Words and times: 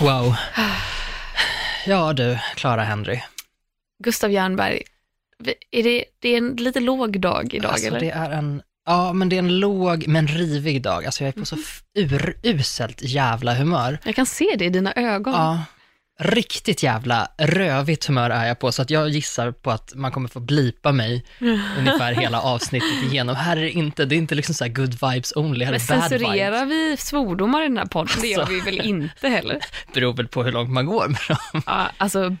Wow. 0.00 0.34
Ja 1.86 2.12
du, 2.12 2.38
Clara 2.54 2.82
Henry. 2.84 3.20
Gustav 4.04 4.30
Jernberg, 4.30 4.82
är 5.70 5.82
det, 5.82 6.04
det 6.18 6.28
är 6.28 6.38
en 6.38 6.56
lite 6.56 6.80
låg 6.80 7.20
dag 7.20 7.54
idag 7.54 7.72
alltså, 7.72 7.86
eller? 7.86 8.00
det 8.00 8.10
är 8.10 8.30
en, 8.30 8.62
ja 8.86 9.12
men 9.12 9.28
det 9.28 9.36
är 9.36 9.38
en 9.38 9.58
låg 9.58 10.08
men 10.08 10.26
rivig 10.26 10.82
dag. 10.82 11.04
Alltså 11.06 11.24
jag 11.24 11.28
är 11.28 11.40
på 11.40 11.46
så 11.46 11.56
f- 11.56 11.82
uruselt 12.42 13.02
jävla 13.02 13.54
humör. 13.54 13.98
Jag 14.04 14.14
kan 14.16 14.26
se 14.26 14.54
det 14.58 14.64
i 14.64 14.68
dina 14.70 14.92
ögon. 14.96 15.34
Ja, 15.34 15.64
riktigt 16.20 16.82
jävla 16.82 17.28
rövigt 17.38 18.04
humör 18.06 18.30
är 18.30 18.46
jag 18.46 18.58
på, 18.58 18.72
så 18.72 18.82
att 18.82 18.90
jag 18.90 19.08
gissar 19.08 19.52
på 19.52 19.70
att 19.70 19.92
man 19.94 20.10
kommer 20.12 20.28
få 20.28 20.40
blipa 20.40 20.92
mig 20.92 21.24
ungefär 21.78 22.12
hela 22.12 22.40
avsnittet 22.40 23.02
igenom. 23.12 23.36
Här 23.36 23.56
är 23.56 23.60
det 23.60 23.70
inte, 23.70 24.04
det 24.04 24.14
är 24.14 24.16
inte 24.16 24.34
liksom 24.34 24.54
så 24.54 24.64
här 24.64 24.72
good 24.72 24.92
vibes 25.12 25.32
only, 25.36 25.64
här 25.64 25.72
Men 25.72 25.80
är 25.80 25.88
bad 25.88 26.10
vibes. 26.10 26.20
censurerar 26.20 26.66
vi 26.66 26.96
svordomar 26.96 27.62
i 27.62 27.68
den 27.68 27.76
här 27.78 27.86
podden? 27.86 28.16
Det 28.20 28.26
gör 28.28 28.40
Alltså. 28.40 28.54
vi 28.54 28.60
väl 28.60 28.80
inte 28.80 29.28
heller? 29.28 29.58
Beror 29.94 30.12
väl 30.12 30.28
på 30.28 30.44
hur 30.44 30.52
långt 30.52 30.70
man 30.70 30.86
går 30.86 31.08
med 31.08 31.20
dem. 31.28 31.62
Ja, 31.66 31.90
alltså, 31.98 32.36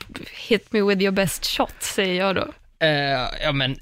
hit 0.48 0.72
me 0.72 0.82
with 0.82 1.02
your 1.02 1.12
best 1.12 1.46
shot, 1.46 1.74
säger 1.80 2.14
jag 2.26 2.34
då. 2.34 2.48
Eh, 2.86 3.28
ja 3.42 3.52
men, 3.52 3.76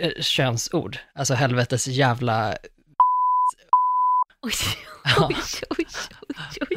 eh, 0.00 0.10
könsord. 0.20 0.98
Alltså 1.14 1.34
helvetes 1.34 1.86
jävla... 1.86 2.56
Oj, 4.44 4.52
oj, 5.20 5.36
oj, 5.70 5.86
oj. 6.70 6.76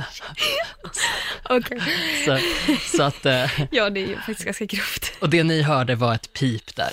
Okej, 1.50 1.82
Så, 2.26 2.40
så 2.98 3.04
att, 3.04 3.26
eh, 3.26 3.52
ja 3.72 3.90
det 3.90 4.00
är 4.04 4.08
ju 4.08 4.16
faktiskt 4.16 4.44
ganska 4.44 4.66
grovt. 4.66 5.12
och 5.20 5.30
det 5.30 5.44
ni 5.44 5.62
hörde 5.62 5.96
var 5.96 6.14
ett 6.16 6.34
pip 6.34 6.76
där. 6.76 6.92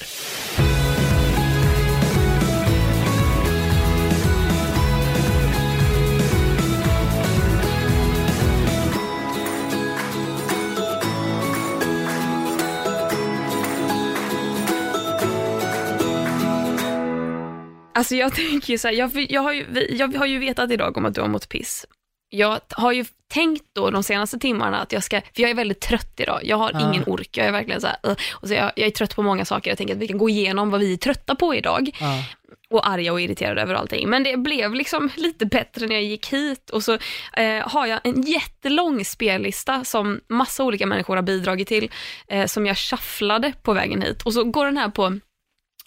Alltså 17.94 18.14
jag 18.14 18.34
tänker 18.50 18.72
ju 18.72 18.78
så 18.78 18.88
här, 18.88 18.94
jag, 18.94 19.26
jag, 19.30 19.42
har 19.42 19.52
ju, 19.52 19.66
jag 19.90 20.16
har 20.18 20.26
ju 20.26 20.38
vetat 20.38 20.70
idag 20.70 20.96
om 20.96 21.04
att 21.04 21.14
du 21.14 21.20
har 21.20 21.28
mått 21.28 21.48
piss. 21.48 21.86
Jag 22.30 22.60
har 22.70 22.92
ju 22.92 23.04
tänkt 23.32 23.64
då 23.74 23.90
de 23.90 24.02
senaste 24.02 24.38
timmarna 24.38 24.80
att 24.80 24.92
jag 24.92 25.04
ska, 25.04 25.20
för 25.20 25.42
jag 25.42 25.50
är 25.50 25.54
väldigt 25.54 25.80
trött 25.80 26.20
idag, 26.20 26.40
jag 26.44 26.56
har 26.56 26.70
Ja. 26.74 26.88
ingen 26.90 27.04
ork, 27.06 27.28
jag 27.36 27.46
är 27.46 27.52
verkligen 27.52 27.80
så 27.80 27.86
här, 27.86 27.96
och 28.32 28.48
så 28.48 28.54
jag, 28.54 28.72
jag 28.76 28.86
är 28.86 28.90
trött 28.90 29.16
på 29.16 29.22
många 29.22 29.44
saker, 29.44 29.70
jag 29.70 29.78
tänker 29.78 29.94
att 29.94 30.00
vi 30.00 30.08
kan 30.08 30.18
gå 30.18 30.28
igenom 30.28 30.70
vad 30.70 30.80
vi 30.80 30.92
är 30.92 30.96
trötta 30.96 31.34
på 31.34 31.54
idag 31.54 31.90
Ja. 32.00 32.24
och 32.70 32.88
arga 32.88 33.12
och 33.12 33.20
irriterade 33.20 33.62
över 33.62 33.74
allting. 33.74 34.08
Men 34.08 34.22
det 34.22 34.36
blev 34.36 34.74
liksom 34.74 35.10
lite 35.16 35.46
bättre 35.46 35.86
när 35.86 35.94
jag 35.94 36.04
gick 36.04 36.26
hit 36.32 36.70
och 36.70 36.82
så 36.84 36.92
eh, 37.32 37.68
har 37.68 37.86
jag 37.86 38.00
en 38.04 38.22
jättelång 38.22 39.04
spellista 39.04 39.84
som 39.84 40.20
massa 40.28 40.64
olika 40.64 40.86
människor 40.86 41.16
har 41.16 41.22
bidragit 41.22 41.68
till, 41.68 41.90
eh, 42.28 42.46
som 42.46 42.66
jag 42.66 42.76
shufflade 42.78 43.52
på 43.62 43.72
vägen 43.72 44.02
hit. 44.02 44.22
Och 44.22 44.32
så 44.34 44.44
går 44.44 44.64
den 44.64 44.76
här 44.76 44.88
på 44.88 45.18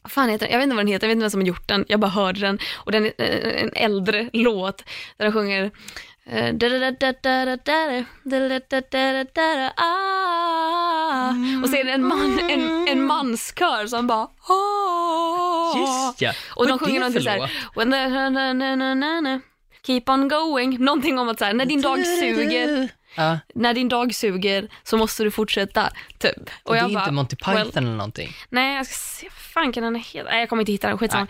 fan 0.06 0.30
heter 0.30 0.46
den? 0.46 0.52
Jag 0.52 0.60
vet 0.60 0.64
inte 0.64 0.76
vad 0.76 0.86
den 0.86 0.94
heter, 0.94 1.08
jag 1.08 1.10
vet 1.10 1.16
inte 1.16 1.24
vem 1.24 1.32
som 1.32 1.42
har 1.42 1.48
gjort 1.48 1.68
den. 1.68 1.86
Jag 1.88 2.00
bara 2.00 2.12
hörde 2.12 2.40
den 2.40 2.60
och 2.76 2.92
den 2.92 3.06
är 3.06 3.12
eh, 3.18 3.64
en 3.64 3.72
äldre 3.74 4.30
låt 4.34 4.84
där 5.18 5.26
de 5.26 5.32
sjunger 5.32 5.72
eh, 6.26 6.54
ah. 9.76 11.30
Och 11.64 11.70
så 11.70 11.76
är 11.76 11.84
det 11.84 11.92
en, 11.92 12.04
man, 12.04 12.40
en, 12.50 12.88
en 12.88 13.04
manskör 13.06 13.88
som 13.88 14.08
bara 14.08 14.28
ah. 14.50 15.78
Just 15.78 16.22
ja. 16.22 16.34
Och 16.56 16.68
de 16.68 16.80
sjunger 16.80 17.00
någonting 17.00 17.24
såhär, 17.24 17.52
when 17.76 17.92
the, 17.92 18.08
na, 18.08 18.30
na, 18.30 18.54
na, 18.54 18.96
na, 18.96 19.22
na, 19.22 19.40
keep 19.86 20.04
on 20.08 20.28
going, 20.28 20.78
någonting 20.80 21.20
om 21.20 21.30
att 21.30 21.40
såhär, 21.40 21.54
när 21.54 21.66
din 21.66 21.82
dag 21.82 22.06
suger, 22.06 22.90
Ja, 23.18 23.40
när 23.56 23.74
din 23.74 23.90
dag 23.90 24.16
suger 24.16 24.68
så 24.84 24.98
måste 24.98 25.24
du 25.24 25.32
fortsätta, 25.32 25.90
typ. 26.18 26.50
och 26.64 26.74
det 26.74 26.80
är 26.80 26.82
jag 26.82 26.90
inte 26.90 27.02
bara, 27.02 27.12
Monty 27.12 27.36
Python 27.36 27.56
well, 27.56 27.72
eller 27.76 27.92
någonting. 27.92 28.30
Nej, 28.50 28.76
jag 28.76 28.86
ska 28.86 28.96
se, 28.96 29.28
fan 29.30 29.72
kan 29.72 29.84
den 29.84 29.96
heta? 29.96 30.30
Nej, 30.30 30.40
jag 30.40 30.50
kommer 30.50 30.62
inte 30.62 30.72
hitta 30.72 30.88
den, 30.88 30.98
skitsamma. 30.98 31.28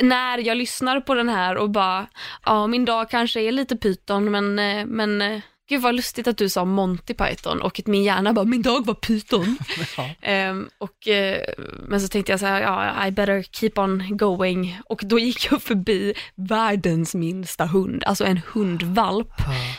När 0.00 0.38
jag 0.38 0.56
lyssnar 0.56 1.00
på 1.00 1.14
den 1.14 1.28
här 1.28 1.56
och 1.56 1.70
bara, 1.70 2.06
ja 2.44 2.66
min 2.66 2.84
dag 2.84 3.10
kanske 3.10 3.40
är 3.40 3.52
lite 3.52 3.76
pyton 3.76 4.30
men, 4.30 4.58
eh, 4.58 4.86
men 4.86 5.22
eh, 5.22 5.40
gud 5.68 5.82
vad 5.82 5.94
lustigt 5.94 6.28
att 6.28 6.36
du 6.36 6.48
sa 6.48 6.64
Monty 6.64 7.14
Python 7.14 7.62
och 7.62 7.78
att 7.78 7.86
min 7.86 8.04
hjärna 8.04 8.32
bara, 8.32 8.44
min 8.44 8.62
dag 8.62 8.86
var 8.86 8.94
pyton. 8.94 9.58
Ja. 9.96 10.10
Ehm, 10.22 10.68
och, 10.78 11.08
eh, 11.08 11.42
men 11.88 12.00
så 12.00 12.08
tänkte 12.08 12.32
jag 12.32 12.40
så 12.40 12.46
här, 12.46 12.60
ja, 12.60 13.06
I 13.06 13.10
better 13.10 13.42
keep 13.42 13.72
on 13.76 14.16
going. 14.16 14.80
Och 14.86 15.00
då 15.04 15.18
gick 15.18 15.48
jag 15.50 15.62
förbi 15.62 16.14
världens 16.34 17.14
minsta 17.14 17.66
hund, 17.66 18.04
alltså 18.04 18.24
en 18.24 18.40
hundvalp 18.52 19.32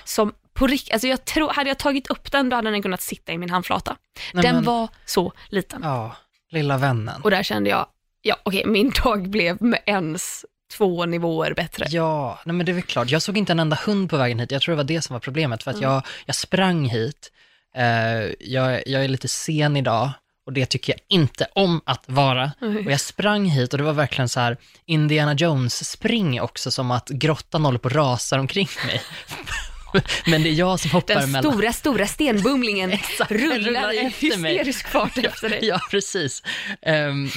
som 0.03 0.33
på 0.55 0.67
rikt- 0.67 0.91
alltså 0.93 1.07
jag 1.07 1.25
tror, 1.25 1.49
hade 1.49 1.69
jag 1.69 1.79
tagit 1.79 2.07
upp 2.07 2.31
den 2.31 2.49
då 2.49 2.55
hade 2.55 2.71
den 2.71 2.81
kunnat 2.81 3.01
sitta 3.01 3.31
i 3.31 3.37
min 3.37 3.49
handflata. 3.49 3.95
Nej, 4.33 4.41
den 4.43 4.55
men- 4.55 4.63
var 4.63 4.87
så 5.05 5.33
liten. 5.49 5.81
Ja, 5.83 6.15
lilla 6.51 6.77
vännen. 6.77 7.21
Och 7.21 7.31
där 7.31 7.43
kände 7.43 7.69
jag, 7.69 7.87
ja 8.21 8.35
okej, 8.43 8.63
min 8.65 8.91
dag 9.03 9.29
blev 9.29 9.61
med 9.61 9.79
ens 9.85 10.45
två 10.77 11.05
nivåer 11.05 11.53
bättre. 11.53 11.85
Ja, 11.89 12.39
nej 12.45 12.55
men 12.55 12.65
det 12.65 12.71
är 12.71 12.73
väl 12.73 12.83
klart. 12.83 13.09
Jag 13.09 13.21
såg 13.21 13.37
inte 13.37 13.51
en 13.51 13.59
enda 13.59 13.77
hund 13.85 14.09
på 14.09 14.17
vägen 14.17 14.39
hit. 14.39 14.51
Jag 14.51 14.61
tror 14.61 14.73
det 14.73 14.77
var 14.77 14.83
det 14.83 15.01
som 15.01 15.13
var 15.13 15.19
problemet, 15.19 15.63
för 15.63 15.71
att 15.71 15.77
Mm. 15.77 15.89
jag, 15.91 16.01
jag 16.25 16.35
sprang 16.35 16.85
hit. 16.89 17.31
Eh, 17.75 17.83
jag, 18.39 18.83
jag 18.87 19.03
är 19.03 19.07
lite 19.07 19.27
sen 19.27 19.77
idag 19.77 20.09
och 20.45 20.53
det 20.53 20.65
tycker 20.65 20.93
jag 20.93 20.99
inte 21.07 21.47
om 21.53 21.81
att 21.85 22.03
vara. 22.05 22.51
Och 22.85 22.91
jag 22.91 22.99
sprang 23.01 23.45
hit 23.45 23.73
och 23.73 23.77
det 23.77 23.83
var 23.83 23.93
verkligen 23.93 24.29
så 24.29 24.39
här 24.39 24.57
Indiana 24.85 25.33
Jones-spring 25.33 26.41
också, 26.41 26.71
som 26.71 26.91
att 26.91 27.09
grottan 27.09 27.65
håller 27.65 27.79
på 27.79 27.87
att 27.87 27.93
rasa 27.93 28.39
omkring 28.39 28.67
mig. 28.85 29.01
men 30.27 30.43
det 30.43 30.49
är 30.49 30.53
jag 30.53 30.79
som 30.79 30.91
hoppar 30.91 31.15
Den 31.15 31.31
mellan... 31.31 31.51
stora, 31.51 31.73
stora 31.73 32.07
stenbumlingen 32.07 32.91
rullar 33.29 33.59
rullar 33.59 33.93
i 33.93 33.97
efter 33.99 34.37
mig. 34.37 34.51
hysterisk 34.53 34.87
fart 34.87 35.17
efter 35.23 35.49
dig. 35.49 35.59
Ja, 35.65 35.79
precis. 35.91 36.43
Ehm, 36.81 37.29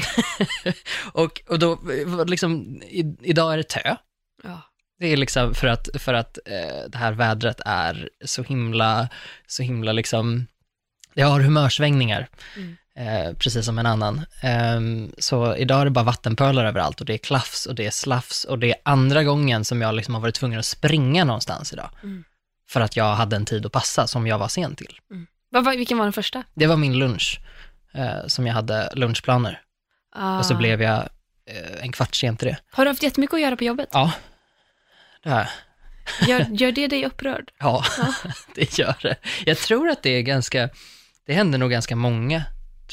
och, 1.12 1.40
och 1.48 1.58
då, 1.58 1.78
liksom, 2.26 2.82
i, 2.82 3.16
idag 3.22 3.52
är 3.52 3.56
det 3.56 3.62
tö. 3.68 3.96
Ja. 4.44 4.62
Det 5.00 5.06
är 5.12 5.16
liksom 5.16 5.54
för 5.54 5.66
att, 5.66 5.88
för 5.94 6.14
att 6.14 6.38
eh, 6.46 6.90
det 6.90 6.98
här 6.98 7.12
vädret 7.12 7.60
är 7.66 8.08
så 8.24 8.42
himla, 8.42 9.08
så 9.46 9.62
himla 9.62 9.92
liksom, 9.92 10.46
det 11.14 11.22
har 11.22 11.40
humörsvängningar, 11.40 12.28
Mm. 12.56 12.76
eh, 12.98 13.32
precis 13.36 13.64
som 13.66 13.78
en 13.78 13.86
annan. 13.86 14.20
Ehm, 14.42 15.12
så 15.18 15.56
idag 15.56 15.80
är 15.80 15.84
det 15.84 15.90
bara 15.90 16.04
vattenpölar 16.04 16.64
överallt 16.64 17.00
och 17.00 17.06
det 17.06 17.14
är 17.14 17.18
klafs 17.18 17.66
och 17.66 17.74
det 17.74 17.86
är 17.86 17.90
slafs 17.90 18.44
och 18.44 18.58
det 18.58 18.70
är 18.70 18.76
andra 18.82 19.24
gången 19.24 19.64
som 19.64 19.82
jag 19.82 19.94
liksom 19.94 20.14
har 20.14 20.20
varit 20.22 20.34
tvungen 20.34 20.58
att 20.58 20.66
springa 20.66 21.24
någonstans 21.24 21.72
idag. 21.72 21.90
Mm. 22.02 22.24
För 22.68 22.80
att 22.80 22.96
jag 22.96 23.14
hade 23.14 23.36
en 23.36 23.44
tid 23.44 23.66
att 23.66 23.72
passa 23.72 24.06
som 24.06 24.26
jag 24.26 24.38
var 24.38 24.48
sen 24.48 24.76
till. 24.76 24.98
Vad 25.50 25.64
var- 25.64 25.76
vilken 25.76 25.98
var 25.98 26.04
den 26.04 26.12
första? 26.12 26.42
Det 26.54 26.66
var 26.66 26.76
min 26.76 26.98
lunch, 26.98 27.40
eh, 27.94 28.26
som 28.26 28.46
jag 28.46 28.54
hade 28.54 28.90
lunchplaner. 28.94 29.60
Och 30.38 30.46
så 30.46 30.54
Ah. 30.54 30.56
blev 30.58 30.82
jag 30.82 31.08
eh, 31.46 31.82
en 31.84 31.92
kvart 31.92 32.14
sen 32.14 32.36
till 32.36 32.48
det. 32.48 32.56
Har 32.70 32.84
du 32.84 32.90
haft 32.90 33.02
jättemycket 33.02 33.34
att 33.34 33.40
göra 33.40 33.56
på 33.56 33.64
jobbet? 33.64 33.88
Ja, 33.92 34.12
det 35.22 35.30
här. 35.30 35.50
Gör, 36.26 36.40
gör 36.50 36.72
det 36.72 36.88
dig 36.88 37.06
upprörd? 37.06 37.50
Ja, 37.58 37.84
det 38.54 38.78
gör 38.78 38.94
det. 39.02 39.16
Jag 39.46 39.58
tror 39.58 39.88
att 39.88 40.02
det 40.02 40.10
är 40.10 40.22
ganska, 40.22 40.70
det 41.26 41.34
händer 41.34 41.58
nog 41.58 41.70
ganska 41.70 41.96
många, 41.96 42.42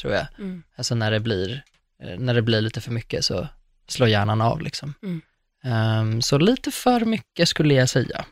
tror 0.00 0.12
jag. 0.14 0.26
Mm. 0.38 0.62
Alltså 0.76 0.94
när 0.94 1.10
det 1.10 1.20
blir, 1.20 1.62
eh, 2.02 2.18
när 2.18 2.34
det 2.34 2.42
blir 2.42 2.60
lite 2.60 2.80
för 2.80 2.90
mycket 2.92 3.24
så 3.24 3.48
slår 3.88 4.08
hjärnan 4.08 4.40
av 4.40 4.60
liksom. 4.62 4.94
Mm. 5.02 5.20
Ehm, 5.64 6.22
så 6.22 6.38
lite 6.38 6.70
för 6.70 7.00
mycket 7.00 7.48
skulle 7.48 7.74
jag 7.74 7.88
säga, 7.88 8.24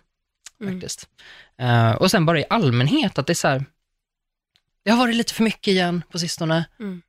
Mm. 0.61 0.75
faktiskt. 0.75 1.09
Eh, 1.59 1.93
och 1.93 2.11
sen 2.11 2.27
bara 2.27 2.41
i 2.41 2.45
allmänhet, 2.51 3.19
att 3.19 3.27
det 3.27 3.33
är 3.33 3.35
så 3.35 3.49
här, 3.49 3.65
det 4.85 4.91
har 4.91 4.99
varit 4.99 5.17
lite 5.17 5.35
för 5.35 5.43
mycket 5.43 5.69
igen 5.69 6.03
på 6.11 6.19
sistone. 6.19 6.65
Mm. 6.81 7.03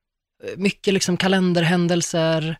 Eh, 0.44 0.58
Mycket 0.58 0.94
liksom 0.94 1.18
kalenderhändelser, 1.18 2.58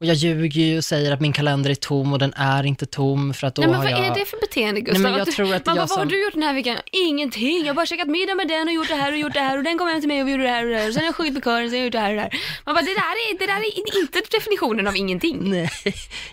och 0.00 0.06
jag 0.06 0.16
ljuger 0.16 0.60
ju 0.60 0.78
och 0.78 0.84
säger 0.84 1.12
att 1.12 1.20
min 1.20 1.32
kalender 1.32 1.70
är 1.70 1.74
tom 1.74 2.12
och 2.12 2.18
den 2.18 2.32
är 2.36 2.66
inte 2.66 2.86
tom 2.86 3.34
för 3.34 3.46
att 3.46 3.54
då 3.54 3.62
Nej 3.62 3.68
men 3.70 3.76
har 3.76 3.84
vad 3.84 3.92
jag... 3.92 4.06
är 4.06 4.14
det 4.14 4.24
för 4.24 4.40
beteende 4.40 4.80
Gustav? 4.80 5.02
Nej, 5.02 5.10
men 5.12 5.18
jag 5.18 5.30
tror 5.32 5.54
att 5.54 5.66
man 5.66 5.74
bara, 5.76 5.80
jag 5.82 5.88
vad 5.88 5.98
har 5.98 6.04
som- 6.04 6.08
du 6.08 6.24
gjort 6.24 6.34
den 6.34 6.42
här 6.42 6.54
veckan? 6.54 6.76
Ingenting, 6.92 7.58
jag 7.58 7.66
har 7.66 7.74
bara 7.74 7.86
käkat 7.86 8.08
middag 8.08 8.34
med 8.34 8.48
den 8.48 8.68
och 8.68 8.74
gjort 8.74 8.88
det 8.88 8.94
här 8.94 9.12
och 9.12 9.18
gjort 9.18 9.32
det 9.34 9.40
här 9.40 9.58
och 9.58 9.64
den 9.64 9.78
kom 9.78 9.88
hem 9.88 10.00
till 10.00 10.08
mig 10.08 10.20
och 10.22 10.26
vi 10.28 10.32
gjorde 10.32 10.42
det 10.44 10.48
här 10.50 10.64
och 10.64 10.70
det 10.70 10.76
här 10.78 10.88
och 10.88 10.94
sen 10.94 11.02
har 11.02 11.08
jag 11.08 11.14
sjungit 11.16 11.34
med 11.34 11.44
kören 11.44 11.64
och 11.64 11.70
sen 11.70 11.78
har 11.78 11.78
jag 11.78 11.84
gjort 11.84 11.92
det 11.92 11.98
här 12.00 12.10
och 12.10 12.16
det 12.16 12.22
här. 12.22 12.30
Man 12.66 12.74
bara, 12.74 12.82
det 12.84 12.94
där 12.94 13.14
är, 13.24 13.38
det 13.38 13.46
där 13.46 13.56
är 13.60 14.00
inte 14.00 14.22
definitionen 14.36 14.86
av 14.86 14.96
ingenting. 14.96 15.38
Nej, 15.50 15.70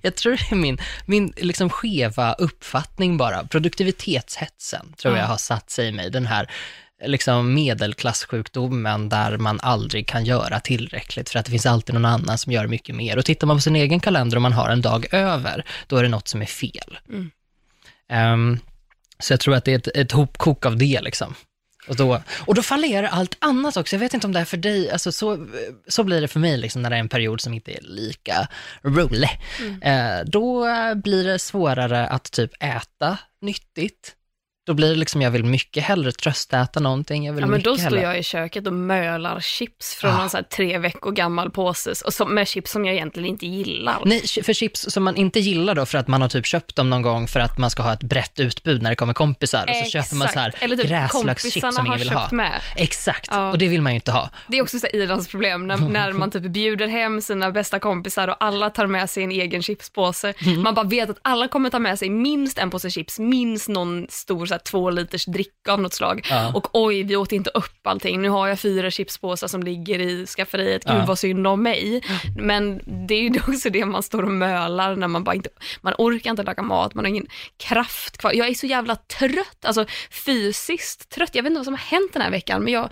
jag 0.02 0.16
tror 0.16 0.32
det 0.32 0.52
är 0.52 0.56
min, 0.56 0.78
min 1.06 1.34
liksom 1.38 1.70
skeva 1.70 2.34
uppfattning 2.34 3.18
bara. 3.18 3.44
Produktivitetshetsen 3.48 4.94
tror 4.98 5.14
Ja. 5.16 5.20
jag 5.22 5.28
har 5.28 5.38
satt 5.38 5.70
sig 5.70 5.88
i 5.88 5.92
mig. 5.92 6.10
Den 6.10 6.26
här 6.26 6.52
liksom 7.06 7.54
medelklassjukdomen 7.54 9.10
där 9.10 9.38
man 9.38 9.60
aldrig 9.64 10.08
kan 10.08 10.26
göra 10.26 10.60
tillräckligt 10.60 11.30
för 11.30 11.40
att 11.40 11.46
det 11.46 11.52
finns 11.52 11.66
alltid 11.66 11.96
någon 11.96 12.06
annan 12.06 12.38
som 12.38 12.52
gör 12.52 12.68
mycket 12.68 12.96
mer. 12.96 13.18
Och 13.18 13.26
tittar 13.26 13.48
man 13.48 13.58
på 13.58 13.62
sin 13.62 13.76
egen 13.76 14.00
kalender 14.00 14.38
och 14.38 14.42
man 14.42 14.54
har 14.54 14.70
en 14.70 14.82
dag 14.82 15.14
över, 15.14 15.66
då 15.88 15.98
är 15.98 16.04
det 16.04 16.10
något 16.10 16.28
som 16.28 16.42
är 16.42 16.46
fel. 16.46 16.98
Mm. 17.10 17.32
Ehm, 18.10 18.60
så 19.20 19.34
jag 19.34 19.40
tror 19.40 19.56
att 19.56 19.66
det 19.66 19.72
är 19.72 19.78
ett, 19.78 19.88
ett 19.88 20.12
hopkok 20.12 20.66
av 20.66 20.78
det 20.78 21.02
liksom. 21.02 21.36
Och 21.88 21.96
då, 21.96 22.22
och 22.40 22.56
då 22.56 22.62
fallerar 22.62 23.08
allt 23.08 23.38
annat 23.40 23.78
också. 23.78 23.96
Jag 23.96 24.00
vet 24.00 24.14
inte 24.14 24.28
om 24.28 24.34
det 24.34 24.40
är 24.40 24.46
för 24.46 24.58
dig, 24.58 24.92
alltså 24.92 25.12
så, 25.12 25.48
så 25.88 26.04
blir 26.04 26.22
det 26.22 26.28
för 26.28 26.40
mig 26.40 26.58
liksom 26.58 26.82
när 26.82 26.90
det 26.90 26.96
är 26.96 27.00
en 27.00 27.10
period 27.10 27.42
som 27.42 27.54
inte 27.54 27.72
är 27.72 27.82
lika 27.82 28.48
rolig. 28.84 29.30
Eh, 29.82 30.20
då 30.26 30.66
blir 30.96 31.24
det 31.24 31.40
svårare 31.40 32.08
att 32.08 32.32
typ 32.32 32.52
äta 32.60 33.18
nyttigt. 33.42 34.16
Då 34.66 34.74
blir 34.74 34.90
det 34.90 34.96
liksom, 34.96 35.22
jag 35.22 35.32
vill 35.32 35.44
mycket 35.44 35.84
hellre 35.84 36.12
tröstäta 36.12 36.80
någonting. 36.80 37.26
Jag 37.26 37.34
vill 37.34 37.42
Ja, 37.42 37.48
men 37.48 37.62
då 37.62 37.76
står 37.76 37.84
hellre. 37.84 38.02
jag 38.02 38.20
i 38.20 38.24
köket 38.24 38.68
och 38.68 38.74
mölar 38.74 39.40
chips 39.40 39.96
från 39.96 40.12
Ah. 40.12 40.18
någon 40.18 40.30
så 40.30 40.38
här 40.38 40.44
tre 40.44 40.78
veckor 40.78 41.12
gammal 41.12 41.50
påse, 41.52 41.94
och 42.06 42.14
som, 42.14 42.34
med 42.36 42.48
chips 42.48 42.72
som 42.72 42.86
jag 42.86 42.96
egentligen 42.96 43.30
inte 43.30 43.46
gillar. 43.48 43.98
Nej, 44.06 44.22
för 44.44 44.54
chips 44.54 44.86
som 44.90 45.04
man 45.04 45.16
inte 45.16 45.40
gillar 45.40 45.76
då 45.76 45.86
för 45.86 45.98
att 45.98 46.08
man 46.08 46.22
har 46.22 46.30
typ 46.30 46.46
köpt 46.46 46.76
dem 46.76 46.90
någon 46.90 47.02
gång 47.02 47.28
för 47.28 47.40
att 47.40 47.58
man 47.58 47.70
ska 47.70 47.84
ha 47.84 47.94
ett 47.94 48.04
brett 48.04 48.40
utbud 48.40 48.82
när 48.82 48.90
det 48.90 48.96
kommer 48.96 49.14
kompisar 49.14 49.66
och 49.70 49.76
så 49.86 49.92
köper 49.92 50.16
man 50.16 50.28
så 50.28 50.40
här 50.40 50.48
Exakt. 50.48 50.64
Eller 50.64 50.78
typ 50.78 50.88
gräslökschips 50.88 51.76
som 51.76 51.86
ingen 51.86 52.00
vill 52.00 52.10
ha. 52.10 52.30
med. 52.32 52.62
Exakt, 52.76 53.28
Ja. 53.32 53.52
och 53.52 53.58
det 53.58 53.68
vill 53.68 53.82
man 53.82 53.92
ju 53.92 53.96
inte 53.96 54.12
ha. 54.12 54.30
Det 54.48 54.58
är 54.58 54.62
också 54.62 54.80
så 54.80 54.88
här 54.88 54.96
Irlands 54.96 55.28
problem 55.28 55.68
när, 55.68 55.78
när 55.90 56.12
man 56.14 56.32
typ 56.32 56.44
bjuder 56.44 56.88
hem 56.88 57.22
sina 57.22 57.52
bästa 57.52 57.80
kompisar 57.80 58.28
och 58.28 58.36
alla 58.40 58.70
tar 58.70 58.88
med 58.88 59.10
sig 59.10 59.24
en 59.24 59.32
egen 59.32 59.64
chipspåse. 59.64 60.34
Mm. 60.46 60.62
Man 60.62 60.74
bara 60.74 60.86
vet 60.86 61.10
att 61.10 61.20
alla 61.22 61.48
kommer 61.48 61.70
ta 61.70 61.80
med 61.80 62.00
sig 62.00 62.10
minst 62.10 62.58
en 62.58 62.70
påse 62.70 62.90
chips, 62.90 63.20
minst 63.20 63.68
någon 63.70 64.06
stor 64.10 64.46
så 64.46 64.56
två 64.64 64.90
liters 64.90 65.26
dricka 65.26 65.72
av 65.74 65.82
något 65.82 65.94
slag. 65.94 66.28
Ja. 66.30 66.54
Och 66.56 66.68
oj, 66.74 67.04
vi 67.04 67.16
åt 67.16 67.32
inte 67.32 67.50
upp 67.50 67.88
allting. 67.88 68.22
Nu 68.22 68.30
har 68.30 68.48
jag 68.48 68.60
fyra 68.60 68.92
chipspåsar 68.92 69.48
som 69.48 69.64
ligger 69.64 70.00
i 70.00 70.26
skafferiet. 70.26 70.84
Gud 70.84 70.96
Ja. 70.96 71.06
vad 71.08 71.20
synd 71.20 71.48
om 71.48 71.64
mig. 71.64 72.02
Men 72.38 72.82
det 73.08 73.16
är 73.16 73.22
ju 73.22 73.40
också 73.48 73.70
det 73.70 73.86
man 73.86 74.04
står 74.04 74.24
och 74.24 74.32
mölar 74.32 74.96
när 74.96 75.08
man 75.08 75.24
bara 75.24 75.36
inte, 75.36 75.50
man 75.82 75.94
orkar 75.98 76.30
inte 76.30 76.44
laga 76.44 76.64
mat, 76.64 76.94
man 76.94 77.06
har 77.06 77.10
ingen 77.10 77.28
kraft 77.58 78.18
kvar. 78.18 78.32
Jag 78.34 78.48
är 78.48 78.54
så 78.54 78.66
jävla 78.66 78.96
trött, 78.96 79.66
alltså 79.66 79.86
fysiskt 80.12 81.10
trött. 81.10 81.36
Jag 81.36 81.44
vet 81.44 81.50
inte 81.50 81.60
vad 81.60 81.66
som 81.66 81.74
har 81.74 81.80
hänt 82.00 82.14
den 82.14 82.22
här 82.22 82.32
veckan, 82.32 82.64
men 82.64 82.74
jag 82.74 82.90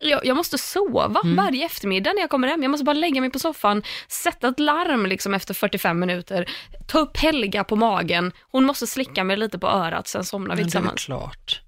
jag, 0.00 0.26
jag 0.26 0.36
måste 0.36 0.58
sova 0.58 1.20
Mm. 1.24 1.36
varje 1.36 1.66
eftermiddag 1.66 2.12
när 2.12 2.20
jag 2.20 2.30
kommer 2.30 2.48
hem. 2.48 2.62
Jag 2.62 2.70
måste 2.70 2.84
bara 2.84 2.92
lägga 2.92 3.20
mig 3.20 3.30
på 3.30 3.38
soffan, 3.38 3.82
sätta 4.08 4.48
ett 4.48 4.60
larm 4.60 5.06
liksom 5.06 5.34
efter 5.34 5.54
45 5.54 5.98
minuter, 6.00 6.50
ta 6.88 6.98
upp 6.98 7.16
Helga 7.16 7.64
på 7.64 7.76
magen. 7.76 8.32
Hon 8.52 8.64
måste 8.64 8.86
slicka 8.86 9.24
mig 9.24 9.36
lite 9.36 9.58
på 9.58 9.66
örat, 9.68 10.08
sen 10.08 10.24
somnar 10.24 10.46
vi 10.46 10.48
Men 10.48 10.56
det 10.56 10.60
är 10.62 10.64
tillsammans. 10.64 11.04
klart. 11.04 11.60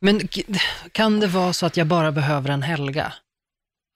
Men 0.00 0.20
kan 0.92 1.20
det 1.20 1.26
vara 1.26 1.52
så 1.52 1.66
att 1.66 1.76
jag 1.76 1.86
bara 1.86 2.12
behöver 2.12 2.50
en 2.50 2.62
Helga? 2.62 3.12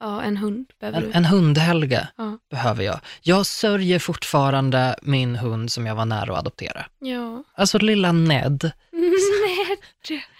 Ja, 0.00 0.22
en 0.22 0.36
hund 0.36 0.66
behöver 0.80 0.98
En, 0.98 1.04
du. 1.04 1.12
en 1.12 1.24
hund-Helga 1.24 2.08
Ja. 2.16 2.38
behöver 2.50 2.84
jag. 2.84 3.00
Jag 3.22 3.46
sörjer 3.46 3.98
fortfarande 3.98 4.96
min 5.02 5.36
hund 5.36 5.72
som 5.72 5.86
jag 5.86 5.94
var 5.94 6.04
nära 6.04 6.32
att 6.32 6.38
adoptera. 6.38 6.86
Ja. 6.98 7.44
Alltså 7.56 7.78
lilla 7.78 8.12
Ned. 8.12 8.70
Ned. 8.92 9.78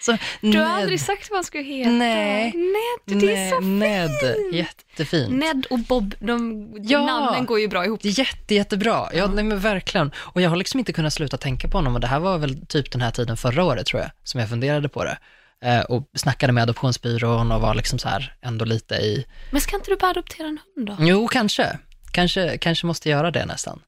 Så, 0.00 0.16
Du 0.40 0.48
Ned. 0.48 0.60
har 0.68 0.80
aldrig 0.80 1.00
sagt 1.00 1.30
vad 1.30 1.36
han 1.36 1.44
skulle 1.44 1.62
heta. 1.64 1.90
Nej. 1.90 2.52
Ned, 3.06 3.20
det 3.20 3.34
är 3.36 3.50
så 3.50 3.60
Ned, 3.60 4.10
fint. 4.10 4.54
jättefint. 4.54 5.30
Ned 5.32 5.66
och 5.70 5.78
Bob, 5.78 6.14
de 6.20 6.68
Ja. 6.82 7.06
namnen 7.06 7.46
går 7.46 7.60
ju 7.60 7.68
bra 7.68 7.84
ihop. 7.84 8.00
Jätte, 8.02 8.54
jättebra. 8.54 9.08
Ja, 9.14 9.26
nej, 9.26 9.44
men 9.44 9.58
verkligen. 9.58 10.10
Och 10.16 10.40
jag 10.40 10.50
har 10.50 10.56
liksom 10.56 10.78
inte 10.80 10.92
kunnat 10.92 11.12
sluta 11.12 11.36
tänka 11.36 11.68
på 11.68 11.78
honom 11.78 11.94
och 11.94 12.00
det 12.00 12.06
här 12.06 12.20
var 12.20 12.38
väl 12.38 12.66
typ 12.66 12.90
den 12.92 13.00
här 13.00 13.10
tiden 13.10 13.36
förra 13.36 13.64
året 13.64 13.86
tror 13.86 14.02
jag, 14.02 14.10
som 14.24 14.40
jag 14.40 14.48
funderade 14.48 14.88
på 14.88 15.04
det. 15.04 15.18
Eh, 15.64 15.80
och 15.80 16.10
snackade 16.16 16.52
med 16.52 16.62
adoptionsbyrån 16.62 17.52
och 17.52 17.60
var 17.60 17.74
liksom 17.74 17.98
så 17.98 18.08
här 18.08 18.34
ändå 18.42 18.64
lite 18.64 18.94
i, 18.94 19.26
Men 19.50 19.60
ska 19.60 19.76
inte 19.76 19.90
du 19.90 19.96
bara 19.96 20.10
adoptera 20.10 20.46
en 20.48 20.58
hund 20.76 20.86
då? 20.88 20.96
jo 21.00 21.28
kanske, 21.28 21.78
kanske, 22.12 22.58
kanske 22.58 22.86
måste 22.86 23.08
göra 23.10 23.30
det 23.30 23.46
nästan. 23.46 23.82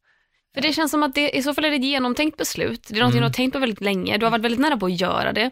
För 0.54 0.62
det 0.62 0.72
känns 0.72 0.90
som 0.90 1.02
att 1.02 1.14
det 1.14 1.36
i 1.36 1.42
så 1.42 1.54
fall 1.54 1.64
är 1.64 1.70
det 1.70 1.76
ett 1.76 1.84
genomtänkt 1.84 2.38
beslut. 2.38 2.86
Det 2.88 2.94
är 2.94 2.98
någonting 2.98 3.18
Mm. 3.18 3.22
du 3.22 3.28
har 3.28 3.32
tänkt 3.32 3.52
på 3.52 3.58
väldigt 3.58 3.80
länge. 3.80 4.18
Du 4.18 4.26
har 4.26 4.30
varit 4.30 4.44
väldigt 4.44 4.60
nära 4.60 4.76
på 4.76 4.86
att 4.86 5.00
göra 5.00 5.32
det. 5.32 5.50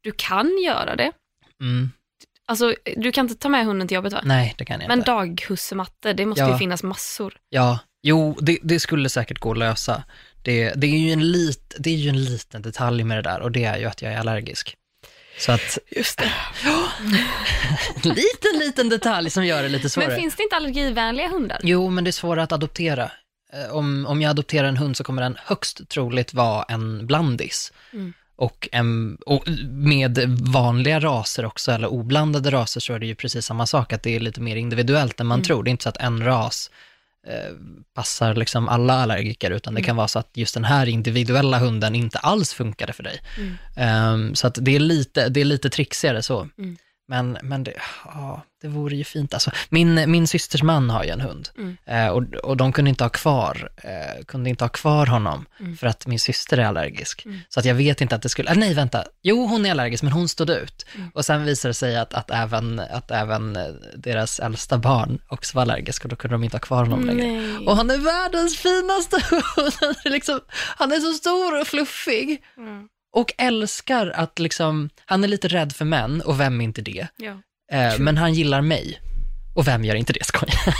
Du 0.00 0.12
kan 0.16 0.50
göra 0.66 0.96
det. 0.96 1.12
Mm. 1.60 1.90
Alltså, 2.46 2.74
du 2.96 3.12
kan 3.12 3.24
inte 3.24 3.34
ta 3.34 3.48
med 3.48 3.66
hunden 3.66 3.88
till 3.88 3.94
jobbet 3.94 4.12
va? 4.12 4.20
Nej, 4.24 4.54
det 4.58 4.64
kan 4.64 4.80
jag 4.80 4.88
Men 4.88 4.98
inte. 4.98 5.10
daghussematte, 5.10 6.12
det 6.12 6.26
måste 6.26 6.42
Ja. 6.42 6.52
ju 6.52 6.58
finnas 6.58 6.82
massor. 6.82 7.36
Ja, 7.48 7.78
jo, 8.02 8.36
det, 8.40 8.58
det 8.62 8.80
skulle 8.80 9.08
säkert 9.08 9.38
gå 9.38 9.50
att 9.52 9.58
lösa. 9.58 10.04
Det, 10.42 10.72
det, 10.76 10.86
är 10.86 10.98
ju 10.98 11.12
en 11.12 11.32
lit, 11.32 11.74
det 11.78 11.90
är 11.90 11.94
ju 11.96 12.08
en 12.08 12.24
liten 12.24 12.62
detalj 12.62 13.04
med 13.04 13.18
det 13.18 13.22
där 13.22 13.40
och 13.40 13.52
det 13.52 13.64
är 13.64 13.78
ju 13.78 13.84
att 13.86 14.02
jag 14.02 14.12
är 14.12 14.18
allergisk. 14.18 14.74
Så 15.38 15.52
att, 15.52 15.78
Just 15.90 16.18
det. 16.18 16.32
en 18.04 18.10
liten, 18.14 18.58
liten 18.58 18.88
detalj 18.88 19.30
som 19.30 19.46
gör 19.46 19.62
det 19.62 19.68
lite 19.68 19.90
svårare. 19.90 20.08
Men 20.10 20.20
finns 20.20 20.36
det 20.36 20.42
inte 20.42 20.56
allergivänliga 20.56 21.28
hundar? 21.28 21.60
Jo, 21.62 21.90
men 21.90 22.04
det 22.04 22.10
är 22.10 22.12
svårare 22.12 22.42
att 22.44 22.52
adoptera. 22.52 23.10
Eh, 23.52 23.76
Om, 23.76 24.06
om 24.06 24.22
jag 24.22 24.30
adopterar 24.30 24.68
en 24.68 24.76
hund 24.76 24.96
så 24.96 25.04
kommer 25.04 25.22
den 25.22 25.36
högst 25.44 25.88
troligt 25.88 26.34
vara 26.34 26.62
en 26.68 27.06
blandis. 27.06 27.72
Mm. 27.92 28.12
Och, 28.36 28.68
en, 28.72 29.18
och 29.26 29.48
med 29.70 30.18
vanliga 30.52 31.00
raser 31.00 31.44
också, 31.44 31.72
eller 31.72 31.88
oblandade 31.88 32.50
raser, 32.50 32.80
så 32.80 32.92
är 32.92 32.98
det 32.98 33.06
ju 33.06 33.14
precis 33.14 33.46
samma 33.46 33.66
sak, 33.66 33.92
att 33.92 34.02
det 34.02 34.16
är 34.16 34.20
lite 34.20 34.40
mer 34.40 34.56
individuellt 34.56 35.20
än 35.20 35.26
man 35.26 35.36
Mm. 35.38 35.44
tror. 35.44 35.62
Det 35.62 35.68
är 35.68 35.72
inte 35.72 35.82
så 35.82 35.88
att 35.88 35.96
en 35.96 36.24
ras 36.24 36.70
passar 37.94 38.34
liksom 38.34 38.68
alla 38.68 38.94
allergiker, 38.94 39.50
utan 39.50 39.74
det 39.74 39.80
Mm. 39.80 39.86
kan 39.86 39.96
vara 39.96 40.08
så 40.08 40.18
att 40.18 40.30
just 40.34 40.54
den 40.54 40.64
här 40.64 40.86
individuella 40.88 41.58
hunden 41.58 41.94
inte 41.94 42.18
alls 42.18 42.54
funkade 42.54 42.92
för 42.92 43.02
dig. 43.02 43.20
Mm. 43.38 43.56
Ehm, 43.76 44.34
så 44.34 44.46
att 44.46 44.58
det 44.60 44.76
är 44.76 44.80
lite, 44.80 45.28
det 45.28 45.40
är 45.40 45.44
lite 45.44 45.70
trixigare 45.70 46.22
så. 46.22 46.48
Mm. 46.58 46.76
Men, 47.10 47.38
men 47.42 47.64
det, 47.64 47.72
ja, 48.04 48.42
det 48.62 48.68
vore 48.68 48.96
ju 48.96 49.04
fint. 49.04 49.34
Alltså, 49.34 49.50
min, 49.68 50.10
min 50.10 50.26
systers 50.26 50.62
man 50.62 50.90
har 50.90 51.04
ju 51.04 51.10
en 51.10 51.20
hund 51.20 51.48
Mm. 51.58 51.76
eh, 51.86 52.08
och, 52.08 52.22
och 52.34 52.56
de 52.56 52.72
kunde 52.72 52.88
inte 52.88 53.04
ha 53.04 53.08
kvar, 53.08 53.70
eh, 53.76 54.24
kunde 54.24 54.50
inte 54.50 54.64
ha 54.64 54.68
kvar 54.68 55.06
honom 55.06 55.46
Mm. 55.60 55.76
för 55.76 55.86
att 55.86 56.06
min 56.06 56.18
syster 56.18 56.58
är 56.58 56.64
allergisk. 56.64 57.24
Mm. 57.26 57.38
Så 57.48 57.60
att 57.60 57.66
jag 57.66 57.74
vet 57.74 58.00
inte 58.00 58.14
att 58.14 58.22
det 58.22 58.28
skulle, 58.28 58.50
ah, 58.50 58.54
nej 58.54 58.74
vänta, 58.74 59.04
jo 59.22 59.46
hon 59.46 59.66
är 59.66 59.70
allergisk 59.70 60.02
men 60.02 60.12
hon 60.12 60.28
stod 60.28 60.50
ut. 60.50 60.86
Mm. 60.94 61.10
Och 61.14 61.24
sen 61.24 61.44
visade 61.44 61.70
det 61.70 61.74
sig 61.74 61.96
att, 61.96 62.14
att, 62.14 62.30
även, 62.30 62.80
att 62.80 63.10
även 63.10 63.56
eh, 63.56 63.66
deras 63.96 64.40
äldsta 64.40 64.78
barn 64.78 65.18
också 65.28 65.56
var 65.56 65.62
allergisk 65.62 66.04
och 66.04 66.10
då 66.10 66.16
kunde 66.16 66.34
de 66.34 66.44
inte 66.44 66.56
ha 66.56 66.60
kvar 66.60 66.84
honom 66.84 67.04
längre. 67.04 67.26
Nej. 67.26 67.66
Och 67.66 67.76
han 67.76 67.90
är 67.90 67.98
världens 67.98 68.56
finaste 68.58 69.16
hund. 69.30 69.42
Han 69.80 69.94
är, 70.04 70.10
liksom, 70.10 70.40
han 70.76 70.92
är 70.92 71.00
så 71.00 71.12
stor 71.12 71.60
och 71.60 71.66
fluffig 71.66 72.42
Mm. 72.56 72.88
Och 73.12 73.32
älskar 73.38 74.06
att 74.06 74.38
liksom, 74.38 74.90
han 75.04 75.24
är 75.24 75.28
lite 75.28 75.48
rädd 75.48 75.72
för 75.72 75.84
män 75.84 76.20
och 76.20 76.40
vem 76.40 76.60
är 76.60 76.64
inte 76.64 76.82
det? 76.82 77.06
Ja. 77.16 77.32
Eh, 77.72 77.98
men 77.98 78.16
han 78.16 78.34
gillar 78.34 78.60
mig. 78.60 79.00
Och 79.56 79.68
vem 79.68 79.84
gör 79.84 79.94
inte 79.94 80.12
det, 80.12 80.24
skojar 80.24 80.74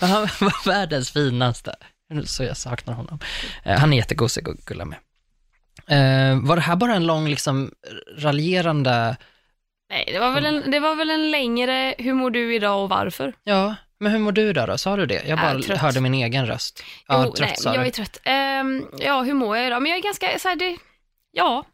Han 0.00 0.28
var 0.40 0.66
världens 0.68 1.10
finaste. 1.10 1.74
Så 2.24 2.44
jag 2.44 2.56
saknar 2.56 2.94
honom. 2.94 3.18
Eh, 3.64 3.78
han 3.78 3.92
är 3.92 3.96
jättegosig 3.96 4.48
och 4.48 4.56
gullar 4.56 4.84
med. 4.84 4.98
Eh, 5.88 6.40
var 6.42 6.56
det 6.56 6.62
här 6.62 6.76
bara 6.76 6.94
en 6.94 7.06
lång, 7.06 7.28
liksom, 7.28 7.70
raljerande, 8.18 9.16
Nej, 9.90 10.08
det 10.12 10.18
var, 10.18 10.30
väl 10.32 10.46
en, 10.46 10.70
det 10.70 10.80
var 10.80 10.94
väl 10.96 11.10
en 11.10 11.30
längre, 11.30 11.94
hur 11.98 12.14
mår 12.14 12.30
du 12.30 12.54
idag 12.54 12.82
och 12.82 12.88
varför? 12.88 13.32
ja, 13.44 13.74
men 14.00 14.12
hur 14.12 14.18
mår 14.18 14.32
du 14.32 14.42
idag 14.48 14.68
då? 14.68 14.78
Sa 14.78 14.96
du 14.96 15.06
det? 15.06 15.22
Jag 15.26 15.38
bara 15.38 15.52
Äh, 15.74 15.76
hörde 15.78 16.00
min 16.00 16.14
egen 16.14 16.46
röst. 16.46 16.82
Ja, 17.08 17.24
Jo, 17.26 17.32
trött 17.32 17.48
nej, 17.48 17.56
sa 17.58 17.74
jag 17.74 17.84
du. 17.84 17.86
är 17.86 17.90
trött. 17.90 18.20
Ehm, 18.24 18.86
ja, 18.98 19.22
hur 19.22 19.34
mår 19.34 19.56
jag 19.56 19.66
idag? 19.66 19.82
Men 19.82 19.90
jag 19.90 19.98
är 19.98 20.02
ganska, 20.02 20.38
så 20.38 20.48
här, 20.48 20.56
det, 20.56 20.76
ja, 21.36 21.64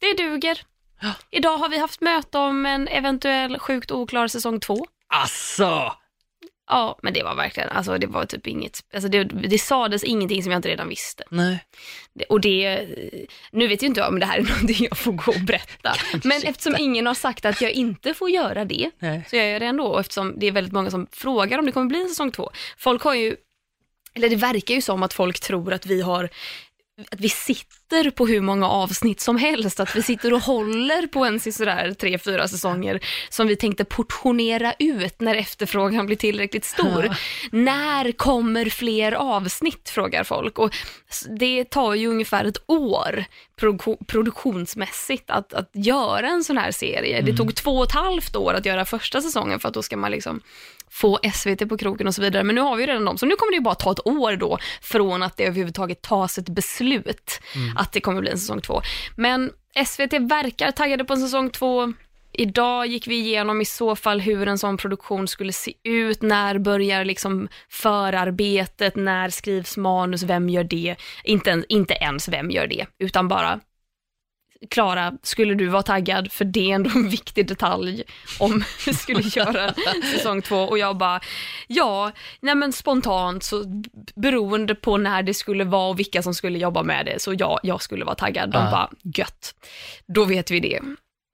det 0.00 0.14
duger. 0.14 0.62
Ja. 1.00 1.12
Idag 1.30 1.58
har 1.58 1.68
vi 1.68 1.78
haft 1.78 2.00
möte 2.00 2.38
om 2.38 2.66
en 2.66 2.88
eventuell 2.88 3.58
sjukt 3.58 3.90
oklar 3.90 4.28
säsong 4.28 4.60
två. 4.60 4.86
Asså! 5.08 5.92
Ja, 6.66 6.98
men 7.02 7.12
det 7.12 7.22
var 7.22 7.34
verkligen, 7.34 7.68
alltså 7.68 7.98
det 7.98 8.06
var 8.06 8.24
typ 8.24 8.46
inget, 8.46 8.84
alltså 8.94 9.08
det, 9.08 9.24
det 9.24 9.58
sades 9.58 10.04
ingenting 10.04 10.42
som 10.42 10.52
jag 10.52 10.58
inte 10.58 10.68
redan 10.68 10.88
visste. 10.88 11.24
Nej. 11.30 11.64
Det, 12.12 12.24
och 12.24 12.40
det, 12.40 12.86
nu 13.52 13.68
vet 13.68 13.82
ju 13.82 13.86
inte 13.86 14.00
jag 14.00 14.08
om 14.08 14.20
det 14.20 14.26
här 14.26 14.38
är 14.38 14.42
någonting 14.48 14.86
jag 14.90 14.98
får 14.98 15.12
gå 15.12 15.32
och 15.32 15.40
berätta, 15.40 15.94
men 16.24 16.42
eftersom 16.42 16.76
ingen 16.78 17.06
har 17.06 17.14
sagt 17.14 17.44
att 17.44 17.60
jag 17.60 17.70
inte 17.70 18.14
får 18.14 18.30
göra 18.30 18.64
det, 18.64 18.90
Nej. 18.98 19.24
så 19.30 19.36
gör 19.36 19.44
jag 19.44 19.62
det 19.62 19.66
ändå. 19.66 19.86
Och 19.86 20.00
eftersom 20.00 20.34
det 20.38 20.46
är 20.46 20.52
väldigt 20.52 20.72
många 20.72 20.90
som 20.90 21.06
frågar 21.12 21.58
om 21.58 21.66
det 21.66 21.72
kommer 21.72 21.86
bli 21.86 22.02
en 22.02 22.08
säsong 22.08 22.30
två. 22.32 22.50
Folk 22.78 23.02
har 23.02 23.14
ju, 23.14 23.36
eller 24.14 24.28
det 24.28 24.36
verkar 24.36 24.74
ju 24.74 24.80
som 24.80 25.02
att 25.02 25.12
folk 25.12 25.40
tror 25.40 25.72
att 25.72 25.86
vi 25.86 26.02
har 26.02 26.30
att 27.10 27.20
vi 27.20 27.28
sitter 27.28 28.10
på 28.10 28.26
hur 28.26 28.40
många 28.40 28.68
avsnitt 28.68 29.20
som 29.20 29.36
helst, 29.36 29.80
att 29.80 29.96
vi 29.96 30.02
sitter 30.02 30.32
och 30.32 30.40
håller 30.40 31.06
på 31.06 31.24
en 31.24 31.40
sådär 31.40 31.94
tre, 31.94 32.18
fyra 32.18 32.48
säsonger 32.48 33.00
som 33.28 33.46
vi 33.46 33.56
tänkte 33.56 33.84
portionera 33.84 34.74
ut 34.78 35.20
när 35.20 35.34
efterfrågan 35.34 36.06
blir 36.06 36.16
tillräckligt 36.16 36.64
stor. 36.64 37.04
Ja. 37.04 37.14
När 37.52 38.12
kommer 38.12 38.64
fler 38.64 39.12
avsnitt, 39.12 39.88
frågar 39.88 40.24
folk. 40.24 40.58
Och 40.58 40.76
det 41.38 41.64
tar 41.64 41.94
ju 41.94 42.06
ungefär 42.06 42.44
ett 42.44 42.62
år 42.66 43.24
produ- 43.60 44.04
produktionsmässigt 44.06 45.30
att, 45.30 45.52
att 45.52 45.70
göra 45.72 46.28
en 46.28 46.44
sån 46.44 46.58
här 46.58 46.72
serie. 46.72 47.20
Det 47.20 47.36
tog 47.36 47.54
två 47.54 47.78
och 47.78 47.84
ett 47.84 47.92
halvt 47.92 48.36
år 48.36 48.54
att 48.54 48.66
göra 48.66 48.84
första 48.84 49.20
säsongen 49.20 49.60
för 49.60 49.68
att 49.68 49.74
då 49.74 49.82
ska 49.82 49.96
man 49.96 50.10
liksom 50.10 50.40
få 50.90 51.18
SVT 51.34 51.68
på 51.68 51.78
kroken 51.78 52.06
och 52.06 52.14
så 52.14 52.22
vidare. 52.22 52.44
Men 52.44 52.54
nu 52.54 52.60
har 52.60 52.76
vi 52.76 52.82
ju 52.82 52.86
redan 52.86 53.04
dem, 53.04 53.18
så 53.18 53.26
nu 53.26 53.36
kommer 53.36 53.52
det 53.52 53.56
ju 53.56 53.62
bara 53.62 53.74
ta 53.74 53.92
ett 53.92 54.06
år 54.06 54.36
då 54.36 54.58
från 54.82 55.22
att 55.22 55.36
det 55.36 55.44
överhuvudtaget 55.44 56.02
tas 56.02 56.38
ett 56.38 56.48
beslut 56.48 57.40
att 57.76 57.92
det 57.92 58.00
kommer 58.00 58.20
bli 58.20 58.30
en 58.30 58.38
säsong 58.38 58.60
två. 58.60 58.82
Men 59.16 59.50
SVT 59.86 60.12
verkar 60.12 60.70
taggade 60.70 61.04
på 61.04 61.12
en 61.12 61.20
säsong 61.20 61.50
två. 61.50 61.92
Idag 62.32 62.86
gick 62.86 63.06
vi 63.06 63.18
igenom 63.18 63.60
i 63.60 63.64
så 63.64 63.96
fall 63.96 64.20
hur 64.20 64.48
en 64.48 64.58
sån 64.58 64.76
produktion 64.76 65.28
skulle 65.28 65.52
se 65.52 65.72
ut, 65.84 66.22
när 66.22 66.58
börjar 66.58 67.04
liksom 67.04 67.48
förarbetet, 67.68 68.96
när 68.96 69.28
skrivs 69.28 69.76
manus, 69.76 70.22
vem 70.22 70.48
gör 70.48 70.64
det? 70.64 70.96
Inte, 71.24 71.64
inte 71.68 71.94
ens 71.94 72.28
vem 72.28 72.50
gör 72.50 72.66
det, 72.66 72.86
utan 72.98 73.28
bara 73.28 73.60
Klara, 74.70 75.12
skulle 75.22 75.54
du 75.54 75.66
vara 75.66 75.82
taggad? 75.82 76.32
För 76.32 76.44
det 76.44 76.70
är 76.70 76.74
ändå 76.74 76.90
en 76.90 77.08
viktig 77.08 77.48
detalj 77.48 78.02
om 78.38 78.64
vi 78.86 78.94
skulle 78.94 79.22
göra 79.22 79.74
säsong 80.14 80.42
två. 80.42 80.56
Och 80.62 80.78
jag 80.78 80.96
bara, 80.96 81.20
ja, 81.66 82.12
nej 82.40 82.54
men 82.54 82.72
spontant 82.72 83.44
så 83.44 83.64
beroende 84.16 84.74
på 84.74 84.96
när 84.96 85.22
det 85.22 85.34
skulle 85.34 85.64
vara 85.64 85.88
och 85.88 85.98
vilka 85.98 86.22
som 86.22 86.34
skulle 86.34 86.58
jobba 86.58 86.82
med 86.82 87.06
det, 87.06 87.22
så 87.22 87.34
ja, 87.38 87.60
jag 87.62 87.82
skulle 87.82 88.04
vara 88.04 88.14
taggad. 88.16 88.50
De 88.50 88.64
Ja. 88.64 88.70
bara, 88.70 88.90
gött. 89.14 89.54
Då 90.06 90.24
vet 90.24 90.50
vi 90.50 90.60
det. 90.60 90.80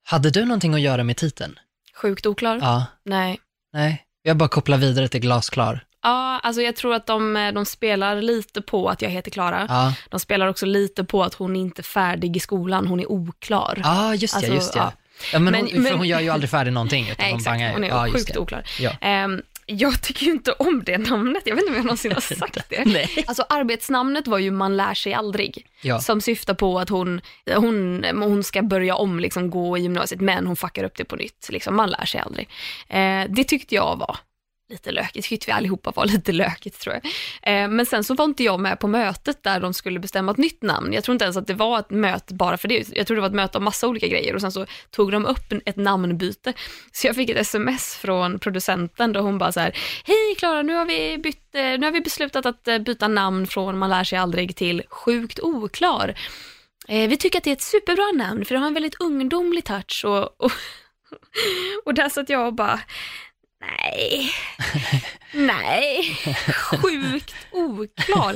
Hade 0.05 0.29
du 0.29 0.45
någonting 0.45 0.73
att 0.73 0.81
göra 0.81 1.03
med 1.03 1.17
titeln? 1.17 1.59
Sjukt 1.95 2.25
oklar? 2.25 2.57
Ja. 2.61 2.85
Nej. 3.05 3.39
Nej. 3.73 4.03
Jag 4.21 4.37
bara 4.37 4.49
kopplar 4.49 4.77
vidare 4.77 5.07
till 5.07 5.21
glasklar. 5.21 5.83
Ja, 6.07 6.39
alltså 6.43 6.61
jag 6.61 6.75
tror 6.75 6.93
att 6.93 7.05
de, 7.05 7.51
de 7.55 7.65
spelar 7.65 8.21
lite 8.21 8.61
på 8.61 8.89
att 8.89 9.01
jag 9.01 9.09
heter 9.09 9.31
Klara. 9.31 9.65
Ja, 9.69 9.93
De 10.09 10.19
spelar 10.19 10.47
också 10.47 10.65
lite 10.65 11.03
på 11.03 11.23
att 11.23 11.33
hon 11.33 11.55
inte 11.55 11.81
är 11.81 11.83
färdig 11.83 12.37
i 12.37 12.39
skolan, 12.39 12.87
hon 12.87 12.99
är 12.99 13.11
oklar. 13.11 13.81
ah, 13.83 14.13
just 14.13 14.33
det, 14.33 14.37
Alltså, 14.37 14.53
just 14.53 14.73
det. 14.73 14.79
ja. 14.79 14.91
Ja. 15.33 15.39
men, 15.39 15.51
Men- 15.53 15.67
hon, 15.73 15.83
men- 15.83 15.97
hon 15.97 16.07
gör 16.07 16.19
ju 16.19 16.29
aldrig 16.29 16.49
färdig 16.49 16.73
någonting. 16.73 17.03
Utan 17.03 17.15
Nej, 17.19 17.31
hon 17.31 17.39
exakt, 17.39 17.73
hon 17.73 17.83
är 17.83 17.87
ja, 17.87 18.07
sjukt 18.13 18.33
det. 18.33 18.39
oklar. 18.39 18.63
Ja. 18.79 18.91
Ehm, 19.01 19.41
jag 19.65 20.01
tycker 20.01 20.25
ju 20.25 20.31
inte 20.31 20.51
om 20.51 20.83
det 20.83 20.97
namnet, 20.97 21.43
jag 21.45 21.55
vet 21.55 21.61
inte 21.61 21.71
om 21.71 21.75
jag 21.77 21.85
någonsin 21.85 22.11
har 22.11 22.21
sagt 22.35 22.57
det. 22.69 22.85
Nej. 22.85 23.23
Alltså 23.27 23.45
arbetsnamnet 23.49 24.27
var 24.27 24.37
ju 24.37 24.51
Man 24.51 24.77
lär 24.77 24.93
sig 24.93 25.13
aldrig, 25.13 25.65
Ja. 25.81 25.99
som 25.99 26.21
syftar 26.21 26.53
på 26.53 26.79
att 26.79 26.89
hon, 26.89 27.21
hon, 27.55 28.05
hon 28.15 28.43
ska 28.43 28.61
börja 28.61 28.95
om, 28.95 29.19
liksom, 29.19 29.49
gå 29.49 29.77
i 29.77 29.81
gymnasiet, 29.81 30.21
men 30.21 30.47
hon 30.47 30.55
fuckar 30.55 30.83
upp 30.83 30.97
det 30.97 31.05
på 31.05 31.15
nytt. 31.15 31.47
Liksom, 31.49 31.75
man 31.75 31.89
lär 31.89 32.05
sig 32.05 32.21
aldrig. 32.21 32.49
Eh, 32.89 33.23
det 33.29 33.43
tyckte 33.43 33.75
jag 33.75 33.95
var 33.99 34.17
lite 34.69 34.91
lökigt, 34.91 35.27
tyckte 35.27 35.45
vi 35.45 35.51
allihopa 35.51 35.91
var 35.95 36.05
lite 36.05 36.31
lökigt 36.31 36.79
tror 36.79 36.95
jag. 36.95 37.05
Eh, 37.53 37.69
men 37.69 37.85
sen 37.85 38.03
så 38.03 38.13
var 38.13 38.25
inte 38.25 38.43
jag 38.43 38.59
med 38.59 38.79
på 38.79 38.87
mötet 38.87 39.43
där 39.43 39.59
de 39.59 39.73
skulle 39.73 39.99
bestämma 39.99 40.31
ett 40.31 40.37
nytt 40.37 40.61
namn. 40.61 40.93
Jag 40.93 41.03
tror 41.03 41.13
inte 41.13 41.25
ens 41.25 41.37
att 41.37 41.47
det 41.47 41.53
var 41.53 41.79
ett 41.79 41.89
möte 41.89 42.33
bara 42.33 42.57
för 42.57 42.67
det. 42.67 42.95
Jag 42.95 43.07
tror 43.07 43.15
det 43.15 43.21
var 43.21 43.29
ett 43.29 43.35
möte 43.35 43.57
om 43.57 43.63
massa 43.63 43.87
olika 43.87 44.07
grejer 44.07 44.35
och 44.35 44.41
sen 44.41 44.51
så 44.51 44.65
tog 44.91 45.11
de 45.11 45.25
upp 45.25 45.53
ett 45.65 45.75
namnbyte. 45.75 46.53
Så 46.91 47.07
jag 47.07 47.15
fick 47.15 47.29
ett 47.29 47.37
sms 47.37 47.97
från 47.97 48.39
producenten 48.39 49.13
då 49.13 49.19
hon 49.19 49.37
bara 49.37 49.51
så 49.51 49.59
här, 49.59 49.77
hej 50.05 50.35
Klara, 50.37 50.61
nu 50.61 50.73
har 50.73 50.85
vi 50.85 51.17
bytt, 51.17 51.55
eh, 51.55 51.61
nu 51.61 51.81
har 51.81 51.91
vi 51.91 52.01
beslutat 52.01 52.45
att 52.45 52.67
eh, 52.67 52.79
byta 52.79 53.07
namn 53.07 53.47
från 53.47 53.77
Man 53.77 53.89
lär 53.89 54.03
sig 54.03 54.17
aldrig 54.17 54.55
till 54.55 54.83
Sjukt 54.89 55.39
oklar. 55.39 56.15
Eh, 56.87 57.09
vi 57.09 57.17
tycker 57.17 57.37
att 57.37 57.43
det 57.43 57.49
är 57.49 57.55
ett 57.55 57.61
superbra 57.61 58.25
namn 58.25 58.45
för 58.45 58.55
det 58.55 58.59
har 58.59 58.67
en 58.67 58.73
väldigt 58.73 59.01
ungdomlig 59.01 59.65
touch 59.65 60.05
och, 60.05 60.41
och, 60.43 60.51
och 61.85 61.93
där 61.93 62.09
satt 62.09 62.29
jag 62.29 62.47
och 62.47 62.53
bara, 62.53 62.79
nej, 63.61 64.31
nej, 65.33 66.17
sjukt 66.53 67.35
oklar. 67.51 68.35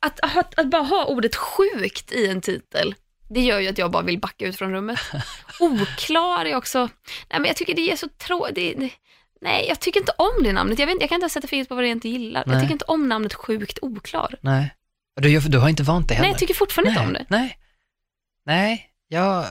Att, 0.00 0.20
att, 0.22 0.58
att 0.58 0.66
bara 0.66 0.82
ha 0.82 1.04
ordet 1.04 1.36
sjukt 1.36 2.12
i 2.12 2.26
en 2.26 2.40
titel, 2.40 2.94
det 3.28 3.40
gör 3.40 3.60
ju 3.60 3.68
att 3.68 3.78
jag 3.78 3.90
bara 3.90 4.02
vill 4.02 4.20
backa 4.20 4.46
ut 4.46 4.56
från 4.56 4.72
rummet. 4.72 5.00
Oklar 5.60 6.44
är 6.44 6.56
också, 6.56 6.78
nej 7.30 7.40
men 7.40 7.44
jag 7.44 7.56
tycker 7.56 7.74
det 7.74 7.92
är 7.92 7.96
så 7.96 8.08
tråkigt. 8.08 8.92
Nej, 9.40 9.66
jag 9.68 9.80
tycker 9.80 10.00
inte 10.00 10.12
om 10.18 10.42
det 10.42 10.52
namnet. 10.52 10.78
Jag, 10.78 10.86
vet, 10.86 10.96
jag 11.00 11.08
kan 11.08 11.16
inte 11.16 11.28
sätta 11.28 11.48
fingret 11.48 11.68
på 11.68 11.74
vad 11.74 11.84
jag 11.84 11.90
inte 11.90 12.08
gillar. 12.08 12.44
Nej. 12.46 12.54
Jag 12.54 12.62
tycker 12.62 12.72
inte 12.72 12.84
om 12.84 13.08
namnet 13.08 13.34
sjukt 13.34 13.78
oklar. 13.82 14.34
Nej. 14.40 14.74
Du, 15.20 15.40
du 15.40 15.58
har 15.58 15.68
inte 15.68 15.82
vant 15.82 16.08
dig 16.08 16.16
heller? 16.16 16.28
Nej, 16.28 16.32
jag 16.32 16.38
tycker 16.38 16.54
fortfarande 16.54 16.90
inte 16.90 17.02
om 17.02 17.12
det. 17.12 17.26
Nej. 17.28 17.58
Nej, 18.46 18.90
jag, 19.08 19.46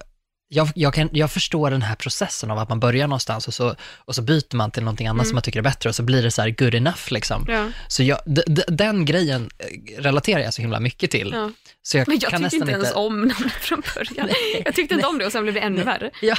jag, 0.53 0.69
jag, 0.75 0.93
kan, 0.93 1.09
jag 1.11 1.31
förstår 1.31 1.71
den 1.71 1.81
här 1.81 1.95
processen 1.95 2.51
av 2.51 2.57
att 2.57 2.69
man 2.69 2.79
börjar 2.79 3.07
någonstans 3.07 3.47
och 3.47 3.53
så, 3.53 3.75
och 3.97 4.15
så 4.15 4.21
byter 4.21 4.55
man 4.55 4.71
till 4.71 4.83
någonting 4.83 5.07
annat 5.07 5.21
Mm. 5.21 5.25
som 5.29 5.35
man 5.35 5.41
tycker 5.43 5.59
är 5.59 5.63
bättre 5.63 5.89
och 5.89 5.95
så 5.95 6.03
blir 6.03 6.23
det 6.23 6.31
så 6.31 6.41
här 6.41 6.49
good 6.49 6.75
enough 6.75 7.11
liksom. 7.11 7.45
Ja. 7.47 7.67
Så 7.87 8.03
jag, 8.03 8.19
d, 8.25 8.41
d, 8.47 8.63
den 8.67 9.05
grejen 9.05 9.49
eh, 9.59 10.01
relaterar 10.01 10.39
jag 10.39 10.53
så 10.53 10.61
himla 10.61 10.79
mycket 10.79 11.11
till. 11.11 11.31
Ja. 11.33 11.51
Så 11.81 11.97
jag 11.97 12.07
Men 12.07 12.19
jag 12.19 12.31
tyckte 12.41 12.55
inte 12.55 12.71
ens 12.71 12.93
om 12.95 13.19
namnet 13.27 13.53
från 13.53 13.83
början. 13.95 14.29
jag 14.65 14.75
tyckte 14.75 14.93
inte 14.95 15.07
om 15.07 15.17
det 15.17 15.25
och 15.25 15.31
sen 15.31 15.43
blev 15.43 15.53
det 15.55 15.59
ännu 15.61 15.83
värre. 15.83 16.11
Ja, 16.21 16.35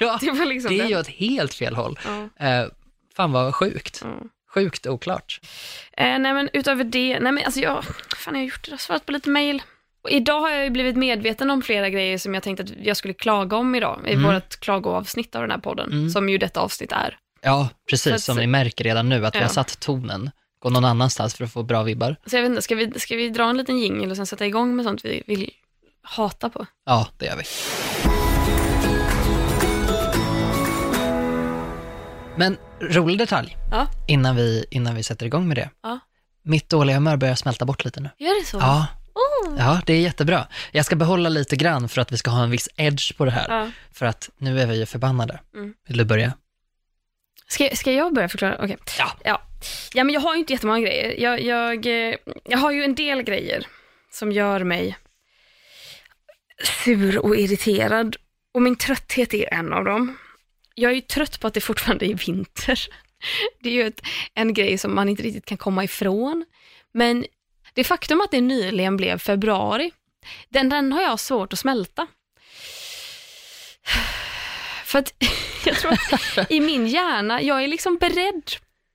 ja, 0.00 0.18
Det 0.20 0.30
var 0.30 0.46
liksom 0.46 0.76
det 0.76 0.80
är 0.82 0.88
ju 0.88 0.98
åt 0.98 1.08
helt 1.08 1.54
fel 1.54 1.76
håll. 1.76 1.98
Ja. 2.38 2.46
Eh, 2.46 2.66
fan 3.16 3.32
vad 3.32 3.54
sjukt. 3.54 4.00
Ja. 4.04 4.16
Sjukt 4.54 4.86
oklart. 4.86 5.40
Eh, 5.96 6.18
nej 6.18 6.34
men 6.34 6.48
utöver 6.52 6.84
det, 6.84 7.20
nej 7.20 7.32
men 7.32 7.44
alltså 7.44 7.60
jag, 7.60 7.84
fan 8.16 8.34
jag 8.34 8.40
har 8.40 8.44
gjort 8.46 8.64
det, 8.64 8.68
jag 8.70 8.72
har 8.72 8.78
svarat 8.78 9.06
på 9.06 9.12
lite 9.12 9.30
mail. 9.30 9.62
Idag 10.08 10.40
har 10.40 10.50
jag 10.50 10.64
ju 10.64 10.70
blivit 10.70 10.96
medveten 10.96 11.50
om 11.50 11.62
flera 11.62 11.88
grejer 11.90 12.18
som 12.18 12.34
jag 12.34 12.42
tänkte 12.42 12.62
att 12.62 12.70
jag 12.82 12.96
skulle 12.96 13.14
klaga 13.14 13.56
om 13.56 13.74
idag, 13.74 14.00
i 14.06 14.12
Mm. 14.12 14.34
vårt 14.34 14.60
klagoavsnitt 14.60 15.34
av 15.34 15.40
den 15.42 15.50
här 15.50 15.58
podden, 15.58 15.92
Mm. 15.92 16.10
som 16.10 16.28
ju 16.28 16.38
detta 16.38 16.60
avsnitt 16.60 16.92
är. 16.92 17.18
Ja, 17.42 17.68
precis 17.90 18.12
att- 18.12 18.20
som 18.22 18.36
ni 18.36 18.46
märker 18.46 18.84
redan 18.84 19.08
nu 19.08 19.26
att 19.26 19.34
vi 19.34 19.38
Ja. 19.38 19.44
har 19.44 19.50
satt 19.52 19.80
tonen. 19.80 20.30
Gå 20.58 20.70
någon 20.70 20.84
annanstans 20.84 21.34
för 21.34 21.44
att 21.44 21.52
få 21.52 21.62
bra 21.62 21.82
vibbar. 21.82 22.16
Så 22.26 22.36
jag 22.36 22.42
vet 22.42 22.50
inte, 22.50 22.62
ska 22.62 22.74
vi, 22.74 23.00
ska 23.00 23.16
vi 23.16 23.28
dra 23.28 23.50
en 23.50 23.56
liten 23.56 23.78
jingel 23.78 24.10
och 24.10 24.16
sen 24.16 24.26
sätta 24.26 24.46
igång 24.46 24.76
med 24.76 24.84
sånt 24.84 25.04
vi 25.04 25.22
vill 25.26 25.50
hata 26.02 26.50
på? 26.50 26.66
Ja, 26.86 27.08
det 27.18 27.26
gör 27.26 27.36
vi. 27.36 27.42
Men 32.36 32.56
rolig 32.80 33.18
detalj 33.18 33.56
Ja. 33.70 33.86
innan 34.08 34.36
vi, 34.36 34.64
innan 34.70 34.94
vi 34.94 35.02
sätter 35.02 35.26
igång 35.26 35.48
med 35.48 35.56
det. 35.56 35.70
Ja. 35.82 35.98
Mitt 36.44 36.68
dåliga 36.68 36.96
humör 36.96 37.16
börjar 37.16 37.34
smälta 37.34 37.64
bort 37.64 37.84
lite 37.84 38.00
nu. 38.00 38.10
Gör 38.18 38.40
det 38.40 38.46
så? 38.46 38.56
Ja, 38.56 38.86
Oh. 39.14 39.54
ja, 39.58 39.80
det 39.86 39.92
är 39.92 40.00
jättebra. 40.00 40.46
Jag 40.72 40.86
ska 40.86 40.96
behålla 40.96 41.28
lite 41.28 41.56
grann 41.56 41.88
för 41.88 42.00
att 42.00 42.12
vi 42.12 42.16
ska 42.16 42.30
ha 42.30 42.42
en 42.42 42.50
viss 42.50 42.68
edge 42.76 43.16
på 43.16 43.24
det 43.24 43.30
här. 43.30 43.46
Ja. 43.48 43.70
För 43.92 44.06
att 44.06 44.30
nu 44.38 44.60
är 44.60 44.66
vi 44.66 44.78
ju 44.78 44.86
förbannade. 44.86 45.40
Mm. 45.54 45.74
Vill 45.88 45.96
du 45.96 46.04
börja? 46.04 46.32
Ska, 47.48 47.68
ska 47.76 47.92
jag 47.92 48.14
börja 48.14 48.28
förklara? 48.28 48.56
Okej. 48.62 48.76
Ja. 48.98 49.12
ja. 49.24 49.42
Ja, 49.94 50.04
men 50.04 50.14
jag 50.14 50.20
har 50.20 50.34
ju 50.34 50.40
inte 50.40 50.52
jättemånga 50.52 50.80
grejer. 50.80 51.20
Jag, 51.20 51.42
jag, 51.42 51.86
eh, 51.86 52.16
jag 52.44 52.58
har 52.58 52.72
ju 52.72 52.84
en 52.84 52.94
del 52.94 53.22
grejer 53.22 53.66
som 54.10 54.32
gör 54.32 54.64
mig 54.64 54.96
sur 56.84 57.18
och 57.18 57.36
irriterad. 57.36 58.16
Och 58.54 58.62
min 58.62 58.76
trötthet 58.76 59.34
är 59.34 59.54
en 59.54 59.72
av 59.72 59.84
dem. 59.84 60.16
Jag 60.74 60.90
är 60.90 60.94
ju 60.94 61.00
trött 61.00 61.40
på 61.40 61.46
att 61.46 61.54
det 61.54 61.60
fortfarande 61.60 62.06
är 62.06 62.14
vinter. 62.14 62.80
Det 63.60 63.68
är 63.68 63.72
ju 63.72 63.86
ett, 63.86 64.02
en 64.34 64.54
grej 64.54 64.78
som 64.78 64.94
man 64.94 65.08
inte 65.08 65.22
riktigt 65.22 65.46
kan 65.46 65.58
komma 65.58 65.84
ifrån. 65.84 66.44
Men 66.92 67.24
det 67.74 67.84
faktum 67.84 68.20
att 68.20 68.30
det 68.30 68.40
nyligen 68.40 68.96
blev 68.96 69.18
februari, 69.18 69.92
den, 70.48 70.68
den 70.68 70.92
har 70.92 71.02
jag 71.02 71.20
svårt 71.20 71.52
att 71.52 71.58
smälta. 71.58 72.06
För 74.84 74.98
att 74.98 75.12
jag 75.64 75.76
tror 75.76 75.92
att 75.92 76.50
i 76.50 76.60
min 76.60 76.86
hjärna, 76.86 77.42
jag 77.42 77.64
är 77.64 77.68
liksom 77.68 77.96
beredd. 77.96 78.50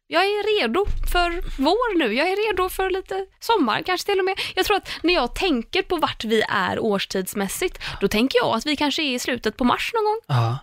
Jag 0.10 0.24
är 0.24 0.62
redo 0.62 0.86
för 1.14 1.62
vår 1.62 1.98
nu. 1.98 2.14
Jag 2.14 2.30
är 2.30 2.48
redo 2.48 2.70
för 2.70 2.90
lite 2.90 3.26
sommar, 3.40 3.82
kanske 3.82 4.12
till 4.12 4.20
och 4.20 4.26
med. 4.26 4.40
Jag 4.56 4.66
tror 4.66 4.78
att 4.78 4.90
när 5.04 5.14
jag 5.14 5.36
tänker 5.36 5.82
på 5.82 5.98
vart 5.98 6.24
vi 6.24 6.44
är 6.50 6.80
årstidsmässigt, 6.80 7.80
då 8.02 8.08
tänker 8.08 8.40
jag 8.40 8.56
att 8.56 8.66
vi 8.66 8.76
kanske 8.76 9.04
är 9.04 9.14
i 9.16 9.20
slutet 9.20 9.58
på 9.58 9.64
mars 9.64 9.92
någon 9.94 10.06
gång. 10.06 10.20
Ja. 10.28 10.60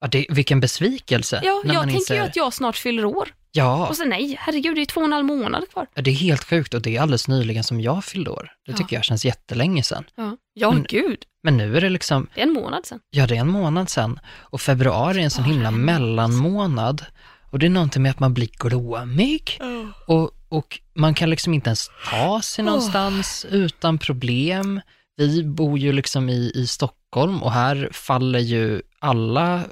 ja 0.00 0.08
det, 0.08 0.26
vilken 0.28 0.60
besvikelse. 0.60 1.40
Ja, 1.44 1.62
jag 1.64 1.82
tänker 1.88 2.14
ju 2.14 2.20
att 2.20 2.36
jag 2.36 2.54
snart 2.54 2.76
fyller 2.76 3.04
år. 3.04 3.28
Ja, 3.56 3.86
Och 3.88 3.96
så 3.96 4.04
nej, 4.04 4.36
herregud, 4.40 4.74
det 4.76 4.80
är 4.80 4.86
två 4.86 5.00
och 5.00 5.06
en 5.06 5.12
halv 5.12 5.24
månad 5.26 5.68
kvar. 5.72 5.86
det 5.94 6.10
är 6.10 6.14
helt 6.14 6.44
sjukt 6.44 6.74
och 6.74 6.82
det 6.82 6.96
är 6.96 7.00
alldeles 7.00 7.28
nyligen 7.28 7.64
som 7.64 7.80
jag 7.80 8.04
fyllde 8.04 8.30
år. 8.30 8.50
Det 8.66 8.72
Ja. 8.72 8.76
tycker 8.78 8.96
jag 8.96 9.04
känns 9.04 9.24
jättelänge 9.24 9.82
sedan. 9.82 10.04
Ja, 10.16 10.36
ja 10.54 10.70
Men- 10.70 10.86
gud. 10.88 11.18
Men 11.42 11.56
nu 11.56 11.76
är 11.76 11.80
det 11.80 11.88
liksom, 11.90 12.26
Det 12.34 12.40
är 12.40 12.46
en 12.46 12.52
månad 12.52 12.86
sedan. 12.86 13.00
ja 13.10 13.26
det 13.26 13.36
är 13.36 13.40
en 13.40 13.48
månad 13.48 13.90
sedan 13.90 14.18
och 14.40 14.60
februari 14.60 15.20
är 15.20 15.24
en 15.24 15.30
sån 15.30 15.44
Bara 15.44 15.50
himla 15.52 15.70
mellanmånad. 15.70 17.04
Och 17.50 17.58
det 17.58 17.66
är 17.66 17.70
någonting 17.70 18.02
med 18.02 18.10
att 18.10 18.20
man 18.20 18.34
blir 18.34 18.48
glåmig 18.58 19.58
och, 20.06 20.30
och 20.48 20.80
man 20.94 21.14
kan 21.14 21.30
liksom 21.30 21.54
inte 21.54 21.68
ens 21.68 21.90
ta 22.10 22.40
sig 22.42 22.64
någonstans 22.64 23.46
utan 23.50 23.98
problem. 23.98 24.80
Vi 25.16 25.44
bor 25.44 25.78
ju 25.78 25.92
liksom 25.92 26.28
i, 26.28 26.52
i 26.54 26.66
Stockholm 26.66 27.42
och 27.42 27.52
här 27.52 27.88
faller 27.92 28.38
ju 28.38 28.82
alla 28.98 29.64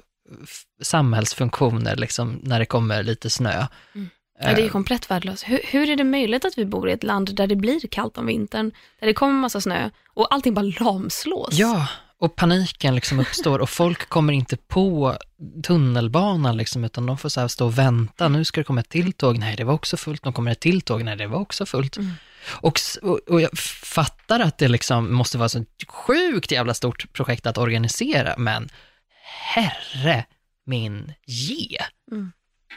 samhällsfunktioner 0.82 1.96
liksom 1.96 2.40
när 2.42 2.58
det 2.58 2.66
kommer 2.66 3.02
lite 3.02 3.30
snö. 3.30 3.66
Mm. 3.94 4.08
Ja, 4.40 4.54
det 4.54 4.62
är 4.62 4.68
komplett 4.68 5.10
värdelöst. 5.10 5.48
Hur, 5.48 5.60
hur 5.64 5.90
är 5.90 5.96
det 5.96 6.04
möjligt 6.04 6.44
att 6.44 6.58
vi 6.58 6.64
bor 6.64 6.88
i 6.88 6.92
ett 6.92 7.02
land 7.02 7.36
där 7.36 7.46
det 7.46 7.56
blir 7.56 7.80
kallt 7.80 8.18
om 8.18 8.26
vintern, 8.26 8.72
där 9.00 9.06
det 9.06 9.14
kommer 9.14 9.40
massa 9.40 9.60
snö 9.60 9.90
och 10.14 10.34
allting 10.34 10.54
bara 10.54 10.72
lamslås? 10.80 11.48
Ja, 11.52 11.86
och 12.18 12.36
paniken 12.36 12.94
liksom 12.94 13.20
uppstår 13.20 13.58
och 13.58 13.70
folk 13.70 14.08
kommer 14.08 14.32
inte 14.32 14.56
på 14.56 15.16
tunnelbanan 15.62 16.56
liksom, 16.56 16.84
utan 16.84 17.06
de 17.06 17.18
får 17.18 17.28
så 17.28 17.48
stå 17.48 17.66
och 17.66 17.78
vänta. 17.78 18.28
Nu 18.28 18.44
ska 18.44 18.60
det 18.60 18.64
komma 18.64 18.80
ett 18.80 18.88
till 18.88 19.12
tåg. 19.12 19.38
Nej, 19.38 19.56
det 19.56 19.64
var 19.64 19.74
också 19.74 19.96
fullt. 19.96 20.24
Nu 20.24 20.32
kommer 20.32 20.50
ett 20.50 20.60
till 20.60 20.80
tåg. 20.80 21.02
Nej, 21.02 21.16
det 21.16 21.26
var 21.26 21.38
också 21.38 21.66
fullt. 21.66 21.96
Mm. 21.96 22.12
Och, 22.46 22.78
och, 23.28 23.40
jag 23.40 23.58
fattar 23.82 24.40
att 24.40 24.58
det 24.58 24.68
liksom 24.68 25.14
måste 25.14 25.38
vara 25.38 25.48
så 25.48 25.58
ett 25.58 25.88
sjukt 25.88 26.50
jävla 26.50 26.74
stort 26.74 27.12
projekt 27.12 27.46
att 27.46 27.58
organisera, 27.58 28.34
men 28.38 28.68
herre 29.24 30.24
min 30.66 31.12
ge. 31.26 31.78
Mm. 32.10 32.32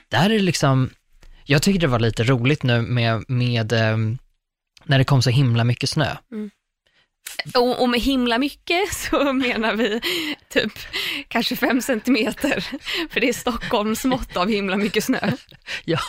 Där 0.09 0.29
är 0.29 0.39
liksom, 0.39 0.89
jag 1.45 1.61
tycker 1.61 1.79
det 1.79 1.87
var 1.87 1.99
lite 1.99 2.23
roligt 2.23 2.63
nu 2.63 2.81
med, 2.81 3.23
med 3.27 3.73
ehm, 3.73 4.17
när 4.83 4.97
det 4.97 5.03
kom 5.03 5.21
så 5.21 5.29
himla 5.29 5.63
mycket 5.63 5.89
snö. 5.89 6.17
Och, 7.53 7.81
och 7.81 7.89
med 7.89 7.99
himla 7.99 8.37
mycket 8.37 8.93
så 9.11 9.33
menar 9.33 9.73
vi 9.73 10.01
typ 10.49 10.71
kanske 11.27 11.55
fem 11.55 11.81
centimeter, 11.81 12.59
för 13.09 13.19
det 13.19 13.29
är 13.29 13.33
Stockholms 13.33 14.05
mått 14.05 14.37
av 14.37 14.49
himla 14.49 14.77
mycket 14.77 15.03
snö. 15.03 15.19
Ja, 15.85 15.99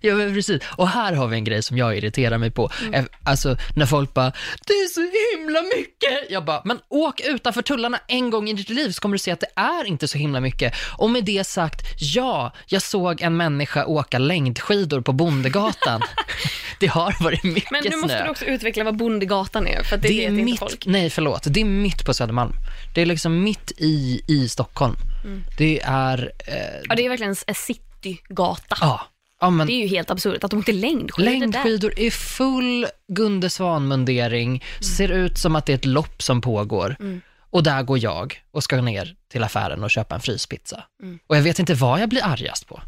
ja 0.00 0.14
men 0.14 0.34
precis. 0.34 0.62
Och 0.76 0.88
här 0.88 1.12
har 1.12 1.26
vi 1.26 1.36
en 1.36 1.44
grej 1.44 1.62
som 1.62 1.78
jag 1.78 1.96
irriterar 1.96 2.38
mig 2.38 2.50
på. 2.50 2.70
Mm. 2.86 3.06
Alltså 3.24 3.56
när 3.76 3.86
folk 3.86 4.14
bara, 4.14 4.32
det 4.66 4.72
är 4.72 4.86
så 4.86 5.00
himla 5.36 5.62
mycket. 5.62 6.30
Jag 6.30 6.44
bara, 6.44 6.62
men 6.64 6.78
åk 6.88 7.20
utanför 7.20 7.62
tullarna 7.62 8.00
en 8.08 8.30
gång 8.30 8.48
i 8.48 8.52
ditt 8.52 8.68
liv 8.70 8.90
så 8.90 9.00
kommer 9.00 9.14
du 9.14 9.18
se 9.18 9.30
att 9.30 9.40
det 9.40 9.50
är 9.54 9.84
inte 9.84 10.08
så 10.08 10.18
himla 10.18 10.40
mycket. 10.40 10.74
Och 10.98 11.10
med 11.10 11.24
det 11.24 11.44
sagt, 11.44 11.80
ja, 11.98 12.52
jag 12.66 12.82
såg 12.82 13.22
en 13.22 13.36
människa 13.36 13.86
åka 13.86 14.18
längdskidor 14.18 15.00
på 15.00 15.12
Bondegatan. 15.12 16.02
det 16.80 16.86
har 16.86 17.24
varit 17.24 17.44
mycket 17.44 17.70
Men 17.70 17.84
nu 17.84 17.96
måste 17.96 18.16
snö. 18.16 18.24
du 18.24 18.30
också 18.30 18.44
utveckla 18.44 18.84
vad 18.84 18.96
Bondegatan 18.96 19.66
är, 19.66 19.82
för 19.82 19.96
det, 19.96 20.08
Det 20.08 20.26
är 20.26 20.30
mitt, 20.30 20.62
inte 20.62 20.67
folk. 20.70 20.86
nej 20.86 21.10
förlåt, 21.10 21.42
det 21.46 21.60
är 21.60 21.64
mitt 21.64 22.04
på 22.04 22.14
Södermalm. 22.14 22.52
Det 22.94 23.02
är 23.02 23.06
liksom 23.06 23.42
mitt 23.42 23.72
i, 23.76 24.22
i 24.26 24.48
Stockholm. 24.48 24.96
Mm. 25.24 25.44
Det 25.58 25.80
är, 25.84 26.32
eh, 26.46 26.54
Ja, 26.88 26.94
det 26.94 27.04
är 27.04 27.08
verkligen 27.08 27.34
en 27.46 27.54
citygata. 27.54 28.76
ja, 28.80 29.00
ja 29.40 29.50
men 29.50 29.66
Det 29.66 29.72
är 29.72 29.82
ju 29.82 29.86
helt 29.86 30.10
absurt 30.10 30.44
att 30.44 30.50
de 30.50 30.60
åkte 30.60 30.72
längdskidor 30.72 31.30
där. 31.30 31.38
Längdskidor 31.38 31.98
i 31.98 32.10
full 32.10 32.86
Gunde 33.08 33.50
Svan-mundering, 33.50 34.64
ser 34.96 35.08
ut 35.08 35.38
som 35.38 35.56
att 35.56 35.66
det 35.66 35.72
är 35.72 35.76
ett 35.76 35.84
lopp 35.84 36.22
som 36.22 36.40
pågår. 36.40 36.96
Mm. 37.00 37.20
Och 37.50 37.62
där 37.62 37.82
går 37.82 37.98
jag 37.98 38.42
och 38.50 38.64
ska 38.64 38.80
ner 38.80 39.14
till 39.32 39.44
affären 39.44 39.84
och 39.84 39.90
köpa 39.90 40.14
en 40.14 40.20
fryspizza. 40.20 40.84
Mm. 41.02 41.18
Och 41.26 41.36
jag 41.36 41.42
vet 41.42 41.58
inte 41.58 41.74
vad 41.74 42.00
jag 42.00 42.08
blir 42.08 42.24
argast 42.24 42.68
på. 42.68 42.80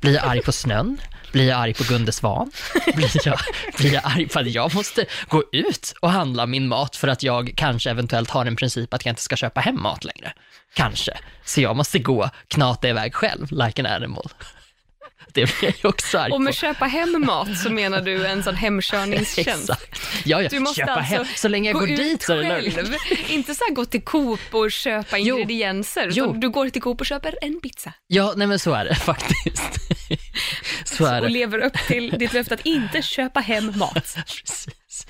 Blir 0.00 0.14
jag 0.14 0.24
arg 0.24 0.42
på 0.42 0.52
snön? 0.52 0.98
Blir 1.32 1.48
jag 1.48 1.60
arg 1.60 1.74
på 1.74 1.84
Gunde 1.88 2.12
Svan? 2.12 2.50
Blir 2.94 3.26
jag, 3.26 3.38
blir 3.78 3.94
jag 3.94 4.02
arg 4.04 4.28
på 4.28 4.38
att 4.38 4.50
jag 4.50 4.74
måste 4.74 5.06
gå 5.28 5.44
ut 5.52 5.94
och 6.00 6.10
handla 6.10 6.46
min 6.46 6.68
mat 6.68 6.96
för 6.96 7.08
att 7.08 7.22
jag 7.22 7.52
kanske 7.56 7.90
eventuellt 7.90 8.30
har 8.30 8.46
en 8.46 8.56
princip 8.56 8.94
att 8.94 9.04
jag 9.06 9.12
inte 9.12 9.22
ska 9.22 9.36
köpa 9.36 9.60
hem 9.60 9.82
mat 9.82 10.04
längre? 10.04 10.32
Kanske. 10.74 11.18
Så 11.44 11.60
jag 11.60 11.76
måste 11.76 11.98
gå, 11.98 12.30
knata 12.48 12.88
iväg 12.88 13.14
själv, 13.14 13.46
like 13.50 13.82
an 13.82 13.86
animal. 13.86 14.28
Det 15.32 15.58
blir 15.60 15.74
jag 15.82 15.88
också 15.90 16.18
arg 16.18 16.30
Och 16.32 16.36
på. 16.36 16.42
med 16.42 16.54
köpa 16.54 16.84
hem 16.84 17.24
mat 17.26 17.58
så 17.58 17.70
menar 17.70 18.00
du 18.00 18.26
en 18.26 18.42
sån 18.42 18.54
hemkörningstjänst. 18.56 19.70
Exakt. 19.70 20.00
Ja, 20.26 20.42
ja. 20.42 20.48
Du 20.48 20.58
måste 20.58 20.80
köpa 20.80 20.92
alltså 20.92 21.14
hem. 21.14 21.24
Så 21.36 21.48
länge 21.48 21.68
jag 21.70 21.74
gå 21.74 21.80
går 21.80 21.86
dit 21.96 22.22
så 22.22 22.32
är 22.32 22.36
det 22.36 22.48
löjligt. 22.48 22.90
Inte 23.28 23.54
så 23.54 23.64
här 23.68 23.74
gå 23.74 23.84
till 23.84 24.02
Coop 24.02 24.40
och 24.50 24.72
köpa 24.72 25.18
Jo. 25.18 25.36
ingredienser, 25.38 26.08
Jo. 26.12 26.32
du 26.32 26.50
går 26.50 26.68
till 26.68 26.82
Coop 26.82 27.00
och 27.00 27.06
köper 27.06 27.34
en 27.42 27.60
pizza. 27.60 27.92
Ja, 28.06 28.32
nej 28.36 28.46
men 28.46 28.58
så 28.58 28.72
är 28.72 28.84
det 28.84 28.94
faktiskt. 28.94 29.62
så 30.84 31.04
är 31.06 31.20
Och 31.20 31.26
det. 31.26 31.32
lever 31.32 31.58
upp 31.58 31.76
till 31.86 32.10
ditt 32.18 32.32
löfte 32.32 32.54
att 32.54 32.66
inte 32.66 33.02
köpa 33.02 33.40
hem 33.40 33.72
mat. 33.78 34.16
Precis. 34.26 35.06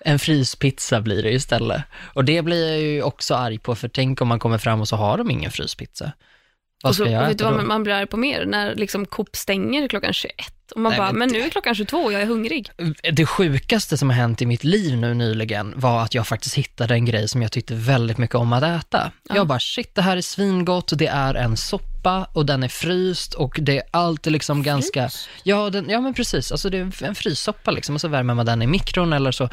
En 0.00 0.18
fryspizza 0.18 1.00
blir 1.00 1.22
det 1.22 1.30
istället. 1.32 1.82
Och 2.14 2.24
det 2.24 2.42
blir 2.42 2.68
jag 2.70 2.80
ju 2.80 3.02
också 3.02 3.34
arg 3.34 3.58
på, 3.58 3.74
för 3.74 3.88
tänk 3.88 4.20
om 4.20 4.28
man 4.28 4.38
kommer 4.38 4.58
fram 4.58 4.80
och 4.80 4.88
så 4.88 4.96
har 4.96 5.18
de 5.18 5.30
ingen 5.30 5.50
fryspizza. 5.50 6.12
Vad 6.82 6.90
Och 6.90 6.94
ska 6.94 7.04
så, 7.04 7.10
jag 7.10 7.22
och 7.22 7.28
vet 7.30 7.38
du 7.38 7.44
vad 7.44 7.64
man 7.64 7.82
blir 7.82 7.94
arg 7.94 8.06
på 8.06 8.16
mer? 8.16 8.46
När 8.46 8.74
liksom 8.74 9.06
Coop 9.06 9.36
stänger 9.36 9.88
klockan 9.88 10.12
21 10.12 10.34
och 10.74 10.80
man 10.80 10.90
Nej, 10.90 10.98
bara, 10.98 11.12
men 11.12 11.18
men 11.18 11.28
nu 11.28 11.40
är 11.40 11.50
klockan 11.50 11.74
22 11.74 11.98
och 11.98 12.12
jag 12.12 12.22
är 12.22 12.26
hungrig. 12.26 12.70
Det 13.12 13.26
sjukaste 13.26 13.98
som 13.98 14.10
har 14.10 14.16
hänt 14.16 14.42
i 14.42 14.46
mitt 14.46 14.64
liv 14.64 14.96
nu 14.96 15.14
nyligen 15.14 15.74
var 15.76 16.02
att 16.02 16.14
jag 16.14 16.26
faktiskt 16.26 16.54
hittade 16.54 16.94
en 16.94 17.04
grej 17.04 17.28
som 17.28 17.42
jag 17.42 17.52
tyckte 17.52 17.74
väldigt 17.74 18.18
mycket 18.18 18.36
om 18.36 18.52
att 18.52 18.62
äta. 18.62 19.12
Jag 19.28 19.46
bara, 19.46 19.60
shit 19.60 19.94
det 19.94 20.02
här 20.02 20.16
är 20.16 20.20
svingott, 20.20 20.92
det 20.98 21.06
är 21.06 21.34
en 21.34 21.56
soppa 21.56 21.97
och 22.32 22.46
den 22.46 22.62
är 22.62 22.68
fryst 22.68 23.34
och 23.34 23.58
det 23.62 23.78
är 23.78 23.82
alltid 23.90 24.32
liksom 24.32 24.62
ganska, 24.62 25.10
ja, 25.42 25.70
den, 25.70 25.90
ja 25.90 26.00
men 26.00 26.14
precis, 26.14 26.52
alltså 26.52 26.70
det 26.70 26.78
är 26.78 27.04
en 27.04 27.14
fryssoppa 27.14 27.70
liksom 27.70 27.94
och 27.94 28.00
så 28.00 28.08
värmer 28.08 28.34
man 28.34 28.46
den 28.46 28.62
i 28.62 28.66
mikron 28.66 29.12
eller 29.12 29.32
så. 29.32 29.48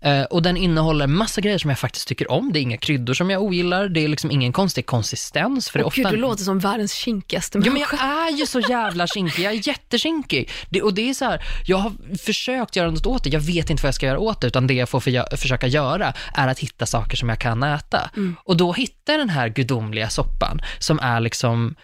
Eh, 0.00 0.22
och 0.22 0.42
den 0.42 0.56
innehåller 0.56 1.06
massa 1.06 1.40
grejer 1.40 1.58
som 1.58 1.70
jag 1.70 1.78
faktiskt 1.78 2.08
tycker 2.08 2.30
om, 2.30 2.52
det 2.52 2.58
är 2.58 2.62
inga 2.62 2.76
kryddor 2.76 3.14
som 3.14 3.30
jag 3.30 3.42
ogillar, 3.42 3.88
det 3.88 4.00
är 4.04 4.08
liksom 4.08 4.30
ingen 4.30 4.52
konstig 4.52 4.86
konsistens 4.86 5.70
för 5.70 5.78
det 5.78 5.84
ofta 5.84 6.02
gud, 6.02 6.10
du 6.10 6.16
låter 6.16 6.44
som 6.44 6.58
världens 6.58 6.92
kinkigaste 6.92 7.58
Ja, 7.58 7.64
men 7.64 7.72
människa. 7.72 7.96
jag 8.00 8.28
är 8.28 8.38
ju 8.38 8.46
så 8.46 8.60
jävla 8.60 9.06
kinkig, 9.06 9.42
jag 9.42 9.52
är 9.52 9.68
jättekinkig. 9.68 10.50
Det, 10.70 10.82
och 10.82 10.94
det 10.94 11.10
är 11.10 11.14
så 11.14 11.24
här, 11.24 11.42
jag 11.66 11.76
har 11.76 11.92
försökt 12.18 12.76
göra 12.76 12.90
något 12.90 13.06
åt 13.06 13.24
det, 13.24 13.30
jag 13.30 13.40
vet 13.40 13.70
inte 13.70 13.82
vad 13.82 13.88
jag 13.88 13.94
ska 13.94 14.06
göra 14.06 14.18
åt 14.18 14.40
det, 14.40 14.46
utan 14.46 14.66
det 14.66 14.74
jag 14.74 14.88
får 14.88 15.00
för, 15.00 15.36
försöka 15.36 15.66
göra 15.66 16.14
är 16.34 16.48
att 16.48 16.58
hitta 16.58 16.86
saker 16.86 17.16
som 17.16 17.28
jag 17.28 17.38
kan 17.38 17.62
äta. 17.62 18.10
Mm. 18.16 18.36
Och 18.44 18.56
då 18.56 18.72
hittar 18.72 19.12
jag 19.12 19.20
den 19.20 19.30
här 19.30 19.48
gudomliga 19.48 20.08
soppan, 20.08 20.60
som 20.78 20.98
är 20.98 21.20
liksom 21.20 21.74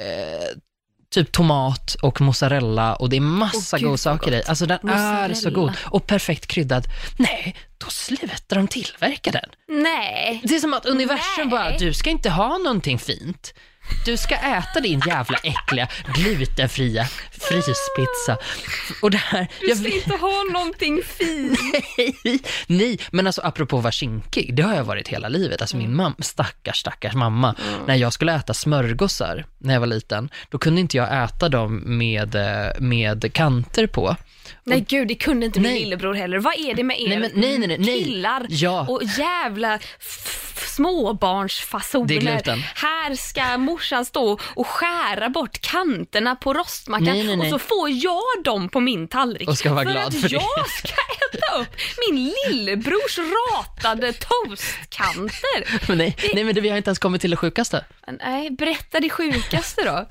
eh, 0.00 0.56
typ 1.10 1.32
tomat 1.32 1.94
och 2.02 2.20
mozzarella 2.20 2.94
och 2.94 3.10
det 3.10 3.16
är 3.16 3.20
massa 3.20 3.78
gud, 3.78 3.88
god 3.88 4.00
saker 4.00 4.32
i. 4.32 4.42
Alltså 4.46 4.66
den 4.66 4.88
är 4.88 5.28
så 5.28 5.28
Mozzarella. 5.28 5.56
god 5.60 5.72
och 5.84 6.06
perfekt 6.06 6.46
kryddad. 6.46 6.84
Nej, 7.16 7.54
då 7.78 7.86
slutar 7.90 8.56
de 8.56 8.68
tillverka 8.68 9.30
den. 9.30 9.50
Nej. 9.82 10.40
Det 10.44 10.54
är 10.56 10.60
som 10.60 10.74
att 10.74 10.86
universum 10.86 11.24
Nej. 11.36 11.48
bara, 11.48 11.78
du 11.78 11.92
ska 11.92 12.10
inte 12.10 12.30
ha 12.30 12.58
någonting 12.58 12.98
fint. 12.98 13.54
Du 14.04 14.16
ska 14.16 14.34
äta 14.34 14.80
din 14.80 15.02
jävla 15.06 15.38
äckliga 15.38 15.88
glutenfria 16.14 17.04
fryspizza. 17.30 18.36
Och 19.02 19.10
det 19.10 19.16
här, 19.18 19.46
Du 19.60 19.68
jag 19.68 19.76
ska 19.78 19.84
vet, 19.84 19.94
inte 19.94 20.16
ha 20.16 20.44
någonting 20.52 21.00
fint. 21.18 21.58
nej, 21.98 22.40
nej, 22.66 22.98
men 23.10 23.26
alltså 23.26 23.40
apropå 23.44 23.76
att 23.76 23.82
vara 23.82 23.92
kinkig, 23.92 24.54
det 24.54 24.62
har 24.62 24.74
jag 24.74 24.84
varit 24.84 25.08
hela 25.08 25.28
livet. 25.28 25.60
Alltså 25.60 25.76
min 25.76 25.96
mamma, 25.96 26.14
stackars, 26.18 26.76
stackars 26.76 27.14
mamma, 27.14 27.54
när 27.86 27.94
jag 27.94 28.12
skulle 28.12 28.34
äta 28.34 28.54
smörgåsar 28.54 29.44
när 29.58 29.74
jag 29.74 29.80
var 29.80 29.86
liten, 29.86 30.30
då 30.50 30.58
kunde 30.58 30.80
inte 30.80 30.96
jag 30.96 31.24
äta 31.24 31.48
dem 31.48 31.82
med, 31.98 32.34
eh, 32.34 32.70
med 32.80 33.32
kanter 33.32 33.86
på. 33.86 34.16
Nej 34.64 34.84
gud, 34.88 35.08
det 35.08 35.14
kunde 35.14 35.46
inte 35.46 35.60
min 35.60 35.70
Nej. 35.72 35.80
lillebror 35.80 36.14
heller. 36.14 36.38
Vad 36.38 36.54
är 36.54 36.74
det 36.74 36.84
med 36.84 37.00
er 37.00 37.08
Nej, 37.08 37.18
men- 37.18 37.30
nej, 37.34 37.58
nej, 37.58 37.68
nej, 37.68 37.78
nej. 37.78 38.04
killar 38.04 38.46
Ja. 38.48 38.86
och 38.88 39.02
jävla 39.18 39.78
småbarnsfasoner? 40.66 42.62
Här 42.74 43.14
ska 43.14 43.56
morsan 43.80 44.04
stå 44.04 44.38
och 44.56 44.66
skära 44.66 45.28
bort 45.28 45.60
kanterna 45.60 46.36
på 46.36 46.54
rostmackan 46.54 47.04
Nej, 47.04 47.24
nej, 47.24 47.36
nej. 47.36 47.52
och 47.52 47.60
så 47.60 47.66
får 47.68 47.90
jag 47.90 48.44
dem 48.44 48.68
på 48.68 48.80
min 48.80 49.08
tallrik. 49.08 49.48
Och 49.48 49.58
ska 49.58 49.74
vara 49.74 49.84
för 49.84 49.92
glad 49.92 50.06
att 50.06 50.20
för 50.20 50.28
det. 50.28 50.34
jag 50.34 50.70
ska 50.70 50.88
äta 50.88 51.60
upp 51.60 51.76
min 52.08 52.32
lillebrors 52.48 53.18
ratade 53.18 54.12
toastkanter. 54.12 55.86
Men 55.88 55.98
nej, 55.98 56.16
nej, 56.34 56.44
men 56.44 56.54
vi 56.54 56.68
har 56.68 56.76
inte 56.76 56.88
ens 56.88 56.98
kommit 56.98 57.20
till 57.20 57.30
det 57.30 57.36
sjukaste. 57.36 57.84
Nej, 58.20 58.50
berätta 58.50 59.00
det 59.00 59.10
sjukaste 59.10 59.84
då. 59.84 59.90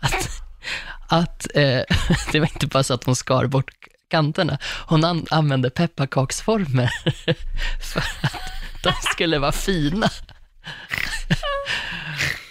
att, 0.00 0.28
att 1.08 1.46
eh, 1.56 1.80
det 2.32 2.40
var 2.40 2.46
inte 2.46 2.66
bara 2.66 2.82
så 2.82 2.94
att 2.94 3.04
hon 3.04 3.16
skar 3.16 3.46
bort 3.46 3.70
kanterna, 4.10 4.58
hon 4.86 5.04
an, 5.04 5.26
använde 5.30 5.70
pepparkaksformer 5.70 6.90
för 7.92 8.00
att 8.00 8.82
de 8.82 8.92
skulle 9.12 9.38
vara 9.38 9.52
fina. 9.52 10.10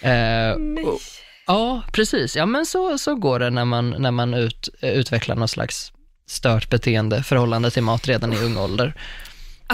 eh, 0.00 0.50
och, 0.86 1.00
ja, 1.46 1.82
precis. 1.92 2.36
Ja, 2.36 2.46
men 2.46 2.66
så, 2.66 2.98
så 2.98 3.14
går 3.14 3.38
det 3.38 3.50
när 3.50 3.64
man, 3.64 3.90
när 3.98 4.10
man 4.10 4.34
ut, 4.34 4.68
eh, 4.80 4.90
utvecklar 4.90 5.36
någon 5.36 5.48
slags 5.48 5.92
stört 6.26 6.70
beteende, 6.70 7.22
förhållande 7.22 7.70
till 7.70 7.82
mat 7.82 8.08
redan 8.08 8.32
i 8.32 8.36
ung 8.36 8.56
ålder. 8.56 8.94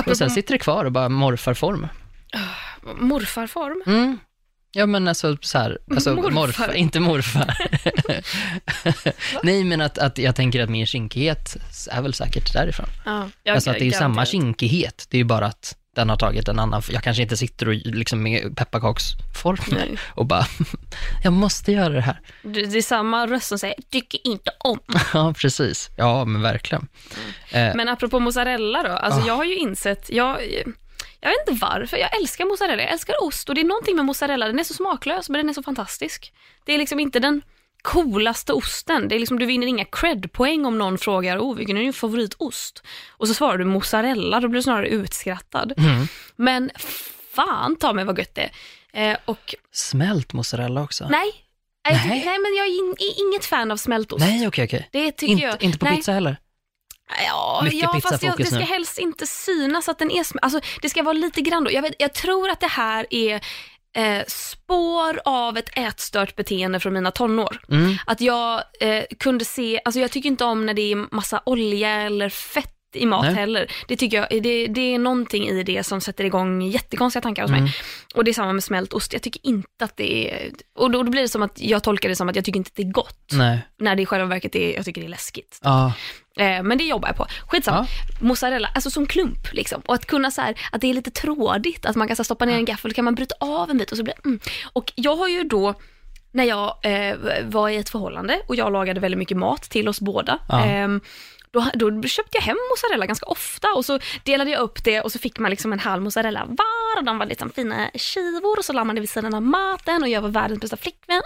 Och 0.06 0.16
sen 0.16 0.30
sitter 0.30 0.52
det 0.54 0.58
kvar 0.58 0.84
och 0.84 0.92
bara 0.92 1.08
morfar 1.08 1.54
form. 1.54 1.88
Morfarform? 2.98 3.82
Mm. 3.86 4.18
Ja 4.72 4.86
men 4.86 5.08
alltså 5.08 5.36
så 5.40 5.58
här, 5.58 5.78
alltså 5.90 6.14
Morfar. 6.14 6.30
morfar, 6.30 6.72
inte 6.72 7.00
morfar. 7.00 7.56
Nej 9.42 9.64
men 9.64 9.80
att, 9.80 9.98
att 9.98 10.18
jag 10.18 10.36
tänker 10.36 10.62
att 10.62 10.70
min 10.70 10.86
kinkighet 10.86 11.56
är 11.90 12.02
väl 12.02 12.14
säkert 12.14 12.52
därifrån. 12.52 12.86
Ja, 13.04 13.28
jag- 13.42 13.54
alltså 13.54 13.70
att 13.70 13.76
det 13.76 13.82
är 13.82 13.86
ju 13.86 13.92
samma 13.92 14.26
kinkighet, 14.26 15.06
det 15.10 15.16
är 15.16 15.18
ju 15.18 15.24
bara 15.24 15.46
att 15.46 15.76
den 15.96 16.08
har 16.08 16.16
tagit 16.16 16.48
en 16.48 16.58
annan, 16.58 16.82
jag 16.90 17.02
kanske 17.02 17.22
inte 17.22 17.36
sitter 17.36 17.68
och 17.68 17.74
liksom 17.74 18.22
med 18.22 18.56
pepparkaksformer 18.56 19.86
Nej. 19.88 19.98
och 20.14 20.26
bara, 20.26 20.46
jag 21.24 21.32
måste 21.32 21.72
göra 21.72 21.88
det 21.88 22.00
här. 22.00 22.20
Det 22.42 22.60
är 22.60 22.82
samma 22.82 23.26
röst 23.26 23.46
som 23.46 23.58
säger 23.58 23.74
tycker 23.90 24.26
inte 24.26 24.50
om. 24.58 24.78
Ja 25.14 25.34
precis, 25.38 25.90
ja 25.96 26.24
men 26.24 26.42
verkligen. 26.42 26.88
Eh, 27.50 27.74
Men 27.74 27.88
apropå 27.88 28.20
mozzarella 28.20 28.82
då, 28.82 28.92
alltså 28.92 29.20
Ah. 29.20 29.26
jag 29.26 29.34
har 29.36 29.44
ju 29.44 29.56
insett, 29.56 30.10
jag, 30.10 30.40
jag 31.20 31.30
vet 31.30 31.48
inte 31.48 31.60
varför, 31.66 31.96
jag 31.96 32.16
älskar 32.20 32.44
mozzarella, 32.44 32.82
jag 32.82 32.92
älskar 32.92 33.14
ost 33.24 33.48
och 33.48 33.54
det 33.54 33.60
är 33.60 33.64
någonting 33.64 33.96
med 33.96 34.04
mozzarella, 34.04 34.46
den 34.46 34.58
är 34.58 34.64
så 34.64 34.74
smaklös 34.74 35.28
men 35.28 35.38
den 35.40 35.48
är 35.48 35.54
så 35.54 35.62
fantastisk. 35.62 36.32
Det 36.64 36.72
är 36.74 36.78
liksom 36.78 37.00
inte 37.00 37.20
den 37.20 37.42
coolaste 37.82 38.52
osten, 38.52 39.08
det 39.08 39.14
är 39.14 39.18
liksom, 39.18 39.38
du 39.38 39.46
vinner 39.46 39.66
inga 39.66 39.84
cred-poäng 39.84 40.66
om 40.66 40.78
någon 40.78 40.98
frågar, 40.98 41.38
oh 41.38 41.56
vilken 41.56 41.76
är 41.76 41.80
din 41.80 41.92
favoritost? 41.92 42.82
Och 43.10 43.28
så 43.28 43.34
svarar 43.34 43.58
du 43.58 43.64
mozzarella, 43.64 44.40
då 44.40 44.48
blir 44.48 44.58
du 44.58 44.62
snarare 44.62 44.88
utskrattad. 44.88 45.72
mm. 45.78 46.06
Men 46.36 46.70
fan 47.34 47.76
ta 47.76 47.92
mig 47.92 48.04
vad 48.04 48.18
gött 48.18 48.34
det 48.34 48.50
är. 48.92 49.10
Eh, 49.12 49.16
och 49.24 49.54
Smält 49.72 50.32
mozzarella 50.32 50.82
också? 50.82 51.08
nej, 51.10 51.32
tycker- 51.88 52.08
Nej. 52.08 52.22
nej 52.24 52.38
men 52.38 52.54
jag 52.56 52.66
är 52.66 52.78
in, 52.78 52.94
inget 53.26 53.44
fan 53.44 53.70
av 53.70 53.76
smältost. 53.76 54.24
Nej 54.24 54.46
okej 54.48 54.64
okej. 54.64 54.88
Det 54.92 55.12
tycker 55.12 55.32
Inte, 55.32 55.44
jag. 55.44 55.62
inte 55.62 55.78
på 55.78 55.84
nej. 55.84 55.96
pizza 55.96 56.12
heller? 56.12 56.36
Ja, 57.26 57.60
Mycket 57.64 57.80
ja 57.82 58.00
fast 58.02 58.22
jag, 58.22 58.36
det 58.36 58.44
ska 58.46 58.56
nu. 58.58 58.62
helst 58.64 58.98
inte 58.98 59.26
synas 59.26 59.88
att 59.88 59.98
den 59.98 60.10
är 60.10 60.24
Alltså 60.42 60.60
det 60.82 60.88
ska 60.90 61.02
vara 61.02 61.12
lite 61.12 61.40
grann 61.40 61.64
då. 61.64 61.72
Jag, 61.72 61.82
vet, 61.82 61.94
jag 61.98 62.12
tror 62.14 62.50
att 62.50 62.60
det 62.60 62.66
här 62.66 63.06
är 63.10 63.40
eh, 63.96 64.24
spår 64.26 65.20
av 65.24 65.58
ett 65.58 65.78
ätstört 65.78 66.36
beteende 66.36 66.80
från 66.80 66.92
mina 66.94 67.10
tonår. 67.10 67.60
Mm. 67.68 67.96
Att 68.06 68.20
jag 68.20 68.62
eh, 68.80 69.04
kunde 69.18 69.44
se, 69.44 69.80
alltså 69.84 70.00
jag 70.00 70.10
tycker 70.10 70.28
inte 70.28 70.44
om 70.44 70.66
när 70.66 70.74
det 70.74 70.92
är 70.92 71.14
massa 71.14 71.42
olja 71.46 71.90
eller 71.90 72.28
fett 72.28 72.79
i 72.96 73.06
mat 73.06 73.24
Nej. 73.24 73.34
heller. 73.34 73.72
Det 73.88 73.96
tycker 73.96 74.16
jag, 74.16 74.42
det, 74.42 74.66
det 74.66 74.94
är 74.94 74.98
någonting 74.98 75.48
i 75.48 75.62
det 75.62 75.84
som 75.84 76.00
sätter 76.00 76.24
igång 76.24 76.62
jättekonstiga 76.62 77.22
tankar 77.22 77.42
hos 77.42 77.50
Mm. 77.50 77.62
mig. 77.62 77.72
Och 78.14 78.24
det 78.24 78.30
är 78.30 78.32
samma 78.32 78.52
med 78.52 78.64
smält 78.64 78.92
ost. 78.92 79.12
Jag 79.12 79.22
tycker 79.22 79.46
inte 79.46 79.84
att 79.84 79.96
det 79.96 80.30
är, 80.34 80.50
och 80.78 80.90
då, 80.90 81.02
då 81.02 81.10
blir 81.10 81.22
det 81.22 81.28
som 81.28 81.42
att 81.42 81.60
jag 81.60 81.82
tolkar 81.82 82.08
det 82.08 82.16
som 82.16 82.28
att 82.28 82.36
jag 82.36 82.44
tycker 82.44 82.58
inte 82.58 82.68
att 82.68 82.76
det 82.76 82.82
är 82.82 82.92
gott. 82.92 83.30
Nej. 83.32 83.58
När 83.78 83.96
det 83.96 84.02
i 84.02 84.06
själva 84.06 84.26
verket 84.26 84.54
är, 84.56 84.74
jag 84.74 84.84
tycker 84.84 85.00
det 85.00 85.06
är 85.06 85.10
läskigt. 85.10 85.58
Ja. 85.62 85.92
Eh, 86.36 86.62
men 86.62 86.78
det 86.78 86.84
jobbar 86.84 87.08
jag 87.08 87.16
på. 87.16 87.26
Skitsamma. 87.48 87.86
Mozzarella, 88.20 88.70
alltså 88.74 88.90
som 88.90 89.06
klump 89.06 89.52
liksom. 89.52 89.82
Och 89.86 89.94
att 89.94 90.06
kunna 90.06 90.30
så 90.30 90.40
här, 90.42 90.54
att 90.72 90.80
det 90.80 90.90
är 90.90 90.94
lite 90.94 91.10
trådigt, 91.10 91.86
att 91.86 91.96
man 91.96 92.06
kan 92.06 92.16
så 92.16 92.24
stoppa 92.24 92.44
ner 92.44 92.54
en 92.56 92.64
gaffel, 92.64 92.92
kan 92.94 93.04
man 93.04 93.14
bryta 93.14 93.34
av 93.40 93.70
en 93.70 93.78
bit 93.78 93.90
och 93.90 93.96
så 93.96 94.02
blir 94.04 94.14
det, 94.22 94.28
mm. 94.28 94.40
Och 94.72 94.92
jag 94.94 95.16
har 95.16 95.28
ju 95.28 95.44
då, 95.44 95.74
när 96.32 96.44
jag 96.44 96.76
eh, 96.82 97.16
var 97.44 97.68
i 97.68 97.76
ett 97.76 97.88
förhållande 97.90 98.40
och 98.48 98.56
jag 98.56 98.72
lagade 98.72 99.00
väldigt 99.00 99.18
mycket 99.18 99.36
mat 99.36 99.62
till 99.62 99.88
oss 99.88 100.00
båda, 100.00 100.38
Ja. 100.48 100.64
ehm, 100.64 101.00
då, 101.52 101.90
då 101.90 102.08
köpte 102.08 102.36
jag 102.36 102.42
hem 102.42 102.56
mozzarella 102.70 103.06
ganska 103.06 103.26
ofta 103.26 103.72
och 103.72 103.84
så 103.84 103.98
delade 104.24 104.50
jag 104.50 104.60
upp 104.60 104.84
det 104.84 105.00
och 105.00 105.12
så 105.12 105.18
fick 105.18 105.38
man 105.38 105.50
liksom 105.50 105.72
en 105.72 105.78
halv 105.78 106.02
mozzarella 106.02 106.44
var 106.44 106.98
och 106.98 107.04
de 107.04 107.18
var 107.18 107.26
liksom 107.26 107.50
fina 107.50 107.90
skivor 107.94 108.58
och 108.58 108.64
så 108.64 108.72
la 108.72 108.84
man 108.84 108.94
det 108.94 109.00
vid 109.00 109.10
sidan 109.10 109.34
av 109.34 109.42
maten 109.42 110.02
och 110.02 110.08
jag 110.08 110.20
var 110.20 110.28
världens 110.28 110.60
bästa 110.60 110.76
flickvän. 110.76 111.22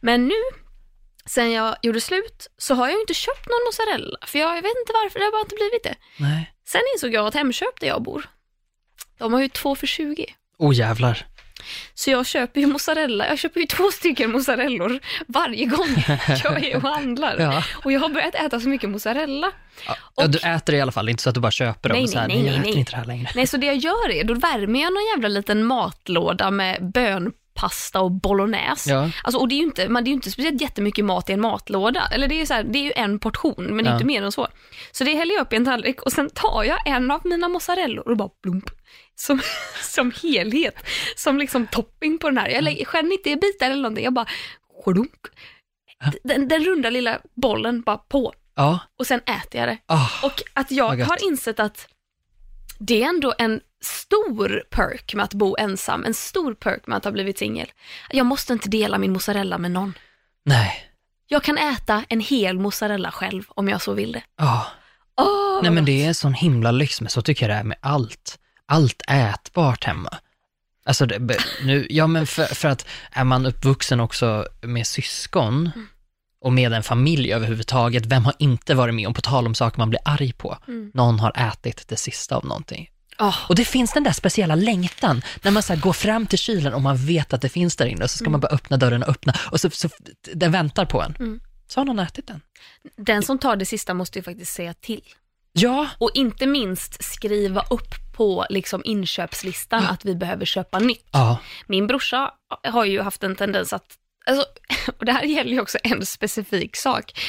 Men 0.00 0.26
nu, 0.28 0.34
sen 1.26 1.52
jag 1.52 1.76
gjorde 1.82 2.00
slut, 2.00 2.46
så 2.58 2.74
har 2.74 2.86
jag 2.86 2.94
ju 2.94 3.00
inte 3.00 3.14
köpt 3.14 3.46
någon 3.48 3.64
mozzarella. 3.66 4.18
För 4.26 4.38
jag, 4.38 4.50
jag 4.56 4.62
vet 4.62 4.76
inte 4.80 4.92
varför, 4.92 5.18
det 5.18 5.24
har 5.24 5.32
bara 5.32 5.40
inte 5.40 5.54
blivit 5.54 5.82
det. 5.82 5.94
Nej. 6.16 6.52
Sen 6.66 6.80
insåg 6.94 7.12
jag 7.12 7.26
att 7.26 7.34
Hemköp 7.34 7.80
där 7.80 7.86
jag 7.86 8.02
bor, 8.02 8.28
de 9.18 9.32
har 9.32 9.40
ju 9.40 9.48
två 9.48 9.74
för 9.74 9.86
20. 9.86 10.34
Oh 10.58 10.74
jävlar. 10.74 11.26
Så 11.94 12.10
jag 12.10 12.26
köper 12.26 12.60
ju 12.60 12.66
mozzarella, 12.66 13.28
jag 13.28 13.38
köper 13.38 13.60
ju 13.60 13.66
två 13.66 13.90
stycken 13.90 14.32
mozzarellor 14.32 15.00
varje 15.26 15.64
gång 15.64 16.04
jag 16.44 16.64
är 16.64 16.76
och 16.76 16.82
handlar. 16.82 17.40
Ja. 17.40 17.64
Och 17.84 17.92
jag 17.92 18.00
har 18.00 18.08
börjat 18.08 18.34
äta 18.34 18.60
så 18.60 18.68
mycket 18.68 18.90
mozzarella. 18.90 19.52
Ja, 19.86 19.96
ja, 20.16 20.26
du 20.26 20.38
äter 20.38 20.72
det 20.72 20.76
i 20.76 20.80
alla 20.80 20.92
fall, 20.92 21.08
inte 21.08 21.22
så 21.22 21.28
att 21.28 21.34
du 21.34 21.40
bara 21.40 21.50
köper 21.52 21.88
dem 21.88 21.96
Nej, 21.96 22.04
och 22.04 22.10
så 22.10 22.18
här, 22.18 22.28
nej, 22.28 22.42
nej, 22.42 22.50
nej, 22.50 22.60
nej. 22.60 22.74
inte 22.74 22.90
det 22.92 22.96
här 22.96 23.04
längre. 23.04 23.30
Nej, 23.34 23.46
så 23.46 23.56
det 23.56 23.66
jag 23.66 23.76
gör 23.76 24.10
är, 24.10 24.24
då 24.24 24.34
värmer 24.34 24.80
jag 24.82 24.92
någon 24.92 25.06
jävla 25.14 25.28
liten 25.28 25.64
matlåda 25.64 26.50
med 26.50 26.82
bönpasta 27.56 28.00
och 28.00 28.10
bolognese. 28.12 28.90
Ja. 28.90 29.10
Alltså, 29.24 29.38
och 29.40 29.48
det 29.48 29.54
är 29.54 29.56
ju 29.56 29.62
inte, 29.62 29.88
man, 29.88 30.04
det 30.04 30.08
är 30.08 30.10
ju 30.10 30.14
inte 30.14 30.30
speciellt 30.30 30.60
jättemycket 30.60 31.04
mat 31.04 31.30
i 31.30 31.32
en 31.32 31.40
matlåda. 31.40 32.08
Eller 32.12 32.28
det 32.28 32.34
är 32.34 32.38
ju, 32.38 32.46
så 32.46 32.54
här, 32.54 32.62
det 32.64 32.78
är 32.78 32.82
ju 32.82 32.92
en 32.96 33.18
portion, 33.18 33.54
men 33.58 33.76
det 33.76 33.82
är 33.82 33.92
Ja. 33.92 33.92
inte 33.92 34.06
mer 34.06 34.22
än 34.22 34.32
så. 34.32 34.48
Så 34.92 35.04
det 35.04 35.14
häller 35.14 35.34
jag 35.34 35.42
upp 35.42 35.52
i 35.52 35.56
en 35.56 35.64
tallrik 35.64 36.02
och 36.02 36.12
sen 36.12 36.30
tar 36.30 36.64
jag 36.64 36.86
en 36.86 37.10
av 37.10 37.20
mina 37.24 37.48
mozzarellor 37.48 38.08
och 38.08 38.16
bara 38.16 38.28
plump. 38.42 38.70
Som, 39.14 39.40
som 39.82 40.12
helhet, 40.22 40.74
som 41.16 41.38
liksom 41.38 41.66
topping 41.66 42.18
på 42.18 42.28
den 42.30 42.38
här. 42.38 42.48
Jag 42.48 42.64
lägger, 42.64 42.84
skär 42.84 43.12
inte 43.12 43.30
i 43.30 43.36
bitar 43.36 43.66
eller 43.70 43.82
någonting, 43.82 44.04
jag 44.04 44.12
bara 44.14 44.26
shlunk. 44.84 45.12
Den, 46.24 46.48
den 46.48 46.64
runda 46.64 46.90
lilla 46.90 47.18
bollen 47.36 47.80
bara 47.82 47.98
på 47.98 48.32
Ja. 48.56 48.78
och 48.98 49.06
sen 49.06 49.20
äter 49.20 49.60
jag 49.60 49.68
det. 49.68 49.78
Ah. 49.86 50.08
Och 50.22 50.42
att 50.52 50.70
jag 50.70 50.96
har 51.04 51.24
insett 51.28 51.60
att 51.60 51.88
det 52.78 53.02
är 53.02 53.08
ändå 53.08 53.34
en 53.38 53.60
stor 53.84 54.62
perk 54.70 55.14
med 55.14 55.24
att 55.24 55.34
bo 55.34 55.56
ensam, 55.58 56.04
en 56.04 56.14
stor 56.14 56.54
perk 56.54 56.86
med 56.86 56.96
att 56.96 57.04
ha 57.04 57.12
blivit 57.12 57.38
singel. 57.38 57.72
Jag 58.10 58.26
måste 58.26 58.52
inte 58.52 58.68
dela 58.68 58.98
min 58.98 59.12
mozzarella 59.12 59.58
med 59.58 59.70
någon. 59.70 59.94
Nej. 60.44 60.82
Jag 61.28 61.42
kan 61.42 61.58
äta 61.58 62.04
en 62.08 62.20
hel 62.20 62.58
mozzarella 62.58 63.10
själv 63.12 63.42
om 63.48 63.68
jag 63.68 63.82
så 63.82 63.92
vill 63.92 64.12
det. 64.12 64.22
Ah. 64.36 64.62
Åh, 65.20 65.60
Nej 65.62 65.70
men 65.70 65.84
det 65.84 66.04
är 66.04 66.08
en 66.08 66.14
sån 66.14 66.34
himla 66.34 66.70
lyx, 66.70 67.00
men 67.00 67.10
så 67.10 67.22
tycker 67.22 67.48
jag 67.48 67.56
det 67.56 67.60
är 67.60 67.64
med 67.64 67.78
allt. 67.80 68.38
Allt 68.66 69.02
ätbart 69.08 69.84
hemma. 69.84 70.18
Alltså, 70.84 71.06
det, 71.06 71.38
nu, 71.64 71.86
ja 71.90 72.06
men 72.06 72.26
för, 72.26 72.44
för 72.44 72.68
att 72.68 72.86
är 73.10 73.24
man 73.24 73.46
uppvuxen 73.46 74.00
också 74.00 74.46
med 74.60 74.86
syskon 74.86 75.70
och 76.40 76.52
med 76.52 76.72
en 76.72 76.82
familj 76.82 77.32
överhuvudtaget, 77.32 78.06
vem 78.06 78.24
har 78.24 78.34
inte 78.38 78.74
varit 78.74 78.94
med 78.94 79.06
om, 79.06 79.14
på 79.14 79.20
tal 79.20 79.46
om 79.46 79.54
saker 79.54 79.78
man 79.78 79.90
blir 79.90 80.00
arg 80.04 80.32
på, 80.32 80.58
Mm. 80.68 80.90
någon 80.94 81.20
har 81.20 81.32
ätit 81.50 81.88
det 81.88 81.96
sista 81.96 82.36
av 82.36 82.44
någonting. 82.44 82.88
Åh, 83.18 83.36
Och 83.48 83.54
det 83.54 83.64
finns 83.64 83.92
den 83.92 84.02
där 84.02 84.12
speciella 84.12 84.54
längtan, 84.54 85.22
när 85.42 85.50
man 85.50 85.62
så 85.62 85.72
här 85.72 85.80
går 85.80 85.92
fram 85.92 86.26
till 86.26 86.38
kylen 86.38 86.74
och 86.74 86.82
man 86.82 86.96
vet 86.96 87.32
att 87.32 87.42
det 87.42 87.48
finns 87.48 87.76
där 87.76 87.86
inne, 87.86 88.04
och 88.04 88.10
så 88.10 88.18
ska 88.18 88.30
man 88.30 88.40
bara 88.40 88.54
öppna 88.54 88.76
dörren 88.76 89.02
och 89.02 89.08
öppna, 89.08 89.34
och 89.50 89.60
så, 89.60 89.70
så 89.70 89.88
den 90.34 90.52
väntar 90.52 90.84
på 90.84 91.02
en. 91.02 91.16
Mm. 91.18 91.40
Så 91.68 91.80
har 91.80 91.84
någon 91.84 91.98
ätit 91.98 92.26
den. 92.26 92.40
Den 92.96 93.22
som 93.22 93.38
tar 93.38 93.56
det 93.56 93.66
sista 93.66 93.94
måste 93.94 94.18
ju 94.18 94.22
faktiskt 94.22 94.52
säga 94.52 94.74
till. 94.74 95.02
Ja, 95.52 95.88
Och 95.98 96.10
inte 96.14 96.46
minst 96.46 97.04
skriva 97.04 97.64
upp 97.70 97.94
på 98.16 98.46
liksom 98.50 98.82
inköpslistan 98.84 99.86
att 99.86 100.04
vi 100.04 100.14
behöver 100.14 100.44
köpa 100.44 100.78
nytt. 100.78 101.08
ja, 101.12 101.38
Min 101.66 101.86
brorsa 101.86 102.30
har 102.64 102.84
ju 102.84 103.02
haft 103.02 103.22
en 103.22 103.36
tendens 103.36 103.72
att, 103.72 103.86
alltså, 104.26 104.46
och 104.98 105.04
det 105.04 105.12
här 105.12 105.22
gäller 105.22 105.50
ju 105.50 105.60
också 105.60 105.78
en 105.84 106.06
specifik 106.06 106.76
sak. 106.76 107.20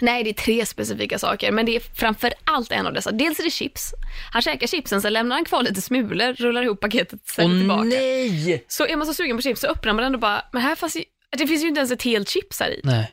Nej, 0.00 0.24
det 0.24 0.30
är 0.30 0.34
tre 0.34 0.66
specifika 0.66 1.18
saker, 1.18 1.52
men 1.52 1.66
det 1.66 1.76
är 1.76 1.80
framför 1.80 2.32
allt 2.44 2.72
en 2.72 2.86
av 2.86 2.92
dessa. 2.92 3.10
Dels 3.10 3.38
är 3.40 3.44
det 3.44 3.50
chips. 3.50 3.94
Han 4.32 4.42
käkar 4.42 4.66
chipsen, 4.66 5.02
sen 5.02 5.12
lämnar 5.12 5.36
han 5.36 5.44
kvar 5.44 5.62
lite 5.62 5.80
smulor, 5.80 6.32
rullar 6.32 6.62
ihop 6.62 6.80
paketet, 6.80 7.20
Åh 7.28 7.32
säljer 7.34 7.58
tillbaka. 7.58 7.82
nej! 7.82 8.64
Så 8.68 8.86
är 8.86 8.96
man 8.96 9.06
så 9.06 9.14
sugen 9.14 9.36
på 9.36 9.42
chips 9.42 9.60
så 9.60 9.66
öppnar 9.66 9.92
man 9.92 10.02
den 10.04 10.14
och 10.14 10.20
bara, 10.20 10.42
men 10.52 10.62
här 10.62 10.74
fanns 10.74 10.96
ju, 10.96 11.04
det 11.38 11.46
finns 11.46 11.62
ju 11.64 11.68
inte 11.68 11.78
ens 11.78 11.90
ett 11.92 12.02
helt 12.02 12.28
chips 12.28 12.60
här 12.60 12.70
i. 12.70 12.80
Nej. 12.84 13.12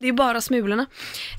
Det 0.00 0.08
är 0.08 0.12
bara 0.12 0.40
smulorna. 0.40 0.86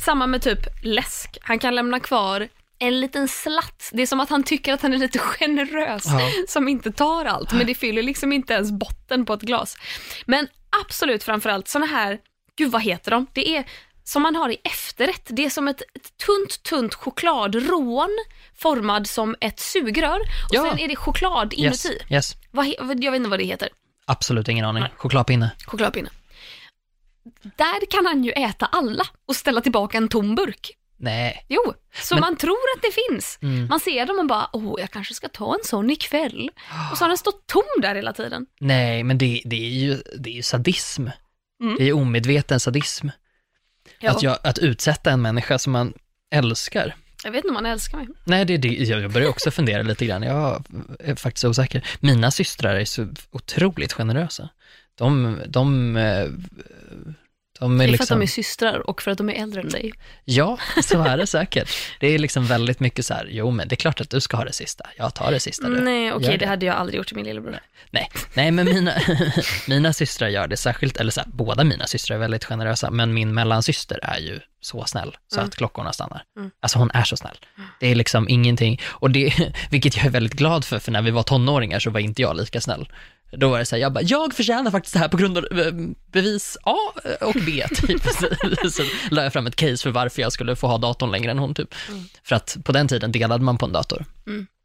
Samma 0.05 0.27
med 0.27 0.41
typ 0.41 0.59
läsk. 0.83 1.37
Han 1.41 1.59
kan 1.59 1.75
lämna 1.75 1.99
kvar 1.99 2.47
en 2.79 2.99
liten 2.99 3.27
slatt. 3.27 3.89
Det 3.93 4.01
är 4.01 4.05
som 4.07 4.19
att 4.19 4.29
han 4.29 4.43
tycker 4.43 4.73
att 4.73 4.81
han 4.81 4.93
är 4.93 4.97
lite 4.97 5.19
generös 5.19 6.03
Ja. 6.05 6.19
som 6.47 6.67
inte 6.67 6.91
tar 6.91 7.25
allt, 7.25 7.53
men 7.53 7.67
det 7.67 7.75
fyller 7.75 8.03
liksom 8.03 8.33
inte 8.33 8.53
ens 8.53 8.71
botten 8.71 9.25
på 9.25 9.33
ett 9.33 9.41
glas. 9.41 9.77
Men 10.25 10.47
absolut 10.85 11.23
framförallt 11.23 11.67
såna 11.67 11.85
här, 11.85 12.17
gud 12.57 12.71
vad 12.71 12.81
heter 12.81 13.11
de? 13.11 13.27
Det 13.33 13.55
är 13.57 13.65
som 14.07 14.21
man 14.21 14.35
har 14.35 14.49
i 14.49 14.57
efterrätt. 14.63 15.27
Det 15.29 15.45
är 15.45 15.49
som 15.49 15.67
ett, 15.67 15.81
ett 15.81 16.17
tunt, 16.25 16.63
tunt 16.63 16.93
chokladrån 16.93 18.09
formad 18.55 19.07
som 19.07 19.35
ett 19.41 19.59
sugrör 19.59 20.19
och 20.19 20.25
Ja. 20.49 20.63
sen 20.69 20.79
är 20.79 20.87
det 20.87 20.95
choklad 20.95 21.53
Yes, 21.57 21.85
inuti. 21.85 22.03
yes. 22.13 22.35
Vad, 22.51 22.65
he- 22.65 22.75
jag 23.03 23.11
vet 23.11 23.17
inte 23.17 23.29
vad 23.29 23.39
det 23.39 23.45
heter. 23.45 23.69
Absolut 24.05 24.47
ingen 24.47 24.65
aning. 24.65 24.81
Nej. 24.83 24.91
Chokladpinne. 24.97 25.51
Chokladpinne. 25.65 26.09
Där 27.41 27.85
kan 27.91 28.05
han 28.05 28.23
ju 28.23 28.31
äta 28.31 28.65
alla 28.65 29.03
och 29.27 29.35
ställa 29.35 29.61
tillbaka 29.61 29.97
en 29.97 30.09
tom 30.09 30.35
burk. 30.35 30.71
Nej. 30.99 31.45
Jo, 31.49 31.73
så 32.03 32.15
Men- 32.15 32.21
man 32.21 32.37
tror 32.37 32.57
att 32.75 32.81
det 32.81 32.91
finns. 33.09 33.39
Mm. 33.41 33.67
Man 33.67 33.79
ser 33.79 34.05
dem 34.05 34.19
och 34.19 34.27
bara, 34.27 34.49
åh, 34.53 34.75
jag 34.79 34.91
kanske 34.91 35.13
ska 35.13 35.27
ta 35.29 35.53
en 35.53 35.63
sån 35.63 35.89
ikväll. 35.89 36.49
Och 36.91 36.97
så 36.97 37.03
har 37.03 37.09
den 37.09 37.17
stått 37.17 37.47
tom 37.47 37.63
där 37.81 37.95
hela 37.95 38.13
tiden. 38.13 38.45
Nej, 38.59 39.03
men 39.03 39.17
det, 39.17 39.41
det, 39.45 39.55
är 39.55 39.69
ju, 39.69 39.97
det 40.19 40.29
är 40.29 40.33
ju 40.33 40.43
sadism. 40.43 41.07
Mm. 41.63 41.75
Det 41.77 41.83
är 41.89 41.93
omedveten 41.93 42.59
sadism. 42.59 43.07
Ja, 43.99 44.11
Att, 44.11 44.23
jag, 44.23 44.37
att 44.43 44.57
utsätta 44.59 45.11
en 45.11 45.21
människa 45.21 45.57
som 45.59 45.73
man 45.73 45.93
älskar. 46.31 46.95
Jag 47.23 47.31
vet 47.31 47.37
inte 47.37 47.47
om 47.47 47.53
man 47.53 47.65
älskar 47.65 47.97
mig. 47.97 48.07
Nej, 48.23 48.45
det, 48.45 48.57
det, 48.57 48.67
jag 48.67 49.11
börjar 49.11 49.29
också 49.29 49.51
fundera 49.51 49.81
lite 49.81 50.05
grann. 50.05 50.23
Jag 50.23 50.65
är 50.99 51.15
faktiskt 51.15 51.45
osäker. 51.45 51.87
Mina 51.99 52.31
systrar 52.31 52.75
är 52.75 52.85
så 52.85 53.07
otroligt 53.31 53.93
generösa. 53.93 54.49
De, 54.95 55.39
de, 55.47 55.97
eh, 55.97 56.27
de 57.59 57.77
Det 57.77 57.83
är 57.83 57.87
är 57.87 57.87
för 57.87 57.93
att 57.93 57.99
liksom... 57.99 58.19
de 58.19 58.23
är 58.23 58.27
systrar 58.27 58.89
och 58.89 59.01
för 59.01 59.11
att 59.11 59.17
de 59.17 59.29
är 59.29 59.33
äldre 59.33 59.61
än 59.61 59.69
dig. 59.69 59.93
Ja, 60.25 60.57
så 60.83 61.01
är 61.03 61.17
det 61.17 61.27
säkert. 61.27 61.69
Det 61.99 62.07
är 62.07 62.19
liksom 62.19 62.45
väldigt 62.45 62.79
mycket 62.79 63.05
så 63.05 63.13
här, 63.13 63.27
jo 63.31 63.51
men 63.51 63.67
det 63.67 63.73
är 63.73 63.77
klart 63.77 64.01
att 64.01 64.09
du 64.09 64.21
ska 64.21 64.37
ha 64.37 64.45
det 64.45 64.53
sista. 64.53 64.85
Jag 64.97 65.13
tar 65.13 65.31
det 65.31 65.39
sista 65.39 65.69
du. 65.69 65.79
Nej, 65.81 66.13
okej, 66.13 66.29
Gör 66.29 66.37
det 66.37 66.45
hade 66.45 66.65
jag 66.65 66.75
aldrig 66.75 66.97
gjort 66.97 67.07
till 67.07 67.15
min 67.15 67.25
lillebror. 67.25 67.59
Nej, 67.91 68.09
nej 68.33 68.51
men 68.51 68.65
mina, 68.65 68.93
mina 69.67 69.93
systrar 69.93 70.27
gör 70.27 70.47
det 70.47 70.57
särskilt, 70.57 70.97
eller 70.97 71.11
så 71.11 71.19
här, 71.19 71.27
båda 71.33 71.63
mina 71.63 71.87
systrar 71.87 72.15
är 72.15 72.19
väldigt 72.19 72.45
generösa, 72.45 72.91
men 72.91 73.13
min 73.13 73.33
mellansyster 73.33 73.99
är 74.03 74.19
ju 74.19 74.39
så 74.61 74.85
snäll 74.85 75.17
så 75.27 75.39
Mm. 75.39 75.47
att 75.47 75.55
klockorna 75.55 75.93
stannar. 75.93 76.23
Mm. 76.37 76.51
Alltså 76.59 76.79
hon 76.79 76.91
är 76.93 77.03
så 77.03 77.17
snäll. 77.17 77.37
Det 77.79 77.87
är 77.87 77.95
liksom 77.95 78.29
ingenting, 78.29 78.81
och 78.85 79.11
det, 79.11 79.33
vilket 79.69 79.97
jag 79.97 80.05
är 80.05 80.09
väldigt 80.09 80.33
glad 80.33 80.65
för, 80.65 80.79
för 80.79 80.91
när 80.91 81.01
vi 81.01 81.11
var 81.11 81.23
tonåringar 81.23 81.79
så 81.79 81.89
var 81.89 81.99
inte 81.99 82.21
jag 82.21 82.37
lika 82.37 82.61
snäll. 82.61 82.89
Då 83.31 83.49
var 83.49 83.59
det 83.59 83.65
så 83.65 83.75
här, 83.75 83.81
jag 83.81 83.93
bara, 83.93 84.03
jag 84.03 84.33
förtjänar 84.33 84.71
faktiskt 84.71 84.93
det 84.93 84.99
här 84.99 85.07
på 85.07 85.17
grund 85.17 85.37
av 85.37 85.45
eh, 85.59 85.73
bevis 86.11 86.57
A 86.63 86.77
och 87.21 87.35
B, 87.45 87.65
typ. 87.75 88.01
så 88.71 88.83
la 89.11 89.23
jag 89.23 89.33
fram 89.33 89.47
ett 89.47 89.55
case 89.55 89.83
för 89.83 89.89
varför 89.89 90.21
jag 90.21 90.31
skulle 90.31 90.55
få 90.55 90.67
ha 90.67 90.77
datorn 90.77 91.11
längre 91.11 91.31
än 91.31 91.39
hon, 91.39 91.53
typ. 91.53 91.73
Mm. 91.89 92.03
För 92.23 92.35
att 92.35 92.57
på 92.63 92.71
den 92.71 92.87
tiden 92.87 93.11
delade 93.11 93.43
man 93.43 93.57
på 93.57 93.65
en 93.65 93.71
dator. 93.71 94.05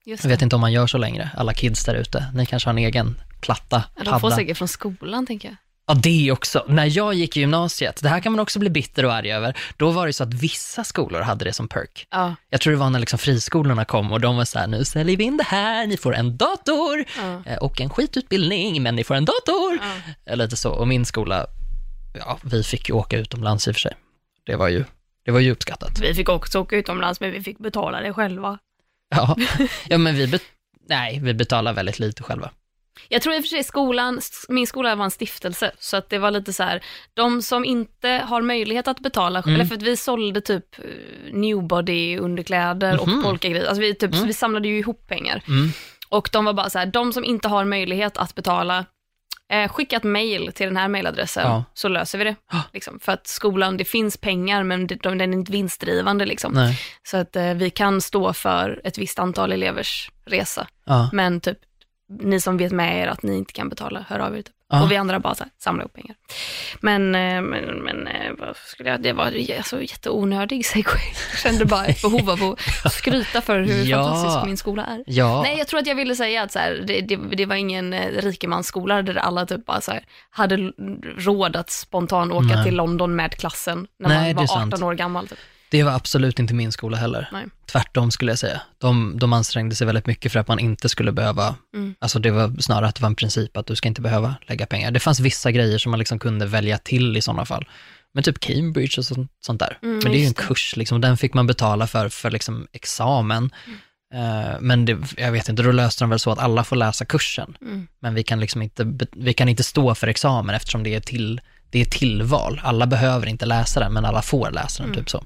Just 0.04 0.24
Jag 0.24 0.30
vet 0.30 0.42
inte 0.42 0.56
om 0.56 0.60
man 0.60 0.72
gör 0.72 0.86
så 0.86 0.98
längre, 0.98 1.30
alla 1.36 1.54
kids 1.54 1.84
där 1.84 1.94
ute. 1.94 2.26
Ni 2.34 2.46
kanske 2.46 2.68
har 2.68 2.72
en 2.72 2.78
egen 2.78 3.20
platta, 3.40 3.84
Ja, 3.96 4.04
de 4.04 4.20
får 4.20 4.30
säkert 4.30 4.58
från 4.58 4.68
skolan, 4.68 5.26
tänker 5.26 5.48
jag. 5.48 5.56
Ja, 5.86 5.94
det 5.94 6.32
också. 6.32 6.64
När 6.68 6.96
jag 6.96 7.14
gick 7.14 7.36
i 7.36 7.40
gymnasiet, 7.40 8.02
det 8.02 8.08
här 8.08 8.20
kan 8.20 8.32
man 8.32 8.40
också 8.40 8.58
bli 8.58 8.70
bitter 8.70 9.04
och 9.04 9.12
arg 9.14 9.32
över, 9.32 9.56
då 9.76 9.90
var 9.90 10.06
det 10.06 10.12
så 10.12 10.22
att 10.24 10.34
vissa 10.34 10.84
skolor 10.84 11.20
hade 11.20 11.44
det 11.44 11.52
som 11.52 11.68
perk. 11.68 12.06
Ja. 12.10 12.34
Jag 12.50 12.60
tror 12.60 12.72
det 12.72 12.78
var 12.78 12.90
när 12.90 13.00
liksom 13.00 13.18
friskolorna 13.18 13.84
kom 13.84 14.12
och 14.12 14.20
de 14.20 14.36
var 14.36 14.44
så 14.44 14.58
här, 14.58 14.66
nu 14.66 14.84
säljer 14.84 15.16
vi 15.16 15.24
in 15.24 15.36
det 15.36 15.44
här, 15.44 15.86
ni 15.86 15.96
får 15.96 16.14
en 16.14 16.36
dator 16.36 17.04
Ja. 17.16 17.42
eh, 17.52 17.58
och 17.58 17.80
en 17.80 17.90
skitutbildning, 17.90 18.82
men 18.82 18.96
ni 18.96 19.04
får 19.04 19.14
en 19.14 19.24
dator. 19.24 19.78
Ja. 19.82 20.12
Eh, 20.32 20.36
Lite 20.36 20.56
så. 20.56 20.70
Och 20.70 20.88
min 20.88 21.04
skola, 21.04 21.46
ja, 22.18 22.38
vi 22.42 22.62
fick 22.62 22.88
ju 22.88 22.94
åka 22.94 23.18
utomlands 23.18 23.68
i 23.68 23.70
och 23.70 23.74
för 23.74 23.80
sig. 23.80 23.92
Det 24.46 24.56
var 24.56 24.68
ju, 24.68 24.84
det 25.24 25.30
var 25.30 25.40
ju 25.40 25.50
uppskattat. 25.52 25.98
Vi 26.00 26.14
fick 26.14 26.28
också 26.28 26.58
åka 26.60 26.76
utomlands, 26.76 27.20
men 27.20 27.32
vi 27.32 27.40
fick 27.42 27.58
betala 27.58 28.00
det 28.00 28.12
själva. 28.12 28.58
Ja, 29.14 29.36
ja 29.88 29.98
men 29.98 30.14
vi, 30.14 30.38
nej, 30.88 31.20
vi 31.22 31.34
betalar 31.34 31.72
väldigt 31.72 31.98
lite 31.98 32.22
själva. 32.22 32.50
Jag 33.08 33.22
tror 33.22 33.34
i 33.34 33.38
och 33.38 33.42
för 33.42 33.48
sig 33.48 33.64
skolan, 33.64 34.20
min 34.48 34.66
skola 34.66 34.94
var 34.94 35.04
en 35.04 35.10
stiftelse, 35.10 35.72
så 35.78 35.96
att 35.96 36.08
det 36.10 36.18
var 36.18 36.30
lite 36.30 36.52
så 36.52 36.62
här, 36.62 36.84
de 37.14 37.42
som 37.42 37.64
inte 37.64 38.08
har 38.08 38.42
möjlighet 38.42 38.88
att 38.88 39.00
betala, 39.00 39.38
Mm. 39.42 39.54
eller 39.54 39.64
för 39.64 39.74
att 39.74 39.82
vi 39.82 39.96
sålde 39.96 40.40
typ 40.40 40.78
eh, 40.78 40.84
newbody 41.32 42.18
underkläder 42.18 42.92
Mhm. 42.92 43.00
och 43.18 43.24
polkagrejer, 43.24 43.66
alltså 43.66 43.80
vi, 43.80 43.94
typ, 43.94 44.14
så 44.14 44.24
vi 44.24 44.32
samlade 44.32 44.68
ju 44.68 44.78
ihop 44.78 45.06
pengar. 45.08 45.42
Mm. 45.48 45.68
Och 46.08 46.28
de 46.32 46.44
var 46.44 46.52
bara 46.52 46.70
så 46.70 46.78
här, 46.78 46.86
de 46.86 47.12
som 47.12 47.24
inte 47.24 47.48
har 47.48 47.64
möjlighet 47.64 48.16
att 48.16 48.34
betala, 48.34 48.84
eh, 49.52 49.68
skicka 49.72 49.96
ett 49.96 50.04
mail 50.04 50.52
till 50.54 50.66
den 50.66 50.76
här 50.76 50.88
mailadressen, 50.88 51.42
Ja. 51.46 51.64
så 51.74 51.88
löser 51.88 52.18
vi 52.18 52.24
det. 52.24 52.36
Liksom. 52.72 53.00
För 53.00 53.12
att 53.12 53.26
skolan, 53.26 53.76
det 53.76 53.84
finns 53.84 54.16
pengar, 54.16 54.62
men 54.62 54.86
den 54.86 55.20
är 55.20 55.32
inte 55.32 55.52
vinstdrivande. 55.52 56.26
Liksom. 56.26 56.74
Så 57.02 57.16
att 57.16 57.36
eh, 57.36 57.54
vi 57.54 57.70
kan 57.70 58.00
stå 58.00 58.32
för 58.32 58.80
ett 58.84 58.98
visst 58.98 59.18
antal 59.18 59.52
elevers 59.52 60.10
resa. 60.24 60.66
Ja. 60.84 61.10
Men 61.12 61.40
typ, 61.40 61.58
ni 62.20 62.40
som 62.40 62.56
vet 62.56 62.72
med 62.72 63.02
er 63.02 63.06
att 63.06 63.22
ni 63.22 63.36
inte 63.36 63.52
kan 63.52 63.68
betala, 63.68 64.04
hör 64.08 64.18
av 64.18 64.36
er. 64.36 64.42
Typ. 64.42 64.54
Ja. 64.72 64.82
Och 64.82 64.90
vi 64.90 64.96
andra 64.96 65.20
bara 65.20 65.34
så 65.34 65.44
här, 65.44 65.52
samla 65.58 65.84
upp 65.84 65.92
pengar. 65.94 66.16
Men, 66.80 67.14
eh, 67.14 67.42
men, 67.42 67.64
men 67.64 68.06
eh, 68.06 68.32
vad 68.38 68.56
skulle 68.56 68.90
jag, 68.90 69.02
det 69.02 69.12
var 69.12 69.24
alltså, 69.56 69.82
jätteonödig 69.82 70.66
segway. 70.66 71.02
Jag 71.30 71.38
kände 71.38 71.64
bara 71.64 71.84
ett 71.84 72.02
behov 72.02 72.30
av 72.30 72.56
att 72.84 72.92
skryta 72.92 73.40
för 73.40 73.60
hur 73.60 73.84
Ja. 73.90 74.04
fantastisk 74.04 74.46
min 74.46 74.56
skola 74.56 74.84
är. 74.84 75.04
Ja. 75.06 75.42
Nej, 75.42 75.58
jag 75.58 75.68
tror 75.68 75.80
att 75.80 75.86
jag 75.86 75.94
ville 75.94 76.16
säga 76.16 76.42
att 76.42 76.52
så 76.52 76.58
här, 76.58 76.84
det, 76.86 77.00
det, 77.00 77.16
det 77.16 77.46
var 77.46 77.56
ingen 77.56 77.92
eh, 77.92 78.22
rikemansskola 78.22 79.02
där 79.02 79.16
alla 79.16 79.46
typ 79.46 79.66
bara 79.66 79.80
så 79.80 79.92
här, 79.92 80.04
hade 80.30 80.56
råd 81.16 81.56
att 81.56 81.70
spontan 81.70 82.32
åka 82.32 82.54
Nej. 82.54 82.64
till 82.64 82.74
London 82.74 83.16
med 83.16 83.34
klassen 83.34 83.86
när 83.98 84.08
Nej, 84.08 84.34
man 84.34 84.42
var 84.42 84.46
sant. 84.46 84.74
18 84.74 84.88
år 84.88 84.94
gammal. 84.94 85.28
Typ. 85.28 85.38
Det 85.72 85.82
var 85.82 85.92
absolut 85.92 86.38
inte 86.38 86.54
min 86.54 86.72
skola 86.72 86.96
heller. 86.96 87.28
Nej. 87.32 87.46
Tvärtom 87.72 88.10
skulle 88.10 88.32
jag 88.32 88.38
säga. 88.38 88.60
De, 88.78 89.18
de 89.18 89.32
ansträngde 89.32 89.74
sig 89.76 89.86
väldigt 89.86 90.06
mycket 90.06 90.32
för 90.32 90.40
att 90.40 90.48
man 90.48 90.58
inte 90.58 90.88
skulle 90.88 91.12
behöva, 91.12 91.54
Mm. 91.74 91.94
alltså 92.00 92.18
det 92.18 92.30
var 92.30 92.60
snarare 92.60 92.86
att 92.88 92.94
det 92.94 93.02
var 93.02 93.08
en 93.08 93.14
princip 93.14 93.56
att 93.56 93.66
du 93.66 93.76
ska 93.76 93.88
inte 93.88 94.00
behöva 94.00 94.34
lägga 94.46 94.66
pengar. 94.66 94.90
Det 94.90 95.00
fanns 95.00 95.20
vissa 95.20 95.50
grejer 95.50 95.78
som 95.78 95.90
man 95.90 95.98
liksom 95.98 96.18
kunde 96.18 96.46
välja 96.46 96.78
till 96.78 97.16
i 97.16 97.22
sådana 97.22 97.44
fall. 97.44 97.68
Men 98.14 98.24
typ 98.24 98.40
Cambridge 98.40 98.98
och 98.98 99.04
sånt, 99.04 99.30
sånt 99.40 99.60
där. 99.60 99.78
Mm, 99.82 99.98
Men 100.02 100.12
det 100.12 100.18
är 100.18 100.20
ju 100.20 100.26
en 100.26 100.32
det. 100.32 100.42
kurs, 100.42 100.76
liksom, 100.76 101.00
den 101.00 101.16
fick 101.16 101.34
man 101.34 101.46
betala 101.46 101.86
för, 101.86 102.08
för 102.08 102.30
liksom 102.30 102.66
examen. 102.72 103.50
Eh, 104.14 104.60
men 104.60 104.84
det, 104.84 104.98
jag 105.16 105.32
vet 105.32 105.48
inte, 105.48 105.62
då 105.62 105.72
löste 105.72 106.04
de 106.04 106.10
väl 106.10 106.18
så 106.18 106.30
att 106.32 106.38
alla 106.38 106.64
får 106.64 106.76
läsa 106.76 107.04
kursen. 107.04 107.56
Mm. 107.62 107.86
Men 108.00 108.14
vi 108.14 108.22
kan 108.22 108.40
liksom 108.40 108.62
inte, 108.62 108.92
vi 109.16 109.32
kan 109.34 109.48
inte 109.48 109.62
stå 109.62 109.94
för 109.94 110.06
examen 110.06 110.54
eftersom 110.54 110.82
det 110.82 110.94
är 110.94 111.00
till, 111.00 111.40
det 111.70 111.80
är 111.80 111.84
tillval. 111.84 112.60
Alla 112.64 112.86
behöver 112.86 113.26
inte 113.26 113.46
läsa 113.46 113.80
den, 113.80 113.92
men 113.92 114.04
alla 114.04 114.22
får 114.22 114.50
läsa 114.50 114.82
den, 114.82 114.92
Mm. 114.92 115.00
typ 115.04 115.10
så. 115.10 115.24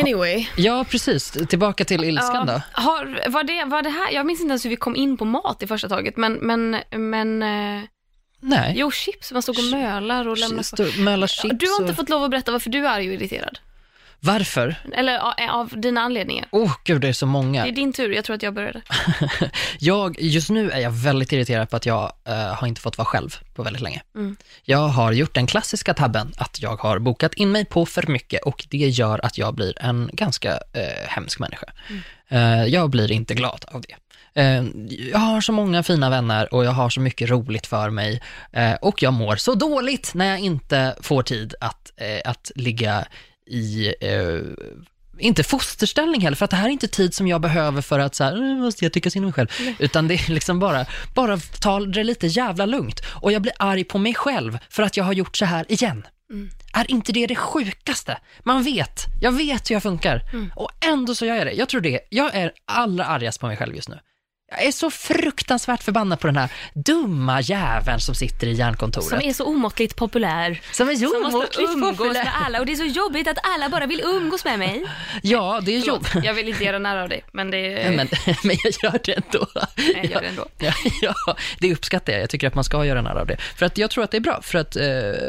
Anyway. 0.00 0.46
Ja, 0.56 0.84
precis. 0.90 1.30
Tillbaka 1.30 1.84
till 1.84 2.04
ilskan 2.04 2.46
då. 2.46 2.62
Har, 2.72 3.30
var, 3.30 3.44
det, 3.44 3.64
var 3.64 3.82
det 3.82 3.90
här, 3.90 4.10
jag 4.10 4.26
minns 4.26 4.40
inte 4.40 4.50
ens 4.50 4.64
hur 4.64 4.70
vi 4.70 4.76
kom 4.76 4.96
in 4.96 5.16
på 5.16 5.24
mat 5.24 5.62
i 5.62 5.66
första 5.66 5.88
taget, 5.88 6.16
men, 6.16 6.32
men, 6.32 6.76
men 6.90 7.42
eh, 7.42 7.82
Nej. 8.40 8.74
jo 8.76 8.90
chips, 8.90 9.32
man 9.32 9.42
stod 9.42 9.58
och 9.58 9.64
mölar 9.64 10.28
och 10.28 10.38
lämnade 10.38 11.28
chips 11.28 11.58
Du 11.58 11.66
har 11.70 11.80
inte 11.80 11.90
och... 11.90 11.96
fått 11.96 12.08
lov 12.08 12.22
att 12.22 12.30
berätta 12.30 12.52
varför 12.52 12.70
du 12.70 12.86
är 12.86 12.90
arg 12.90 13.08
och 13.08 13.14
irriterad. 13.14 13.58
Varför? 14.20 14.76
Eller 14.96 15.18
av, 15.18 15.34
av 15.50 15.80
dina 15.80 16.00
anledningar. 16.00 16.46
Åh, 16.50 16.64
oh, 16.64 16.72
gud, 16.84 17.00
det 17.00 17.08
är 17.08 17.12
så 17.12 17.26
Det 17.26 17.32
många. 17.32 17.66
är 17.66 17.72
din 17.72 17.92
tur, 17.92 18.12
jag 18.12 18.24
tror 18.24 18.36
att 18.36 18.42
jag 18.42 18.54
började. 18.54 18.82
Jag, 19.78 20.20
just 20.20 20.50
nu 20.50 20.70
är 20.70 20.78
jag 20.80 20.90
väldigt 20.90 21.32
irriterad 21.32 21.70
på 21.70 21.76
att 21.76 21.86
jag 21.86 22.12
eh, 22.28 22.34
har 22.34 22.66
inte 22.66 22.80
fått 22.80 22.98
vara 22.98 23.06
själv 23.06 23.34
på 23.54 23.62
väldigt 23.62 23.82
länge. 23.82 24.02
Mm. 24.14 24.36
Jag 24.64 24.88
har 24.88 25.12
gjort 25.12 25.34
den 25.34 25.46
klassiska 25.46 25.94
tabben 25.94 26.32
att 26.38 26.62
jag 26.62 26.76
har 26.76 26.98
bokat 26.98 27.34
in 27.34 27.52
mig 27.52 27.64
på 27.64 27.86
för 27.86 28.06
mycket 28.06 28.42
och 28.42 28.66
det 28.70 28.76
gör 28.78 29.20
att 29.26 29.38
jag 29.38 29.54
blir 29.54 29.82
en 29.82 30.10
ganska 30.12 30.52
eh, 30.52 31.08
hemsk 31.08 31.38
människa. 31.38 31.66
Eh, 32.28 32.64
jag 32.64 32.90
blir 32.90 33.12
inte 33.12 33.34
glad 33.34 33.64
av 33.68 33.80
det. 33.88 33.94
Eh, 34.42 34.64
Jag 35.12 35.18
har 35.18 35.40
så 35.40 35.52
många 35.52 35.82
fina 35.82 36.10
vänner 36.10 36.54
och 36.54 36.64
jag 36.64 36.70
har 36.72 36.90
så 36.90 37.00
mycket 37.00 37.30
roligt 37.30 37.66
för 37.66 37.90
mig 37.90 38.22
eh, 38.52 38.72
och 38.74 39.02
jag 39.02 39.12
mår 39.12 39.36
så 39.36 39.54
dåligt 39.54 40.10
när 40.14 40.26
jag 40.26 40.38
inte 40.40 40.96
får 41.00 41.22
tid 41.22 41.54
att, 41.60 41.92
eh, 41.96 42.30
att 42.30 42.50
ligga 42.54 43.06
i 43.46 43.94
eh, 44.00 44.40
inte 45.18 45.42
fosterställning 45.42 46.20
heller, 46.20 46.36
för 46.36 46.44
att 46.44 46.50
det 46.50 46.56
här 46.56 46.66
är 46.68 46.72
inte 46.72 46.88
tid 46.88 47.14
som 47.14 47.28
jag 47.28 47.40
behöver 47.40 47.82
för 47.82 47.98
att 47.98 48.14
så 48.14 48.24
här, 48.24 48.36
"Nu 48.36 48.56
måste 48.60 48.84
jag 48.84 48.92
tycka 48.92 49.10
synd 49.10 49.24
om 49.24 49.26
mig 49.28 49.32
själv, 49.32 49.48
utan 49.78 50.08
det 50.08 50.14
är 50.14 50.30
liksom 50.32 50.58
bara, 50.58 50.86
bara 51.14 51.38
ta 51.38 51.80
det 51.80 52.04
lite 52.04 52.26
jävla 52.26 52.66
lugnt. 52.66 53.00
Och 53.22 53.32
jag 53.32 53.42
blir 53.42 53.52
arg 53.58 53.84
på 53.84 53.98
mig 53.98 54.14
själv 54.14 54.58
för 54.70 54.82
att 54.82 54.96
jag 54.96 55.04
har 55.04 55.12
gjort 55.12 55.36
så 55.36 55.44
här 55.44 55.72
igen. 55.72 56.06
Är 56.72 56.90
inte 56.90 57.12
det 57.12 57.26
det 57.26 57.36
sjukaste? 57.36 58.18
Man 58.44 58.62
vet, 58.62 59.04
jag 59.20 59.32
vet 59.32 59.70
hur 59.70 59.74
jag 59.74 59.82
funkar 59.82 60.22
och 60.56 60.70
ändå 60.84 61.14
så 61.14 61.26
gör 61.26 61.36
jag 61.36 61.46
det. 61.46 61.52
Jag 61.52 61.68
tror 61.68 61.80
det, 61.80 62.00
jag 62.10 62.34
är 62.34 62.52
allra 62.64 63.04
argast 63.04 63.40
på 63.40 63.46
mig 63.46 63.56
själv 63.56 63.76
just 63.76 63.88
nu. 63.88 63.98
Jag 64.50 64.64
är 64.64 64.72
så 64.72 64.90
fruktansvärt 64.90 65.82
förbannad 65.82 66.20
på 66.20 66.26
den 66.26 66.36
här 66.36 66.48
dumma 66.74 67.40
jäveln 67.40 68.00
som 68.00 68.14
sitter 68.14 68.46
i 68.46 68.52
järnkontoret. 68.52 69.08
Som 69.08 69.20
är 69.20 69.32
så 69.32 69.44
omåttligt 69.44 69.96
populär. 69.96 70.60
Som 70.72 70.88
är 70.88 70.94
så 70.94 71.08
Som 71.08 71.22
måste 71.22 71.62
umgås 71.62 71.96
populär. 71.96 72.24
med 72.24 72.32
alla 72.46 72.60
och 72.60 72.66
det 72.66 72.72
är 72.72 72.76
så 72.76 72.84
jobbigt 72.84 73.28
att 73.28 73.38
alla 73.42 73.68
bara 73.68 73.86
vill 73.86 74.00
umgås 74.00 74.44
med 74.44 74.58
mig. 74.58 74.84
Ja, 75.22 75.60
det 75.62 75.76
är 75.76 75.78
jobb. 75.78 76.06
Förlåt, 76.06 76.24
jag 76.24 76.34
vill 76.34 76.48
inte 76.48 76.64
göra 76.64 76.78
nära 76.78 77.02
av 77.02 77.08
dig, 77.08 77.24
men 77.32 77.50
det 77.50 77.82
är... 77.82 77.90
Men, 77.96 78.08
men 78.42 78.56
jag 78.64 78.72
gör 78.82 79.00
det 79.04 79.12
ändå. 79.12 79.46
jag 79.94 80.04
gör 80.04 80.20
det 80.20 80.26
ändå. 80.26 80.46
Ja, 80.58 80.72
ja, 81.02 81.36
det 81.58 81.72
uppskattar 81.72 82.12
jag. 82.12 82.22
Jag 82.22 82.30
tycker 82.30 82.46
att 82.46 82.54
man 82.54 82.64
ska 82.64 82.84
göra 82.84 83.02
nära 83.02 83.20
av 83.20 83.26
det. 83.26 83.36
För 83.56 83.66
att 83.66 83.78
jag 83.78 83.90
tror 83.90 84.04
att 84.04 84.10
det 84.10 84.16
är 84.16 84.20
bra, 84.20 84.42
för 84.42 84.58
att, 84.58 84.76
eh, 84.76 84.82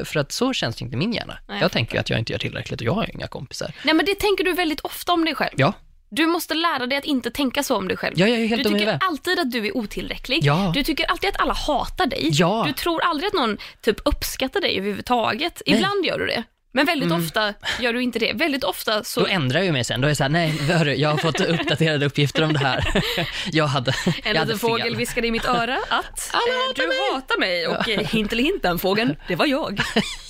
för 0.05 0.17
att 0.17 0.31
så 0.31 0.53
känns 0.53 0.75
det 0.75 0.85
inte 0.85 0.97
min 0.97 1.13
hjärna. 1.13 1.37
Nej, 1.47 1.57
jag 1.57 1.67
jag 1.67 1.71
tänker 1.71 1.99
att 1.99 2.09
jag 2.09 2.19
inte 2.19 2.33
gör 2.33 2.39
tillräckligt 2.39 2.81
och 2.81 2.87
jag 2.87 2.93
har 2.93 3.15
inga 3.15 3.27
kompisar. 3.27 3.71
Nej 3.83 3.93
men 3.93 4.05
det 4.05 4.15
tänker 4.15 4.43
du 4.43 4.53
väldigt 4.53 4.79
ofta 4.79 5.13
om 5.13 5.25
dig 5.25 5.35
själv. 5.35 5.53
Ja, 5.55 5.73
Du 6.09 6.25
måste 6.25 6.53
lära 6.53 6.87
dig 6.87 6.97
att 6.97 7.05
inte 7.05 7.31
tänka 7.31 7.63
så 7.63 7.75
om 7.75 7.87
dig 7.87 7.97
själv. 7.97 8.13
Ja, 8.19 8.27
jag 8.27 8.39
är 8.39 8.47
helt 8.47 8.63
du 8.63 8.69
tycker 8.69 8.97
alltid 9.01 9.39
att 9.39 9.51
du 9.51 9.67
är 9.67 9.77
otillräcklig. 9.77 10.39
Ja. 10.43 10.71
Du 10.75 10.83
tycker 10.83 11.05
alltid 11.05 11.29
att 11.29 11.41
alla 11.41 11.53
hatar 11.53 12.05
dig. 12.05 12.29
Ja. 12.31 12.63
Du 12.67 12.73
tror 12.73 13.01
aldrig 13.03 13.27
att 13.27 13.33
någon 13.33 13.57
typ 13.81 13.97
uppskattar 14.05 14.61
dig 14.61 14.77
överhuvudtaget. 14.77 15.61
Nej. 15.65 15.75
Ibland 15.75 16.05
gör 16.05 16.19
du 16.19 16.25
det. 16.25 16.43
Men 16.71 16.85
väldigt 16.85 17.11
ofta 17.11 17.53
gör 17.79 17.93
du 17.93 18.03
inte 18.03 18.19
det. 18.19 18.33
Väldigt 18.33 18.63
ofta 18.63 19.03
så... 19.03 19.19
då 19.19 19.25
ändrar 19.25 19.59
jag 19.59 19.65
ju 19.65 19.71
mig 19.71 19.83
sen. 19.83 20.01
Då 20.01 20.07
är 20.07 20.09
jag 20.09 20.17
såhär, 20.17 20.29
nej, 20.29 20.49
hörru, 20.49 20.93
jag 20.93 21.09
har 21.09 21.17
fått 21.17 21.39
uppdaterade 21.39 22.05
uppgifter 22.05 22.43
om 22.43 22.53
det 22.53 22.59
här. 22.59 23.03
Jag 23.51 23.67
hade, 23.67 23.91
En 24.05 24.13
jag 24.23 24.35
hade 24.35 24.39
liten 24.53 24.59
fågel 24.59 24.87
fel. 24.87 24.95
viskade 24.95 25.27
i 25.27 25.31
mitt 25.31 25.45
öra 25.45 25.77
att 25.89 26.33
eh, 26.33 26.39
du 26.75 27.13
hatar 27.13 27.39
mig 27.39 27.67
och 27.67 27.89
eh, 27.89 27.99
hint 28.07 28.31
eller 28.31 28.43
hint 28.43 28.63
den 28.63 28.79
fågeln, 28.79 29.15
det 29.27 29.35
var 29.35 29.45
jag. 29.45 29.81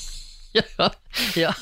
Ja, 0.78 0.92
ja 1.36 1.54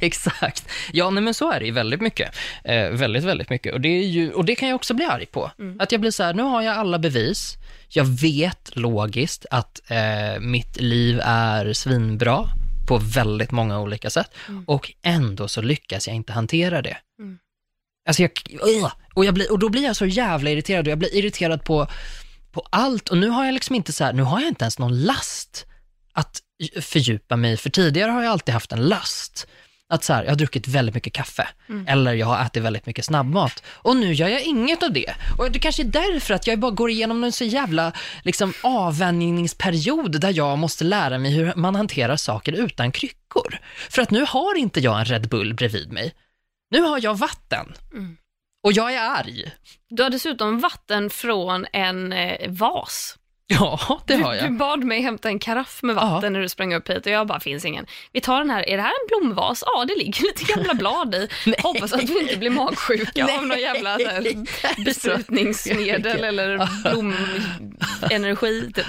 exakt. 0.00 0.68
Ja, 0.92 1.10
nej, 1.10 1.22
men 1.22 1.34
så 1.34 1.52
är 1.52 1.60
det 1.60 1.66
ju 1.66 1.72
väldigt 1.72 2.00
mycket. 2.00 2.36
Eh, 2.64 2.90
väldigt, 2.90 3.24
väldigt 3.24 3.50
mycket. 3.50 3.74
Och 3.74 3.80
det, 3.80 3.88
är 3.88 4.06
ju, 4.06 4.32
och 4.32 4.44
det 4.44 4.54
kan 4.54 4.68
jag 4.68 4.76
också 4.76 4.94
bli 4.94 5.04
arg 5.04 5.26
på. 5.26 5.50
Att 5.78 5.92
jag 5.92 6.00
blir 6.00 6.10
så 6.10 6.22
här, 6.22 6.34
nu 6.34 6.42
har 6.42 6.62
jag 6.62 6.76
alla 6.76 6.98
bevis. 6.98 7.56
Jag 7.88 8.04
vet 8.04 8.76
logiskt 8.76 9.46
att 9.50 9.80
eh, 9.90 10.40
mitt 10.40 10.80
liv 10.80 11.20
är 11.24 11.72
svinbra 11.72 12.48
på 12.88 12.98
väldigt 12.98 13.50
många 13.50 13.80
olika 13.80 14.10
sätt. 14.10 14.30
Och 14.66 14.92
ändå 15.02 15.48
så 15.48 15.62
lyckas 15.62 16.06
jag 16.06 16.16
inte 16.16 16.32
hantera 16.32 16.82
det. 16.82 16.96
Mm. 17.18 17.38
Alltså 18.08 18.22
jag, 18.22 18.30
och, 19.14 19.24
jag 19.24 19.34
blir, 19.34 19.52
och 19.52 19.58
då 19.58 19.68
blir 19.68 19.82
jag 19.82 19.96
så 19.96 20.06
jävla 20.06 20.50
irriterad 20.50 20.86
och 20.86 20.90
jag 20.90 20.98
blir 20.98 21.14
irriterad 21.14 21.64
på, 21.64 21.86
på 22.52 22.66
allt. 22.70 23.08
Och 23.08 23.18
nu 23.18 23.28
har 23.28 23.44
jag 23.44 23.54
liksom 23.54 23.76
inte 23.76 23.92
så 23.92 24.04
här, 24.04 24.12
nu 24.12 24.22
har 24.22 24.40
jag 24.40 24.48
inte 24.48 24.64
ens 24.64 24.78
någon 24.78 25.02
last 25.02 25.66
att 26.12 26.42
fördjupa 26.80 27.36
mig, 27.36 27.56
för 27.56 27.70
tidigare 27.70 28.10
har 28.10 28.22
jag 28.22 28.32
alltid 28.32 28.54
haft 28.54 28.72
en 28.72 28.88
last. 28.88 29.46
Att 29.88 30.04
så 30.04 30.12
här, 30.12 30.22
jag 30.22 30.30
har 30.30 30.36
druckit 30.36 30.68
väldigt 30.68 30.94
mycket 30.94 31.12
kaffe, 31.12 31.48
eller 31.86 32.14
jag 32.14 32.26
har 32.26 32.46
ätit 32.46 32.62
väldigt 32.62 32.86
mycket 32.86 33.04
snabbmat. 33.04 33.62
Och 33.66 33.96
nu 33.96 34.12
gör 34.12 34.28
jag 34.28 34.42
inget 34.42 34.82
av 34.82 34.92
det. 34.92 35.14
Och 35.38 35.50
det 35.50 35.58
kanske 35.58 35.82
är 35.82 35.84
därför 35.84 36.34
att 36.34 36.46
jag 36.46 36.58
bara 36.58 36.70
går 36.70 36.90
igenom 36.90 37.24
en 37.24 37.32
så 37.32 37.44
jävla 37.44 37.92
liksom, 38.22 38.52
avvänjningsperiod, 38.62 40.20
där 40.20 40.32
jag 40.36 40.58
måste 40.58 40.84
lära 40.84 41.18
mig 41.18 41.32
hur 41.32 41.54
man 41.56 41.74
hanterar 41.74 42.16
saker 42.16 42.52
utan 42.52 42.92
kryckor. 42.92 43.58
För 43.90 44.02
att 44.02 44.10
nu 44.10 44.24
har 44.28 44.58
inte 44.58 44.80
jag 44.80 44.98
en 44.98 45.04
Red 45.04 45.28
Bull 45.28 45.54
bredvid 45.54 45.92
mig. 45.92 46.14
Nu 46.70 46.80
har 46.80 47.00
jag 47.02 47.18
vatten. 47.18 47.74
Mm. 47.92 48.16
Och 48.62 48.72
jag 48.72 48.94
är 48.94 49.10
arg. 49.10 49.52
Du 49.88 50.02
har 50.02 50.10
dessutom 50.10 50.60
vatten 50.60 51.10
från 51.10 51.66
en 51.72 52.12
eh, 52.12 52.50
vas. 52.50 53.18
Ja, 53.60 54.00
det 54.06 54.14
har 54.14 54.32
Du, 54.34 54.38
du 54.38 54.44
jag. 54.44 54.56
bad 54.56 54.84
mig 54.84 55.00
hämta 55.02 55.28
en 55.28 55.38
karaff 55.38 55.82
med 55.82 55.94
vatten 55.96 56.32
när 56.32 56.40
du 56.40 56.48
sprang 56.48 56.74
upp 56.74 56.90
hit 56.90 57.06
och 57.06 57.12
jag 57.12 57.26
bara, 57.26 57.40
finns 57.40 57.64
ingen. 57.64 57.86
Vi 58.12 58.20
tar 58.20 58.38
den 58.38 58.50
här, 58.50 58.68
är 58.68 58.76
det 58.76 58.82
här 58.82 58.90
en 58.90 59.06
blomvas? 59.08 59.62
Ja, 59.66 59.84
det 59.84 59.94
ligger 59.96 60.22
lite 60.22 60.52
gamla 60.54 60.74
blad 60.80 61.14
i. 61.14 61.28
Hoppas 61.62 61.92
att 61.92 62.06
du 62.06 62.20
inte 62.20 62.36
blir 62.36 62.50
magsjuka 62.50 63.24
av 63.38 63.46
någon 63.46 63.58
jävla 63.58 63.98
besprutningsmedel 64.84 66.24
eller 66.24 66.68
blomenergi. 68.08 68.72
Typ. 68.72 68.86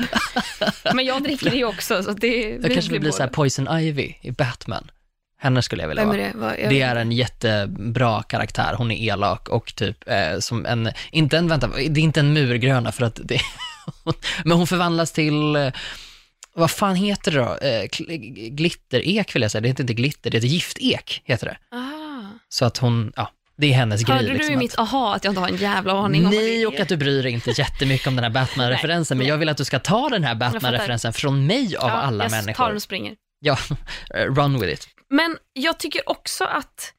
Men 0.94 1.06
jag 1.06 1.24
dricker 1.24 1.50
det 1.52 1.66
också, 1.66 2.04
så 2.04 2.12
det 2.12 2.50
Jag 2.62 2.74
kanske 2.74 2.92
vill 2.92 3.02
bli 3.02 3.12
så 3.12 3.24
här 3.24 3.30
Poison 3.30 3.80
Ivy 3.80 4.14
i 4.22 4.32
Batman. 4.32 4.92
Henne 5.40 5.62
skulle 5.62 5.84
jag 5.84 5.88
vilja 5.90 6.06
vara. 6.06 6.18
det? 6.18 6.32
Vad- 6.36 6.60
jag- 6.60 6.70
Det 6.70 6.82
är 6.82 6.96
en 6.96 7.12
jättebra 7.12 8.24
karaktär, 8.24 8.74
hon 8.78 8.92
är 8.92 8.96
elak 9.14 9.50
och 9.50 9.76
typ 9.76 10.10
eh, 10.10 10.40
som 10.40 10.66
en, 10.66 10.90
inte 11.12 11.38
en, 11.38 11.48
vänta, 11.48 11.68
det 11.68 12.00
är 12.00 12.04
inte 12.04 12.20
en 12.20 12.34
murgröna 12.34 12.92
för 12.92 13.06
att 13.06 13.20
det, 13.24 13.40
men 14.46 14.58
hon 14.58 14.68
förvandlas 14.68 15.12
till, 15.12 15.56
eh, 15.56 15.72
vad 16.56 16.72
fan 16.72 16.96
heter 16.96 17.32
det 17.32 17.38
då? 17.40 17.58
Eh, 17.68 17.86
glitterek 18.50 19.36
vill 19.36 19.42
jag 19.42 19.52
säga, 19.52 19.62
det 19.62 19.68
heter 19.68 19.84
inte 19.84 19.94
glitter, 19.94 20.30
det 20.32 20.38
heter 20.38 20.48
giftek, 20.48 21.22
heter 21.26 21.46
det. 21.48 21.58
Ah. 21.78 22.40
Så 22.50 22.66
att 22.66 22.78
hon, 22.78 23.14
ja, 23.16 23.32
det 23.58 23.68
är 23.68 23.74
hennes 23.74 24.08
Hörde 24.08 24.20
grej. 24.24 24.28
du 24.32 24.38
Liksom, 24.38 24.54
att- 24.56 24.60
mitt 24.60 24.78
aha 24.80 25.16
att 25.16 25.24
jag 25.24 25.32
inte 25.32 25.42
har 25.42 25.48
en 25.48 25.56
jävla 25.58 25.94
aning 25.94 26.26
om 26.26 26.32
Nej, 26.32 26.68
och 26.68 26.80
att 26.80 26.88
du 26.88 26.98
bryr 26.98 27.24
dig 27.24 27.32
inte 27.32 27.52
jättemycket 27.52 28.08
om 28.08 28.16
den 28.16 28.24
här 28.24 28.32
Batman-referensen, 28.32 29.18
men 29.18 29.28
jag 29.28 29.38
vill 29.38 29.50
att 29.50 29.58
du 29.58 29.66
ska 29.66 29.80
ta 29.80 30.10
den 30.10 30.24
här 30.24 30.36
Batman-referensen 30.36 31.14
från 31.14 31.46
mig 31.48 31.78
av 31.78 31.90
Ja, 31.90 31.96
alla 31.96 32.24
jag 32.24 32.32
människor. 32.32 32.54
tar 32.54 32.68
den 32.68 32.76
och 32.76 32.82
springer. 32.82 33.16
Ja, 33.40 33.58
run 34.14 34.60
with 34.60 34.74
it. 34.74 34.88
Men 35.10 35.38
jag 35.54 35.80
tycker 35.80 36.10
också 36.10 36.44
att 36.44 36.94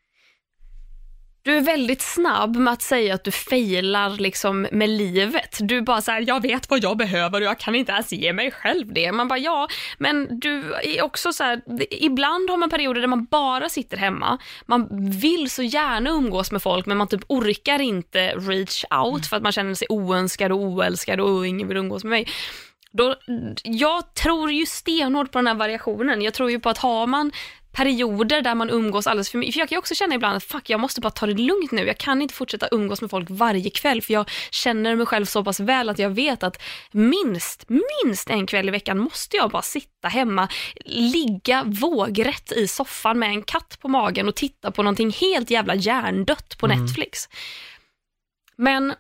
du 1.42 1.56
är 1.56 1.60
väldigt 1.60 2.02
snabb 2.02 2.56
med 2.56 2.72
att 2.72 2.82
säga 2.82 3.14
att 3.14 3.24
du 3.24 3.30
failar 3.30 4.10
liksom 4.10 4.66
med 4.72 4.90
livet. 4.90 5.58
Du 5.60 5.82
bara 5.82 6.00
så 6.00 6.10
här, 6.10 6.24
jag 6.26 6.42
vet 6.42 6.70
vad 6.70 6.82
jag 6.84 6.96
behöver 6.96 7.40
och 7.40 7.46
jag 7.46 7.58
kan 7.58 7.74
inte 7.74 7.92
ens 7.92 8.12
ge 8.12 8.32
mig 8.32 8.50
själv 8.50 8.92
det. 8.92 9.12
Man 9.12 9.28
bara, 9.28 9.38
ja, 9.38 9.68
men 9.98 10.40
du 10.40 10.74
är 10.74 11.02
också 11.02 11.32
så 11.32 11.44
här, 11.44 11.60
ibland 11.90 12.50
har 12.50 12.56
man 12.56 12.70
perioder 12.70 13.00
där 13.00 13.08
man 13.08 13.24
bara 13.24 13.68
sitter 13.68 13.96
hemma. 13.96 14.38
Man 14.66 14.88
vill 15.10 15.50
så 15.50 15.62
gärna 15.62 16.10
umgås 16.10 16.52
med 16.52 16.62
folk, 16.62 16.86
men 16.86 16.96
man 16.96 17.08
typ 17.08 17.24
orkar 17.28 17.78
inte 17.80 18.28
reach 18.28 18.84
out 18.90 19.26
för 19.26 19.36
att 19.36 19.42
man 19.42 19.52
känner 19.52 19.74
sig 19.74 19.86
oönskad 19.90 20.52
och 20.52 20.58
oälskad 20.58 21.20
och 21.20 21.46
ingen 21.46 21.68
vill 21.68 21.76
umgås 21.76 22.04
med 22.04 22.10
mig. 22.10 22.28
Då, 22.92 23.14
jag 23.62 24.14
tror 24.14 24.52
ju 24.52 24.66
stenhårt 24.66 25.32
på 25.32 25.38
den 25.38 25.46
här 25.46 25.54
variationen. 25.54 26.22
Jag 26.22 26.34
tror 26.34 26.50
ju 26.50 26.60
på 26.60 26.68
att 26.68 26.78
har 26.78 27.06
man 27.06 27.32
perioder 27.72 28.42
där 28.42 28.54
man 28.54 28.70
umgås 28.70 29.06
alldeles 29.06 29.30
för 29.30 29.38
mycket. 29.38 29.54
För 29.54 29.60
jag 29.60 29.68
kan 29.68 29.76
ju 29.76 29.78
också 29.78 29.94
känna 29.94 30.14
ibland 30.14 30.36
att 30.36 30.44
fuck, 30.44 30.70
jag 30.70 30.80
måste 30.80 31.00
bara 31.00 31.10
ta 31.10 31.26
det 31.26 31.34
lugnt 31.34 31.72
nu. 31.72 31.86
Jag 31.86 31.98
kan 31.98 32.22
inte 32.22 32.34
fortsätta 32.34 32.68
umgås 32.70 33.00
med 33.00 33.10
folk 33.10 33.26
varje 33.30 33.70
kväll 33.70 34.02
för 34.02 34.12
jag 34.12 34.30
känner 34.50 34.96
mig 34.96 35.06
själv 35.06 35.24
så 35.24 35.44
pass 35.44 35.60
väl 35.60 35.88
att 35.88 35.98
jag 35.98 36.10
vet 36.10 36.42
att 36.42 36.62
minst, 36.90 37.64
minst 37.68 38.30
en 38.30 38.46
kväll 38.46 38.68
i 38.68 38.70
veckan 38.70 38.98
måste 38.98 39.36
jag 39.36 39.50
bara 39.50 39.62
sitta 39.62 40.08
hemma, 40.08 40.48
ligga 40.84 41.62
vågrätt 41.66 42.52
i 42.52 42.68
soffan 42.68 43.18
med 43.18 43.28
en 43.28 43.42
katt 43.42 43.78
på 43.80 43.88
magen 43.88 44.28
och 44.28 44.34
titta 44.34 44.70
på 44.70 44.82
någonting 44.82 45.10
helt 45.10 45.50
jävla 45.50 45.74
hjärndött 45.74 46.58
på 46.58 46.66
Mm. 46.66 46.84
Netflix. 46.84 47.28
Men 48.56 48.94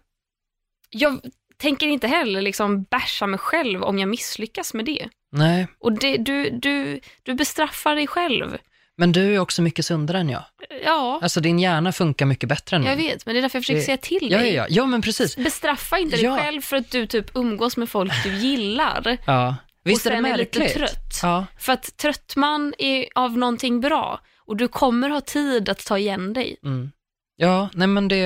jag 0.90 1.20
tänker 1.56 1.86
inte 1.86 2.06
heller 2.06 2.42
liksom 2.42 2.82
basha 2.82 3.26
mig 3.26 3.38
själv 3.38 3.82
om 3.82 3.98
jag 3.98 4.08
misslyckas 4.08 4.74
med 4.74 4.84
det. 4.84 5.08
Nej, 5.32 5.66
Och 5.80 5.92
det, 5.92 6.16
du, 6.16 6.50
du, 6.50 7.00
du 7.22 7.34
bestraffar 7.34 7.94
dig 7.96 8.06
själv. 8.06 8.58
men 8.96 9.12
du 9.12 9.34
är 9.34 9.38
också 9.38 9.62
mycket 9.62 9.86
sundare 9.86 10.18
än 10.18 10.28
jag. 10.28 10.42
Ja, 10.84 11.18
Alltså 11.22 11.40
din 11.40 11.58
hjärna 11.58 11.92
funkar 11.92 12.26
mycket 12.26 12.48
bättre 12.48 12.76
än 12.76 12.84
jag 12.84 12.96
min. 12.98 13.06
vet, 13.06 13.26
men 13.26 13.34
det 13.34 13.40
är 13.40 13.42
därför 13.42 13.56
jag 13.58 13.62
försöker 13.62 13.80
Det- 13.80 13.84
säga 13.86 13.96
till 13.96 14.28
Ja, 14.30 14.38
ja, 14.38 14.42
dig. 14.42 14.54
ja. 14.54 14.66
ja, 14.70 14.86
men 14.86 15.02
precis. 15.02 15.36
Bestraffa 15.36 15.98
inte 15.98 16.16
dig 16.16 16.24
Ja. 16.24 16.36
själv 16.38 16.60
för 16.60 16.76
att 16.76 16.90
du 16.90 17.06
typ 17.06 17.30
umgås 17.36 17.76
med 17.76 17.88
folk 17.88 18.12
du 18.24 18.30
gillar. 18.36 19.16
Ja. 19.26 19.56
Visst 19.84 20.06
och 20.06 20.12
är 20.12 20.16
det 20.16 20.22
sen 20.22 20.32
är 20.32 20.36
lite 20.38 20.68
trött. 20.68 21.18
Ja, 21.22 21.46
För 21.58 21.72
att 21.72 21.96
trött 21.96 22.36
man 22.36 22.74
är 22.78 23.06
av 23.14 23.38
någonting 23.38 23.80
bra 23.80 24.20
och 24.38 24.56
du 24.56 24.68
kommer 24.68 25.10
ha 25.10 25.20
tid 25.20 25.68
att 25.68 25.86
ta 25.86 25.98
igen 25.98 26.32
dig. 26.32 26.56
mm. 26.64 26.90
ja, 27.36 27.68
nej 27.74 27.88
men 27.88 28.08
det, 28.08 28.18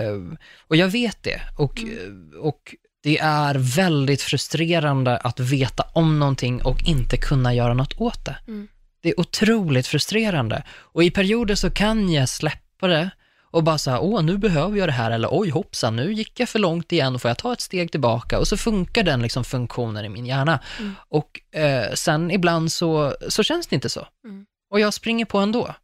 eh, 0.00 0.36
och 0.68 0.76
jag 0.76 0.88
vet 0.88 1.22
det. 1.22 1.40
Och, 1.58 1.78
Mm. 1.78 2.32
och 2.40 2.74
det 3.04 3.18
är 3.18 3.54
väldigt 3.54 4.22
frustrerande 4.22 5.16
att 5.16 5.40
veta 5.40 5.84
om 5.92 6.18
någonting 6.18 6.62
och 6.62 6.82
inte 6.84 7.16
kunna 7.16 7.54
göra 7.54 7.74
något 7.74 8.00
åt 8.00 8.24
det. 8.24 8.36
Mm. 8.46 8.68
Det 9.02 9.08
är 9.08 9.20
otroligt 9.20 9.86
frustrerande. 9.86 10.62
Och 10.68 11.04
i 11.04 11.10
perioder 11.10 11.54
så 11.54 11.70
kan 11.70 12.12
jag 12.12 12.28
släppa 12.28 12.86
det 12.86 13.10
och 13.50 13.64
bara 13.64 13.78
säga, 13.78 14.00
åh, 14.00 14.22
nu 14.22 14.38
behöver 14.38 14.78
jag 14.78 14.88
det 14.88 14.92
här, 14.92 15.10
eller 15.10 15.28
oj, 15.32 15.50
hoppsan, 15.50 15.96
nu 15.96 16.12
gick 16.12 16.40
jag 16.40 16.48
för 16.48 16.58
långt 16.58 16.92
igen, 16.92 17.18
får 17.18 17.28
jag 17.28 17.38
ta 17.38 17.52
ett 17.52 17.60
steg 17.60 17.90
tillbaka? 17.90 18.38
Och 18.38 18.48
så 18.48 18.56
funkar 18.56 19.02
den 19.02 19.22
liksom 19.22 19.44
funktionen 19.44 20.04
i 20.04 20.08
min 20.08 20.26
hjärna. 20.26 20.60
Mm. 20.78 20.94
Och 21.08 21.58
eh, 21.58 21.92
sen 21.94 22.30
ibland 22.30 22.72
så, 22.72 23.16
så 23.28 23.42
känns 23.42 23.66
det 23.66 23.74
inte 23.74 23.88
så. 23.88 24.06
Mm. 24.24 24.46
Och 24.70 24.80
jag 24.80 24.94
springer 24.94 25.24
på 25.24 25.38
ändå. 25.38 25.74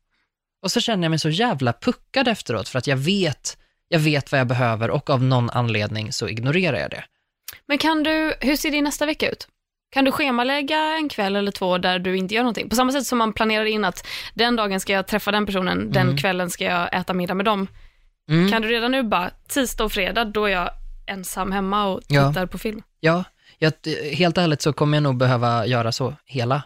Och 0.62 0.72
så 0.72 0.80
känner 0.80 1.04
jag 1.04 1.11
mig 1.11 1.18
så 1.18 1.30
jävla 1.30 1.72
puckad 1.72 2.28
efteråt, 2.28 2.68
för 2.68 2.78
att 2.78 2.87
jag 2.87 2.96
vet, 2.96 3.59
jag 3.92 3.98
vet 4.00 4.33
vad 4.33 4.40
jag 4.40 4.46
behöver 4.46 4.90
och 4.90 5.11
av 5.11 5.22
någon 5.22 5.50
anledning 5.50 6.12
så 6.12 6.29
ignorerar 6.29 6.79
jag 6.79 6.90
det. 6.90 7.05
Men 7.66 7.79
kan 7.79 8.03
du, 8.03 8.35
hur 8.40 8.57
ser 8.57 8.70
din 8.70 8.85
nästa 8.85 9.07
vecka 9.07 9.31
ut? 9.31 9.48
Kan 9.92 10.05
du 10.05 10.12
schemalägga 10.12 10.79
en 10.96 11.09
kväll 11.09 11.37
eller 11.37 11.53
två 11.53 11.79
där 11.79 11.98
du 11.98 12.16
inte 12.16 12.35
gör 12.35 12.42
någonting? 12.42 12.68
På 12.68 12.76
samma 12.76 12.92
sätt 12.92 13.07
som 13.07 13.18
man 13.18 13.33
planerar 13.33 13.64
in 13.64 13.85
att 13.85 14.07
den 14.35 14.57
dagen 14.57 14.81
ska 14.81 14.92
jag 14.92 15.07
träffa 15.07 15.31
den 15.33 15.46
personen, 15.46 15.92
den 15.92 16.03
Mm. 16.07 16.16
kvällen 16.16 16.50
ska 16.50 16.64
jag 16.64 16.94
äta 17.00 17.14
middag 17.14 17.35
med 17.35 17.44
dem. 17.44 17.66
Mm. 18.31 18.50
Kan 18.50 18.62
du 18.62 18.68
redan 18.68 18.90
nu 18.92 19.03
bara, 19.03 19.31
tisdag 19.48 19.85
och 19.85 19.92
fredag, 19.92 20.24
då 20.24 20.44
är 20.44 20.50
jag 20.50 20.70
ensam 21.07 21.53
hemma 21.53 21.87
och 21.87 22.00
Ja. 22.09 22.29
tittar 22.29 22.46
på 22.46 22.59
film. 22.59 22.83
Ja, 23.00 23.24
jag, 23.59 23.72
helt 24.12 24.38
ärligt 24.38 24.62
så 24.62 24.72
kommer 24.72 24.96
jag 24.96 25.03
nog 25.03 25.16
behöva 25.16 25.66
göra 25.66 25.92
så 25.92 26.14
hela, 26.24 26.62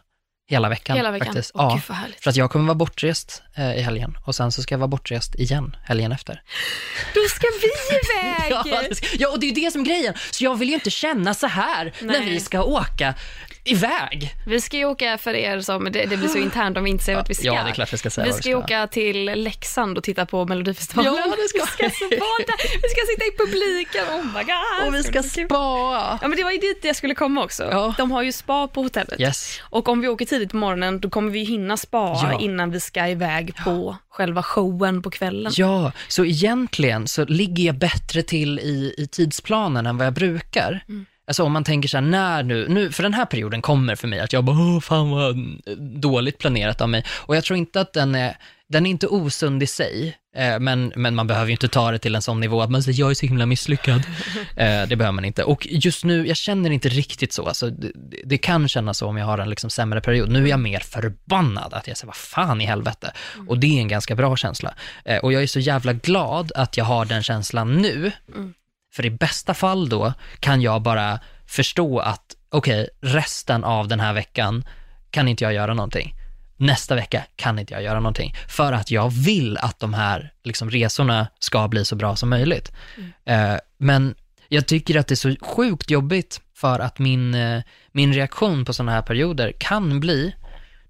hela 0.47 0.69
veckan. 0.69 0.97
Hela 0.97 1.11
veckan. 1.11 1.27
Faktiskt. 1.27 1.51
Åh, 1.55 1.63
ja, 1.63 1.75
gud 1.75 1.83
vad 1.89 1.97
härligt. 1.99 2.23
för 2.23 2.31
att 2.31 2.37
jag 2.37 2.51
kommer 2.51 2.65
vara 2.67 2.75
bortrest 2.75 3.43
eh, 3.55 3.75
i 3.79 3.81
helgen 3.81 4.19
och 4.25 4.35
sen 4.35 4.53
så 4.53 4.63
ska 4.63 4.75
jag 4.75 4.79
vara 4.79 4.89
bortrest 4.89 5.35
igen 5.35 5.77
helgen 5.85 6.13
efter. 6.13 6.43
Då 7.15 7.21
ska 7.29 7.47
vi 7.63 7.69
iväg! 7.97 8.53
Ja, 8.73 8.83
det 8.89 8.95
ska, 8.95 9.07
ja, 9.19 9.29
och 9.29 9.41
det 9.41 9.47
är 9.47 9.49
ju 9.49 9.65
det 9.65 9.71
som 9.71 9.81
är 9.81 9.85
grejen. 9.85 10.15
Så 10.31 10.45
jag 10.45 10.59
vill 10.59 10.69
ju 10.69 10.75
inte 10.75 10.91
känna 10.91 11.35
så 11.35 11.47
här 11.47 11.93
när 12.01 12.21
Nej. 12.21 12.31
vi 12.31 12.41
ska 12.41 12.63
åka 12.63 13.15
iväg. 13.65 14.31
Vi 14.47 14.61
ska 14.61 14.77
ju 14.77 14.85
åka 14.85 15.19
för 15.19 15.35
er 15.35 15.61
som, 15.61 15.85
det, 15.85 16.05
det 16.05 16.17
blir 16.17 16.29
så 16.29 16.39
internt 16.39 16.77
om 16.77 16.85
vi 16.85 16.91
inte 16.91 17.05
säger 17.05 17.19
att 17.19 17.31
vi 17.31 17.35
ska. 17.35 17.45
Ja, 17.47 17.63
det 17.65 17.71
är 17.71 17.75
klart 17.75 17.93
vi 17.93 17.99
ska 17.99 18.11
säga 18.11 18.27
Vi 18.27 18.33
ska 18.33 18.49
ju 18.49 18.55
åka 18.55 18.87
till 18.87 19.25
Leksand 19.25 19.99
och 19.99 20.05
titta 20.05 20.27
på 20.27 20.45
Melodifestivalen. 20.45 21.15
Ja, 21.17 21.37
det 21.37 21.49
ska 21.49 21.85
vi. 21.85 21.91
ska 21.91 22.05
vara. 22.09 22.57
Vi 22.83 22.89
ska 22.89 23.01
sitta 23.13 23.25
i 23.25 23.37
publiken, 23.47 24.05
oh 24.05 24.25
my 24.25 24.43
god. 24.45 24.89
Och 24.89 24.95
vi 24.95 25.03
ska 25.03 25.23
spa. 25.23 26.19
Ja 26.23 26.29
men 26.29 26.37
det 26.37 26.45
var 26.45 26.51
ju 26.51 26.59
dit 26.59 26.79
jag 26.83 26.97
skulle 26.97 27.15
komma 27.15 27.45
också. 27.45 27.63
Ja. 27.71 27.95
De 27.99 28.11
har 28.11 28.23
ju 28.23 28.33
spa 28.33 28.69
på 28.69 28.83
hotellet. 28.83 29.21
Yes. 29.21 29.61
Och 29.63 29.89
om 29.89 30.01
vi 30.01 30.09
åker 30.09 30.25
tidigt 30.27 30.51
på 30.51 30.57
morgonen 30.57 31.01
då 31.01 31.11
kommer 31.11 31.31
vi 31.31 31.45
hinna 31.45 31.77
spa 31.77 32.21
Ja. 32.23 32.41
innan 32.41 32.71
vi 32.71 32.81
ska 32.81 33.09
iväg 33.09 33.55
på 33.65 33.97
själva 34.11 34.43
showen 34.43 35.03
på 35.03 35.11
kvällen. 35.11 35.53
Ja, 35.57 35.93
så 36.09 36.25
egentligen 36.25 37.09
så 37.09 37.25
ligger 37.25 37.65
jag 37.65 37.75
bättre 37.75 38.23
till 38.23 38.59
i, 38.59 38.95
i 38.99 39.07
tidsplanen 39.07 39.87
än 39.87 39.97
vad 39.97 40.07
jag 40.07 40.15
brukar. 40.15 40.85
Mm. 40.89 41.07
Alltså 41.27 41.43
om 41.43 41.53
man 41.53 41.65
tänker 41.65 41.89
så 41.89 41.97
här, 41.97 42.03
när 42.03 42.43
nu, 42.43 42.69
nu, 42.69 42.93
för 42.93 43.03
den 43.03 43.15
här 43.15 43.25
perioden 43.27 43.63
kommer 43.63 43.95
för 43.95 44.09
mig 44.09 44.21
att 44.21 44.33
jag 44.33 44.45
bara, 44.45 44.57
åh 44.57 44.81
fan 44.81 45.11
vad 45.11 45.37
dåligt 46.01 46.39
planerat 46.39 46.81
av 46.81 46.89
mig. 46.89 47.05
Och 47.11 47.37
jag 47.37 47.45
tror 47.45 47.57
inte 47.57 47.81
att 47.81 47.93
den 47.93 48.15
är, 48.15 48.37
den 48.69 48.87
är 48.87 48.91
inte 48.91 49.07
osund 49.07 49.63
i 49.63 49.67
sig, 49.67 50.17
eh, 50.37 50.59
men, 50.59 50.93
men 50.97 51.15
man 51.15 51.27
behöver 51.27 51.47
ju 51.47 51.53
inte 51.53 51.69
ta 51.69 51.91
det 51.91 51.99
till 51.99 52.15
en 52.15 52.23
sån 52.23 52.41
nivå 52.41 52.63
att 52.63 52.71
man 52.71 52.83
säger, 52.83 53.01
jag 53.01 53.11
är 53.11 53.15
så 53.15 53.27
himla 53.27 53.47
misslyckad. 53.47 54.03
eh, 54.57 54.83
det 54.89 54.97
behöver 54.97 55.13
man 55.13 55.25
inte. 55.25 55.45
Och 55.45 55.67
just 55.71 56.05
nu, 56.05 56.27
jag 56.27 56.37
känner 56.37 56.71
inte 56.71 56.89
riktigt 56.89 57.33
så. 57.33 57.47
Alltså, 57.47 57.71
det, 57.71 57.93
det- 58.25 58.39
kan 58.39 58.69
kännas 58.69 58.99
så 58.99 59.07
om 59.07 59.17
jag 59.17 59.27
har 59.27 59.39
en 59.39 59.51
liksom 59.51 59.71
sämre 59.71 60.01
period. 60.01 60.29
Nu 60.29 60.45
är 60.45 60.49
jag 60.49 60.61
mer 60.61 60.81
förbannad, 60.81 61.75
att 61.75 61.89
jag 61.89 61.97
säger, 61.97 62.07
vad 62.07 62.17
fan 62.17 62.61
i 62.61 62.65
helvete. 62.65 63.13
Och 63.49 63.59
det 63.59 63.67
är 63.67 63.81
en 63.81 63.89
ganska 63.89 64.15
bra 64.15 64.37
känsla. 64.37 64.75
Eh, 65.05 65.19
och 65.19 65.33
jag 65.33 65.43
är 65.43 65.47
så 65.47 65.61
jävla 65.61 65.93
glad 65.93 66.53
att 66.55 66.77
jag 66.77 66.85
har 66.85 67.05
den 67.05 67.23
känslan 67.23 67.77
nu. 67.83 68.13
Mm. 68.35 68.55
För 68.95 69.07
i 69.07 69.11
bästa 69.11 69.55
fall 69.55 69.89
då 69.89 70.13
kan 70.41 70.63
jag 70.63 70.83
bara 70.83 71.21
förstå 71.47 71.99
att, 71.99 72.37
okej, 72.49 72.89
resten 73.01 73.65
av 73.65 73.89
den 73.89 74.01
här 74.01 74.13
veckan 74.13 74.65
kan 75.11 75.29
inte 75.29 75.45
jag 75.45 75.53
göra 75.55 75.75
någonting. 75.75 76.15
Nästa 76.57 76.95
vecka 76.95 77.25
kan 77.37 77.59
inte 77.59 77.75
jag 77.75 77.83
göra 77.83 78.01
någonting. 78.01 78.35
För 78.49 78.73
att 78.73 78.91
jag 78.91 79.11
vill 79.11 79.59
att 79.59 79.81
de 79.81 79.95
här 79.95 80.33
liksom, 80.45 80.71
resorna 80.71 81.27
ska 81.39 81.69
bli 81.69 81.85
så 81.85 81.97
bra 81.97 82.17
som 82.17 82.31
möjligt. 82.31 82.73
Eh, 83.25 83.55
men 83.79 84.15
jag 84.49 84.67
tycker 84.67 84.99
att 84.99 85.07
det 85.07 85.15
är 85.15 85.17
så 85.17 85.37
sjukt 85.41 85.91
jobbigt 85.91 86.41
för 86.57 86.81
att 86.81 86.99
min, 86.99 87.35
eh, 87.35 87.63
min 87.93 88.13
reaktion 88.13 88.65
på 88.65 88.73
sådana 88.73 88.93
här 88.93 89.03
perioder 89.03 89.53
kan 89.59 90.01
bli, 90.01 90.35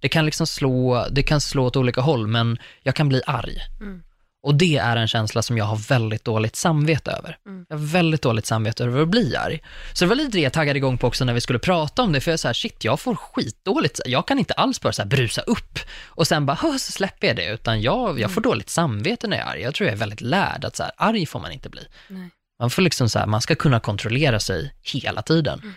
det 0.01 0.09
kan 0.09 0.25
liksom 0.25 0.47
slå, 0.47 1.07
det 1.11 1.23
kan 1.23 1.40
slå 1.40 1.64
åt 1.64 1.77
olika 1.77 2.01
håll, 2.01 2.27
men 2.27 2.59
jag 2.83 2.95
kan 2.95 3.09
bli 3.09 3.23
arg. 3.27 3.59
Mm. 3.81 4.03
Och 4.44 4.54
det 4.54 4.76
är 4.76 4.96
en 4.96 5.09
känsla 5.09 5.42
som 5.42 5.59
jag 5.59 5.64
har 5.64 5.76
väldigt 5.76 6.24
dåligt 6.24 6.57
samvete 6.57 7.11
över. 7.11 7.38
Mm. 7.46 7.66
Jag 7.68 7.76
har 7.76 7.85
väldigt 7.85 8.22
dåligt 8.22 8.46
samvete 8.46 8.85
över 8.85 9.02
att 9.02 9.09
bli 9.09 9.37
arg. 9.37 9.62
Så 9.92 10.04
det 10.04 10.09
var 10.09 10.16
lite 10.16 10.30
det 10.38 10.40
jag 10.40 10.52
taggade 10.52 10.76
igång 10.76 10.98
på 10.98 11.07
också 11.07 11.24
när 11.24 11.35
vi 11.35 11.40
skulle 11.40 11.59
prata 11.59 12.02
om 12.02 12.12
det, 12.12 12.20
för 12.20 12.30
jag 12.30 12.33
är 12.33 12.37
så 12.38 12.48
här, 12.48 12.52
shit, 12.52 12.85
jag 12.85 13.00
får 13.00 13.14
skitdåligt, 13.16 14.00
jag 14.07 14.26
kan 14.26 14.38
inte 14.38 14.54
alls 14.54 14.80
bara 14.80 14.92
så 14.92 15.02
här 15.02 15.09
brusa 15.09 15.40
upp 15.40 15.78
och 16.07 16.26
sen 16.26 16.46
bara, 16.46 16.54
"Hö, 16.54 16.78
så 16.78 16.92
släpper 16.92 17.26
jag 17.26 17.37
det, 17.37 17.46
utan 17.46 17.83
jag, 17.83 18.20
jag 18.20 18.30
får 18.30 18.40
dåligt 18.40 18.70
samvete 18.70 19.26
när 19.28 19.37
jag 19.37 19.46
är 19.46 19.50
arg. 19.50 19.61
Jag 19.61 19.74
tror 19.74 19.87
jag 19.87 19.94
är 19.94 19.98
väldigt 19.98 20.20
lärd 20.20 20.64
att 20.64 20.76
så 20.76 20.83
här, 20.83 20.92
arg 20.96 21.26
får 21.26 21.40
man 21.40 21.52
inte 21.52 21.68
bli. 21.68 21.83
Nej. 22.09 22.30
Man 22.61 22.70
får 22.70 22.83
liksom 22.83 23.09
så 23.09 23.18
här, 23.18 23.26
man 23.26 23.40
ska 23.40 23.54
kunna 23.54 23.80
kontrollera 23.80 24.40
sig 24.40 24.74
hela 24.83 25.22
tiden, 25.22 25.74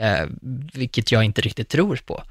eh, 0.00 0.26
vilket 0.72 1.12
jag 1.12 1.24
inte 1.24 1.40
riktigt 1.40 1.68
tror 1.68 1.96
på. 1.96 2.22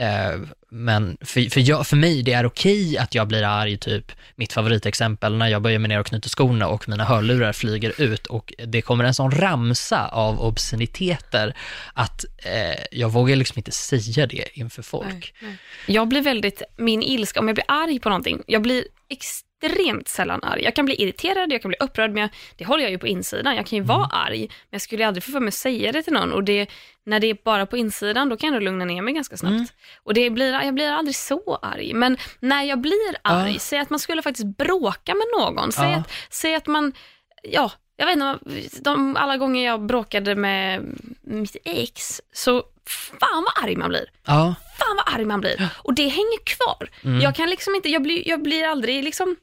Eh, 0.00 0.40
men 0.68 1.16
för, 1.20 1.50
för, 1.50 1.60
jag, 1.60 1.86
för 1.86 1.96
mig, 1.96 2.22
det 2.22 2.32
är 2.32 2.46
okej 2.46 2.98
att 2.98 3.14
jag 3.14 3.28
blir 3.28 3.42
arg, 3.42 3.76
typ 3.76 4.12
mitt 4.36 4.52
favoritexempel, 4.52 5.36
när 5.36 5.48
jag 5.48 5.62
böjer 5.62 5.78
mig 5.78 5.88
ner 5.88 6.00
och 6.00 6.06
knyter 6.06 6.28
skorna 6.28 6.68
och 6.68 6.88
mina 6.88 7.04
hörlurar 7.04 7.52
flyger 7.52 8.00
ut 8.00 8.26
och 8.26 8.52
det 8.66 8.82
kommer 8.82 9.04
en 9.04 9.14
sån 9.14 9.30
ramsa 9.30 10.08
av 10.08 10.40
obsceniteter 10.40 11.56
att 11.94 12.24
eh, 12.38 12.84
jag 12.90 13.12
vågar 13.12 13.36
liksom 13.36 13.58
inte 13.58 13.72
säga 13.72 14.26
det 14.26 14.44
inför 14.52 14.82
folk. 14.82 15.08
Nej, 15.08 15.32
nej. 15.40 15.56
Jag 15.86 16.08
blir 16.08 16.22
väldigt, 16.22 16.62
min 16.76 17.02
ilska, 17.02 17.40
om 17.40 17.48
jag 17.48 17.54
blir 17.54 17.66
arg 17.68 18.00
på 18.00 18.08
någonting, 18.08 18.42
jag 18.46 18.62
blir 18.62 18.84
ex, 19.08 19.40
extremt 19.62 20.08
sällan 20.08 20.40
arg. 20.44 20.62
Jag 20.64 20.74
kan 20.74 20.84
bli 20.84 21.02
irriterad, 21.02 21.52
jag 21.52 21.62
kan 21.62 21.68
bli 21.68 21.76
upprörd, 21.80 22.10
men 22.12 22.20
jag, 22.20 22.30
det 22.56 22.64
håller 22.64 22.82
jag 22.82 22.90
ju 22.90 22.98
på 22.98 23.06
insidan. 23.06 23.56
Jag 23.56 23.66
kan 23.66 23.76
ju 23.78 23.82
vara 23.84 24.06
arg, 24.06 24.38
men 24.40 24.48
jag 24.70 24.80
skulle 24.82 25.06
aldrig 25.06 25.22
få 25.24 25.32
för 25.32 25.40
mig 25.40 25.48
att 25.48 25.54
säga 25.54 25.92
det 25.92 26.02
till 26.02 26.12
någon. 26.12 26.32
Och 26.32 26.44
det, 26.44 26.70
när 27.06 27.20
det 27.20 27.26
är 27.30 27.36
bara 27.44 27.66
på 27.66 27.76
insidan, 27.76 28.28
då 28.28 28.36
kan 28.36 28.52
jag 28.54 28.62
lugna 28.62 28.84
ner 28.84 29.02
mig 29.02 29.14
ganska 29.14 29.36
snabbt. 29.36 29.52
Mm. 29.54 29.66
Och 30.02 30.14
det 30.14 30.30
blir, 30.30 30.52
jag 30.64 30.74
blir 30.74 30.90
aldrig 30.90 31.14
så 31.16 31.58
arg. 31.62 31.94
Men 31.94 32.16
när 32.40 32.62
jag 32.62 32.80
blir 32.80 33.16
arg, 33.24 33.52
Ja. 33.52 33.58
säg 33.58 33.78
att 33.78 33.90
man 33.90 33.98
skulle 33.98 34.22
faktiskt 34.22 34.56
bråka 34.56 35.14
med 35.14 35.26
någon. 35.38 35.72
Säg, 35.72 35.90
Ja. 35.90 35.96
att, 35.96 36.10
säg 36.30 36.54
att 36.54 36.66
man, 36.66 36.92
ja, 37.42 37.72
jag 37.96 38.06
vet 38.06 38.12
inte, 38.14 38.38
de, 38.80 39.16
alla 39.16 39.36
gånger 39.36 39.66
jag 39.66 39.82
bråkade 39.86 40.34
med 40.36 40.84
mitt 41.20 41.56
ex, 41.64 42.20
så 42.32 42.62
fan 43.20 43.44
vad 43.54 43.64
arg 43.64 43.76
man 43.76 43.88
blir 43.88 44.04
Ja, 44.26 44.54
fan 44.78 44.96
vad 44.96 45.14
arg 45.14 45.24
man 45.24 45.40
blir. 45.40 45.68
Och 45.82 45.94
det 45.94 46.08
hänger 46.08 46.44
kvar. 46.44 46.88
Mm. 47.04 47.20
Jag 47.20 47.34
kan 47.34 47.50
liksom 47.50 47.74
inte, 47.74 47.88
jag 47.88 48.02
blir, 48.02 48.28
jag 48.28 48.42
blir 48.42 48.64
aldrig 48.64 49.04
liksom, 49.04 49.36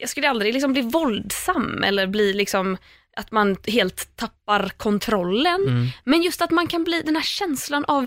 jag 0.00 0.08
skulle 0.08 0.28
aldrig 0.30 0.52
liksom 0.54 0.72
bli 0.72 0.82
våldsam 0.82 1.82
eller 1.82 2.06
bli 2.06 2.32
liksom 2.32 2.76
att 3.16 3.30
man 3.30 3.56
helt 3.66 4.16
tappar 4.16 4.68
kontrollen. 4.76 5.62
Mm. 5.68 5.86
Men 6.04 6.22
just 6.22 6.42
att 6.42 6.50
man 6.50 6.66
kan 6.66 6.84
bli 6.84 7.02
den 7.02 7.16
här 7.16 7.22
känslan 7.22 7.84
av 7.84 8.06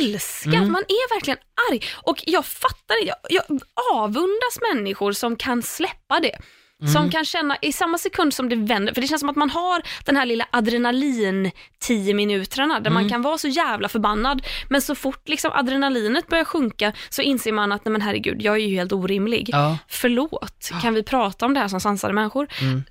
ilska, 0.00 0.50
Mm. 0.50 0.72
man 0.72 0.82
är 0.82 1.14
verkligen 1.14 1.38
arg. 1.70 1.82
Och 2.02 2.22
jag 2.26 2.46
fattar 2.46 3.04
det, 3.04 3.06
jag, 3.06 3.16
jag 3.48 3.60
avundas 3.92 4.58
människor 4.74 5.12
som 5.12 5.36
kan 5.36 5.62
släppa 5.62 6.20
det. 6.20 6.38
Mm. 6.80 6.92
Som 6.92 7.10
kan 7.10 7.24
känna 7.24 7.56
i 7.62 7.72
samma 7.72 7.98
sekund 7.98 8.34
som 8.34 8.48
det 8.48 8.56
vänder, 8.56 8.94
för 8.94 9.00
det 9.00 9.06
känns 9.06 9.20
som 9.20 9.28
att 9.28 9.36
man 9.36 9.50
har 9.50 9.82
den 10.04 10.16
här 10.16 10.26
lilla 10.26 10.46
adrenalin 10.50 11.50
10 11.80 12.14
minuterna 12.14 12.74
där 12.80 12.90
Mm. 12.90 12.94
man 12.94 13.08
kan 13.08 13.22
vara 13.22 13.38
så 13.38 13.48
jävla 13.48 13.88
förbannad 13.88 14.42
men 14.68 14.82
så 14.82 14.94
fort 14.94 15.28
liksom 15.28 15.50
adrenalinet 15.54 16.28
börjar 16.28 16.44
sjunka 16.44 16.92
så 17.08 17.22
inser 17.22 17.52
man 17.52 17.72
att 17.72 17.84
nej 17.84 17.92
men 17.92 18.00
herregud, 18.02 18.42
jag 18.42 18.54
är 18.54 18.58
ju 18.60 18.74
helt 18.74 18.92
orimlig. 18.92 19.48
ja, 19.52 19.78
Förlåt, 19.88 20.70
kan 20.82 20.94
vi 20.94 21.02
prata 21.02 21.46
om 21.46 21.54
det 21.54 21.60
här 21.60 21.68
som 21.68 21.80
sansade 21.80 22.12
människor? 22.14 22.48
Mm. 22.62 22.82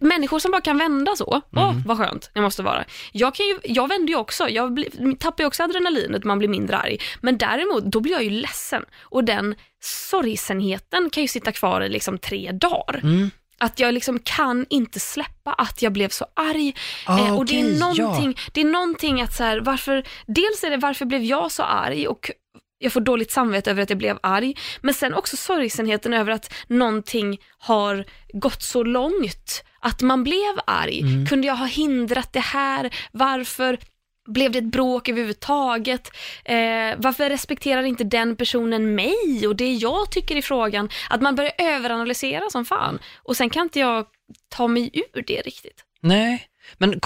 Människor 0.00 0.38
som 0.38 0.50
bara 0.50 0.60
kan 0.60 0.78
vända 0.78 1.16
så, 1.16 1.42
åh 1.52 1.72
vad 1.86 1.98
skönt 1.98 2.30
det 2.34 2.40
måste 2.40 2.62
vara. 2.62 2.84
Jag, 3.12 3.34
kan 3.34 3.46
ju, 3.46 3.58
jag 3.64 3.88
vänder 3.88 4.08
ju 4.08 4.16
också, 4.16 4.48
jag 4.48 4.72
blir, 4.72 5.16
tappar 5.16 5.44
ju 5.44 5.48
också 5.48 5.62
adrenalinet, 5.62 6.24
man 6.24 6.38
blir 6.38 6.48
mindre 6.48 6.76
arg. 6.76 6.98
Men 7.20 7.38
däremot, 7.38 7.84
då 7.84 8.00
blir 8.00 8.12
jag 8.12 8.24
ju 8.24 8.30
ledsen 8.30 8.84
och 9.02 9.24
den 9.24 9.54
sorgsenheten 9.80 11.10
kan 11.10 11.22
ju 11.22 11.28
sitta 11.28 11.52
kvar 11.52 11.80
i 11.80 11.88
liksom 11.88 12.18
tre 12.18 12.52
dagar. 12.52 13.00
mm. 13.02 13.30
Att 13.58 13.80
jag 13.80 13.94
liksom 13.94 14.18
kan 14.18 14.66
inte 14.70 15.00
släppa 15.00 15.52
att 15.52 15.82
jag 15.82 15.92
blev 15.92 16.08
så 16.08 16.26
arg. 16.34 16.74
Ah, 17.06 17.18
eh, 17.18 17.36
och 17.36 17.46
det, 17.46 17.52
okej, 17.52 17.70
är 17.70 17.72
ja. 17.72 17.78
någonting, 17.78 18.36
det 18.52 18.60
är 18.60 18.64
någonting 18.64 19.20
att 19.20 19.36
så 19.36 19.44
här, 19.44 19.60
varför, 19.60 20.04
dels 20.26 20.64
är 20.64 20.70
det 20.70 20.76
varför 20.76 21.04
blev 21.04 21.22
jag 21.22 21.52
så 21.52 21.62
arg 21.62 22.08
och 22.08 22.30
jag 22.78 22.92
får 22.92 23.00
dåligt 23.00 23.30
samvete 23.30 23.70
över 23.70 23.82
att 23.82 23.90
jag 23.90 23.98
blev 23.98 24.18
arg, 24.22 24.54
men 24.80 24.94
sen 24.94 25.14
också 25.14 25.36
sorgsenheten 25.36 26.12
över 26.12 26.32
att 26.32 26.52
någonting 26.66 27.38
har 27.58 28.04
gått 28.32 28.62
så 28.62 28.82
långt 28.82 29.64
att 29.80 30.02
man 30.02 30.24
blev 30.24 30.60
arg. 30.66 31.00
Mm. 31.00 31.26
Kunde 31.26 31.46
jag 31.46 31.56
ha 31.56 31.66
hindrat 31.66 32.32
det 32.32 32.40
här? 32.40 32.94
Varför 33.12 33.78
blev 34.26 34.52
det 34.52 34.58
ett 34.58 34.64
bråk 34.64 35.08
överhuvudtaget? 35.08 36.10
Eh, 36.44 36.94
varför 36.96 37.30
respekterar 37.30 37.82
inte 37.82 38.04
den 38.04 38.36
personen 38.36 38.94
mig 38.94 39.46
och 39.48 39.56
det 39.56 39.72
jag 39.72 40.10
tycker 40.10 40.36
i 40.36 40.42
frågan? 40.42 40.88
Att 41.10 41.22
man 41.22 41.34
börjar 41.34 41.52
överanalysera 41.58 42.50
som 42.50 42.64
fan 42.64 42.98
och 43.16 43.36
sen 43.36 43.50
kan 43.50 43.62
inte 43.62 43.80
jag 43.80 44.06
ta 44.48 44.68
mig 44.68 44.90
ur 45.14 45.22
det 45.26 45.40
riktigt. 45.40 45.84
Nej, 46.00 46.48
men 46.78 47.00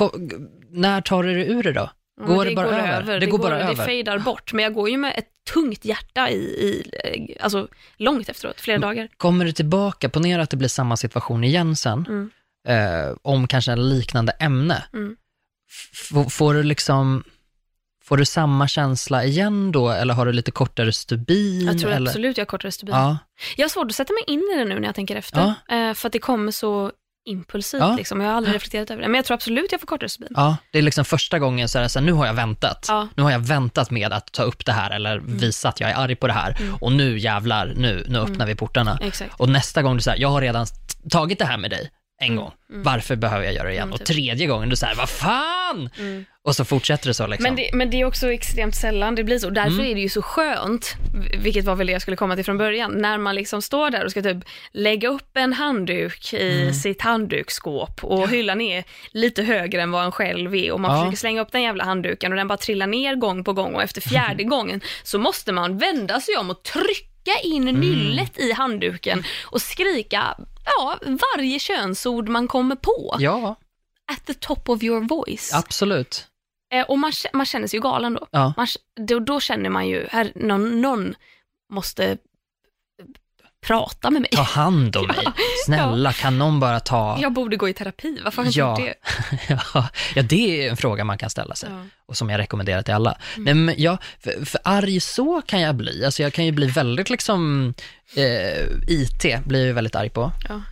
när 0.70 1.00
tar 1.00 1.22
du 1.22 1.34
dig 1.34 1.50
ur 1.50 1.62
det 1.62 1.72
då? 1.72 1.90
Ja, 2.20 2.26
Går 2.26 2.36
men 2.36 2.46
det 2.48 2.54
bara 2.54 2.96
över? 2.96 3.20
Det 3.20 3.26
går 3.26 3.38
bara 3.38 3.54
Det 3.58 3.62
över. 3.64 3.84
fejdar 3.84 4.18
bort, 4.18 4.52
men 4.52 4.62
jag 4.62 4.74
går 4.74 4.90
ju 4.90 4.96
med 4.96 5.14
ett 5.18 5.28
tungt 5.52 5.84
hjärta 5.84 6.30
i, 6.30 6.34
i 6.42 6.90
eh, 7.04 7.44
alltså 7.44 7.68
långt 7.96 8.28
efteråt, 8.28 8.60
flera 8.60 8.78
dagar. 8.78 9.08
Kommer 9.16 9.44
du 9.44 9.52
tillbaka, 9.52 10.08
ponera 10.08 10.42
att 10.42 10.50
det 10.50 10.56
blir 10.56 10.68
samma 10.68 10.96
situation 10.96 11.44
igen 11.44 11.76
sen, 11.76 12.06
Mm. 12.08 12.30
eh, 13.08 13.16
om 13.22 13.46
kanske 13.46 13.72
en 13.72 13.88
liknande 13.88 14.32
ämne. 14.32 14.84
Mm. 14.92 15.16
Får 16.30 16.54
du 16.54 16.62
liksom, 16.62 17.24
får 18.04 18.16
du 18.16 18.24
samma 18.24 18.68
känsla 18.68 19.24
igen 19.24 19.72
då, 19.72 19.90
eller 19.90 20.14
har 20.14 20.26
du 20.26 20.32
lite 20.32 20.50
kortare 20.50 20.92
stubin? 20.92 21.66
Jag 21.66 21.78
tror 21.78 21.90
eller? 21.92 22.10
absolut 22.10 22.36
jag 22.38 22.42
har 22.44 22.46
kortare 22.46 22.72
stubin. 22.72 22.94
Ja, 22.94 23.18
Jag 23.56 23.64
har 23.64 23.68
svårt 23.68 23.86
att 23.86 23.94
sätta 23.94 24.12
mig 24.12 24.22
in 24.26 24.40
i 24.54 24.58
det 24.58 24.64
nu 24.64 24.80
när 24.80 24.88
jag 24.88 24.94
tänker 24.94 25.16
efter, 25.16 25.54
eh, 25.68 25.94
för 25.94 26.06
att 26.06 26.12
det 26.12 26.18
kommer 26.18 26.52
så 26.52 26.92
impulsivt. 27.24 27.80
Ja. 27.80 27.96
Liksom. 27.96 28.20
Jag 28.20 28.28
har 28.28 28.36
aldrig 28.36 28.54
reflekterat 28.54 28.90
över 28.90 29.02
det, 29.02 29.08
men 29.08 29.14
jag 29.14 29.24
tror 29.24 29.34
absolut 29.34 29.72
jag 29.72 29.80
får 29.80 29.86
kortare 29.86 30.08
stubin. 30.08 30.28
ja, 30.36 30.56
det 30.72 30.78
är 30.78 30.82
liksom 30.82 31.04
första 31.04 31.38
gången 31.38 31.68
så 31.68 31.78
är 31.78 31.82
det 31.82 31.88
så 31.88 31.98
här, 31.98 32.06
nu 32.06 32.12
har 32.12 32.26
jag 32.26 32.34
väntat. 32.34 32.86
Ja. 32.88 33.08
Nu 33.16 33.22
har 33.22 33.30
jag 33.30 33.38
väntat 33.38 33.90
med 33.90 34.12
att 34.12 34.32
ta 34.32 34.42
upp 34.42 34.66
det 34.66 34.72
här 34.72 34.90
eller 34.90 35.18
visa 35.18 35.68
att 35.68 35.80
jag 35.80 35.90
är 35.90 35.94
arg 35.94 36.16
på 36.16 36.26
det 36.26 36.32
här. 36.32 36.56
Mm. 36.60 36.74
Och 36.74 36.92
nu 36.92 37.18
jävlar, 37.18 37.72
nu, 37.76 38.04
nu 38.08 38.18
öppnar 38.18 38.46
vi 38.46 38.54
portarna. 38.54 38.98
Exakt. 39.02 39.40
Och 39.40 39.48
nästa 39.48 39.82
gång 39.82 39.96
du 39.96 40.02
säger, 40.02 40.22
jag 40.22 40.28
har 40.28 40.40
redan 40.40 40.66
tagit 41.10 41.38
det 41.38 41.44
här 41.44 41.58
med 41.58 41.70
dig 41.70 41.90
en 42.20 42.26
Mm, 42.26 42.36
gång. 42.36 42.52
Varför 42.68 43.16
behöver 43.16 43.44
jag 43.44 43.54
göra 43.54 43.64
det 43.66 43.70
igen? 43.72 43.82
Mm, 43.82 43.92
och 43.92 43.98
typ. 43.98 44.06
tredje 44.06 44.46
gången 44.46 44.68
du 44.68 44.76
säger, 44.76 44.94
vad 44.94 45.08
fan! 45.08 45.90
Mm. 45.98 46.24
Och 46.42 46.56
så 46.56 46.64
fortsätter 46.64 47.06
det 47.06 47.14
så 47.14 47.26
liksom. 47.26 47.42
Men, 47.44 47.56
det, 47.56 47.70
men 47.72 47.90
det 47.90 48.00
är 48.00 48.04
också 48.04 48.32
extremt 48.32 48.74
sällan 48.74 49.14
det 49.14 49.24
blir 49.24 49.38
så. 49.38 49.50
Därför 49.50 49.70
Mm. 49.72 49.86
är 49.86 49.94
det 49.94 50.00
ju 50.00 50.08
så 50.08 50.22
skönt, 50.22 50.94
vilket 51.38 51.64
var 51.64 51.74
väl 51.76 51.86
det 51.86 51.92
jag 51.92 52.02
skulle 52.02 52.16
komma 52.16 52.34
till 52.36 52.44
från 52.44 52.58
början, 52.58 52.92
när 52.98 53.18
man 53.18 53.34
liksom 53.34 53.62
står 53.62 53.90
där 53.90 54.04
och 54.04 54.10
ska 54.10 54.22
typ 54.22 54.36
lägga 54.72 55.08
upp 55.08 55.36
en 55.36 55.52
handduk 55.52 56.32
i 56.34 56.60
Mm. 56.62 56.74
sitt 56.74 57.02
handduksskåp 57.02 58.04
och 58.04 58.28
hyllan 58.30 58.60
är 58.60 58.84
lite 59.10 59.42
högre 59.42 59.82
än 59.82 59.90
vad 59.90 60.04
en 60.04 60.12
själv 60.12 60.54
är 60.54 60.72
och 60.72 60.80
man 60.80 60.90
Ja. 60.90 61.02
försöker 61.02 61.16
slänga 61.18 61.40
upp 61.42 61.52
den 61.52 61.62
jävla 61.62 61.84
handduken 61.84 62.32
och 62.32 62.36
den 62.36 62.48
bara 62.48 62.58
trillar 62.58 62.86
ner 62.86 63.14
gång 63.14 63.44
på 63.44 63.52
gång 63.52 63.74
och 63.74 63.82
efter 63.82 64.00
fjärde 64.00 64.44
gången 64.54 64.80
så 65.02 65.18
måste 65.18 65.52
man 65.52 65.78
vända 65.78 66.20
sig 66.20 66.36
om 66.36 66.50
och 66.50 66.62
trycka 66.62 67.40
in 67.44 67.68
Mm. 67.68 67.80
nyllet 67.80 68.38
i 68.38 68.52
handduken 68.52 69.24
och 69.44 69.62
skrika 69.62 70.36
ja, 70.78 70.98
varje 71.36 71.58
könsord 71.58 72.28
man 72.28 72.48
kommer 72.48 72.76
på. 72.76 73.16
Ja, 73.18 73.56
At 74.12 74.26
the 74.26 74.34
top 74.34 74.68
of 74.68 74.82
your 74.82 75.00
voice. 75.08 75.54
absolut. 75.54 76.26
Eh, 76.72 76.86
och 76.86 76.98
man, 76.98 77.12
man 77.32 77.46
känner 77.46 77.66
sig 77.66 77.76
ju 77.76 77.82
galen 77.82 78.14
då. 78.14 78.26
Ja. 78.30 78.52
Man, 78.56 78.66
då, 79.06 79.18
då 79.18 79.40
känner 79.40 79.70
man 79.70 79.88
ju, 79.88 80.06
här, 80.10 80.32
någon, 80.34 80.80
någon 80.80 81.14
måste 81.72 82.18
prata 83.66 84.10
med 84.10 84.22
mig. 84.22 84.30
Ta 84.30 84.42
hand 84.42 84.96
om 84.96 85.06
mig. 85.16 85.26
Snälla, 85.66 86.12
kan 86.12 86.38
någon 86.38 86.60
bara 86.60 86.80
ta... 86.80 87.18
Jag 87.20 87.32
borde 87.32 87.56
gå 87.56 87.68
i 87.68 87.72
terapi, 87.72 88.18
varför 88.24 88.42
har 88.42 88.50
jag 88.58 88.80
Ja. 88.80 88.86
gjort 88.86 88.94
det? 89.48 89.48
Ja, 89.74 89.88
ja, 90.14 90.22
det 90.22 90.66
är 90.66 90.70
en 90.70 90.76
fråga 90.76 91.04
man 91.04 91.18
kan 91.18 91.30
ställa 91.30 91.54
sig 91.54 91.68
Ja. 91.72 91.84
och 92.06 92.16
som 92.16 92.30
jag 92.30 92.38
rekommenderar 92.38 92.82
till 92.82 92.94
alla. 92.94 93.18
Mm. 93.36 93.44
Nej, 93.44 93.54
men 93.54 93.74
jag, 93.78 93.98
för, 94.20 94.44
för 94.44 94.60
arg 94.64 95.00
så 95.00 95.42
kan 95.46 95.60
jag 95.60 95.74
bli. 95.74 96.04
Alltså 96.04 96.22
jag 96.22 96.32
kan 96.32 96.44
ju 96.44 96.52
bli 96.52 96.66
väldigt 96.66 97.10
liksom, 97.10 97.74
eh, 98.16 98.64
IT 98.88 99.44
blir 99.44 99.58
jag 99.60 99.66
ju 99.66 99.72
väldigt 99.72 99.94
arg 99.94 100.10
på. 100.10 100.32
Ja. 100.48 100.62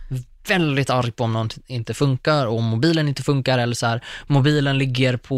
Väldigt 0.47 0.89
arg 0.89 1.11
på 1.11 1.23
om 1.23 1.33
något 1.33 1.57
inte 1.67 1.93
funkar 1.93 2.45
och 2.45 2.57
om 2.57 2.63
mobilen 2.63 3.07
inte 3.07 3.23
funkar 3.23 3.57
eller 3.59 3.75
så 3.75 3.85
här, 3.87 4.03
mobilen 4.27 4.77
ligger 4.77 5.17
på 5.17 5.35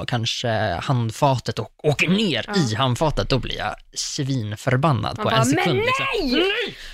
uh, 0.00 0.04
kanske 0.06 0.48
handfatet 0.82 1.58
och 1.58 1.70
åker 1.82 2.08
ner 2.08 2.44
Ja. 2.48 2.54
i 2.56 2.74
handfatet, 2.74 3.28
då 3.28 3.38
blir 3.38 3.58
jag 3.58 3.74
svinförbannad 3.94 5.02
Man 5.02 5.16
på 5.16 5.22
bara, 5.30 5.36
en 5.36 5.44
sekund. 5.46 5.66
men 5.66 5.76
liksom. 5.76 6.06
nej! 6.22 6.30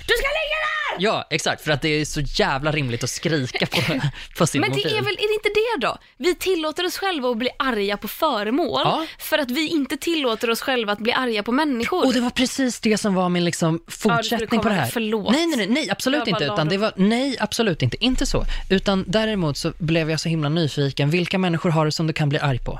Du 0.07 0.13
ska 0.13 0.27
lägga! 0.27 0.62
Ja, 0.99 1.27
exakt, 1.29 1.63
för 1.63 1.71
att 1.71 1.81
det 1.81 1.89
är 1.89 2.05
så 2.05 2.21
jävla 2.21 2.71
rimligt 2.71 3.03
att 3.03 3.09
skrika 3.09 3.65
på, 3.65 3.81
på 4.37 4.47
sin 4.47 4.61
Men 4.61 4.69
mobil. 4.69 4.83
det 4.83 4.97
är 4.97 5.01
väl, 5.01 5.13
är 5.13 5.27
det 5.27 5.33
inte 5.33 5.49
det 5.49 5.87
då? 5.87 5.97
Vi 6.17 6.35
tillåter 6.35 6.85
oss 6.85 6.97
själva 6.97 7.29
att 7.29 7.37
bli 7.37 7.49
arga 7.59 7.97
på 7.97 8.07
föremål, 8.07 8.81
Ja. 8.85 9.05
för 9.19 9.37
att 9.37 9.51
vi 9.51 9.67
inte 9.67 9.97
tillåter 9.97 10.49
oss 10.49 10.61
själva 10.61 10.93
att 10.93 10.99
bli 10.99 11.13
arga 11.13 11.43
på 11.43 11.51
människor. 11.51 12.05
Och 12.05 12.13
det 12.13 12.19
var 12.21 12.29
precis 12.29 12.79
det 12.79 12.97
som 12.97 13.13
var 13.15 13.29
min 13.29 13.45
liksom 13.45 13.83
fortsättning 13.87 14.47
komma 14.49 14.61
på 14.63 14.69
det 14.69 14.75
här. 14.75 14.85
förlåt. 14.91 15.31
Nej, 15.31 15.45
nej, 15.47 15.67
nej, 15.67 15.89
absolut 15.89 16.27
inte. 16.27 16.43
Utan 16.43 16.69
det. 16.69 16.77
var, 16.77 16.93
nej, 16.95 17.37
absolut 17.39 17.81
inte. 17.81 18.03
Inte 18.05 18.25
så. 18.25 18.45
Utan 18.69 19.03
däremot 19.07 19.57
så 19.57 19.73
blev 19.77 20.09
jag 20.11 20.19
så 20.19 20.29
himla 20.29 20.49
nyfiken. 20.49 21.09
Vilka 21.09 21.37
människor 21.37 21.69
har 21.69 21.85
du 21.85 21.91
som 21.91 22.07
du 22.07 22.13
kan 22.13 22.29
bli 22.29 22.39
arg 22.39 22.59
på? 22.59 22.79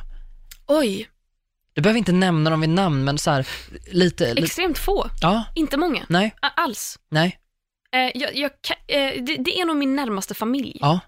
Oj, 0.68 1.10
Du 1.74 1.82
behöver 1.82 1.98
inte 1.98 2.12
nämna 2.12 2.50
dem 2.50 2.62
vid 2.62 2.70
namn, 2.70 3.04
men 3.04 3.18
så 3.18 3.32
här, 3.32 3.48
lite... 3.92 4.26
extremt 4.28 4.78
få. 4.78 5.10
ja, 5.22 5.44
Inte 5.56 5.78
många. 5.78 6.06
nej, 6.10 6.36
Alls. 6.56 7.00
nej, 7.12 7.38
Eh, 7.94 8.12
jag, 8.16 8.36
jag, 8.36 8.52
eh, 8.88 9.24
det, 9.24 9.36
det 9.38 9.60
är 9.60 9.66
nog 9.66 9.76
min 9.76 9.96
närmaste 9.96 10.34
familj. 10.34 10.78
ja, 10.82 11.00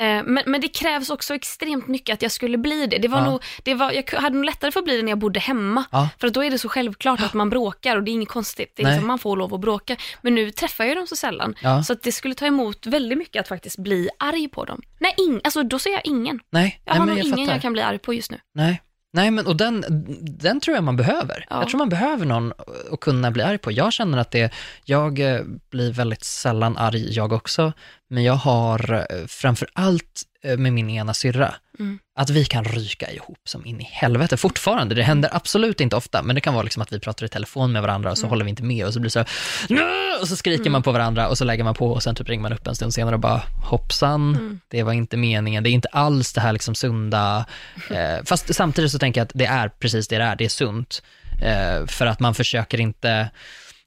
Eh, 0.00 0.22
Men, 0.24 0.42
men 0.46 0.60
det 0.60 0.68
krävs 0.68 1.10
också 1.10 1.34
extremt 1.34 1.88
mycket 1.88 2.14
att 2.14 2.22
jag 2.22 2.32
skulle 2.32 2.58
bli 2.58 2.86
det. 2.86 2.98
det, 2.98 3.08
var 3.08 3.18
Ja. 3.18 3.24
nog, 3.30 3.42
det 3.62 3.74
var, 3.74 3.92
jag 3.92 4.10
hade 4.20 4.36
nog 4.36 4.44
lättare 4.44 4.70
för 4.70 4.80
att 4.80 4.84
bli 4.84 4.96
det 4.96 5.02
när 5.02 5.10
jag 5.12 5.18
bodde 5.18 5.40
hemma. 5.40 5.84
ja. 5.92 6.08
För 6.20 6.26
att 6.26 6.34
då 6.34 6.44
är 6.44 6.50
det 6.50 6.58
så 6.58 6.68
självklart 6.68 7.20
att 7.22 7.34
man 7.34 7.50
bråkar 7.50 7.96
och 7.96 8.02
det 8.02 8.10
är 8.10 8.12
inget 8.12 8.28
konstigt. 8.28 8.72
Det 8.76 8.82
är 8.82 8.86
liksom, 8.90 9.06
man 9.06 9.18
får 9.18 9.36
lov 9.36 9.54
att 9.54 9.60
bråka. 9.60 9.96
Men 10.22 10.34
nu 10.34 10.50
träffar 10.50 10.84
jag 10.84 10.96
dem 10.96 11.06
så 11.06 11.16
sällan. 11.16 11.54
Så 11.86 11.92
att 11.92 12.02
det 12.02 12.12
skulle 12.12 12.34
ta 12.34 12.46
emot 12.46 12.86
väldigt 12.86 13.18
mycket 13.18 13.40
att 13.40 13.48
faktiskt 13.48 13.78
bli 13.78 14.08
arg 14.18 14.48
på 14.48 14.64
dem. 14.64 14.82
Nej, 14.98 15.14
ing, 15.18 15.40
alltså 15.44 15.62
då 15.62 15.78
säger 15.78 15.96
jag 15.96 16.06
ingen. 16.06 16.40
Nej, 16.50 16.80
Jag 16.84 16.92
nej 16.92 16.98
har 16.98 17.06
nog 17.06 17.18
jag 17.18 17.24
ingen 17.24 17.38
fattar. 17.38 17.52
jag 17.52 17.62
kan 17.62 17.72
bli 17.72 17.82
arg 17.82 17.98
på 17.98 18.14
just 18.14 18.30
nu. 18.30 18.38
Nej. 18.54 18.82
Nej, 19.12 19.30
men 19.30 19.46
och 19.46 19.56
den, 19.56 19.84
den 20.20 20.60
tror 20.60 20.74
jag 20.74 20.84
man 20.84 20.96
behöver. 20.96 21.46
Ja. 21.50 21.60
Jag 21.60 21.68
tror 21.68 21.78
man 21.78 21.88
behöver 21.88 22.26
någon 22.26 22.52
att 22.92 23.00
kunna 23.00 23.30
bli 23.30 23.42
arg 23.42 23.58
på. 23.58 23.72
Jag 23.72 23.92
känner 23.92 24.18
att 24.18 24.30
det, 24.30 24.52
jag 24.84 25.18
eh, 25.18 25.40
blir 25.70 25.92
väldigt 25.92 26.24
sällan 26.24 26.76
arg 26.76 27.12
jag 27.12 27.32
också, 27.32 27.72
men 28.08 28.22
jag 28.24 28.34
har 28.34 28.92
eh, 28.94 29.26
framför 29.26 29.68
allt 29.72 30.22
eh, 30.42 30.56
med 30.56 30.72
min 30.72 30.90
ena 30.90 31.14
syrra, 31.14 31.54
Mm. 31.78 31.98
Att 32.20 32.30
vi 32.30 32.44
kan 32.44 32.64
ryka 32.64 33.10
ihop 33.10 33.38
som 33.44 33.66
in 33.66 33.80
i 33.80 33.84
helvete 33.84 34.36
fortfarande. 34.36 34.94
Det 34.94 35.02
händer 35.02 35.30
absolut 35.32 35.80
inte 35.80 35.96
ofta, 35.96 36.22
men 36.22 36.34
det 36.34 36.40
kan 36.40 36.54
vara 36.54 36.62
liksom 36.62 36.82
att 36.82 36.92
vi 36.92 37.00
pratar 37.00 37.26
i 37.26 37.28
telefon 37.28 37.72
med 37.72 37.82
varandra 37.82 38.10
och 38.10 38.18
så 38.18 38.26
håller 38.26 38.44
vi 38.44 38.50
inte 38.50 38.62
med 38.62 38.86
och 38.86 38.92
så 38.92 39.00
blir 39.00 39.06
det 39.06 39.12
så 39.12 39.18
här, 39.18 39.28
"Nö!" 39.68 40.20
och 40.20 40.28
så 40.28 40.36
skriker 40.36 40.70
man 40.70 40.82
på 40.82 40.92
varandra 40.92 41.28
och 41.28 41.38
så 41.38 41.44
lägger 41.44 41.64
man 41.64 41.74
på 41.74 41.92
och 41.92 42.02
sen 42.02 42.14
typ 42.14 42.28
ringer 42.28 42.42
man 42.42 42.52
upp 42.52 42.66
en 42.66 42.74
stund 42.74 42.94
senare 42.94 43.14
och 43.14 43.20
bara 43.20 43.42
hoppsan, 43.64 44.60
det 44.68 44.82
var 44.82 44.92
inte 44.92 45.16
meningen, 45.16 45.62
det 45.62 45.70
är 45.70 45.72
inte 45.72 45.88
alls 45.88 46.32
det 46.32 46.40
här 46.40 46.52
liksom 46.52 46.74
sunda, 46.74 47.44
eh, 47.90 48.24
fast 48.24 48.54
samtidigt 48.54 48.90
så 48.90 48.98
tänker 48.98 49.20
jag 49.20 49.26
att 49.26 49.32
det 49.34 49.46
är 49.46 49.68
precis 49.68 50.08
det 50.08 50.18
det 50.18 50.24
är, 50.24 50.36
det 50.36 50.44
är 50.44 50.48
sunt, 50.48 51.02
eh, 51.42 51.86
för 51.86 52.06
att 52.06 52.20
man 52.20 52.34
försöker 52.34 52.80
inte 52.80 53.30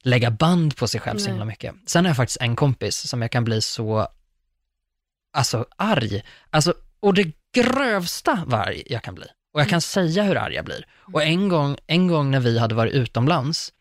lägga 0.04 0.32
band 0.32 0.76
på 0.78 0.88
sig 0.88 1.02
själv 1.02 1.18
så 1.18 1.24
Nej. 1.24 1.32
himla 1.32 1.46
mycket. 1.46 1.76
Sen 1.86 2.06
har 2.06 2.10
jag 2.10 2.18
faktiskt 2.18 2.42
en 2.42 2.56
kompis 2.56 3.10
som 3.10 3.22
jag 3.22 3.32
kan 3.32 3.44
bli 3.44 3.62
så, 3.62 4.08
alltså 5.34 5.66
arg, 5.78 6.22
alltså, 6.52 6.74
och 7.00 7.14
det 7.14 7.34
grövsta 7.54 8.44
vad 8.48 8.60
arg 8.60 8.84
jag 8.86 9.04
kan 9.04 9.16
bli. 9.16 9.26
Och 9.54 9.62
jag 9.62 9.70
kan 9.70 9.82
säga 9.82 10.24
hur 10.24 10.38
arg 10.38 10.54
jag 10.56 10.66
blir. 10.66 10.86
Och 11.14 11.24
en 11.24 11.50
gång, 11.50 11.78
en 11.88 12.08
gång 12.08 12.32
när 12.32 12.40
vi 12.40 12.60
hade 12.60 12.76
varit 12.76 12.94
utomlands 12.94 13.74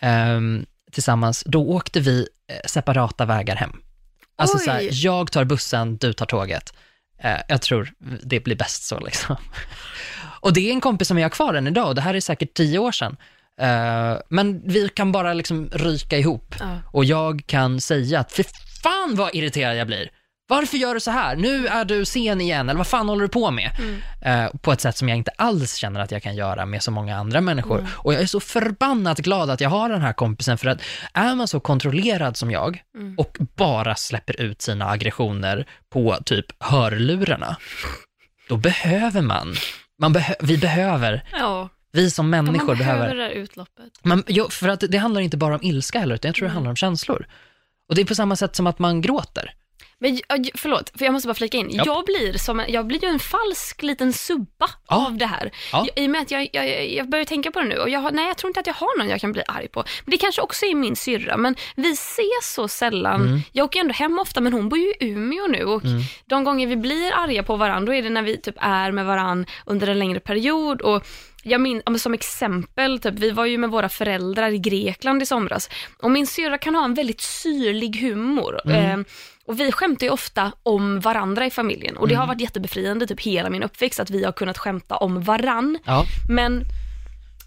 ehm, 0.00 0.66
tillsammans, 0.92 1.42
då 1.46 1.68
åkte 1.68 2.00
vi 2.00 2.28
eh, 2.48 2.56
separata 2.66 3.24
vägar 3.24 3.56
hem. 3.56 3.72
Alltså 4.36 4.58
så 4.58 4.70
här, 4.70 4.80
Oj. 4.80 4.88
jag 4.92 5.32
tar 5.32 5.44
bussen, 5.44 5.96
du 5.96 6.12
tar 6.12 6.26
tåget. 6.26 6.74
Eh, 7.18 7.40
jag 7.48 7.62
tror 7.62 7.92
det 8.22 8.40
blir 8.40 8.56
bäst 8.56 8.82
så 8.84 9.00
liksom. 9.00 9.36
Och 10.40 10.52
det 10.52 10.68
är 10.68 10.72
en 10.72 10.80
kompis 10.80 11.08
som 11.08 11.18
jag 11.18 11.24
har 11.24 11.30
kvar 11.30 11.54
än 11.54 11.66
idag 11.66 11.88
och 11.88 11.94
det 11.94 12.00
här 12.00 12.14
är 12.14 12.20
säkert 12.20 12.54
tio 12.54 12.78
år 12.78 12.92
sedan. 12.92 13.16
Eh, 13.60 14.16
men 14.28 14.62
vi 14.68 14.88
kan 14.88 15.12
bara 15.12 15.34
liksom 15.34 15.68
ryka 15.72 16.18
ihop 16.18 16.54
Ja. 16.60 16.78
och 16.92 17.04
jag 17.04 17.42
kan 17.46 17.80
säga 17.80 18.20
att 18.20 18.32
för 18.32 18.44
fan 18.82 19.14
vad 19.16 19.34
irriterad 19.34 19.76
jag 19.76 19.86
blir. 19.86 20.10
Varför 20.46 20.76
gör 20.76 20.94
du 20.94 21.00
så 21.00 21.10
här? 21.10 21.36
Nu 21.36 21.66
är 21.66 21.84
du 21.84 22.04
sen 22.04 22.40
igen, 22.40 22.68
eller 22.68 22.78
vad 22.78 22.86
fan 22.86 23.08
håller 23.08 23.22
du 23.22 23.28
på 23.28 23.50
med? 23.50 23.70
Eh, 24.22 24.46
på 24.60 24.72
ett 24.72 24.80
sätt 24.80 24.96
som 24.96 25.08
jag 25.08 25.18
inte 25.18 25.30
alls 25.38 25.76
känner 25.76 26.00
att 26.00 26.10
jag 26.10 26.22
kan 26.22 26.36
göra 26.36 26.66
med 26.66 26.82
så 26.82 26.90
många 26.90 27.16
andra 27.16 27.40
människor. 27.40 27.86
Och 27.92 28.14
jag 28.14 28.22
är 28.22 28.26
så 28.26 28.40
förbannat 28.40 29.18
glad 29.18 29.50
att 29.50 29.60
jag 29.60 29.70
har 29.70 29.88
den 29.88 30.00
här 30.02 30.12
kompisen, 30.12 30.58
för 30.58 30.68
att 30.68 30.80
är 31.14 31.34
man 31.34 31.48
så 31.48 31.60
kontrollerad 31.60 32.36
som 32.36 32.50
jag 32.50 32.82
och 33.18 33.36
bara 33.56 33.94
släpper 33.94 34.40
ut 34.40 34.62
sina 34.62 34.88
aggressioner 34.90 35.66
på 35.92 36.16
typ 36.24 36.46
hörlurarna, 36.64 37.56
då 38.48 38.56
behöver 38.56 39.20
man, 39.22 39.54
man 40.00 40.14
behö- 40.16 40.34
vi 40.40 40.58
behöver, 40.58 41.24
Ja, 41.32 41.68
vi 41.92 42.10
som 42.10 42.30
man 42.30 42.44
människor 42.44 42.74
behöver 42.74 43.00
behöver 43.00 43.14
det 43.16 43.32
utloppet. 43.34 43.84
man, 44.02 44.22
jo, 44.26 44.48
för 44.50 44.68
att 44.68 44.84
det 44.88 44.98
handlar 44.98 45.20
inte 45.20 45.36
bara 45.36 45.54
om 45.54 45.62
ilska 45.62 45.98
heller, 45.98 46.14
utan 46.14 46.28
jag 46.28 46.34
tror 46.36 46.48
det 46.48 46.54
handlar 46.54 46.70
om 46.70 46.76
känslor. 46.76 47.26
Och 47.88 47.94
det 47.94 48.00
är 48.00 48.04
på 48.06 48.14
samma 48.14 48.36
sätt 48.36 48.56
som 48.56 48.66
att 48.66 48.78
man 48.78 49.00
gråter. 49.00 49.54
Men 49.98 50.20
förlåt, 50.54 50.92
för 50.98 51.04
jag 51.04 51.12
måste 51.12 51.28
bara 51.28 51.34
flika 51.34 51.58
in. 51.58 51.70
Ja. 51.70 51.82
Jag 51.86 52.04
blir 52.04 52.38
som 52.38 52.64
jag 52.68 52.86
blir 52.86 53.04
ju 53.04 53.08
en 53.08 53.18
falsk 53.18 53.82
liten 53.82 54.12
subba 54.12 54.70
Ja. 54.88 55.06
av 55.06 55.16
det 55.16 55.26
här. 55.26 55.50
Ja. 55.72 55.86
Jag, 55.94 56.04
I 56.04 56.06
och 56.06 56.10
med 56.10 56.22
att 56.22 56.30
jag, 56.30 56.48
jag, 56.52 56.90
jag 56.90 57.08
börjar 57.08 57.24
tänka 57.24 57.50
på 57.50 57.60
det 57.60 57.68
nu 57.68 57.78
och 57.78 57.88
jag 57.88 58.14
nej 58.14 58.26
jag 58.26 58.36
tror 58.36 58.50
inte 58.50 58.60
att 58.60 58.66
jag 58.66 58.74
har 58.74 58.98
någon 58.98 59.08
jag 59.08 59.20
kan 59.20 59.32
bli 59.32 59.42
arg 59.48 59.68
på. 59.68 59.84
Men 60.04 60.10
det 60.10 60.18
kanske 60.18 60.42
också 60.42 60.66
är 60.66 60.74
min 60.74 60.96
syrra, 60.96 61.36
men 61.36 61.56
vi 61.76 61.92
ses 61.92 62.54
så 62.54 62.68
sällan. 62.68 63.22
Mm. 63.22 63.40
Jag 63.52 63.64
åker 63.64 63.80
ändå 63.80 63.94
hem 63.94 64.18
ofta, 64.18 64.40
men 64.40 64.52
hon 64.52 64.68
bor 64.68 64.78
ju 64.78 64.88
i 64.88 64.96
Umeå 65.00 65.46
nu 65.46 65.64
och 65.64 65.82
de 66.26 66.44
gånger 66.44 66.66
vi 66.66 66.76
blir 66.76 67.12
arga 67.12 67.42
på 67.42 67.56
varandra, 67.56 67.86
då 67.86 67.94
är 67.98 68.02
det 68.02 68.10
när 68.10 68.22
vi 68.22 68.40
typ 68.40 68.56
är 68.58 68.92
med 68.92 69.06
varandra 69.06 69.50
under 69.66 69.86
en 69.86 69.98
längre 69.98 70.20
period 70.20 70.80
och 70.80 71.06
jag 71.46 71.60
min, 71.60 71.82
som 71.98 72.14
exempel, 72.14 72.98
typ, 73.00 73.14
vi 73.14 73.30
var 73.30 73.44
ju 73.44 73.58
med 73.58 73.70
våra 73.70 73.88
föräldrar 73.88 74.50
i 74.50 74.58
Grekland 74.58 75.22
i 75.22 75.26
somras 75.26 75.70
och 76.02 76.10
min 76.10 76.26
syrra 76.26 76.58
kan 76.58 76.74
ha 76.74 76.84
en 76.84 76.94
väldigt 76.94 77.20
syrlig 77.20 77.96
humor. 78.00 78.60
Mm. 78.64 79.00
Eh, 79.00 79.06
och 79.46 79.60
vi 79.60 79.72
skämtar 79.72 80.06
ju 80.06 80.12
ofta 80.12 80.52
om 80.62 81.00
varandra 81.00 81.46
i 81.46 81.50
familjen 81.50 81.96
och 81.96 82.08
det 82.08 82.14
Mm. 82.14 82.20
har 82.20 82.26
varit 82.34 82.40
jättebefriande 82.40 83.06
typ 83.06 83.20
hela 83.20 83.50
min 83.50 83.62
uppväxt 83.62 84.00
att 84.00 84.10
vi 84.10 84.24
har 84.24 84.32
kunnat 84.32 84.58
skämta 84.58 84.96
om 84.96 85.22
varann. 85.22 85.78
Ja, 85.84 86.04
Men 86.28 86.64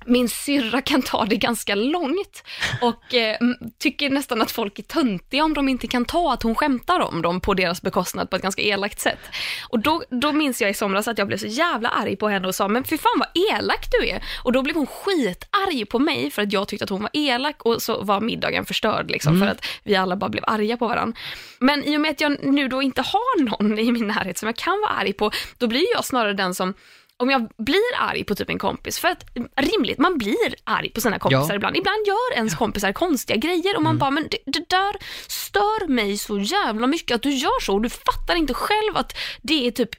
min 0.07 0.29
syrra 0.29 0.81
kan 0.81 1.01
ta 1.01 1.25
det 1.25 1.35
ganska 1.35 1.75
långt 1.75 2.43
och 2.81 3.13
eh, 3.13 3.37
tycker 3.79 4.09
nästan 4.09 4.41
att 4.41 4.51
folk 4.51 4.79
är 4.79 4.83
töntiga 4.83 5.43
om 5.43 5.53
de 5.53 5.69
inte 5.69 5.87
kan 5.87 6.05
ta 6.05 6.33
att 6.33 6.43
hon 6.43 6.55
skämtar 6.55 6.99
om 6.99 7.21
dem 7.21 7.41
på 7.41 7.53
deras 7.53 7.81
bekostnad 7.81 8.29
på 8.29 8.35
ett 8.35 8.41
ganska 8.41 8.61
elakt 8.61 8.99
sätt. 8.99 9.19
Och 9.69 9.79
då, 9.79 10.03
då 10.09 10.31
minns 10.31 10.61
jag 10.61 10.69
i 10.69 10.73
somras 10.73 11.07
att 11.07 11.17
jag 11.17 11.27
blev 11.27 11.37
så 11.37 11.47
jävla 11.47 11.89
arg 11.89 12.15
på 12.15 12.27
henne 12.27 12.47
och 12.47 12.55
sa, 12.55 12.67
men 12.67 12.83
fy 12.83 12.97
fan 12.97 13.19
vad 13.19 13.43
elak 13.53 13.87
du 13.91 14.09
är. 14.09 14.23
Och 14.43 14.51
då 14.51 14.61
blev 14.61 14.75
hon 14.75 14.87
skitarg 14.87 15.85
på 15.85 15.99
mig 15.99 16.31
för 16.31 16.41
att 16.41 16.53
jag 16.53 16.67
tyckte 16.67 16.83
att 16.83 16.89
hon 16.89 17.01
var 17.01 17.11
elak 17.13 17.65
och 17.65 17.81
så 17.81 18.03
var 18.03 18.21
middagen 18.21 18.65
förstörd 18.65 19.11
liksom 19.11 19.39
för 19.39 19.47
att 19.47 19.65
vi 19.83 19.95
alla 19.95 20.15
bara 20.15 20.29
blev 20.29 20.43
arga 20.47 20.77
på 20.77 20.87
varandra. 20.87 21.17
Men 21.59 21.83
i 21.83 21.97
och 21.97 22.01
med 22.01 22.11
att 22.11 22.21
jag 22.21 22.43
nu 22.43 22.67
då 22.67 22.81
inte 22.81 23.01
har 23.01 23.43
någon 23.43 23.79
i 23.79 23.91
min 23.91 24.07
närhet 24.07 24.37
som 24.37 24.47
jag 24.47 24.55
kan 24.55 24.81
vara 24.81 24.91
arg 24.91 25.13
på, 25.13 25.31
då 25.57 25.67
blir 25.67 25.85
jag 25.93 26.05
snarare 26.05 26.33
den 26.33 26.55
som 26.55 26.73
om 27.19 27.29
jag 27.29 27.49
blir 27.57 27.95
arg 27.99 28.23
på 28.23 28.35
typ 28.35 28.49
en 28.49 28.59
kompis, 28.59 28.99
för 28.99 29.07
att 29.07 29.25
rimligt, 29.55 29.97
man 29.97 30.17
blir 30.17 30.55
arg 30.63 30.89
på 30.89 31.01
sina 31.01 31.19
kompisar 31.19 31.49
Ja. 31.49 31.55
ibland. 31.55 31.77
Ibland 31.77 32.07
gör 32.07 32.33
ens 32.35 32.55
kompisar 32.55 32.91
konstiga 32.93 33.37
grejer 33.37 33.75
och 33.75 33.81
man 33.83 33.91
Mm. 33.91 33.99
bara, 33.99 34.11
men 34.11 34.27
det, 34.31 34.37
det 34.45 34.69
där 34.69 34.95
stör 35.27 35.87
mig 35.87 36.17
så 36.17 36.39
jävla 36.39 36.87
mycket 36.87 37.15
att 37.15 37.21
du 37.23 37.29
gör 37.33 37.59
så 37.61 37.73
och 37.73 37.81
du 37.81 37.89
fattar 37.89 38.35
inte 38.35 38.53
själv 38.53 38.97
att 38.97 39.17
det 39.41 39.67
är 39.67 39.71
typ 39.71 39.89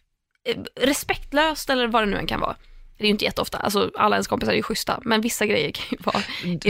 eh, 0.48 0.56
respektlöst 0.80 1.70
eller 1.70 1.86
vad 1.86 2.02
det 2.02 2.06
nu 2.06 2.16
än 2.16 2.26
kan 2.26 2.40
vara. 2.40 2.56
Det 2.98 3.04
är 3.04 3.06
ju 3.06 3.10
inte 3.10 3.24
jätteofta, 3.24 3.58
alltså 3.58 3.90
alla 3.98 4.16
ens 4.16 4.26
kompisar 4.26 4.52
är 4.52 4.56
ju 4.56 4.62
schyssta, 4.62 5.00
men 5.04 5.20
vissa 5.20 5.46
grejer 5.46 5.70
kan 5.70 5.84
ju 5.90 5.96
vara 6.04 6.20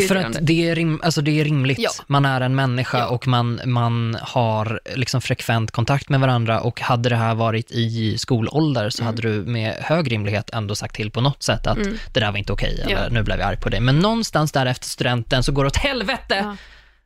för 0.09 0.17
att 0.17 0.39
det 0.41 0.69
är, 0.69 0.75
rim, 0.75 1.01
alltså 1.05 1.21
det 1.21 1.41
är 1.41 1.45
rimligt. 1.45 1.79
Ja. 1.79 1.91
Man 2.07 2.25
är 2.25 2.41
en 2.41 2.55
människa 2.55 2.99
Ja. 2.99 3.07
och 3.09 3.27
man, 3.29 3.61
man 3.65 4.19
har 4.23 4.81
liksom 4.95 5.21
frekvent 5.21 5.71
kontakt 5.71 6.09
med 6.09 6.21
varandra 6.21 6.61
och 6.61 6.81
hade 6.81 7.09
det 7.09 7.17
här 7.17 7.35
varit 7.35 7.71
i 7.71 8.19
skolålder 8.19 8.81
Mm. 8.81 8.91
så 8.91 9.05
hade 9.05 9.23
du 9.23 9.29
med 9.29 9.75
hög 9.81 10.13
rimlighet 10.13 10.51
ändå 10.53 10.75
sagt 10.75 10.95
till 10.95 11.11
på 11.11 11.21
något 11.21 11.43
sätt 11.43 11.67
att 11.67 11.79
det 12.13 12.21
där 12.21 12.31
var 12.31 12.39
inte 12.39 12.53
okej 12.53 12.81
eller 12.85 12.93
Ja. 12.93 13.09
nu 13.11 13.23
blev 13.23 13.39
jag 13.39 13.49
arg 13.49 13.57
på 13.57 13.69
dig. 13.69 13.81
Men 13.81 13.99
någonstans 13.99 14.53
där 14.53 14.67
efter 14.67 14.87
studenten 14.89 15.43
så 15.43 15.53
går 15.53 15.65
det 15.65 15.69
åt 15.69 15.77
helvete. 15.77 16.57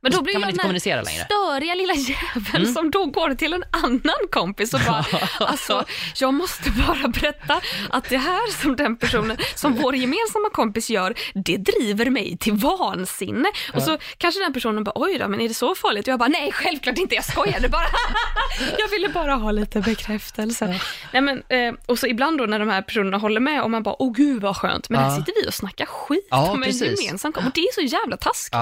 Ja. 0.04 0.08
Men 0.08 0.12
då 0.18 0.22
blir 0.22 0.32
kan 0.32 0.40
man 0.40 0.50
inte 0.50 0.60
här 0.60 0.64
kommunicera 0.68 1.02
längre. 1.02 1.24
störiga 1.24 1.74
lilla 1.74 1.94
jäveln 1.94 2.56
Mm. 2.62 2.74
som 2.74 2.90
då 2.90 3.06
går 3.06 3.34
till 3.34 3.52
en 3.52 3.64
annan 3.70 4.28
kompis 4.30 4.74
och 4.74 4.80
bara, 4.86 5.04
alltså 5.40 5.84
jag 6.16 6.34
måste 6.34 6.70
bara 6.70 7.08
berätta 7.08 7.60
att 7.90 8.08
det 8.08 8.16
här 8.16 8.62
som 8.62 8.76
den 8.76 8.96
personen, 8.96 9.36
som 9.54 9.74
vår 9.74 9.94
gemensamma 9.96 10.50
kompis 10.52 10.90
gör, 10.90 11.14
det 11.34 11.56
driver 11.56 12.10
mig 12.10 12.36
till 12.38 12.52
vansinne. 12.52 13.48
Och 13.74 13.82
så 13.82 13.98
kanske 14.18 14.40
den 14.44 14.52
personen 14.52 14.84
bara, 14.84 14.92
oj 14.94 15.18
då, 15.18 15.28
men 15.28 15.40
är 15.40 15.48
det 15.48 15.54
så 15.54 15.74
farligt? 15.74 16.08
Och 16.08 16.12
jag 16.12 16.18
bara, 16.18 16.28
nej 16.28 16.52
självklart 16.52 16.98
inte, 16.98 17.14
jag 17.14 17.24
skojade 17.24 17.68
bara. 17.68 17.86
jag 18.78 18.88
ville 18.88 19.08
bara 19.08 19.34
ha 19.34 19.50
lite 19.50 19.80
bekräftelse. 19.80 20.80
Nej, 21.12 21.22
men, 21.22 21.42
eh, 21.48 21.74
och 21.86 21.98
så 21.98 22.06
ibland 22.06 22.38
då 22.38 22.44
när 22.46 22.58
de 22.58 22.68
här 22.68 22.82
personerna 22.82 23.18
håller 23.18 23.40
med 23.40 23.62
och 23.62 23.70
man 23.70 23.82
bara, 23.82 23.96
åh 24.02 24.12
gud 24.12 24.42
vad 24.42 24.56
skönt, 24.56 24.88
men 24.88 25.00
här 25.00 25.10
Ja. 25.10 25.16
sitter 25.16 25.32
vi 25.42 25.48
och 25.48 25.54
snackar 25.54 25.86
skit 25.86 26.26
Ja, 26.30 26.50
om 26.50 26.62
en 26.62 26.70
gemensam 26.70 27.32
kompis. 27.32 27.48
Och 27.48 27.54
det 27.54 27.60
är 27.60 27.74
så 27.74 27.96
jävla 27.96 28.16
taskigt. 28.16 28.54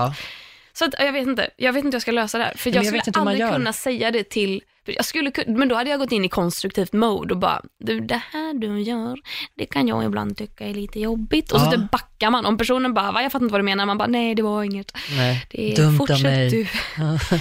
Så 0.73 0.85
att, 0.85 0.95
jag 0.99 1.13
vet 1.13 1.27
inte, 1.27 1.51
jag 1.57 1.73
vet 1.73 1.85
inte 1.85 1.89
hur 1.89 1.97
jag 1.97 2.03
ska 2.03 2.11
lösa 2.13 2.39
det 2.39 2.45
här. 2.45 2.55
För 2.57 2.71
jag, 2.71 2.85
jag 2.85 2.87
skulle 3.07 3.21
aldrig 3.31 3.49
kunna 3.53 3.73
säga 3.73 4.11
det 4.11 4.25
till, 4.25 4.63
jag 4.85 5.05
skulle, 5.05 5.33
men 5.47 5.69
då 5.69 5.75
hade 5.75 5.91
jag 5.91 6.01
gått 6.01 6.13
in 6.13 6.25
i 6.25 6.29
konstruktivt 6.29 6.93
mode 6.93 7.35
och 7.35 7.41
bara, 7.41 7.63
du 7.79 8.01
det 8.01 8.23
här 8.33 8.55
du 8.55 8.81
gör, 8.81 9.19
det 9.57 9.67
kan 9.67 9.89
jag 9.89 10.05
ibland 10.05 10.37
tycka 10.37 10.67
är 10.67 10.75
lite 10.75 11.01
jobbigt. 11.01 11.53
Och 11.53 11.61
så 11.61 11.67
Ja. 11.67 11.71
typ 11.73 11.91
backar 11.91 12.31
man. 12.31 12.47
Om 12.47 12.59
personen 12.59 12.95
bara, 12.95 13.13
va, 13.13 13.23
jag 13.23 13.33
fattar 13.33 13.45
inte 13.45 13.53
vad 13.53 13.61
du 13.61 13.65
menar, 13.65 13.87
man 13.87 13.99
bara, 13.99 14.09
nej 14.09 14.35
det 14.35 14.43
var 14.43 14.63
inget. 14.65 14.97
Nej, 15.17 15.47
Det 15.51 15.73
är, 15.73 15.77
dumt 15.77 15.89
av 15.95 15.99
fortsätt 15.99 16.23
mig. 16.23 16.51
du. 16.51 16.67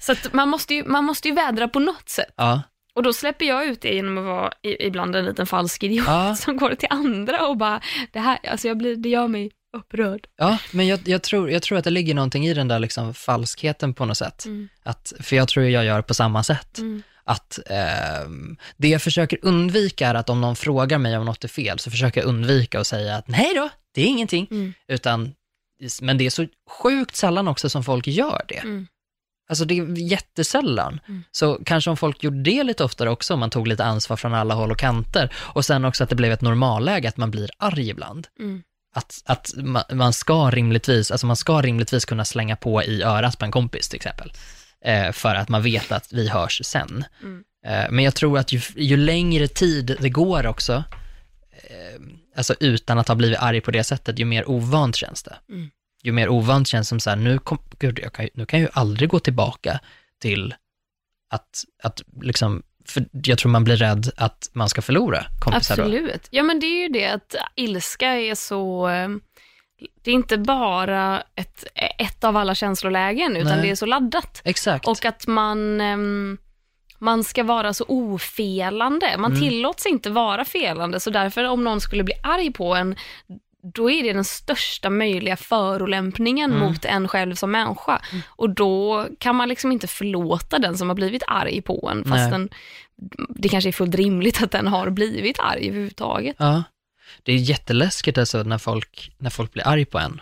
så 0.00 0.12
att 0.12 0.32
man 0.32 0.48
måste, 0.48 0.74
ju, 0.74 0.84
man 0.84 1.04
måste 1.04 1.28
ju 1.28 1.34
vädra 1.34 1.68
på 1.68 1.78
något 1.78 2.08
sätt. 2.08 2.34
Ja. 2.36 2.62
Och 2.94 3.02
då 3.02 3.12
släpper 3.12 3.44
jag 3.44 3.66
ut 3.66 3.80
det 3.80 3.94
genom 3.94 4.18
att 4.18 4.24
vara 4.24 4.50
ibland 4.62 5.16
en 5.16 5.24
liten 5.24 5.46
falsk 5.46 5.82
idiot 5.82 6.04
Ja. 6.06 6.34
som 6.38 6.56
går 6.56 6.74
till 6.74 6.88
andra 6.90 7.46
och 7.46 7.56
bara, 7.56 7.80
det 8.12 8.18
här, 8.20 8.38
alltså 8.50 8.68
jag 8.68 8.78
blir, 8.78 8.96
det 8.96 9.08
gör 9.08 9.28
mig 9.28 9.50
upprörd. 9.76 10.26
Ja, 10.36 10.58
men 10.72 10.86
jag, 10.86 11.00
jag, 11.04 11.22
tror, 11.22 11.50
jag 11.50 11.62
tror 11.62 11.78
att 11.78 11.84
det 11.84 11.90
ligger 11.90 12.14
någonting 12.14 12.46
i 12.46 12.54
den 12.54 12.68
där 12.68 12.78
liksom 12.78 13.14
falskheten 13.14 13.94
på 13.94 14.04
något 14.04 14.18
sätt. 14.18 14.44
Mm. 14.44 14.68
Att, 14.82 15.12
för 15.20 15.36
jag 15.36 15.48
tror 15.48 15.66
jag 15.66 15.84
gör 15.84 16.02
på 16.02 16.14
samma 16.14 16.42
sätt. 16.42 16.78
Mm. 16.78 17.02
Att 17.24 17.58
ehm, 17.66 18.56
det 18.76 18.88
jag 18.88 19.02
försöker 19.02 19.38
undvika 19.42 20.08
är 20.08 20.14
att 20.14 20.30
om 20.30 20.40
någon 20.40 20.56
frågar 20.56 20.98
mig 20.98 21.18
om 21.18 21.24
något 21.24 21.44
är 21.44 21.48
fel, 21.48 21.78
så 21.78 21.90
försöker 21.90 22.20
jag 22.20 22.28
undvika 22.28 22.80
att 22.80 22.86
säga 22.86 23.16
att 23.16 23.28
nej 23.28 23.54
då, 23.54 23.68
det 23.94 24.00
är 24.02 24.06
ingenting. 24.06 24.46
Mm. 24.50 24.74
Utan, 24.88 25.34
men 26.02 26.18
det 26.18 26.26
är 26.26 26.30
så 26.30 26.46
sjukt 26.70 27.16
sällan 27.16 27.48
också 27.48 27.68
som 27.68 27.84
folk 27.84 28.06
gör 28.06 28.44
det. 28.48 28.58
Mm. 28.58 28.86
Alltså 29.48 29.64
det 29.64 29.78
är 29.78 29.98
jättesällan. 29.98 31.00
Mm. 31.08 31.24
Så 31.30 31.60
kanske 31.64 31.90
om 31.90 31.96
folk 31.96 32.22
gjorde 32.22 32.42
det 32.42 32.62
lite 32.62 32.84
oftare 32.84 33.10
också, 33.10 33.34
om 33.34 33.40
man 33.40 33.50
tog 33.50 33.68
lite 33.68 33.84
ansvar 33.84 34.16
från 34.16 34.34
alla 34.34 34.54
håll 34.54 34.70
och 34.70 34.78
kanter. 34.78 35.34
Och 35.36 35.64
sen 35.64 35.84
också 35.84 36.04
att 36.04 36.10
det 36.10 36.16
blev 36.16 36.32
ett 36.32 36.40
normalläge, 36.40 37.08
att 37.08 37.16
man 37.16 37.30
blir 37.30 37.50
arg 37.58 37.88
ibland 37.88 38.26
Mm. 38.38 38.62
Att, 38.96 39.22
att 39.24 39.52
ma- 39.56 39.94
man 39.94 40.12
ska 40.12 40.50
rimligtvis, 40.50 41.10
alltså 41.10 41.26
man 41.26 41.36
ska 41.36 41.62
rimligtvis 41.62 42.04
kunna 42.04 42.24
slänga 42.24 42.56
på 42.56 42.82
i 42.82 43.02
örat 43.02 43.38
på 43.38 43.44
en 43.44 43.50
kompis 43.50 43.88
till 43.88 43.96
exempel. 43.96 44.32
Eh, 44.84 45.12
för 45.12 45.34
att 45.34 45.48
man 45.48 45.62
vet 45.62 45.92
att 45.92 46.12
vi 46.12 46.28
hörs 46.28 46.60
sen. 46.64 47.04
Mm. 47.22 47.44
Eh, 47.66 47.90
men 47.90 48.04
jag 48.04 48.14
tror 48.14 48.38
att 48.38 48.52
ju, 48.52 48.60
ju 48.76 48.96
längre 48.96 49.48
tid 49.48 49.96
det 50.00 50.08
går 50.08 50.46
också, 50.46 50.84
eh, 51.50 52.00
alltså 52.36 52.54
utan 52.60 52.98
att 52.98 53.08
ha 53.08 53.14
blivit 53.14 53.38
arg 53.38 53.60
på 53.60 53.70
det 53.70 53.84
sättet, 53.84 54.18
ju 54.18 54.24
mer 54.24 54.50
ovant 54.50 54.96
känns 54.96 55.22
det. 55.22 55.36
Mm. 55.48 55.70
Ju 56.02 56.12
mer 56.12 56.28
ovant 56.28 56.68
känns 56.68 56.88
som 56.88 57.00
så 57.00 57.10
här, 57.10 57.16
nu, 57.16 57.38
kom, 57.38 57.58
gud, 57.78 58.12
kan, 58.12 58.28
nu 58.34 58.46
kan 58.46 58.60
jag 58.60 58.66
ju 58.66 58.72
aldrig 58.72 59.10
gå 59.10 59.18
tillbaka 59.18 59.80
till 60.20 60.54
att, 61.30 61.64
att 61.82 62.02
liksom, 62.22 62.62
för 62.88 63.04
jag 63.12 63.38
tror 63.38 63.50
man 63.52 63.64
blir 63.64 63.76
rädd 63.76 64.10
att 64.16 64.50
man 64.52 64.68
ska 64.68 64.82
förlora 64.82 65.24
kompisar 65.40 65.76
då. 65.76 65.82
Absolut. 65.82 66.28
Ja, 66.30 66.42
men 66.42 66.60
det 66.60 66.66
är 66.66 66.82
ju 66.82 66.88
det 66.88 67.06
att 67.06 67.34
ilska 67.54 68.08
är 68.08 68.34
så... 68.34 68.88
eh, 68.88 69.08
Det 70.04 70.10
är 70.10 70.14
inte 70.14 70.38
bara 70.38 71.22
ett, 71.34 71.64
ett 71.98 72.24
av 72.24 72.36
alla 72.36 72.54
känslolägen, 72.54 73.36
utan 73.36 73.52
Nej. 73.52 73.62
det 73.62 73.70
är 73.70 73.74
så 73.74 73.86
laddat. 73.86 74.40
Exakt. 74.44 74.88
Och 74.88 75.04
att 75.04 75.26
man, 75.26 75.80
ehm, 75.80 76.38
man 76.98 77.24
ska 77.24 77.44
vara 77.44 77.72
så 77.74 77.84
ofelande. 77.88 79.14
Man 79.18 79.32
Mm. 79.32 79.42
tillåts 79.42 79.86
inte 79.86 80.10
vara 80.10 80.44
felande, 80.44 81.00
så 81.00 81.10
därför 81.10 81.44
om 81.44 81.64
någon 81.64 81.80
skulle 81.80 82.04
bli 82.04 82.14
arg 82.22 82.52
på 82.52 82.74
en, 82.74 82.96
då 83.74 83.90
är 83.90 84.02
det 84.02 84.12
den 84.12 84.24
största 84.24 84.90
möjliga 84.90 85.36
förolämpningen 85.36 86.52
Mm. 86.52 86.62
mot 86.68 86.84
en 86.84 87.08
själv 87.08 87.34
som 87.34 87.50
människa. 87.50 88.02
Och 88.28 88.50
då 88.50 89.08
kan 89.18 89.36
man 89.36 89.48
liksom 89.48 89.72
inte 89.72 89.86
förlåta 89.86 90.58
den 90.58 90.78
som 90.78 90.88
har 90.88 90.94
blivit 90.96 91.22
arg 91.26 91.62
på 91.62 91.88
en, 91.92 92.04
fast 92.04 92.30
den, 92.30 92.48
det 93.28 93.48
kanske 93.48 93.70
är 93.70 93.72
fullt 93.72 93.94
rimligt 93.94 94.42
att 94.42 94.50
den 94.50 94.66
har 94.66 94.90
blivit 94.90 95.38
arg 95.40 95.68
överhuvudtaget. 95.68 96.36
Ja. 96.38 96.62
Det 97.22 97.32
är 97.32 97.36
jätteläskigt 97.36 98.18
alltså 98.18 98.42
när 98.42 98.58
folk, 98.58 99.12
när 99.18 99.30
folk 99.30 99.52
blir 99.52 99.68
arg 99.68 99.84
på 99.84 99.98
en. 99.98 100.20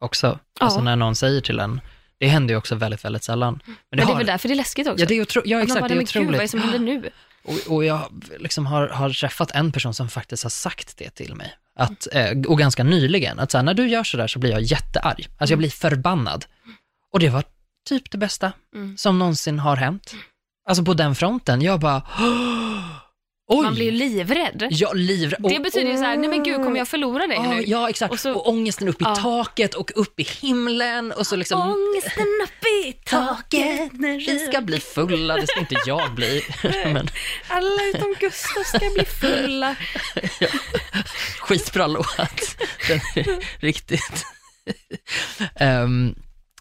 Också. 0.00 0.38
Alltså 0.60 0.78
Ja. 0.78 0.84
när 0.84 0.96
någon 0.96 1.14
säger 1.16 1.40
till 1.40 1.58
en. 1.58 1.80
Det 2.18 2.26
händer 2.28 2.54
ju 2.54 2.58
också 2.58 2.74
väldigt, 2.74 3.04
väldigt 3.04 3.22
sällan. 3.24 3.60
Men 3.66 3.76
Men 3.90 3.96
det 3.96 4.02
är 4.02 4.06
har- 4.06 4.16
väl 4.16 4.26
därför 4.26 4.48
det 4.48 4.54
är 4.54 4.56
läskigt 4.56 4.88
också. 4.88 5.00
Ja, 5.02 5.06
det 5.08 5.14
är 5.14 5.24
otro- 5.24 5.42
ja 5.44 5.60
exakt, 5.62 5.80
bara, 5.80 5.88
det 5.88 5.94
är 5.94 5.96
"Men 5.96 6.04
Gud, 6.04 6.14
vad 6.14 6.22
är 6.22 6.28
det 6.30 6.34
otroligt. 6.34 6.50
som 6.50 6.60
händer 6.60 6.78
nu? 6.78 7.10
Och, 7.44 7.72
och 7.74 7.84
jag 7.84 8.24
liksom 8.38 8.66
har, 8.66 8.88
har 8.88 9.10
träffat 9.10 9.50
en 9.50 9.72
person 9.72 9.94
som 9.94 10.08
faktiskt 10.08 10.42
har 10.42 10.50
sagt 10.50 10.96
det 10.98 11.10
till 11.10 11.34
mig. 11.34 11.54
Att, 11.76 12.06
eh, 12.12 12.30
och 12.48 12.58
ganska 12.58 12.84
nyligen, 12.84 13.38
att 13.38 13.50
så 13.50 13.58
här, 13.58 13.62
när 13.64 13.74
du 13.74 13.88
gör 13.88 14.04
sådär 14.04 14.26
så 14.26 14.38
blir 14.38 14.50
jag 14.50 14.60
jättearg. 14.62 15.28
Alltså 15.38 15.52
jag 15.52 15.58
blir 15.58 15.70
förbannad. 15.70 16.44
Och 17.12 17.20
det 17.20 17.28
var 17.28 17.44
typ 17.88 18.10
det 18.10 18.18
bästa 18.18 18.52
Mm. 18.74 18.96
som 18.96 19.18
någonsin 19.18 19.58
har 19.58 19.76
hänt. 19.76 20.14
Alltså 20.68 20.84
på 20.84 20.94
den 20.94 21.14
fronten, 21.14 21.62
jag 21.62 21.80
bara, 21.80 22.02
oj! 23.48 23.64
Man 23.64 23.74
blir 23.74 23.84
ju 23.84 23.90
livrädd. 23.90 24.66
jag 24.70 24.96
livrädd. 24.96 25.42
Det 25.42 25.60
betyder 25.60 25.90
ju 25.90 25.96
så 25.96 26.02
här, 26.04 26.16
nej 26.16 26.30
men 26.30 26.42
gud, 26.42 26.56
kommer 26.56 26.78
jag 26.78 26.88
förlora 26.88 27.26
dig 27.26 27.36
Ja, 27.36 27.50
nu? 27.54 27.62
ja, 27.66 27.88
exakt. 27.90 28.10
Och, 28.10 28.14
Och 28.14 28.20
så- 28.20 28.34
ångesten 28.40 28.88
upp 28.88 29.00
i 29.02 29.04
Ja. 29.04 29.16
taket 29.16 29.74
och 29.74 29.90
upp 29.94 30.20
i 30.20 30.22
himlen 30.22 31.12
och 31.12 31.26
så 31.26 31.36
liksom, 31.36 31.60
Ångesten 31.60 32.26
upp 32.42 32.64
i 32.86 32.92
taket 32.92 33.92
när 33.92 34.16
vi 34.18 34.38
ska 34.38 34.60
bli 34.60 34.80
fulla, 34.80 35.36
det 35.36 35.46
ska 35.46 35.60
inte 35.60 35.76
jag 35.86 36.14
bli. 36.14 36.42
Men 36.62 37.08
Alla 37.48 37.82
utom 37.94 38.14
Gustav 38.20 38.62
ska 38.62 38.90
bli 38.94 39.04
fulla. 39.04 39.76
skitbra 41.40 41.86
låt. 41.86 42.56
Den 42.88 43.00
är 43.24 43.60
riktigt. 43.60 44.24
Ehm, 45.56 46.14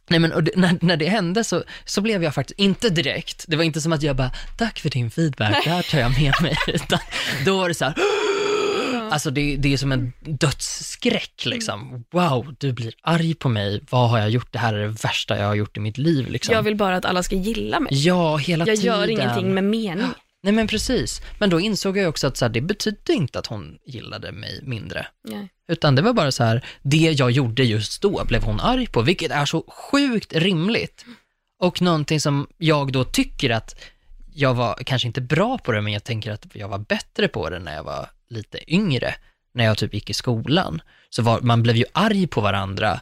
nej 0.10 0.20
men 0.20 0.44
det, 0.46 0.52
när, 0.56 0.78
när 0.82 0.98
det 0.98 1.10
hände 1.10 1.44
så, 1.44 1.64
så 1.86 2.02
blev 2.02 2.24
jag 2.24 2.34
faktiskt, 2.36 2.60
inte 2.60 2.90
direkt, 2.90 3.46
det 3.48 3.58
var 3.58 3.64
inte 3.64 3.82
som 3.82 3.94
att 3.94 4.04
jag 4.04 4.16
bara, 4.16 4.32
tack 4.58 4.80
för 4.80 4.90
din 4.90 5.12
feedback, 5.12 5.64
det 5.64 5.70
här 5.70 5.82
tar 5.92 6.00
jag 6.00 6.12
med 6.22 6.34
mig, 6.42 6.58
utan 6.68 7.00
då 7.46 7.58
var 7.58 7.68
det 7.68 7.76
så 7.76 7.86
här, 7.86 7.94
alltså 9.12 9.32
det, 9.32 9.56
det 9.56 9.74
är 9.74 9.78
som 9.78 9.92
en 9.92 10.14
dödsskräck 10.22 11.46
liksom. 11.46 12.06
Wow, 12.12 12.56
du 12.58 12.74
blir 12.74 12.94
arg 13.02 13.34
på 13.36 13.50
mig, 13.50 13.82
vad 13.90 14.10
har 14.10 14.20
jag 14.20 14.30
gjort? 14.30 14.52
Det 14.54 14.60
här 14.60 14.74
är 14.74 14.80
det 14.82 14.88
värsta 15.04 15.38
jag 15.38 15.48
har 15.48 15.56
gjort 15.56 15.78
i 15.78 15.80
mitt 15.80 15.98
liv 15.98 16.30
liksom. 16.30 16.56
Jag 16.56 16.64
vill 16.64 16.76
bara 16.76 16.96
att 16.96 17.06
alla 17.06 17.24
ska 17.24 17.36
gilla 17.36 17.80
mig. 17.80 18.06
Ja, 18.06 18.38
hela 18.38 18.68
Jag 18.68 18.78
tiden. 18.78 18.96
gör 18.96 19.08
ingenting 19.10 19.54
med 19.54 19.64
mening. 19.64 20.08
Nej 20.48 20.54
men 20.54 20.68
precis, 20.68 21.22
men 21.40 21.50
då 21.50 21.60
insåg 21.60 21.98
jag 21.98 22.10
också 22.10 22.28
att 22.28 22.38
så 22.38 22.46
här, 22.46 22.50
det 22.50 22.62
betydde 22.62 23.14
inte 23.14 23.40
att 23.40 23.48
hon 23.48 23.78
gillade 23.86 24.32
mig 24.32 24.60
mindre. 24.64 25.08
Nej. 25.24 25.50
Utan 25.68 25.96
det 25.96 26.02
var 26.02 26.14
bara 26.14 26.32
så 26.32 26.44
här, 26.44 26.66
det 26.82 26.98
jag 26.98 27.32
gjorde 27.32 27.64
just 27.64 28.02
då 28.02 28.26
blev 28.26 28.44
hon 28.44 28.60
arg 28.60 28.88
på, 28.88 29.02
vilket 29.02 29.32
är 29.32 29.46
så 29.46 29.64
sjukt 29.68 30.34
rimligt. 30.34 31.06
Och 31.60 31.82
någonting 31.82 32.20
som 32.20 32.48
jag 32.58 32.92
då 32.92 33.04
tycker 33.04 33.50
att 33.50 33.82
jag 34.34 34.54
var 34.54 34.76
kanske 34.86 35.08
inte 35.08 35.22
bra 35.22 35.58
på 35.58 35.72
det, 35.72 35.82
men 35.82 35.94
jag 35.94 36.04
tänker 36.04 36.32
att 36.32 36.46
jag 36.54 36.68
var 36.68 36.80
bättre 36.80 37.28
på 37.28 37.50
det 37.50 37.60
när 37.60 37.76
jag 37.76 37.84
var 37.84 38.10
lite 38.30 38.74
yngre, 38.74 39.16
när 39.54 39.66
jag 39.66 39.78
typ 39.78 39.94
gick 39.94 40.10
i 40.10 40.14
skolan. 40.14 40.82
Så 41.10 41.22
var, 41.22 41.42
man 41.42 41.64
blev 41.64 41.76
ju 41.76 41.86
arg 41.94 42.28
på 42.28 42.42
varandra, 42.42 43.02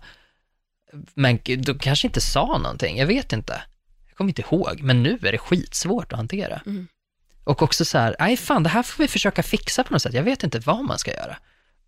men 1.14 1.40
då 1.58 1.74
kanske 1.74 2.08
inte 2.08 2.22
sa 2.22 2.58
någonting, 2.58 2.98
jag 2.98 3.08
vet 3.08 3.34
inte. 3.34 3.62
Jag 4.08 4.18
kommer 4.18 4.30
inte 4.30 4.42
ihåg, 4.42 4.82
men 4.82 5.04
nu 5.04 5.20
är 5.22 5.32
det 5.32 5.38
skitsvårt 5.38 6.14
att 6.14 6.18
hantera. 6.18 6.62
Mm. 6.66 6.88
Och 7.46 7.62
också 7.62 7.86
så 7.86 7.98
här, 7.98 8.16
nej 8.20 8.38
fan, 8.38 8.64
det 8.64 8.70
här 8.70 8.84
får 8.84 9.04
vi 9.04 9.08
försöka 9.08 9.44
fixa 9.44 9.84
på 9.84 9.94
något 9.94 10.02
sätt, 10.02 10.14
jag 10.14 10.24
vet 10.24 10.44
inte 10.44 10.60
vad 10.60 10.84
man 10.84 11.00
ska 11.00 11.12
göra. 11.12 11.38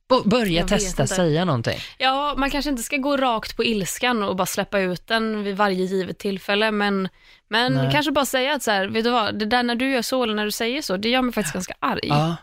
B- 0.10 0.16
börja 0.30 0.60
Jag 0.60 0.68
testa, 0.68 1.03
inte. 1.03 1.16
säga 1.16 1.45
någonting. 1.45 1.80
Ja, 1.97 2.34
man 2.38 2.49
kanske 2.49 2.70
inte 2.72 2.84
ska 2.84 2.97
gå 2.97 3.18
rakt 3.18 3.58
på 3.58 3.64
ilskan 3.64 4.24
och 4.24 4.36
bara 4.36 4.45
släppa 4.45 4.80
ut 4.80 5.08
den 5.08 5.43
vid 5.43 5.58
varje 5.58 5.84
givet 5.86 6.18
tillfälle, 6.20 6.72
men, 6.72 7.10
men 7.49 7.74
Nej. 7.74 7.89
kanske 7.91 8.12
bara 8.12 8.26
säga 8.26 8.53
att 8.53 8.64
så 8.64 8.72
här, 8.72 8.88
vet 8.88 9.03
du 9.03 9.10
vad, 9.12 9.39
det 9.39 9.45
där 9.45 9.64
när 9.64 9.76
du 9.76 9.91
gör 9.91 10.01
så 10.01 10.24
eller 10.24 10.36
när 10.36 10.45
du 10.45 10.51
säger 10.51 10.82
så, 10.82 10.97
det 10.97 11.10
gör 11.10 11.22
mig 11.22 11.34
faktiskt 11.34 11.53
ganska 11.53 11.74
arg. 11.80 11.99
Ja. 12.08 12.36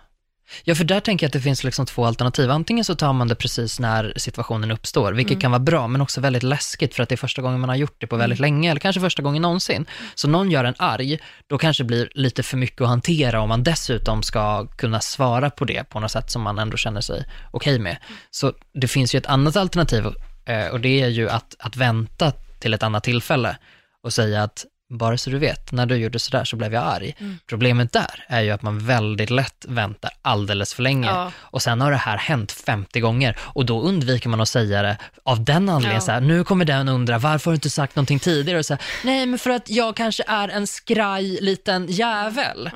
Ja, 0.65 0.75
för 0.75 0.85
där 0.85 1.01
tänker 1.01 1.25
jag 1.25 1.29
att 1.29 1.33
det 1.33 1.41
finns 1.41 1.65
liksom 1.65 1.87
två 1.87 2.05
alternativ. 2.07 2.51
Antingen 2.51 2.85
så 2.85 2.95
tar 2.95 3.13
man 3.13 3.29
det 3.29 3.35
precis 3.35 3.81
när 3.81 4.13
situationen 4.17 4.71
uppstår, 4.71 5.13
vilket 5.13 5.33
Mm. 5.33 5.41
kan 5.41 5.51
vara 5.51 5.59
bra, 5.61 5.89
men 5.89 6.01
också 6.01 6.21
väldigt 6.21 6.43
läskigt 6.43 6.95
för 6.95 7.03
att 7.03 7.09
det 7.09 7.15
är 7.15 7.17
första 7.17 7.43
gången 7.43 7.61
man 7.61 7.69
har 7.69 7.77
gjort 7.77 7.97
det 8.01 8.07
på 8.07 8.17
väldigt 8.17 8.39
Mm. 8.39 8.47
länge, 8.55 8.71
eller 8.71 8.81
kanske 8.81 9.01
första 9.01 9.23
gången 9.23 9.43
någonsin. 9.43 9.87
Så 10.15 10.29
någon 10.29 10.51
gör 10.51 10.65
en 10.65 10.75
arg, 10.79 11.19
då 11.47 11.59
kanske 11.59 11.83
det 11.83 11.87
blir 11.87 12.09
lite 12.15 12.43
för 12.43 12.57
mycket 12.57 12.81
att 12.81 12.89
hantera 12.89 13.41
om 13.41 13.49
man 13.49 13.63
dessutom 13.63 14.23
ska 14.23 14.67
kunna 14.67 15.01
svara 15.01 15.51
på 15.51 15.65
det 15.65 15.89
på 15.89 16.01
något 16.01 16.11
sätt 16.11 16.31
som 16.31 16.43
man 16.43 16.59
ändå 16.59 16.77
känner 16.77 17.01
sig 17.01 17.25
okej 17.51 17.79
med. 17.79 17.97
Så 18.31 18.53
det 18.75 18.89
finns 18.89 19.15
ju 19.15 19.19
ett 19.19 19.27
annat 19.27 19.57
alternativ 19.57 20.05
eh, 20.47 20.67
och 20.67 20.81
det 20.81 21.01
är 21.03 21.09
ju 21.09 21.31
att, 21.31 21.57
att 21.59 21.77
vänta 21.77 22.33
till 22.61 22.75
ett 22.75 22.83
annat 22.83 23.05
tillfälle 23.05 23.57
och 24.03 24.13
säga 24.13 24.43
att 24.43 24.65
bara 24.91 25.19
så 25.19 25.31
du 25.31 25.39
vet, 25.39 25.73
när 25.73 25.87
du 25.87 25.97
gjorde 25.97 26.19
sådär 26.19 26.45
så 26.45 26.57
blev 26.57 26.75
jag 26.75 26.85
arg. 26.85 27.15
Mm. 27.19 27.39
Problemet 27.47 27.93
där 27.93 28.25
är 28.29 28.41
ju 28.41 28.51
att 28.51 28.63
man 28.63 28.79
väldigt 28.87 29.31
lätt 29.31 29.65
väntar 29.69 30.11
alldeles 30.23 30.75
för 30.75 30.83
länge 30.83 31.07
Ja. 31.07 31.33
och 31.37 31.63
sen 31.63 31.81
har 31.81 31.91
det 31.91 31.97
här 31.97 32.17
hänt 32.17 32.53
50 32.53 33.01
gånger 33.01 33.39
och 33.41 33.67
då 33.67 33.81
undviker 33.83 34.29
man 34.29 34.41
att 34.41 34.49
säga 34.49 34.83
det 34.83 34.97
av 35.23 35.45
den 35.45 35.69
anledningen 35.69 35.95
Ja. 35.95 36.01
så 36.01 36.13
här, 36.13 36.21
nu 36.21 36.45
kommer 36.45 36.65
den 36.65 36.89
undra, 36.89 37.19
varför 37.19 37.51
har 37.51 37.53
du 37.53 37.57
inte 37.57 37.71
sagt 37.71 37.97
någonting 37.97 38.19
tidigare? 38.19 38.59
Och 38.59 38.67
så 38.67 38.75
här, 38.75 38.83
Nej, 39.05 39.27
men 39.27 39.39
för 39.39 39.51
att 39.51 39.71
jag 39.71 39.97
kanske 39.97 40.23
är 40.27 40.49
en 40.49 40.67
skraj 40.67 41.39
liten 41.41 41.87
jävel. 41.89 42.67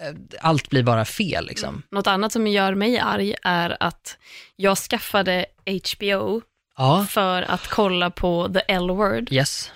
Eh, 0.00 0.06
Allt 0.40 0.68
blir 0.70 0.82
bara 0.82 1.04
fel 1.04 1.46
liksom. 1.46 1.82
Något 1.90 2.06
annat 2.06 2.32
som 2.32 2.46
gör 2.46 2.74
mig 2.74 2.98
arg 2.98 3.34
är 3.42 3.76
att 3.80 4.16
jag 4.56 4.78
skaffade 4.78 5.46
HBO 5.66 6.42
Ja, 6.76 7.06
för 7.10 7.42
att 7.42 7.66
kolla 7.68 8.10
på 8.10 8.50
The 8.54 8.60
L-word 8.68 9.32
yes. 9.32 9.72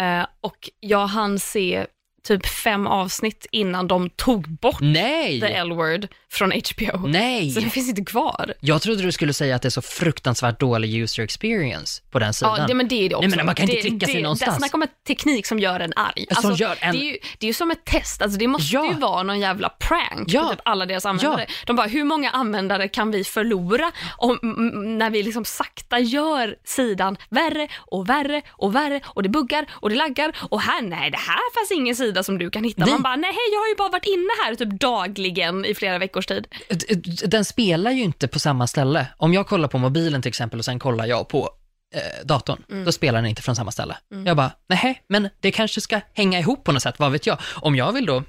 Eh, 0.00 0.26
och 0.40 0.70
jag 0.80 1.06
hann 1.06 1.38
se 1.38 1.86
typ 2.26 2.46
fem 2.46 2.86
avsnitt 2.86 3.46
innan 3.50 3.88
de 3.88 4.10
tog 4.10 4.48
bort 4.48 4.78
The 4.78 4.84
Nej! 4.84 5.42
L-word 5.42 6.08
från 6.32 6.50
HBO. 6.52 6.90
Så 6.98 7.06
det 7.06 7.08
Nej! 7.08 7.70
finns 7.70 7.88
inte 7.88 8.04
kvar. 8.04 8.54
Jag 8.60 8.82
trodde 8.82 9.02
du 9.02 9.12
skulle 9.12 9.32
säga 9.32 9.56
att 9.56 9.62
det 9.62 9.68
är 9.68 9.70
så 9.70 9.82
fruktansvärt 9.82 10.60
dålig 10.60 10.94
user 10.94 11.22
experience 11.22 12.02
på 12.10 12.18
den 12.18 12.34
sidan. 12.34 12.56
Ja, 12.60 12.66
det, 12.66 12.74
men 12.74 12.88
det 12.88 12.94
är 13.04 13.08
det 13.08 13.14
också. 13.14 13.28
Nej, 13.28 13.36
men 13.36 13.46
man 13.46 13.54
kan 13.54 13.62
inte 13.68 13.76
det, 13.76 13.82
trycka 13.88 14.06
sig 14.06 14.14
det, 14.14 14.22
någonstans. 14.22 14.54
Det, 14.54 14.58
snacka 14.60 14.76
om 14.76 14.82
en 14.82 14.88
teknik 15.06 15.46
som 15.46 15.58
gör 15.58 15.80
en 15.80 15.92
arg. 15.96 16.26
Som 16.40 16.54
gör 16.54 16.76
en- 16.80 16.92
det, 16.96 17.00
är 17.00 17.04
ju, 17.12 17.18
det 17.38 17.46
är 17.46 17.48
ju 17.48 17.52
som 17.54 17.70
ett 17.70 17.84
test, 17.84 18.22
alltså 18.22 18.38
det 18.38 18.46
måste 18.46 18.74
Ja. 18.76 18.86
ju 18.92 18.98
vara 18.98 19.22
någon 19.22 19.40
jävla 19.40 19.68
prank 19.68 20.24
Ja. 20.26 20.42
på 20.42 20.48
typ 20.50 20.60
alla 20.64 20.86
deras 20.86 21.06
användare. 21.06 21.46
Ja. 21.48 21.54
De 21.66 21.76
bara, 21.76 21.86
hur 21.86 22.04
många 22.04 22.30
användare 22.30 22.88
kan 22.88 23.10
vi 23.10 23.24
förlora 23.24 23.92
om, 24.16 24.38
när 24.98 25.10
vi 25.10 25.22
liksom 25.22 25.44
sakta 25.44 25.98
gör 25.98 26.56
sidan 26.64 27.16
värre 27.30 27.68
och 27.76 28.08
värre 28.08 28.42
och 28.50 28.74
värre 28.74 29.00
och 29.04 29.22
det 29.22 29.28
buggar 29.28 29.66
och 29.72 29.90
det 29.90 29.96
laggar 29.96 30.32
och 30.50 30.60
här, 30.60 30.82
nej 30.82 31.10
det 31.10 31.18
här 31.18 31.54
fanns 31.54 31.70
ingen 31.72 31.96
sida 31.96 32.11
som 32.22 32.38
du 32.38 32.50
kan 32.50 32.64
hitta. 32.64 32.84
Nej. 32.84 32.92
Man 32.92 33.02
bara, 33.02 33.16
nej 33.16 33.30
jag 33.52 33.60
har 33.60 33.68
ju 33.68 33.74
bara 33.76 33.88
varit 33.88 34.06
inne 34.06 34.28
här 34.44 34.54
typ 34.54 34.80
dagligen 34.80 35.64
i 35.64 35.74
flera 35.74 35.98
veckors 35.98 36.26
tid. 36.26 36.46
Den 37.26 37.44
spelar 37.44 37.90
ju 37.90 38.02
inte 38.02 38.28
på 38.28 38.38
samma 38.38 38.66
ställe. 38.66 39.06
Om 39.16 39.34
jag 39.34 39.46
kollar 39.46 39.68
på 39.68 39.78
mobilen 39.78 40.22
till 40.22 40.28
exempel 40.28 40.58
och 40.58 40.64
sen 40.64 40.78
kollar 40.78 41.06
jag 41.06 41.28
på 41.28 41.50
eh, 41.94 42.26
datorn, 42.26 42.62
Mm. 42.70 42.84
då 42.84 42.92
spelar 42.92 43.18
den 43.22 43.28
inte 43.30 43.42
från 43.42 43.56
samma 43.56 43.70
ställe. 43.72 43.96
Jag 44.26 44.36
bara, 44.36 44.50
nej, 44.68 45.02
men 45.08 45.28
det 45.40 45.50
kanske 45.50 45.80
ska 45.80 46.00
hänga 46.14 46.38
ihop 46.38 46.64
på 46.64 46.72
något 46.72 46.82
sätt, 46.82 46.98
vad 46.98 47.12
vet 47.12 47.26
jag. 47.26 47.38
Om 47.56 47.76
jag 47.76 47.92
vill 47.92 48.06
då 48.06 48.22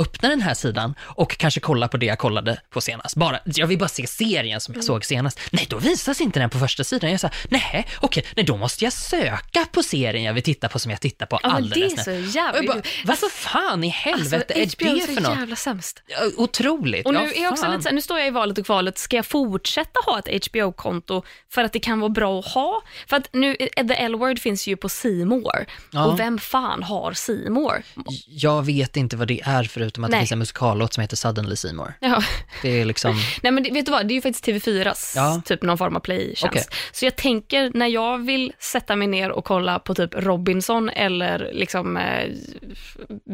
öppna 0.00 0.28
den 0.28 0.40
här 0.40 0.54
sidan 0.54 0.94
och 1.00 1.36
kanske 1.36 1.60
kolla 1.60 1.88
på 1.88 1.96
det 1.96 2.06
jag 2.06 2.18
kollade 2.18 2.60
på 2.70 2.80
senast. 2.80 3.16
Bara, 3.16 3.38
jag 3.44 3.66
vill 3.66 3.78
bara 3.78 3.88
se 3.88 4.06
serien 4.06 4.60
som 4.60 4.72
Mm. 4.72 4.78
jag 4.78 4.84
såg 4.84 5.04
senast. 5.04 5.40
Nej, 5.50 5.66
då 5.70 5.78
visas 5.78 6.20
inte 6.20 6.40
den 6.40 6.50
på 6.50 6.58
första 6.58 6.84
sidan. 6.84 7.10
Jag 7.10 7.20
sa, 7.20 7.30
nej, 7.48 7.86
okej, 8.00 8.24
nej, 8.36 8.44
då 8.46 8.56
måste 8.56 8.84
jag 8.84 8.92
söka 8.92 9.66
på 9.72 9.82
serien 9.82 10.24
jag 10.24 10.34
vill 10.34 10.42
titta 10.42 10.68
på 10.68 10.78
som 10.78 10.90
jag 10.90 11.00
tittar 11.00 11.26
på 11.26 11.38
Ja, 11.42 11.48
men 11.48 11.56
alldeles 11.56 11.94
det 11.94 12.00
är 12.00 12.04
så 12.04 12.10
nu. 12.10 12.20
Jävla... 12.26 12.62
bara, 12.72 12.82
vad 13.04 13.18
fan 13.32 13.84
i 13.84 13.88
helvete 13.88 14.54
alltså, 14.54 14.58
är 14.84 14.86
HBO 14.86 14.94
det 14.96 15.02
är 15.02 15.06
för 15.06 15.14
så 15.14 15.20
något? 15.28 15.38
jävla 15.38 15.56
sämst. 15.56 16.02
Otroligt. 16.36 17.06
Och 17.06 17.14
nu, 17.14 17.20
Ja, 17.20 17.32
är 17.32 17.42
jag 17.42 17.52
också 17.52 17.68
lite, 17.70 17.82
så 17.82 17.88
här, 17.88 17.94
nu 17.94 18.00
står 18.00 18.18
jag 18.18 18.26
i 18.28 18.30
valet 18.30 18.58
och 18.58 18.66
kvalet, 18.66 18.98
ska 18.98 19.16
jag 19.16 19.26
fortsätta 19.26 20.00
ha 20.06 20.18
ett 20.18 20.46
HBO-konto 20.46 21.22
för 21.52 21.64
att 21.64 21.72
det 21.72 21.80
kan 21.80 22.00
vara 22.00 22.10
bra 22.10 22.38
att 22.38 22.46
ha? 22.46 22.82
För 23.06 23.16
att 23.16 23.28
nu, 23.32 23.56
eh, 23.76 23.86
The 23.86 23.94
L-word 23.94 24.38
finns 24.38 24.66
ju 24.66 24.76
på 24.76 24.88
More 25.26 25.66
Ja. 25.90 26.04
och 26.06 26.18
vem 26.20 26.38
fan 26.38 26.82
har 26.82 27.50
More? 27.50 27.82
Jag 28.26 28.62
vet 28.66 28.96
inte 28.96 29.16
vad 29.16 29.28
det 29.28 29.40
är 29.44 29.64
för 29.64 29.81
förutom 29.82 30.04
att 30.04 30.10
Nej. 30.10 30.18
det 30.18 30.22
finns 30.22 30.32
en 30.32 30.38
musikallåt 30.38 30.92
som 30.92 31.00
heter 31.00 31.16
Suddenly 31.16 31.56
Seymour. 31.56 31.94
Ja. 32.00 32.22
Det 32.62 32.80
är 32.80 32.84
liksom, 32.84 33.14
Nej 33.42 33.52
men 33.52 33.62
det, 33.62 33.70
vet 33.70 33.86
du 33.86 33.92
vad, 33.92 34.08
det 34.08 34.12
är 34.12 34.16
ju 34.16 34.20
faktiskt 34.22 34.46
TV4s 34.46 35.12
Ja. 35.16 35.42
typ 35.44 35.62
någon 35.62 35.78
form 35.78 35.96
av 35.96 36.00
playtjänst. 36.00 36.44
Okej. 36.44 36.62
Så 36.92 37.04
jag 37.04 37.16
tänker 37.16 37.70
när 37.74 37.86
jag 37.86 38.18
vill 38.18 38.52
sätta 38.58 38.96
mig 38.96 39.08
ner 39.08 39.30
och 39.30 39.44
kolla 39.44 39.78
på 39.78 39.94
typ 39.94 40.14
Robinson 40.14 40.88
eller 40.88 41.50
liksom 41.52 41.96
eh, 41.96 42.28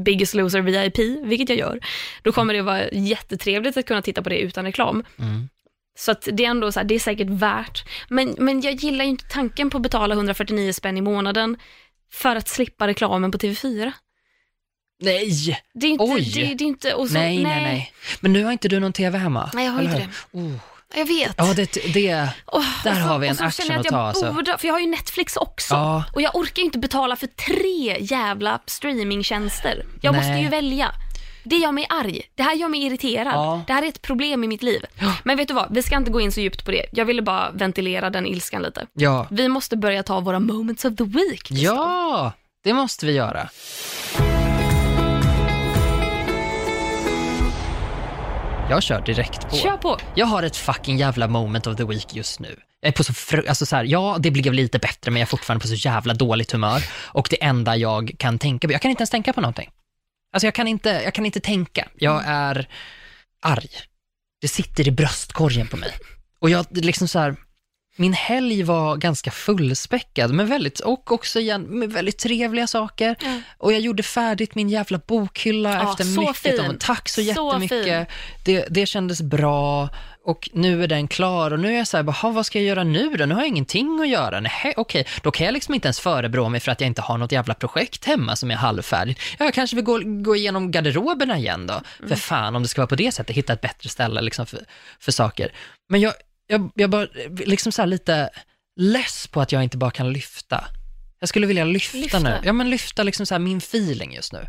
Biggest 0.05 0.34
Loser 0.34 0.61
VIP, 0.61 0.99
vilket 1.24 1.49
jag 1.49 1.59
gör, 1.59 1.80
då 2.22 2.32
kommer 2.32 2.55
det 2.55 2.62
vara 2.62 2.88
jättetrevligt 2.90 3.76
att 3.76 3.86
kunna 3.86 4.03
titta 4.03 4.22
på 4.22 4.28
det 4.28 4.38
utan 4.38 4.64
reklam. 4.64 5.05
mm. 5.18 5.49
Så 5.99 6.11
att 6.11 6.28
det 6.32 6.44
är 6.44 6.51
ändå 6.51 6.72
så 6.72 6.80
här, 6.80 6.84
det 6.84 6.94
är 6.94 6.99
säkert 6.99 7.28
värt. 7.28 7.84
Men, 8.09 8.34
men 8.38 8.61
jag 8.61 8.74
gillar 8.74 9.05
ju 9.05 9.11
inte 9.11 9.24
tanken 9.24 9.70
på 9.70 9.76
att 9.76 9.82
betala 9.82 10.14
149 10.14 10.72
spänn 10.72 10.96
i 10.96 11.01
månaden 11.01 11.57
för 12.12 12.36
att 12.36 12.49
slippa 12.49 12.86
reklamen 12.86 13.30
på 13.30 13.38
TV4. 13.38 13.92
Nej, 15.01 15.59
Det 15.74 15.86
är 15.86 15.90
inte, 15.90 16.05
Oj. 16.05 16.32
det, 16.34 16.55
det 16.55 16.64
är 16.64 16.68
inte, 16.68 16.94
och 16.94 17.09
så, 17.09 17.14
nej, 17.14 17.42
nej, 17.42 17.62
nej. 17.62 17.92
Men 18.20 18.32
nu 18.32 18.44
har 18.44 18.53
inte 18.53 18.68
du 18.68 18.80
någon 18.80 18.92
tv 18.92 19.18
hemma? 19.18 19.51
Nej, 19.55 19.64
jag 19.64 19.72
har 19.72 19.82
inte 19.82 20.09
hur? 20.32 20.42
Oh. 20.42 20.53
Jag 20.94 21.05
vet. 21.05 21.34
Ja, 21.36 21.55
det, 21.57 21.72
det, 21.94 22.28
Åh, 22.46 22.64
Där 22.84 22.94
så- 22.94 23.01
har 23.01 23.18
vi 23.18 23.28
en 23.28 23.36
så 23.36 23.44
action 23.44 23.66
jag 23.68 23.80
att 23.80 23.86
ta, 23.86 23.96
jag 23.96 24.05
alltså. 24.09 24.32
Borde, 24.32 24.59
för 24.59 24.66
jag 24.68 24.74
har 24.74 24.80
ju 24.80 24.86
Netflix 24.86 25.36
också. 25.36 25.74
Ja. 25.74 26.05
Och 26.14 26.22
jag 26.22 26.36
orkar 26.36 26.57
ju 26.61 26.64
inte 26.64 26.78
betala 26.78 27.16
för 27.16 27.26
tre 27.26 27.96
jävla 28.01 28.61
streamingtjänster. 28.66 29.86
Jag 30.01 30.12
Nej. 30.12 30.20
måste 30.20 30.42
ju 30.42 30.49
välja. 30.49 30.92
Det 31.44 31.57
gör 31.57 31.72
mig 31.72 31.86
arg. 31.90 32.22
Det 32.34 32.42
här 32.42 32.55
gör 32.55 32.68
mig 32.68 32.82
irriterad. 32.86 33.34
Ja. 33.34 33.62
Det 33.66 33.72
här 33.72 33.82
är 33.82 33.86
ett 33.88 34.03
problem 34.03 34.44
i 34.44 34.49
mitt 34.49 34.62
liv. 34.62 34.84
Men 35.24 35.36
vet 35.36 35.49
du 35.49 35.55
vad, 35.55 35.74
vi 35.74 35.82
ska 35.82 35.96
inte 35.96 36.11
gå 36.11 36.20
in 36.20 36.32
så 36.32 36.40
djupt 36.40 36.64
på 36.64 36.70
det. 36.70 36.86
Jag 36.92 37.05
ville 37.05 37.22
bara 37.22 37.51
ventilera 37.51 38.11
den 38.11 38.26
ilskan 38.26 38.62
lite. 38.62 38.86
ja. 38.92 39.26
Vi 39.30 39.49
måste 39.49 39.76
börja 39.76 40.03
ta 40.03 40.20
våra 40.20 40.40
moments 40.40 40.84
of 40.84 40.96
the 40.96 41.05
week. 41.05 41.49
Ja, 41.51 42.32
det 42.64 42.72
måste 42.72 43.07
vi 43.07 43.12
göra. 43.12 43.49
Jag 48.71 48.83
kör 48.83 49.01
direkt 49.01 49.51
på. 49.51 49.57
Kör 49.57 49.77
på. 49.77 49.99
Jag 50.14 50.27
har 50.27 50.43
ett 50.43 50.57
fucking 50.57 50.97
jävla 50.99 51.29
moment 51.29 51.66
of 51.66 51.77
the 51.77 51.85
week 51.85 52.14
just 52.14 52.41
nu. 52.41 52.57
Jag 52.81 52.89
är 52.89 52.93
på 52.93 53.05
så 53.05 53.12
fr- 53.12 53.49
alltså 53.49 53.66
så 53.66 53.77
här, 53.77 53.85
ja, 53.85 54.16
det 54.21 54.31
blev 54.31 54.53
lite 54.53 54.79
bättre, 54.79 55.11
men 55.11 55.21
jag 55.21 55.27
är 55.27 55.31
fortfarande 55.31 55.62
på 55.62 55.69
så 55.69 55.75
jävla 55.75 56.14
dåligt 56.14 56.53
humör. 56.53 56.85
Och 56.93 57.27
det 57.31 57.43
enda 57.45 57.77
jag 57.77 58.14
kan 58.19 58.39
tänka 58.39 58.69
på, 58.69 58.73
jag 58.73 58.83
kan 58.83 58.91
inte 58.91 59.01
ens 59.01 59.11
tänka 59.11 59.33
på 59.33 59.41
någonting. 59.41 59.71
Alltså 60.33 60.47
jag 60.47 60.55
kan 60.55 60.69
inte, 60.69 60.89
jag 61.05 61.14
kan 61.14 61.27
inte 61.27 61.41
tänka. 61.41 61.89
Jag 61.99 62.23
är 62.27 62.69
arg. 63.43 63.69
Det 64.41 64.49
sitter 64.49 64.89
i 64.89 64.91
bröstkorgen 64.91 65.66
på 65.69 65.77
mig. 65.77 65.93
Och 66.39 66.51
jag, 66.51 66.66
liksom 66.71 67.09
så 67.09 67.19
här, 67.19 67.37
min 67.99 68.12
helg 68.12 68.62
var 68.62 68.96
ganska 68.96 69.30
fullspäckad, 69.30 70.30
med 70.34 70.49
väldigt, 70.49 70.80
och 70.80 71.12
också 71.12 71.40
igen, 71.40 71.62
med 71.62 71.92
väldigt 71.92 72.18
trevliga 72.18 72.66
saker. 72.66 73.16
Ja. 73.20 73.40
Och 73.59 73.72
jag 73.72 73.80
gjorde 73.80 74.03
färdigt 74.03 74.55
min 74.55 74.68
jävla 74.68 74.99
bokhylla 75.07 75.72
Ja, 75.74 75.90
efter 75.90 76.05
så 76.05 76.20
mycket. 76.20 76.36
fin. 76.36 76.61
Om, 76.61 76.76
tack 76.80 77.09
så 77.09 77.14
Så 77.14 77.20
jättemycket. 77.20 78.09
Det, 78.44 78.66
det 78.70 78.86
kändes 78.86 79.22
bra 79.22 79.88
och 80.24 80.49
nu 80.53 80.82
är 80.84 80.88
den 80.88 81.09
klar 81.09 81.51
och 81.51 81.61
nu 81.61 81.72
är 81.74 81.78
jag 81.78 81.86
så 81.86 81.96
här, 81.96 82.05
bara, 82.05 82.12
"Ha, 82.12 82.30
vad 82.30 82.46
ska 82.46 82.59
jag 82.59 82.66
göra 82.66 82.84
nu 82.84 83.16
då? 83.16 83.24
Nu 83.26 83.34
har 83.34 83.40
jag 83.40 83.49
ingenting 83.49 84.01
att 84.01 84.09
göra. 84.09 84.40
Nej, 84.40 84.74
okej, 84.76 85.07
då 85.22 85.30
kan 85.30 85.46
jag 85.46 85.53
liksom 85.53 85.74
inte 85.74 85.86
ens 85.88 86.01
förebrå 86.01 86.49
mig 86.49 86.61
för 86.61 86.72
att 86.72 86.80
jag 86.80 86.86
inte 86.88 87.03
har 87.03 87.18
något 87.18 87.32
jävla 87.32 87.55
projekt 87.55 88.05
hemma 88.05 88.36
som 88.36 88.51
är 88.51 88.55
halvfärdigt. 88.55 89.20
Ja, 89.38 89.44
Jag 89.44 89.55
kanske 89.55 89.76
vill 89.76 89.84
gå, 89.84 90.01
gå 90.05 90.36
igenom 90.36 90.70
garderoberna 90.70 91.38
igen 91.38 91.66
då. 91.66 91.80
För 92.09 92.16
fan, 92.16 92.57
om 92.57 92.62
det 92.62 92.68
ska 92.68 92.80
vara 92.80 92.86
på 92.88 92.96
det 92.96 93.12
sättet, 93.12 93.36
hitta 93.36 93.53
ett 93.53 93.61
bättre 93.61 93.88
ställe 93.88 94.20
liksom 94.20 94.46
för, 94.46 94.61
för 95.01 95.12
saker. 95.12 95.53
Men 95.88 96.01
jag, 96.01 96.12
jag, 96.49 96.70
jag 96.74 96.90
bara, 96.90 97.07
liksom 97.46 97.72
så 97.72 97.82
här 97.82 97.86
lite 97.86 98.30
less 98.80 99.26
på 99.26 99.40
att 99.40 99.53
jag 99.53 99.62
inte 99.62 99.76
bara 99.76 99.90
kan 99.90 100.12
lyfta. 100.12 100.64
Jag 101.20 101.28
skulle 101.28 101.46
vilja 101.46 101.64
lyfta, 101.64 101.99
Lyfta? 101.99 102.18
nu. 102.18 102.38
Ja, 102.44 102.53
men 102.53 102.70
lyfta 102.70 103.03
liksom 103.03 103.26
så 103.26 103.38
min 103.38 103.59
feeling 103.59 104.14
just 104.14 104.32
nu. 104.32 104.46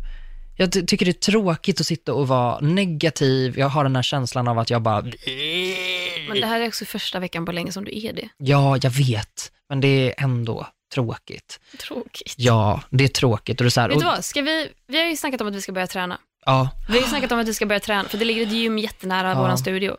Jag 0.58 0.72
ty- 0.72 0.86
tycker 0.86 1.04
det 1.06 1.10
är 1.10 1.32
tråkigt 1.32 1.80
att 1.80 1.86
sitta 1.86 2.12
och 2.14 2.28
vara 2.28 2.60
negativ. 2.60 3.58
Jag 3.58 3.68
har 3.68 3.84
den 3.84 3.96
här 3.96 4.02
känslan 4.02 4.48
av 4.48 4.58
att 4.58 4.70
jag 4.70 4.82
bara, 4.82 5.02
Men 5.02 6.40
det 6.40 6.46
här 6.46 6.60
är 6.60 6.68
också 6.68 6.84
första 6.84 7.18
veckan 7.18 7.46
på 7.46 7.52
länge 7.52 7.72
som 7.72 7.84
du 7.84 7.98
är 8.06 8.12
det. 8.12 8.28
ja, 8.38 8.78
jag 8.82 8.90
vet, 8.90 9.52
men 9.68 9.80
det 9.80 9.88
är 9.88 10.14
ändå 10.24 10.66
tråkigt. 10.94 11.60
Tråkigt. 11.78 12.34
Ja, 12.36 12.82
det 12.90 13.04
är 13.04 13.08
tråkigt. 13.08 13.60
Och 13.60 13.64
det 13.64 13.68
är 13.68 13.70
så 13.70 13.80
här, 13.80 13.88
Vet 13.88 13.98
du 13.98 14.04
vad, 14.04 14.24
ska 14.24 14.42
vi, 14.42 14.68
vi 14.86 15.00
har 15.02 15.08
ju 15.08 15.16
snackat 15.16 15.40
om 15.40 15.46
att 15.48 15.54
vi 15.54 15.60
ska 15.62 15.72
börja 15.72 15.86
träna. 15.86 16.18
ja, 16.46 16.68
Vi 16.88 16.92
har 16.94 17.00
ju 17.00 17.06
snackat 17.08 17.32
om 17.32 17.38
att 17.38 17.48
vi 17.48 17.54
ska 17.54 17.66
börja 17.66 17.80
träna, 17.80 18.08
för 18.08 18.18
det 18.18 18.24
ligger 18.24 18.42
ett 18.46 18.52
gym 18.52 18.78
jättenära 18.78 19.28
Ja. 19.28 19.34
våran 19.40 19.58
studio. 19.58 19.96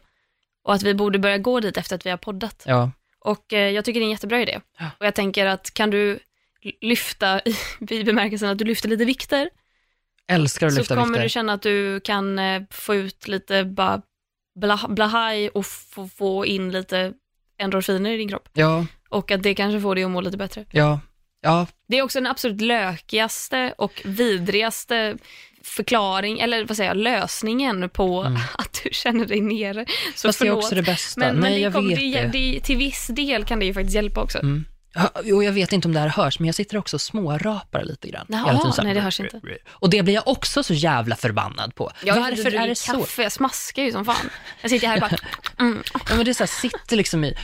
Och 0.64 0.74
att 0.74 0.84
vi 0.84 0.94
borde 0.94 1.20
börja 1.20 1.38
gå 1.38 1.60
dit 1.60 1.78
efter 1.78 1.96
att 1.96 2.06
vi 2.06 2.10
har 2.10 2.18
poddat. 2.18 2.64
ja, 2.68 2.92
Och 3.20 3.54
eh, 3.54 3.70
jag 3.70 3.86
tycker 3.86 4.00
det 4.00 4.04
är 4.04 4.08
en 4.08 4.12
jättebra 4.12 4.42
idé. 4.42 4.60
Ja. 4.80 4.86
Och 5.00 5.06
jag 5.06 5.16
tänker 5.16 5.46
att 5.46 5.74
kan 5.74 5.90
du 5.90 6.20
lyfta, 6.82 7.42
i, 7.90 8.04
bemärkelsen 8.04 8.50
att 8.50 8.58
du 8.58 8.66
lyfter 8.66 8.90
lite 8.90 9.06
vikter, 9.06 9.50
älskar 10.28 10.68
att 10.68 10.74
så 10.74 10.80
lyfta 10.80 10.96
kommer 10.96 11.08
vikter. 11.08 11.24
du 11.24 11.30
känna 11.30 11.54
att 11.54 11.62
du 11.62 12.00
kan 12.00 12.40
eh, 12.40 12.62
få 12.72 12.96
ut 12.96 13.28
lite 13.28 13.64
bara 13.66 14.02
bla, 14.56 14.80
blahaj 14.90 15.50
och 15.50 15.66
få, 15.66 16.08
få 16.08 16.46
in 16.46 16.72
lite 16.72 17.14
endorfiner 17.58 18.12
i 18.12 18.18
din 18.18 18.30
kropp. 18.30 18.50
Ja, 18.54 18.86
Och 19.10 19.32
att 19.32 19.44
det 19.44 19.56
kanske 19.56 19.82
får 19.82 19.96
dig 19.96 20.04
att 20.04 20.12
må 20.12 20.22
lite 20.22 20.38
bättre. 20.38 20.66
ja, 20.72 21.00
ja, 21.42 21.68
Det 21.88 21.98
är 21.98 22.02
också 22.02 22.20
den 22.20 22.28
absolut 22.32 22.62
lökigaste 22.62 23.74
och 23.78 24.02
vidrigaste 24.06 25.18
förklaring, 25.64 26.40
eller 26.40 26.66
vad 26.66 26.78
säger 26.78 26.90
jag, 26.90 26.98
lösningen 26.98 27.90
på 27.90 28.22
att 28.58 28.80
du 28.84 28.90
känner 28.92 29.26
dig 29.26 29.42
nere. 29.42 29.74
Så 29.74 29.78
Mm. 29.78 30.14
fast 30.16 30.24
det 30.24 30.28
är 30.30 30.34
förlåt. 30.34 30.64
också 30.64 30.76
det 30.76 30.82
bästa. 30.82 31.20
Men, 31.20 31.34
men 31.36 31.42
Nej, 31.44 31.54
det 31.54 31.60
jag 31.60 31.74
kommer- 31.74 31.90
vet 31.90 32.00
det, 32.00 32.22
det. 32.22 32.54
det. 32.54 32.60
Till 32.62 32.78
viss 32.78 33.08
del 33.08 33.46
kan 33.46 33.60
det 33.60 33.66
ju 33.66 33.74
faktiskt 33.74 33.96
hjälpa 33.96 34.22
också. 34.22 34.40
Mm. 34.40 34.66
Och 35.34 35.44
jag 35.44 35.52
vet 35.52 35.74
inte 35.74 35.88
om 35.88 35.94
det 35.94 36.00
här 36.00 36.08
hörs, 36.08 36.40
men 36.40 36.46
jag 36.46 36.56
sitter 36.56 36.78
också 36.78 36.98
och 36.98 37.02
smårapar 37.02 37.84
lite 37.84 38.08
grann. 38.10 38.26
Jaha, 38.30 38.74
nej, 38.84 38.94
det 38.94 39.00
hörs 39.02 39.20
inte. 39.20 39.42
Och 39.70 39.90
det 39.90 40.04
blir 40.04 40.14
jag 40.14 40.28
också 40.28 40.64
så 40.64 40.74
jävla 40.74 41.16
förbannad 41.16 41.76
på. 41.76 41.92
Jag 42.04 42.16
Varför 42.20 42.56
är 42.56 42.68
det 42.68 42.76
så? 42.76 42.94
kaffe, 43.00 43.24
jag 43.24 43.32
smaskar 43.32 43.84
ju 43.84 43.92
som 43.92 44.06
fan. 44.06 44.30
Jag 44.62 44.72
sitter 44.72 44.88
här 44.88 44.96
och 44.96 45.02
bara, 45.10 45.18
mm. 45.60 45.84
Ja, 45.94 46.16
men 46.16 46.26
det 46.26 46.32
är 46.32 46.34
så 46.34 46.44
här, 46.44 46.48
sitter 46.48 46.96
liksom 46.98 47.24
i... 47.24 47.36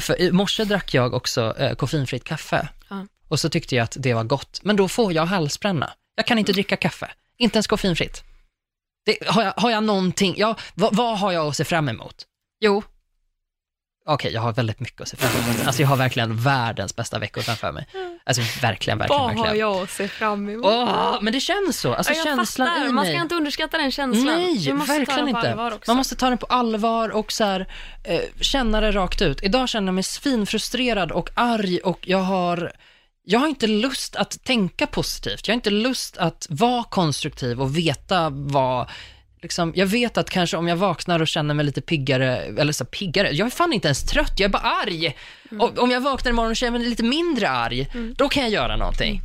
För 0.00 0.20
I 0.20 0.32
morse 0.32 0.64
drack 0.64 0.94
jag 0.94 1.14
också 1.14 1.54
eh, 1.58 1.74
koffeinfritt 1.74 2.24
kaffe. 2.24 2.68
Ja. 2.90 3.06
Och 3.28 3.40
så 3.40 3.48
tyckte 3.48 3.76
jag 3.76 3.84
att 3.84 3.96
det 4.00 4.14
var 4.14 4.24
gott. 4.24 4.60
Men 4.62 4.76
då 4.76 4.88
får 4.88 5.12
jag 5.12 5.26
halsbränna. 5.26 5.90
Jag 6.16 6.26
kan 6.26 6.38
inte 6.38 6.52
dricka 6.52 6.76
kaffe. 6.76 7.10
Inte 7.42 7.56
ens 7.56 7.66
koffeinfritt. 7.66 8.22
Det, 9.06 9.18
har, 9.28 9.42
jag, 9.42 9.52
har 9.56 9.70
jag 9.70 9.84
någonting... 9.84 10.34
Ja, 10.36 10.56
vad, 10.74 10.96
vad 10.96 11.18
har 11.18 11.32
jag 11.32 11.46
att 11.46 11.56
se 11.56 11.64
fram 11.64 11.88
emot? 11.88 12.26
Jo, 12.60 12.82
okej, 14.06 14.32
jag 14.32 14.40
har 14.40 14.52
väldigt 14.52 14.80
mycket 14.80 15.00
att 15.00 15.08
se 15.08 15.16
fram 15.16 15.44
emot. 15.44 15.66
Alltså 15.66 15.82
jag 15.82 15.88
har 15.88 15.96
verkligen 15.96 16.36
världens 16.36 16.96
bästa 16.96 17.18
veckor 17.18 17.40
framför 17.42 17.72
mig. 17.72 17.86
Alltså 18.24 18.42
verkligen, 18.62 18.98
verkligen, 18.98 19.22
vad 19.36 19.36
har 19.36 19.54
jag 19.54 19.82
att 19.82 19.90
se 19.90 20.08
fram 20.08 20.48
emot? 20.48 20.66
Åh, 20.66 21.18
men 21.22 21.32
det 21.32 21.40
känns 21.40 21.78
så. 21.80 21.94
Alltså 21.94 22.12
Ja, 22.12 22.16
jag 22.16 22.24
känslan 22.24 22.68
fattar. 22.68 22.80
i 22.84 22.92
Man 22.92 23.04
mig. 23.04 23.14
ska 23.14 23.22
inte 23.22 23.34
underskatta 23.34 23.78
den 23.78 23.90
känslan. 23.92 24.24
Nej, 24.36 24.72
verkligen 24.72 25.28
inte. 25.28 25.70
Man 25.86 25.96
måste 25.96 26.16
ta 26.16 26.28
den 26.28 26.38
på 26.38 26.46
allvar 26.46 27.08
och 27.08 27.32
så 27.32 27.44
här, 27.44 27.66
eh, 28.04 28.20
känna 28.40 28.80
det 28.80 28.92
rakt 28.92 29.22
ut. 29.22 29.42
Idag 29.42 29.68
känner 29.68 29.88
jag 29.88 29.94
mig 29.94 30.04
svinfrustrerad 30.04 31.12
och 31.12 31.30
arg 31.34 31.78
och 31.78 31.98
jag 32.08 32.18
har, 32.18 32.72
jag 33.24 33.40
har 33.40 33.48
inte 33.48 33.66
lust 33.66 34.16
att 34.16 34.44
tänka 34.44 34.86
positivt. 34.86 35.48
Jag 35.48 35.52
har 35.52 35.56
inte 35.56 35.70
lust 35.70 36.16
att 36.16 36.46
vara 36.50 36.84
konstruktiv 36.84 37.60
och 37.60 37.76
veta 37.76 38.30
vad 38.30 38.90
Liksom, 39.42 39.72
jag 39.76 39.86
vet 39.86 40.18
att 40.18 40.30
kanske 40.30 40.56
om 40.56 40.68
jag 40.68 40.76
vaknar 40.76 41.20
och 41.20 41.28
känner 41.28 41.54
mig 41.54 41.66
lite 41.66 41.80
piggare, 41.80 42.36
eller 42.36 42.72
så 42.72 42.84
piggare, 42.84 43.30
jag 43.30 43.46
är 43.46 43.50
fan 43.50 43.72
inte 43.72 43.88
ens 43.88 44.02
trött, 44.02 44.32
jag 44.36 44.48
är 44.48 44.52
bara 44.52 44.62
arg. 44.62 45.16
Och 45.58 45.78
om 45.78 45.90
jag 45.90 46.00
vaknar 46.00 46.30
imorgon 46.30 46.50
och 46.50 46.56
känner 46.56 46.78
mig 46.78 46.88
lite 46.88 47.02
mindre 47.02 47.48
arg, 47.48 47.88
då 48.16 48.28
kan 48.28 48.42
jag 48.42 48.52
göra 48.52 48.76
någonting. 48.76 49.20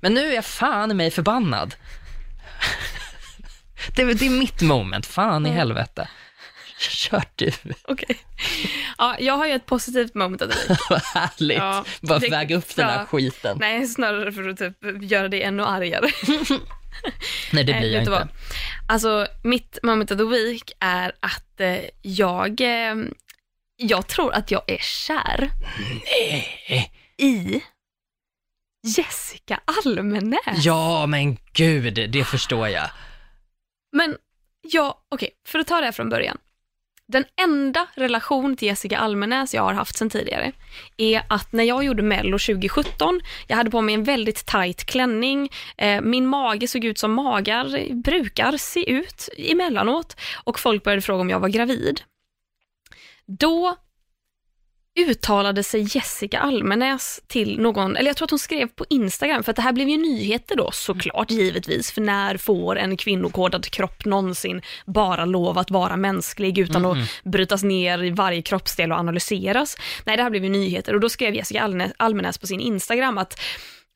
Men 0.00 0.14
nu 0.14 0.30
är 0.30 0.34
jag 0.34 0.44
fan 0.44 0.90
i 0.90 0.94
mig 0.94 1.10
förbannad. 1.10 1.74
Det, 3.96 4.04
det 4.04 4.26
är 4.26 4.30
mitt 4.30 4.62
moment, 4.62 5.06
fan 5.06 5.46
i 5.46 5.50
helvete. 5.50 6.08
Kör 6.90 7.22
du. 7.36 7.52
Okej. 7.84 8.18
Ja, 8.98 9.16
jag 9.18 9.34
har 9.36 9.46
ju 9.46 9.52
ett 9.52 9.66
positivt 9.66 10.14
moment 10.14 10.42
av 10.42 10.48
det. 10.48 10.78
Vad 10.90 11.02
härligt. 11.02 11.58
Ja, 11.58 11.84
Bara 12.00 12.18
det- 12.18 12.30
väga 12.30 12.56
upp 12.56 12.76
den 12.76 12.86
här 12.86 13.04
skiten. 13.04 13.56
Nej, 13.60 13.78
Nej, 13.78 13.88
snarare 13.88 14.32
för 14.32 14.48
att 14.48 14.58
typ 14.58 14.76
göra 15.02 15.28
det 15.28 15.42
ännu 15.42 15.64
argare. 15.64 16.06
det 17.52 17.64
blir 17.64 17.74
Nej, 17.74 17.92
jag 17.92 18.02
inte. 18.02 18.10
vad? 18.10 18.28
Alltså, 18.88 19.26
mitt 19.42 19.78
moment 19.82 20.10
of 20.10 20.18
the 20.18 20.24
week 20.24 20.72
är 20.80 21.12
att 21.20 21.60
eh, 21.60 21.78
jag, 22.02 22.60
eh, 22.60 22.94
jag 23.76 24.06
tror 24.06 24.32
att 24.32 24.50
jag 24.50 24.62
är 24.66 24.78
kär 24.78 25.50
Nej. 26.04 26.92
i 27.18 27.62
Jessica 28.96 29.60
Almenäs. 29.84 30.64
Ja, 30.64 31.06
men 31.06 31.36
gud, 31.52 32.10
det 32.12 32.24
förstår 32.24 32.68
jag. 32.68 32.90
Men 33.92 34.16
ja, 34.72 35.04
okej, 35.08 35.30
för 35.46 35.58
att 35.58 35.66
ta 35.66 35.78
det 35.78 35.84
här 35.84 35.92
från 35.92 36.08
början. 36.08 36.38
Den 37.12 37.24
enda 37.40 37.86
relation 37.94 38.56
till 38.56 38.68
Jessica 38.68 38.98
Almenäs 38.98 39.54
jag 39.54 39.62
har 39.62 39.74
haft 39.74 39.96
sedan 39.96 40.10
tidigare 40.10 40.52
är 40.96 41.22
att 41.28 41.52
när 41.52 41.64
jag 41.64 41.84
gjorde 41.84 42.02
Mello 42.02 42.38
2017, 42.38 43.20
jag 43.46 43.56
hade 43.56 43.70
på 43.70 43.80
mig 43.80 43.94
en 43.94 44.04
väldigt 44.04 44.46
tight 44.46 44.84
klänning, 44.84 45.50
eh, 45.76 46.00
min 46.00 46.26
mage 46.26 46.68
såg 46.68 46.84
ut 46.84 46.98
som 46.98 47.12
magar 47.12 47.94
brukar 47.94 48.56
se 48.56 48.90
ut 48.90 49.28
emellanåt 49.38 50.16
och 50.44 50.60
folk 50.60 50.84
började 50.84 51.02
fråga 51.02 51.20
om 51.20 51.30
jag 51.30 51.40
var 51.40 51.48
gravid. 51.48 52.00
Då 53.26 53.76
uttalade 54.98 55.62
sig 55.62 55.86
Jessica 55.96 56.38
Almenäs 56.38 57.20
till 57.26 57.60
någon, 57.60 57.96
eller 57.96 58.10
jag 58.10 58.16
tror 58.16 58.26
att 58.26 58.30
hon 58.30 58.38
skrev 58.38 58.66
på 58.66 58.84
Instagram, 58.90 59.42
för 59.42 59.50
att 59.50 59.56
det 59.56 59.62
här 59.62 59.72
blev 59.72 59.88
ju 59.88 59.96
nyheter 59.96 60.56
då 60.56 60.70
såklart, 60.72 61.30
givetvis, 61.30 61.92
för 61.92 62.00
när 62.00 62.36
får 62.36 62.78
en 62.78 62.96
kvinnokodad 62.96 63.70
kropp 63.70 64.04
någonsin 64.04 64.62
bara 64.86 65.24
lov 65.24 65.58
att 65.58 65.70
vara 65.70 65.96
mänsklig 65.96 66.58
utan 66.58 66.84
Mm. 66.84 67.02
att 67.02 67.08
brytas 67.24 67.62
ner 67.62 68.02
i 68.02 68.10
varje 68.10 68.42
kroppsdel 68.42 68.92
och 68.92 68.98
analyseras? 68.98 69.76
Nej, 70.04 70.16
det 70.16 70.22
här 70.22 70.30
blev 70.30 70.44
ju 70.44 70.50
nyheter 70.50 70.94
och 70.94 71.00
då 71.00 71.08
skrev 71.08 71.34
Jessica 71.34 71.92
Almenäs 71.96 72.38
på 72.38 72.46
sin 72.46 72.60
Instagram 72.60 73.18
att 73.18 73.40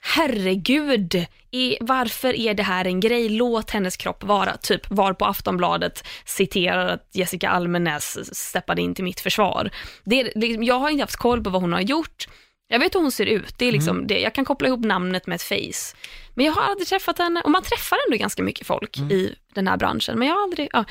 herregud, 0.02 1.26
är, 1.50 1.78
varför 1.80 2.34
är 2.34 2.54
det 2.54 2.62
här 2.62 2.84
en 2.84 3.00
grej? 3.00 3.28
Låt 3.28 3.70
hennes 3.70 3.96
kropp 3.96 4.24
vara. 4.24 4.56
Typ 4.56 4.90
var 4.90 5.12
på 5.12 5.24
Aftonbladet 5.24 6.04
citerar 6.24 6.86
att 6.86 7.08
Jessica 7.12 7.50
Almenäs 7.50 8.36
steppade 8.38 8.82
in 8.82 8.94
till 8.94 9.04
mitt 9.04 9.20
försvar. 9.20 9.70
Det 10.04 10.20
är, 10.20 10.32
liksom, 10.34 10.62
jag 10.62 10.78
har 10.78 10.90
inte 10.90 11.02
haft 11.02 11.16
koll 11.16 11.44
på 11.44 11.50
vad 11.50 11.62
hon 11.62 11.72
har 11.72 11.80
gjort. 11.80 12.28
Jag 12.68 12.78
vet 12.78 12.94
hur 12.94 13.00
hon 13.00 13.12
ser 13.12 13.26
ut, 13.26 13.54
det 13.58 13.64
är 13.66 13.72
liksom 13.72 14.06
det. 14.06 14.20
jag 14.20 14.34
kan 14.34 14.44
koppla 14.44 14.68
ihop 14.68 14.84
namnet 14.84 15.26
med 15.26 15.34
ett 15.34 15.42
face. 15.42 15.96
Men 16.34 16.46
jag 16.46 16.52
har 16.52 16.62
aldrig 16.62 16.88
träffat 16.88 17.18
henne, 17.18 17.40
och 17.40 17.50
man 17.50 17.62
träffar 17.62 17.98
ändå 18.06 18.16
ganska 18.16 18.42
mycket 18.42 18.66
folk 18.66 18.98
i 18.98 19.34
den 19.54 19.68
här 19.68 19.76
branschen, 19.76 20.18
men 20.18 20.28
jag 20.28 20.34
har 20.34 20.42
aldrig, 20.42 20.68
ja. 20.72 20.84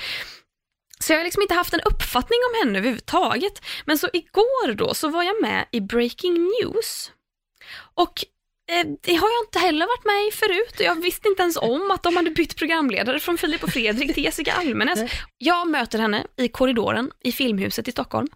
Så 0.99 1.13
jag 1.13 1.19
har 1.19 1.23
liksom 1.23 1.41
inte 1.41 1.53
haft 1.53 1.73
en 1.73 1.81
uppfattning 1.81 2.39
om 2.49 2.67
henne 2.67 2.79
överhuvudtaget. 2.79 3.61
Men 3.85 3.97
så 3.97 4.09
igår 4.13 4.73
då 4.73 4.93
så 4.93 5.09
var 5.09 5.23
jag 5.23 5.41
med 5.41 5.65
i 5.71 5.81
Breaking 5.81 6.33
News. 6.33 7.11
Och 7.93 8.25
det 9.01 9.15
har 9.15 9.29
jag 9.29 9.45
inte 9.47 9.59
heller 9.59 9.85
varit 9.85 10.05
med 10.05 10.27
i 10.27 10.31
förut. 10.31 10.75
Jag 10.79 11.01
visste 11.01 11.27
inte 11.27 11.41
ens 11.41 11.57
om 11.57 11.91
att 11.91 12.03
de 12.03 12.15
hade 12.15 12.31
bytt 12.31 12.55
programledare 12.55 13.19
från 13.19 13.37
Filip 13.37 13.63
och 13.63 13.69
Fredrik 13.69 14.13
till 14.13 14.23
Jessica 14.23 14.53
Almenäs. 14.53 15.11
Jag 15.37 15.67
möter 15.67 15.99
henne 15.99 16.25
i 16.37 16.47
korridoren 16.47 17.11
i 17.23 17.31
Filmhuset 17.31 17.87
i 17.87 17.91
Stockholm. 17.91 18.27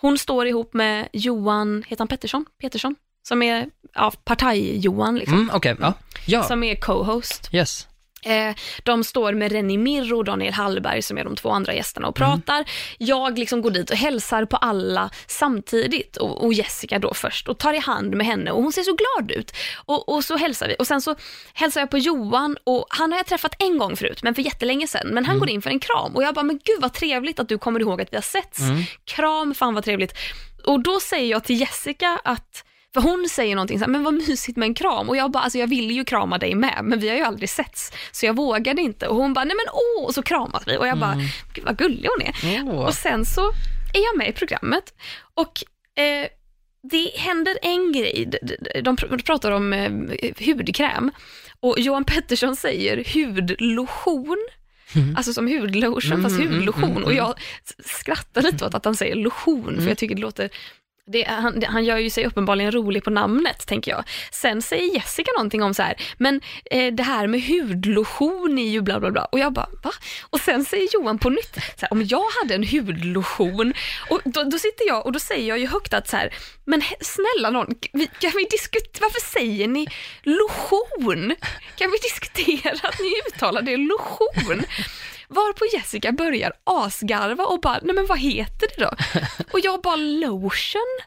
Hon 0.00 0.18
står 0.18 0.46
ihop 0.46 0.74
med 0.74 1.08
Johan, 1.12 1.84
heter 1.86 1.98
han 2.00 2.08
Pettersson? 2.08 2.44
Petersson? 2.60 2.96
Som 3.28 3.42
är 3.42 3.70
ja, 3.94 4.12
partaj-Johan, 4.24 5.18
liksom. 5.18 5.38
Mm, 5.38 5.50
Okej, 5.54 5.76
ja. 5.80 5.94
Ja, 6.26 6.42
som 6.42 6.62
är 6.62 6.74
co-host. 6.74 7.48
yes. 7.52 7.88
Eh, 8.26 8.54
de 8.82 9.04
står 9.04 9.32
med 9.32 9.52
Renny 9.52 9.78
Mirro 9.78 10.18
och 10.18 10.24
Daniel 10.24 10.52
Hallberg 10.52 11.02
som 11.02 11.18
är 11.18 11.24
de 11.24 11.36
två 11.36 11.50
andra 11.50 11.74
gästerna 11.74 12.08
och 12.08 12.14
pratar. 12.14 12.64
Jag 12.98 13.38
liksom 13.38 13.62
går 13.62 13.70
dit 13.70 13.90
och 13.90 13.96
hälsar 13.96 14.44
på 14.44 14.56
alla 14.56 15.10
samtidigt 15.26 16.16
och, 16.16 16.44
och 16.44 16.52
Jessica 16.52 16.98
då 16.98 17.14
först 17.14 17.48
och 17.48 17.58
tar 17.58 17.72
i 17.72 17.78
hand 17.78 18.14
med 18.14 18.26
henne 18.26 18.50
och 18.50 18.62
hon 18.62 18.72
ser 18.72 18.82
så 18.82 18.96
glad 18.96 19.30
ut. 19.30 19.52
Och, 19.86 20.08
och 20.08 20.24
så 20.24 20.36
hälsar 20.36 20.68
vi 20.68 20.76
och 20.78 20.86
sen 20.86 21.00
så 21.00 21.14
hälsar 21.54 21.80
jag 21.80 21.90
på 21.90 21.98
Johan 21.98 22.56
och 22.64 22.86
han 22.88 23.12
har 23.12 23.18
jag 23.18 23.26
träffat 23.26 23.54
en 23.58 23.78
gång 23.78 23.96
förut 23.96 24.22
men 24.22 24.34
för 24.34 24.42
jättelänge 24.42 24.86
sedan. 24.86 25.08
Men 25.12 25.24
han 25.24 25.38
går 25.38 25.48
in 25.48 25.62
för 25.62 25.70
en 25.70 25.80
kram 25.80 26.16
och 26.16 26.22
jag 26.22 26.34
bara, 26.34 26.42
men 26.42 26.60
gud 26.64 26.80
vad 26.80 26.92
trevligt 26.92 27.40
att 27.40 27.48
du 27.48 27.58
kommer 27.58 27.80
ihåg 27.80 28.00
att 28.00 28.12
vi 28.12 28.16
har 28.16 28.22
setts. 28.22 28.60
Kram, 29.04 29.54
fan 29.54 29.74
vad 29.74 29.84
trevligt. 29.84 30.14
Och 30.64 30.80
då 30.82 31.00
säger 31.00 31.30
jag 31.30 31.44
till 31.44 31.60
Jessica 31.60 32.20
att 32.24 32.64
för 32.96 33.08
hon 33.10 33.28
säger 33.30 33.54
någonting 33.54 33.78
så 33.78 33.84
här, 33.84 33.92
men 33.92 34.04
vad 34.04 34.14
mysigt 34.14 34.56
med 34.56 34.66
en 34.66 34.74
kram. 34.74 35.08
Och 35.08 35.16
jag 35.16 35.30
bara, 35.30 35.42
alltså 35.42 35.58
jag 35.58 35.66
ville 35.66 35.94
ju 35.94 36.04
krama 36.04 36.38
dig 36.38 36.54
med, 36.54 36.80
men 36.84 36.98
vi 37.00 37.08
har 37.08 37.16
ju 37.16 37.22
aldrig 37.22 37.48
setts. 37.48 37.92
Så 38.12 38.26
jag 38.26 38.36
vågade 38.36 38.82
inte. 38.82 39.08
Och 39.08 39.16
hon 39.16 39.34
bara, 39.34 39.44
nej 39.44 39.56
men 39.56 39.72
åh, 39.72 40.04
och 40.06 40.14
så 40.14 40.22
kramas 40.22 40.62
vi. 40.66 40.76
Och 40.76 40.86
jag 40.86 40.98
bara, 40.98 41.14
gud 41.54 41.64
vad 41.64 41.78
gullig 41.78 42.08
hon 42.18 42.26
är. 42.26 42.62
Åh. 42.74 42.86
Och 42.86 42.94
sen 42.94 43.24
så 43.24 43.48
är 43.94 44.04
jag 44.04 44.16
med 44.18 44.28
i 44.28 44.32
programmet 44.32 44.94
och 45.34 45.64
eh, 46.02 46.26
det 46.90 47.10
händer 47.18 47.58
en 47.62 47.92
grej. 47.92 48.28
De, 48.42 48.56
de, 48.74 48.80
de 48.80 48.96
pr- 48.96 49.22
pratar 49.24 49.50
om 49.50 49.72
eh, 49.72 49.90
hudkräm 50.46 51.10
och 51.60 51.78
Johan 51.80 52.04
Pettersson 52.04 52.56
säger 52.56 53.04
hudlotion. 53.14 54.46
Alltså 55.16 55.32
som 55.32 55.48
hudlotion, 55.48 56.22
fast 56.22 56.34
Mm, 56.36 56.46
mm, 56.46 56.54
hudlotion. 56.58 56.90
mm, 56.90 57.04
Och 57.04 57.12
jag 57.14 57.34
s- 57.64 57.74
skrattar 57.98 58.42
lite 58.42 58.66
åt 58.66 58.74
att 58.74 58.84
han 58.84 58.96
säger 58.96 59.14
lotion, 59.14 59.76
för 59.80 59.88
jag 59.88 59.98
tycker 59.98 60.14
det 60.14 60.20
låter 60.20 60.50
det, 61.06 61.24
han, 61.24 61.62
han 61.62 61.84
gör 61.84 61.98
ju 61.98 62.10
sig 62.10 62.26
uppenbarligen 62.26 62.72
rolig 62.72 63.04
på 63.04 63.10
namnet, 63.10 63.66
tänker 63.66 63.90
jag. 63.90 64.04
Sen 64.32 64.62
säger 64.62 64.94
Jessica 64.94 65.30
någonting 65.36 65.62
om 65.62 65.74
så 65.74 65.82
här, 65.82 65.94
men 66.18 66.40
eh, 66.70 66.94
det 66.94 67.02
här 67.02 67.26
med 67.26 67.42
hudlotion 67.42 68.58
är 68.58 68.68
ju 68.68 68.80
bla 68.80 69.00
bla 69.00 69.10
bla. 69.10 69.24
Och 69.24 69.38
jag 69.38 69.52
bara, 69.52 69.68
va? 69.82 69.92
Och 70.30 70.40
sen 70.40 70.64
säger 70.64 70.88
Johan 70.94 71.18
på 71.18 71.30
nytt, 71.30 71.54
så 71.54 71.80
här, 71.80 71.92
om 71.92 72.02
jag 72.02 72.24
hade 72.40 72.54
en 72.54 72.66
hudlotion, 72.68 73.74
och 74.10 74.20
då, 74.24 74.44
då 74.44 74.58
sitter 74.58 74.86
jag 74.86 75.06
och 75.06 75.12
då 75.12 75.18
säger 75.18 75.48
jag 75.48 75.58
ju 75.58 75.66
högt 75.66 75.94
att 75.94 76.08
så 76.08 76.16
här, 76.16 76.34
men 76.64 76.82
snälla 77.00 77.50
någon, 77.50 77.74
vi, 77.92 78.06
kan 78.06 78.32
vi 78.36 78.44
diskutera, 78.44 79.00
varför 79.00 79.20
säger 79.20 79.68
ni 79.68 79.86
lotion? 80.22 81.34
Kan 81.76 81.90
vi 81.90 81.98
diskutera 81.98 82.88
att 82.88 82.98
ni 82.98 83.14
uttalar 83.28 83.62
det 83.62 83.76
lotion? 83.76 84.64
Varpå 85.28 85.64
Jessica 85.72 86.12
börjar 86.12 86.52
asgarva 86.64 87.44
och 87.44 87.60
bara, 87.60 87.80
nej 87.82 87.94
men 87.94 88.06
vad 88.06 88.18
heter 88.18 88.68
det 88.76 88.84
då? 88.84 88.90
Och 89.52 89.60
jag 89.60 89.82
bara, 89.82 89.96
lotion? 89.96 90.98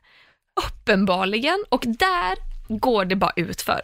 Uppenbarligen. 0.68 1.66
Och 1.70 1.84
där 1.88 2.36
går 2.68 3.06
det 3.06 3.16
bara 3.16 3.34
ut 3.36 3.62
för. 3.62 3.82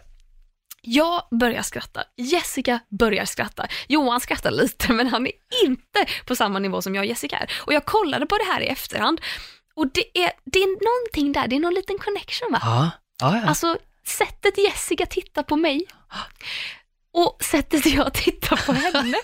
Jag 0.88 1.22
börjar 1.30 1.62
skratta, 1.62 2.04
Jessica 2.16 2.80
börjar 2.88 3.24
skratta. 3.24 3.66
Johan 3.88 4.20
skrattar 4.20 4.50
lite 4.50 4.92
men 4.92 5.06
han 5.06 5.26
är 5.26 5.32
inte 5.64 6.06
på 6.26 6.36
samma 6.36 6.58
nivå 6.58 6.82
som 6.82 6.94
jag 6.94 7.02
och 7.02 7.06
Jessica 7.06 7.36
är. 7.36 7.50
Och 7.66 7.72
jag 7.72 7.84
kollade 7.84 8.26
på 8.26 8.38
det 8.38 8.44
här 8.44 8.60
i 8.60 8.66
efterhand 8.66 9.20
och 9.74 9.86
det 9.86 10.18
är, 10.18 10.32
det 10.44 10.58
är 10.58 10.66
någonting 10.66 11.32
där, 11.32 11.48
det 11.48 11.56
är 11.56 11.60
någon 11.60 11.74
liten 11.74 11.98
connection 11.98 12.52
va? 12.52 12.58
Ja, 12.62 12.90
ja, 13.20 13.36
ja. 13.36 13.48
Alltså 13.48 13.78
sättet 14.06 14.58
Jessica 14.58 15.06
tittar 15.06 15.42
på 15.42 15.56
mig 15.56 15.86
och 17.16 17.44
sättet 17.44 17.86
jag 17.86 18.14
tittar 18.14 18.56
på 18.66 18.72
henne. 18.72 19.18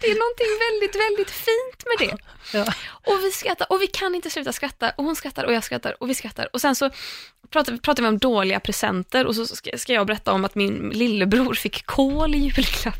Det 0.00 0.06
är 0.06 0.18
någonting 0.24 0.52
väldigt, 0.66 0.96
väldigt 1.04 1.30
fint 1.30 1.80
med 1.86 2.08
det. 2.08 2.16
Ja. 2.52 2.64
Och 2.88 3.18
vi 3.24 3.30
skrattar 3.30 3.72
och 3.72 3.82
vi 3.82 3.86
kan 3.86 4.14
inte 4.14 4.30
sluta 4.30 4.52
skratta 4.52 4.92
och 4.96 5.04
hon 5.04 5.16
skrattar 5.16 5.44
och 5.44 5.52
jag 5.52 5.64
skrattar 5.64 6.02
och 6.02 6.10
vi 6.10 6.14
skrattar. 6.14 6.48
Och 6.52 6.60
sen 6.60 6.74
så 6.74 6.90
pratar, 7.50 7.76
pratar 7.76 8.02
vi 8.02 8.08
om 8.08 8.18
dåliga 8.18 8.60
presenter 8.60 9.26
och 9.26 9.34
så 9.34 9.46
ska, 9.46 9.78
ska 9.78 9.92
jag 9.92 10.06
berätta 10.06 10.32
om 10.32 10.44
att 10.44 10.54
min 10.54 10.90
lillebror 10.90 11.54
fick 11.54 11.86
kol 11.86 12.34
i 12.34 12.38
julklapp. 12.38 12.94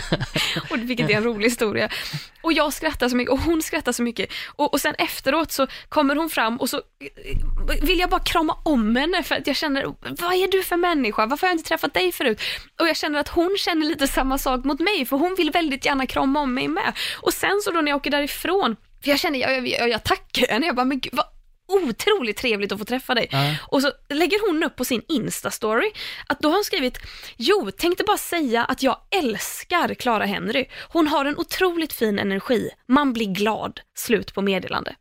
och 0.70 0.78
vilket 0.78 1.10
är 1.10 1.14
en 1.14 1.24
rolig 1.24 1.46
historia. 1.46 1.88
Och 2.42 2.52
jag 2.52 2.72
skrattar 2.72 3.08
så 3.08 3.16
mycket 3.16 3.32
och 3.32 3.38
hon 3.38 3.62
skrattar 3.62 3.92
så 3.92 4.02
mycket. 4.02 4.32
Och, 4.46 4.72
och 4.72 4.80
sen 4.80 4.94
efteråt 4.94 5.52
så 5.52 5.66
kommer 5.88 6.16
hon 6.16 6.30
fram 6.30 6.56
och 6.56 6.70
så 6.70 6.76
eh, 6.76 7.82
vill 7.82 7.98
jag 7.98 8.10
bara 8.10 8.20
krama 8.20 8.56
om 8.64 8.96
henne 8.96 9.22
för 9.22 9.34
att 9.34 9.46
jag 9.46 9.56
känner, 9.56 9.84
vad 10.00 10.32
är 10.32 10.50
du 10.50 10.62
för 10.62 10.76
människa? 10.76 11.26
Varför 11.26 11.46
har 11.46 11.52
jag 11.52 11.58
inte 11.58 11.68
träffat 11.68 11.94
dig 11.94 12.12
förut? 12.12 12.40
Och 12.80 12.88
jag 12.88 12.96
känner 12.96 13.18
att 13.20 13.28
hon 13.28 13.56
känner 13.58 13.86
lite 13.86 14.06
samma 14.06 14.38
sak 14.38 14.64
mot 14.64 14.80
mig 14.80 15.06
för 15.06 15.16
hon 15.16 15.34
vill 15.34 15.50
väldigt 15.50 15.84
gärna 15.84 16.06
krama 16.06 16.40
om 16.40 16.54
mig 16.54 16.68
med. 16.68 16.92
Och 17.20 17.32
sen 17.32 17.60
så 17.64 17.70
då 17.70 17.80
när 17.80 17.90
jag 17.90 17.96
åker 17.96 18.10
därifrån, 18.10 18.76
för 19.02 19.10
jag 19.10 19.18
känner, 19.18 19.38
jag, 19.38 19.52
jag, 19.52 19.68
jag, 19.68 19.88
jag 19.88 20.04
tackar 20.04 20.46
henne, 20.46 20.66
jag 20.66 20.76
bara, 20.76 20.84
men 20.84 21.00
gud, 21.00 21.12
vad 21.12 21.26
otroligt 21.68 22.36
trevligt 22.36 22.72
att 22.72 22.78
få 22.78 22.84
träffa 22.84 23.14
dig. 23.14 23.28
Ja. 23.30 23.54
Och 23.66 23.82
så 23.82 23.92
lägger 24.08 24.48
hon 24.48 24.64
upp 24.64 24.76
på 24.76 24.84
sin 24.84 25.02
Insta-story 25.02 25.90
att 26.26 26.40
då 26.40 26.48
har 26.48 26.54
hon 26.54 26.64
skrivit, 26.64 26.98
jo, 27.36 27.70
tänkte 27.70 28.04
bara 28.04 28.18
säga 28.18 28.64
att 28.64 28.82
jag 28.82 28.96
älskar 29.10 29.94
Clara 29.94 30.24
Henry. 30.24 30.66
Hon 30.92 31.08
har 31.08 31.24
en 31.24 31.38
otroligt 31.38 31.92
fin 31.92 32.18
energi, 32.18 32.70
man 32.88 33.12
blir 33.12 33.26
glad. 33.26 33.80
Slut 33.94 34.34
på 34.34 34.42
meddelande. 34.42 34.94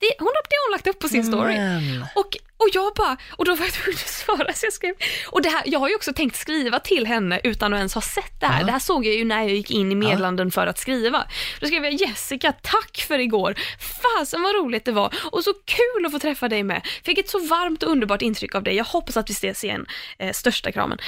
Det, 0.00 0.12
hon 0.18 0.26
har, 0.26 0.42
det 0.48 0.56
har 0.56 0.68
hon 0.68 0.72
lagt 0.72 0.86
upp 0.86 0.98
på 0.98 1.08
sin 1.08 1.24
story. 1.24 1.54
Men, 1.54 2.04
Och, 2.14 2.36
och 2.56 2.68
jag 2.72 2.94
bara, 2.94 3.16
och 3.36 3.44
då 3.44 3.54
var 3.54 3.64
jag 3.64 3.74
tvungen 3.74 3.98
att 4.04 4.08
svara 4.08 4.52
så 4.52 4.66
jag 4.66 4.72
skrev, 4.72 4.94
och 5.28 5.42
det 5.42 5.48
här, 5.48 5.62
jag 5.66 5.78
har 5.78 5.88
ju 5.88 5.94
också 5.94 6.12
tänkt 6.12 6.36
skriva 6.36 6.80
till 6.80 7.06
henne 7.06 7.40
utan 7.44 7.74
att 7.74 7.78
ens 7.78 7.94
ha 7.94 8.00
sett 8.02 8.40
det 8.40 8.46
här. 8.46 8.60
Ja. 8.60 8.66
Det 8.66 8.72
här 8.72 8.78
såg 8.78 9.06
jag 9.06 9.14
ju 9.14 9.24
när 9.24 9.42
jag 9.42 9.50
gick 9.50 9.70
in 9.70 9.92
i 9.92 9.94
meddelanden 9.94 10.50
för 10.50 10.66
att 10.66 10.78
skriva. 10.78 11.26
Då 11.60 11.66
skrev 11.66 11.84
jag 11.84 11.92
Jessica, 11.92 12.52
tack 12.52 13.04
för 13.08 13.18
igår. 13.18 13.54
Fasen 14.02 14.42
vad 14.42 14.54
roligt 14.54 14.84
det 14.84 14.92
var 14.92 15.14
och 15.32 15.44
så 15.44 15.52
kul 15.52 16.06
att 16.06 16.12
få 16.12 16.18
träffa 16.18 16.48
dig 16.48 16.62
med. 16.62 16.86
Fick 17.04 17.18
ett 17.18 17.28
så 17.28 17.38
varmt 17.38 17.82
och 17.82 17.90
underbart 17.90 18.22
intryck 18.22 18.54
av 18.54 18.62
dig. 18.62 18.74
Jag 18.74 18.84
hoppas 18.84 19.16
att 19.16 19.30
vi 19.30 19.32
ses 19.32 19.64
igen. 19.64 19.86
Eh, 20.18 20.32
största 20.32 20.72
kramen. 20.72 20.98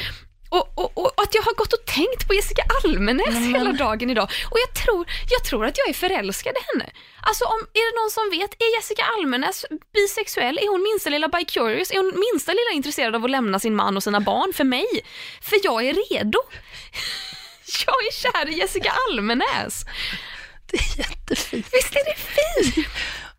Och, 0.51 0.79
och, 0.79 0.99
och 0.99 1.13
att 1.23 1.35
jag 1.35 1.43
har 1.43 1.55
gått 1.55 1.73
och 1.73 1.85
tänkt 1.85 2.29
på 2.29 2.35
Jessica 2.35 2.63
Almenäs 2.85 3.37
hela 3.55 3.73
dagen 3.73 4.11
idag. 4.11 4.31
Och 4.51 4.59
jag 4.65 4.75
tror, 4.75 5.07
jag 5.31 5.45
tror 5.45 5.67
att 5.67 5.79
jag 5.79 5.89
är 5.89 5.93
förälskad 5.93 6.53
i 6.57 6.63
henne. 6.73 6.91
Alltså 7.21 7.45
om, 7.45 7.61
är 7.73 7.85
det 7.89 8.01
någon 8.01 8.11
som 8.11 8.39
vet, 8.39 8.63
är 8.63 8.77
Jessica 8.77 9.05
Almenäs 9.19 9.65
bisexuell? 9.95 10.59
Är 10.59 10.69
hon 10.69 10.83
minsta 10.83 11.11
lilla 11.11 11.29
bi-curious? 11.29 11.93
Är 11.93 11.97
hon 11.97 12.21
minsta 12.31 12.53
lilla 12.53 12.71
intresserad 12.73 13.15
av 13.15 13.25
att 13.25 13.31
lämna 13.31 13.59
sin 13.59 13.75
man 13.77 13.97
och 13.97 14.03
sina 14.03 14.21
barn 14.21 14.53
för 14.53 14.65
mig? 14.65 14.87
För 15.43 15.59
jag 15.63 15.85
är 15.87 15.95
redo. 15.95 16.39
Jag 17.87 17.95
är 18.07 18.13
kär 18.13 18.49
i 18.49 18.59
Jessica 18.59 18.93
Almenäs. 19.09 19.85
det 20.71 20.77
är 20.77 20.99
jättefint. 20.99 21.67
Visst 21.73 21.97
är 21.97 22.05
det 22.05 22.17
fint? 22.17 22.87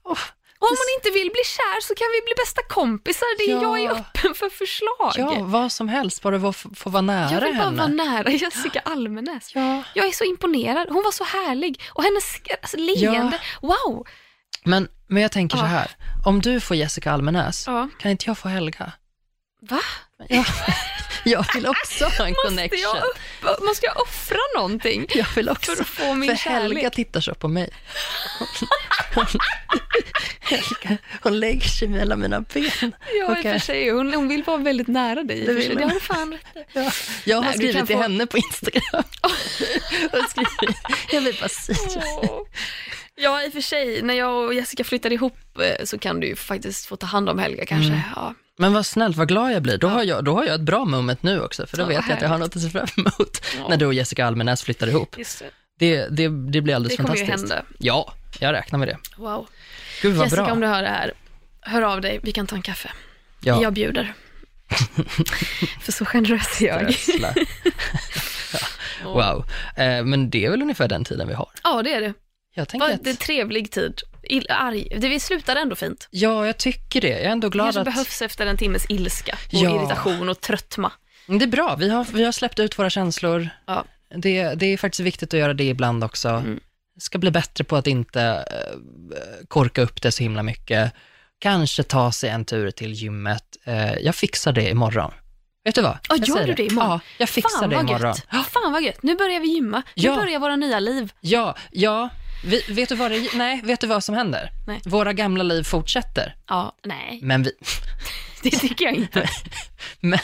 Och 0.03 0.17
om 0.63 0.75
hon 0.81 0.89
inte 0.97 1.09
vill 1.19 1.29
bli 1.31 1.41
kär 1.55 1.81
så 1.81 1.95
kan 1.95 2.07
vi 2.15 2.21
bli 2.25 2.33
bästa 2.43 2.61
kompisar. 2.69 3.37
Det 3.37 3.51
är, 3.51 3.61
Ja. 3.61 3.79
Jag 3.79 3.91
är 3.97 3.99
öppen 4.01 4.33
för 4.35 4.49
förslag. 4.49 5.13
Ja, 5.15 5.43
vad 5.43 5.71
som 5.71 5.87
helst, 5.89 6.21
bara 6.21 6.53
få, 6.53 6.89
vara 6.89 7.01
nära 7.01 7.31
jag 7.31 7.41
vill 7.41 7.57
bara 7.57 7.63
henne. 7.65 7.77
vara 7.77 7.87
nära 7.87 8.29
Jessica 8.31 8.79
Almenäs. 8.85 9.55
Ja. 9.55 9.83
Jag 9.93 10.07
är 10.07 10.11
så 10.11 10.23
imponerad. 10.23 10.87
Hon 10.89 11.03
var 11.03 11.11
så 11.11 11.23
härlig. 11.23 11.81
Och 11.93 12.03
hennes 12.03 12.23
alltså, 12.61 12.77
leende, 12.77 13.39
wow. 13.61 14.07
Men, 14.63 14.87
men 15.07 15.21
jag 15.21 15.31
tänker 15.31 15.57
Ja. 15.57 15.61
så 15.63 15.67
här, 15.67 15.91
om 16.25 16.41
du 16.41 16.59
får 16.59 16.77
Jessica 16.77 17.11
Almenäs, 17.11 17.63
Ja. 17.67 17.89
kan 17.99 18.11
inte 18.11 18.23
jag 18.27 18.37
få 18.37 18.47
Helga? 18.47 18.91
Va? 19.69 19.79
Ja. 20.29 20.45
jag 21.23 21.45
vill 21.53 21.67
också 21.67 22.05
ha 22.05 22.25
en 22.25 22.31
Måste 22.33 22.47
connection. 22.47 23.01
jag, 23.43 23.63
måste 23.63 23.85
jag 23.85 24.01
offra 24.01 24.37
någonting? 24.55 25.05
Jag 25.09 25.25
vill 25.35 25.49
också, 25.49 25.71
För 25.75 25.81
att 25.81 25.87
få 25.89 26.13
min 26.13 26.37
för 26.37 26.49
Helga 26.49 26.69
kärlek. 26.79 26.93
tittar 26.93 27.21
så 27.21 27.33
på 27.35 27.47
mig. 27.47 27.69
Hon, 29.15 29.25
Helga, 30.39 30.97
hon 31.23 31.39
lägger 31.39 31.67
sig 31.67 31.87
mellan 31.87 32.19
mina 32.19 32.41
ben. 32.41 32.95
Ja, 33.19 33.31
och 33.31 33.37
för 33.41 33.59
sig. 33.59 33.89
Hon, 33.91 34.13
hon 34.13 34.27
vill 34.27 34.43
vara 34.43 34.57
väldigt 34.57 34.87
nära 34.87 35.23
dig. 35.23 35.45
Det 35.45 35.53
vill 35.53 35.75
Det 35.75 35.83
har 35.83 35.91
du 35.93 35.99
fan. 35.99 36.37
Ja, 36.73 36.91
jag 37.23 37.37
har 37.37 37.43
Nej, 37.43 37.53
skrivit 37.53 37.87
till 37.87 37.95
få- 37.95 38.01
henne 38.01 38.25
på 38.27 38.37
Instagram. 38.37 38.81
skrivit, 40.29 40.77
jag 41.11 41.21
vill 41.21 41.37
bara 41.41 41.49
säga. 41.49 41.77
Åh. 42.21 42.41
Ja, 43.15 43.43
i 43.43 43.49
och 43.49 43.53
för 43.53 43.61
sig. 43.61 44.01
När 44.01 44.13
jag 44.13 44.45
och 44.45 44.53
Jessica 44.53 44.83
flyttar 44.83 45.11
ihop 45.11 45.37
eh, 45.59 45.85
så 45.85 45.97
kan 45.99 46.19
du 46.19 46.27
ju 46.27 46.35
faktiskt 46.35 46.85
få 46.85 46.95
ta 46.95 47.05
hand 47.07 47.29
om 47.29 47.39
Helga 47.39 47.65
kanske. 47.65 47.87
Mm. 47.93 48.01
Ja. 48.15 48.33
Men 48.61 48.73
vad 48.73 48.85
snällt, 48.85 49.17
vad 49.17 49.27
glad 49.27 49.51
jag 49.53 49.61
blir. 49.61 49.77
Då, 49.77 49.87
har 49.87 50.03
jag, 50.03 50.23
då 50.23 50.33
har 50.33 50.45
jag 50.45 50.55
ett 50.55 50.61
bra 50.61 50.85
moment 50.85 51.23
nu 51.23 51.41
också, 51.41 51.67
för 51.67 51.77
då 51.77 51.83
Ja, 51.83 51.87
vet 51.87 52.01
jag 52.07 52.15
att 52.15 52.21
jag 52.21 52.29
har 52.29 52.37
något 52.37 52.55
att 52.55 52.61
se 52.61 52.69
fram 52.69 52.87
emot 52.97 53.41
Ja. 53.57 53.67
när 53.69 53.77
du 53.77 53.85
och 53.85 53.93
Jessica 53.93 54.25
Almenäs 54.25 54.63
flyttar 54.63 54.87
ihop. 54.87 55.17
Just 55.17 55.39
det. 55.39 55.49
Det, 55.79 56.07
det, 56.09 56.51
det 56.51 56.61
blir 56.61 56.75
alldeles 56.75 56.97
Det 56.97 57.03
kommer 57.03 57.15
ju 57.17 57.25
fantastiskt. 57.25 57.53
hända. 57.53 57.65
Ja, 57.77 58.13
jag 58.39 58.53
räknar 58.53 58.79
med 58.79 58.87
det. 58.87 58.97
Wow. 59.17 59.47
Gud 60.01 60.13
vad 60.15 60.25
Jessica, 60.25 60.43
bra. 60.43 60.51
om 60.53 60.59
du 60.59 60.67
hör 60.67 60.81
det 60.81 60.89
här, 60.89 61.13
hör 61.61 61.81
av 61.81 62.01
dig. 62.01 62.19
Vi 62.23 62.31
kan 62.31 62.47
ta 62.47 62.55
en 62.55 62.61
kaffe. 62.61 62.91
Ja. 63.43 63.61
Jag 63.61 63.73
bjuder. 63.73 64.13
För 65.81 65.91
så 65.91 66.05
generös 66.05 66.61
är 66.61 66.67
jag. 66.67 66.95
Wow. 69.03 69.45
Eh, 69.75 70.03
men 70.05 70.29
det 70.29 70.45
är 70.45 70.49
väl 70.51 70.61
ungefär 70.61 70.87
den 70.87 71.03
tiden 71.03 71.27
vi 71.27 71.33
har. 71.33 71.49
Ja, 71.63 71.81
det 71.83 71.93
är 71.93 72.01
det. 72.01 72.13
Jag 72.53 72.67
tänker 72.67 72.87
Var 72.87 72.93
att, 72.93 73.03
det 73.03 73.09
är 73.09 73.13
trevlig 73.13 73.71
tid. 73.71 74.01
Arg. 74.49 74.87
Det 75.01 75.09
vi 75.09 75.19
slutade 75.19 75.59
ändå 75.59 75.75
fint. 75.75 76.07
ja, 76.11 76.45
jag 76.45 76.57
tycker 76.57 77.01
det. 77.01 77.07
Jag 77.09 77.21
är 77.21 77.29
ändå 77.29 77.49
Det 77.49 77.53
glad 77.53 77.65
kanske 77.65 77.79
att... 77.81 77.85
behövs 77.85 78.21
efter 78.21 78.45
en 78.45 78.57
timmes 78.57 78.85
ilska 78.89 79.33
och 79.47 79.53
Ja. 79.53 79.75
irritation 79.75 80.29
och 80.29 80.41
tröttma. 80.41 80.91
Det 81.27 81.45
är 81.45 81.47
bra. 81.47 81.75
Vi 81.79 81.89
har, 81.89 82.07
vi 82.13 82.23
har 82.23 82.31
släppt 82.31 82.59
ut 82.59 82.79
våra 82.79 82.89
känslor. 82.89 83.49
Ja. 83.67 83.85
Det, 84.15 84.43
det 84.55 84.65
är 84.65 84.77
faktiskt 84.77 84.99
viktigt 84.99 85.33
att 85.33 85.39
göra 85.39 85.53
det 85.53 85.63
ibland 85.63 86.03
också. 86.03 86.29
Mm. 86.29 86.59
Ska 86.99 87.17
bli 87.17 87.31
bättre 87.31 87.63
på 87.63 87.75
att 87.75 87.87
inte 87.87 88.21
eh, 88.21 89.45
korka 89.47 89.81
upp 89.81 90.01
det 90.01 90.11
så 90.11 90.23
himla 90.23 90.43
mycket. 90.43 90.93
Kanske 91.39 91.83
ta 91.83 92.11
sig 92.11 92.29
en 92.29 92.45
tur 92.45 92.71
till 92.71 92.93
gymmet. 92.93 93.43
Eh, 93.65 93.93
jag 93.93 94.15
fixar 94.15 94.51
det 94.51 94.69
imorgon. 94.69 95.11
Vet 95.63 95.75
du 95.75 95.81
vad? 95.81 95.97
Ja, 96.09 96.15
Jag 96.17 96.27
gör 96.27 96.47
du 96.47 96.53
det 96.53 96.63
imorgon? 96.65 96.89
Ja, 96.91 96.99
jag 97.17 97.29
fixar 97.29 97.59
Fan 97.59 97.69
det 97.69 97.75
imorgon. 97.75 98.01
gött. 98.31 98.45
Fan 98.51 98.71
vad 98.71 98.83
gött. 98.83 99.03
Nu 99.03 99.15
börjar 99.15 99.39
vi 99.39 99.47
gymma. 99.47 99.77
Nu 99.95 100.03
Ja. 100.03 100.15
börjar 100.15 100.39
våra 100.39 100.55
nya 100.55 100.79
liv. 100.79 101.11
Ja, 101.19 101.55
ja. 101.71 102.09
Vi, 102.43 102.63
vet, 102.67 102.89
du 102.89 102.95
vad 102.95 103.11
det, 103.11 103.33
nej, 103.33 103.61
vet 103.63 103.79
du 103.81 103.87
vad 103.87 104.03
som 104.03 104.15
händer? 104.15 104.51
Nej. 104.67 104.81
Våra 104.85 105.13
gamla 105.13 105.43
liv 105.43 105.63
fortsätter, 105.63 106.35
Ja, 106.47 106.75
nej, 106.85 107.19
men 107.21 107.43
vi, 107.43 107.51
det 108.43 108.49
tycker 108.51 108.85
jag 108.85 108.93
inte. 108.93 109.29
men, 109.99 110.19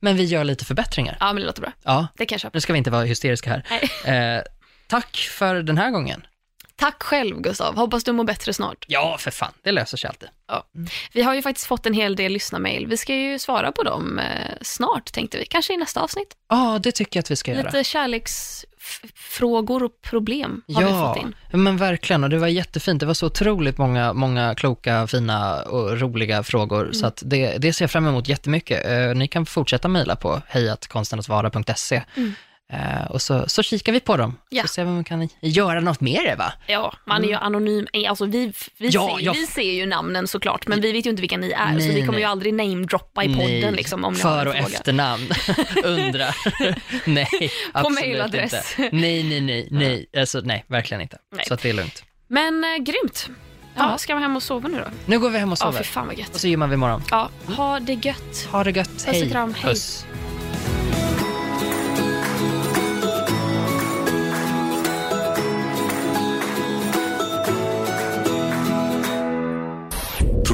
men 0.00 0.16
vi 0.16 0.24
gör 0.24 0.44
lite 0.44 0.64
förbättringar. 0.64 1.16
Ja, 1.20 1.26
men 1.26 1.36
det 1.36 1.46
låter 1.46 1.60
bra. 1.62 1.72
Ja, 1.82 2.06
Det 2.16 2.26
kan 2.26 2.34
jag 2.34 2.40
köpa. 2.40 2.56
nu 2.56 2.60
ska 2.60 2.72
vi 2.72 2.78
inte 2.78 2.90
vara 2.90 3.04
hysteriska 3.04 3.50
här. 3.50 3.66
Nej. 3.70 3.90
Eh, 4.36 4.42
tack 4.86 5.16
för 5.16 5.54
den 5.62 5.78
här 5.78 5.90
gången. 5.90 6.26
Tack 6.76 7.02
själv 7.02 7.40
Gustav. 7.40 7.76
Hoppas 7.76 8.04
du 8.04 8.12
mår 8.12 8.24
bättre 8.24 8.52
snart. 8.52 8.84
Ja, 8.88 9.16
för 9.18 9.30
fan, 9.30 9.52
det 9.62 9.72
löser 9.72 9.96
sig 9.96 10.08
alltid. 10.08 10.28
Ja. 10.48 10.64
Vi 11.12 11.22
har 11.22 11.34
ju 11.34 11.42
faktiskt 11.42 11.66
fått 11.66 11.86
en 11.86 11.94
hel 11.94 12.16
del 12.16 12.32
lyssnarmail. 12.32 12.86
Vi 12.86 12.96
ska 12.96 13.14
ju 13.14 13.38
svara 13.38 13.72
på 13.72 13.82
dem 13.82 14.18
eh, 14.18 14.24
snart 14.60 15.12
tänkte 15.12 15.38
vi. 15.38 15.46
Kanske 15.46 15.74
i 15.74 15.76
nästa 15.76 16.00
avsnitt. 16.00 16.36
Ja, 16.48 16.78
det 16.82 16.92
tycker 16.92 17.16
jag 17.18 17.22
att 17.22 17.30
vi 17.30 17.36
ska 17.36 17.52
göra. 17.52 17.62
Lite 17.62 17.84
kärleksfrågor 18.82 19.82
och 19.82 20.00
problem 20.02 20.62
har 20.74 20.82
vi 20.82 20.90
Ja, 20.90 21.14
fått 21.14 21.22
in. 21.24 21.34
men 21.62 21.76
verkligen. 21.76 22.24
Och 22.24 22.30
det 22.30 22.38
var 22.38 22.46
jättefint. 22.48 23.00
Det 23.00 23.06
var 23.06 23.14
så 23.14 23.26
otroligt 23.26 23.78
många, 23.78 24.12
många 24.12 24.54
kloka, 24.54 25.06
fina 25.06 25.62
och 25.62 26.00
roliga 26.00 26.42
frågor. 26.42 26.80
Mm. 26.82 26.94
Så 26.94 27.06
att 27.06 27.22
det, 27.26 27.58
det 27.58 27.72
ser 27.72 27.84
jag 27.84 27.90
fram 27.90 28.06
emot 28.06 28.28
jättemycket. 28.28 28.86
Eh, 28.86 29.14
ni 29.14 29.28
kan 29.28 29.46
fortsätta 29.46 29.88
mejla 29.88 30.16
på 30.16 30.42
hejatkonstenattvara.se. 30.48 32.02
Mm. 32.16 32.32
Eh, 32.72 33.04
och 33.10 33.22
så, 33.22 33.44
så 33.48 33.62
kikar 33.62 33.92
vi 33.92 34.00
på 34.00 34.16
dem. 34.16 34.36
Ja. 34.48 34.62
Så 34.62 34.68
ser 34.68 34.84
vi 34.84 34.90
om 34.90 34.98
vi 34.98 35.04
kan 35.04 35.28
göra 35.40 35.80
något 35.80 36.00
med 36.00 36.20
det, 36.24 36.34
va? 36.34 36.52
Ja, 36.66 36.94
man 37.06 37.24
är 37.24 37.28
ju 37.28 37.34
anonym. 37.34 37.86
Eh, 37.92 38.10
Alltså 38.10 38.24
vi, 38.26 38.52
vi, 38.78 38.86
Mm. 38.88 38.90
Ja, 38.92 39.16
ser, 39.18 39.24
ja. 39.24 39.32
vi 39.32 39.46
ser 39.46 39.72
ju 39.72 39.86
namnen 39.86 40.28
såklart, 40.28 40.66
men 40.66 40.80
vi 40.80 40.92
vet 40.92 41.06
ju 41.06 41.10
inte 41.10 41.20
vilka 41.20 41.36
ni 41.36 41.50
är, 41.50 41.70
så 41.78 41.86
Nej, 41.86 41.88
vi 41.94 42.00
kommer 42.00 42.12
nej. 42.12 42.20
ju 42.20 42.26
aldrig 42.26 42.54
namedroppa 42.54 43.24
i 43.24 43.28
podden 43.28 43.60
Nej. 43.60 43.72
liksom, 43.72 44.04
om 44.04 44.12
ni 44.12 44.18
För 44.18 44.46
och 44.46 44.54
fråga. 44.54 44.68
efternamn, 44.68 45.28
undrar. 45.84 46.36
nej, 47.10 47.28
absolut 47.72 48.00
mailadress. 48.00 48.74
inte. 48.78 48.96
Nej, 48.96 49.22
nej, 49.22 49.40
nej, 49.40 49.68
nej. 49.70 50.06
Alltså, 50.16 50.40
nej, 50.44 50.64
verkligen 50.68 51.00
inte. 51.00 51.18
Nej. 51.36 51.44
Så 51.48 51.54
att 51.54 51.62
det 51.62 51.68
är 51.70 51.74
lugnt. 51.74 52.04
Men 52.28 52.64
eh, 52.64 52.76
grymt. 52.76 53.28
Ja, 53.76 53.90
Ja. 53.90 53.98
ska 53.98 54.14
vi 54.14 54.20
hem 54.20 54.36
och 54.36 54.42
sova 54.42 54.68
nu 54.68 54.78
då? 54.78 54.84
Nu 55.06 55.18
går 55.18 55.30
vi 55.30 55.38
hem 55.38 55.52
och 55.52 55.58
Ja, 55.60 55.66
sover. 55.66 55.78
fy 55.78 55.84
fan 55.84 56.06
vad 56.06 56.18
gött. 56.18 56.34
och 56.34 56.40
så 56.40 56.48
gymmar 56.48 56.66
vi 56.66 56.74
imorgon. 56.74 57.02
Ja, 57.10 57.28
ha 57.56 57.80
det 57.80 57.92
gött. 58.06 58.48
Ha 58.50 58.64
det 58.64 58.70
gött. 58.70 59.04
och 59.08 59.14
Hej. 59.14 59.30
kram. 59.30 59.54
Hej. 59.54 59.62
Puss. 59.70 60.04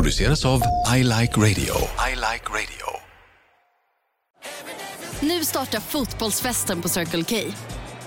Produceras 0.08 0.44
av 0.44 0.62
I 0.96 1.02
Like 1.02 1.36
Radio. 1.36 1.74
I 2.10 2.14
like 2.14 2.44
radio. 2.50 2.86
Nu 5.20 5.44
startar 5.44 5.80
fotbollsfesten 5.80 6.82
på 6.82 6.88
Circle 6.88 7.24
K. 7.24 7.36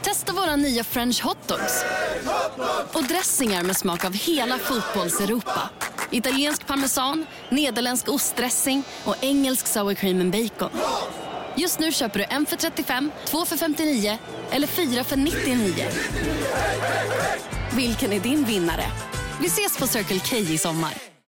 Testa 0.01 0.33
våra 0.33 0.55
nya 0.55 0.83
french 0.83 1.23
hotdogs 1.23 1.85
och 2.93 3.03
dressingar 3.03 3.63
med 3.63 3.77
smak 3.77 4.05
av 4.05 4.13
hela 4.13 4.57
fotbolls-Europa. 4.57 5.69
Italiensk 6.11 6.67
parmesan, 6.67 7.25
nederländsk 7.49 8.09
ostdressing 8.09 8.83
och 9.05 9.15
engelsk 9.21 9.67
sour 9.67 9.93
cream 9.93 10.21
and 10.21 10.31
bacon. 10.31 10.69
Just 11.55 11.79
nu 11.79 11.91
köper 11.91 12.19
du 12.19 12.25
en 12.29 12.45
för 12.45 12.57
35, 12.57 13.11
två 13.25 13.45
för 13.45 13.57
59 13.57 14.17
eller 14.51 14.67
fyra 14.67 15.03
för 15.03 15.17
99. 15.17 15.87
Vilken 17.75 18.13
är 18.13 18.19
din 18.19 18.43
vinnare? 18.43 18.85
Vi 19.41 19.47
ses 19.47 19.77
på 19.77 19.87
Circle 19.87 20.19
K 20.19 20.35
i 20.35 20.57
sommar. 20.57 21.10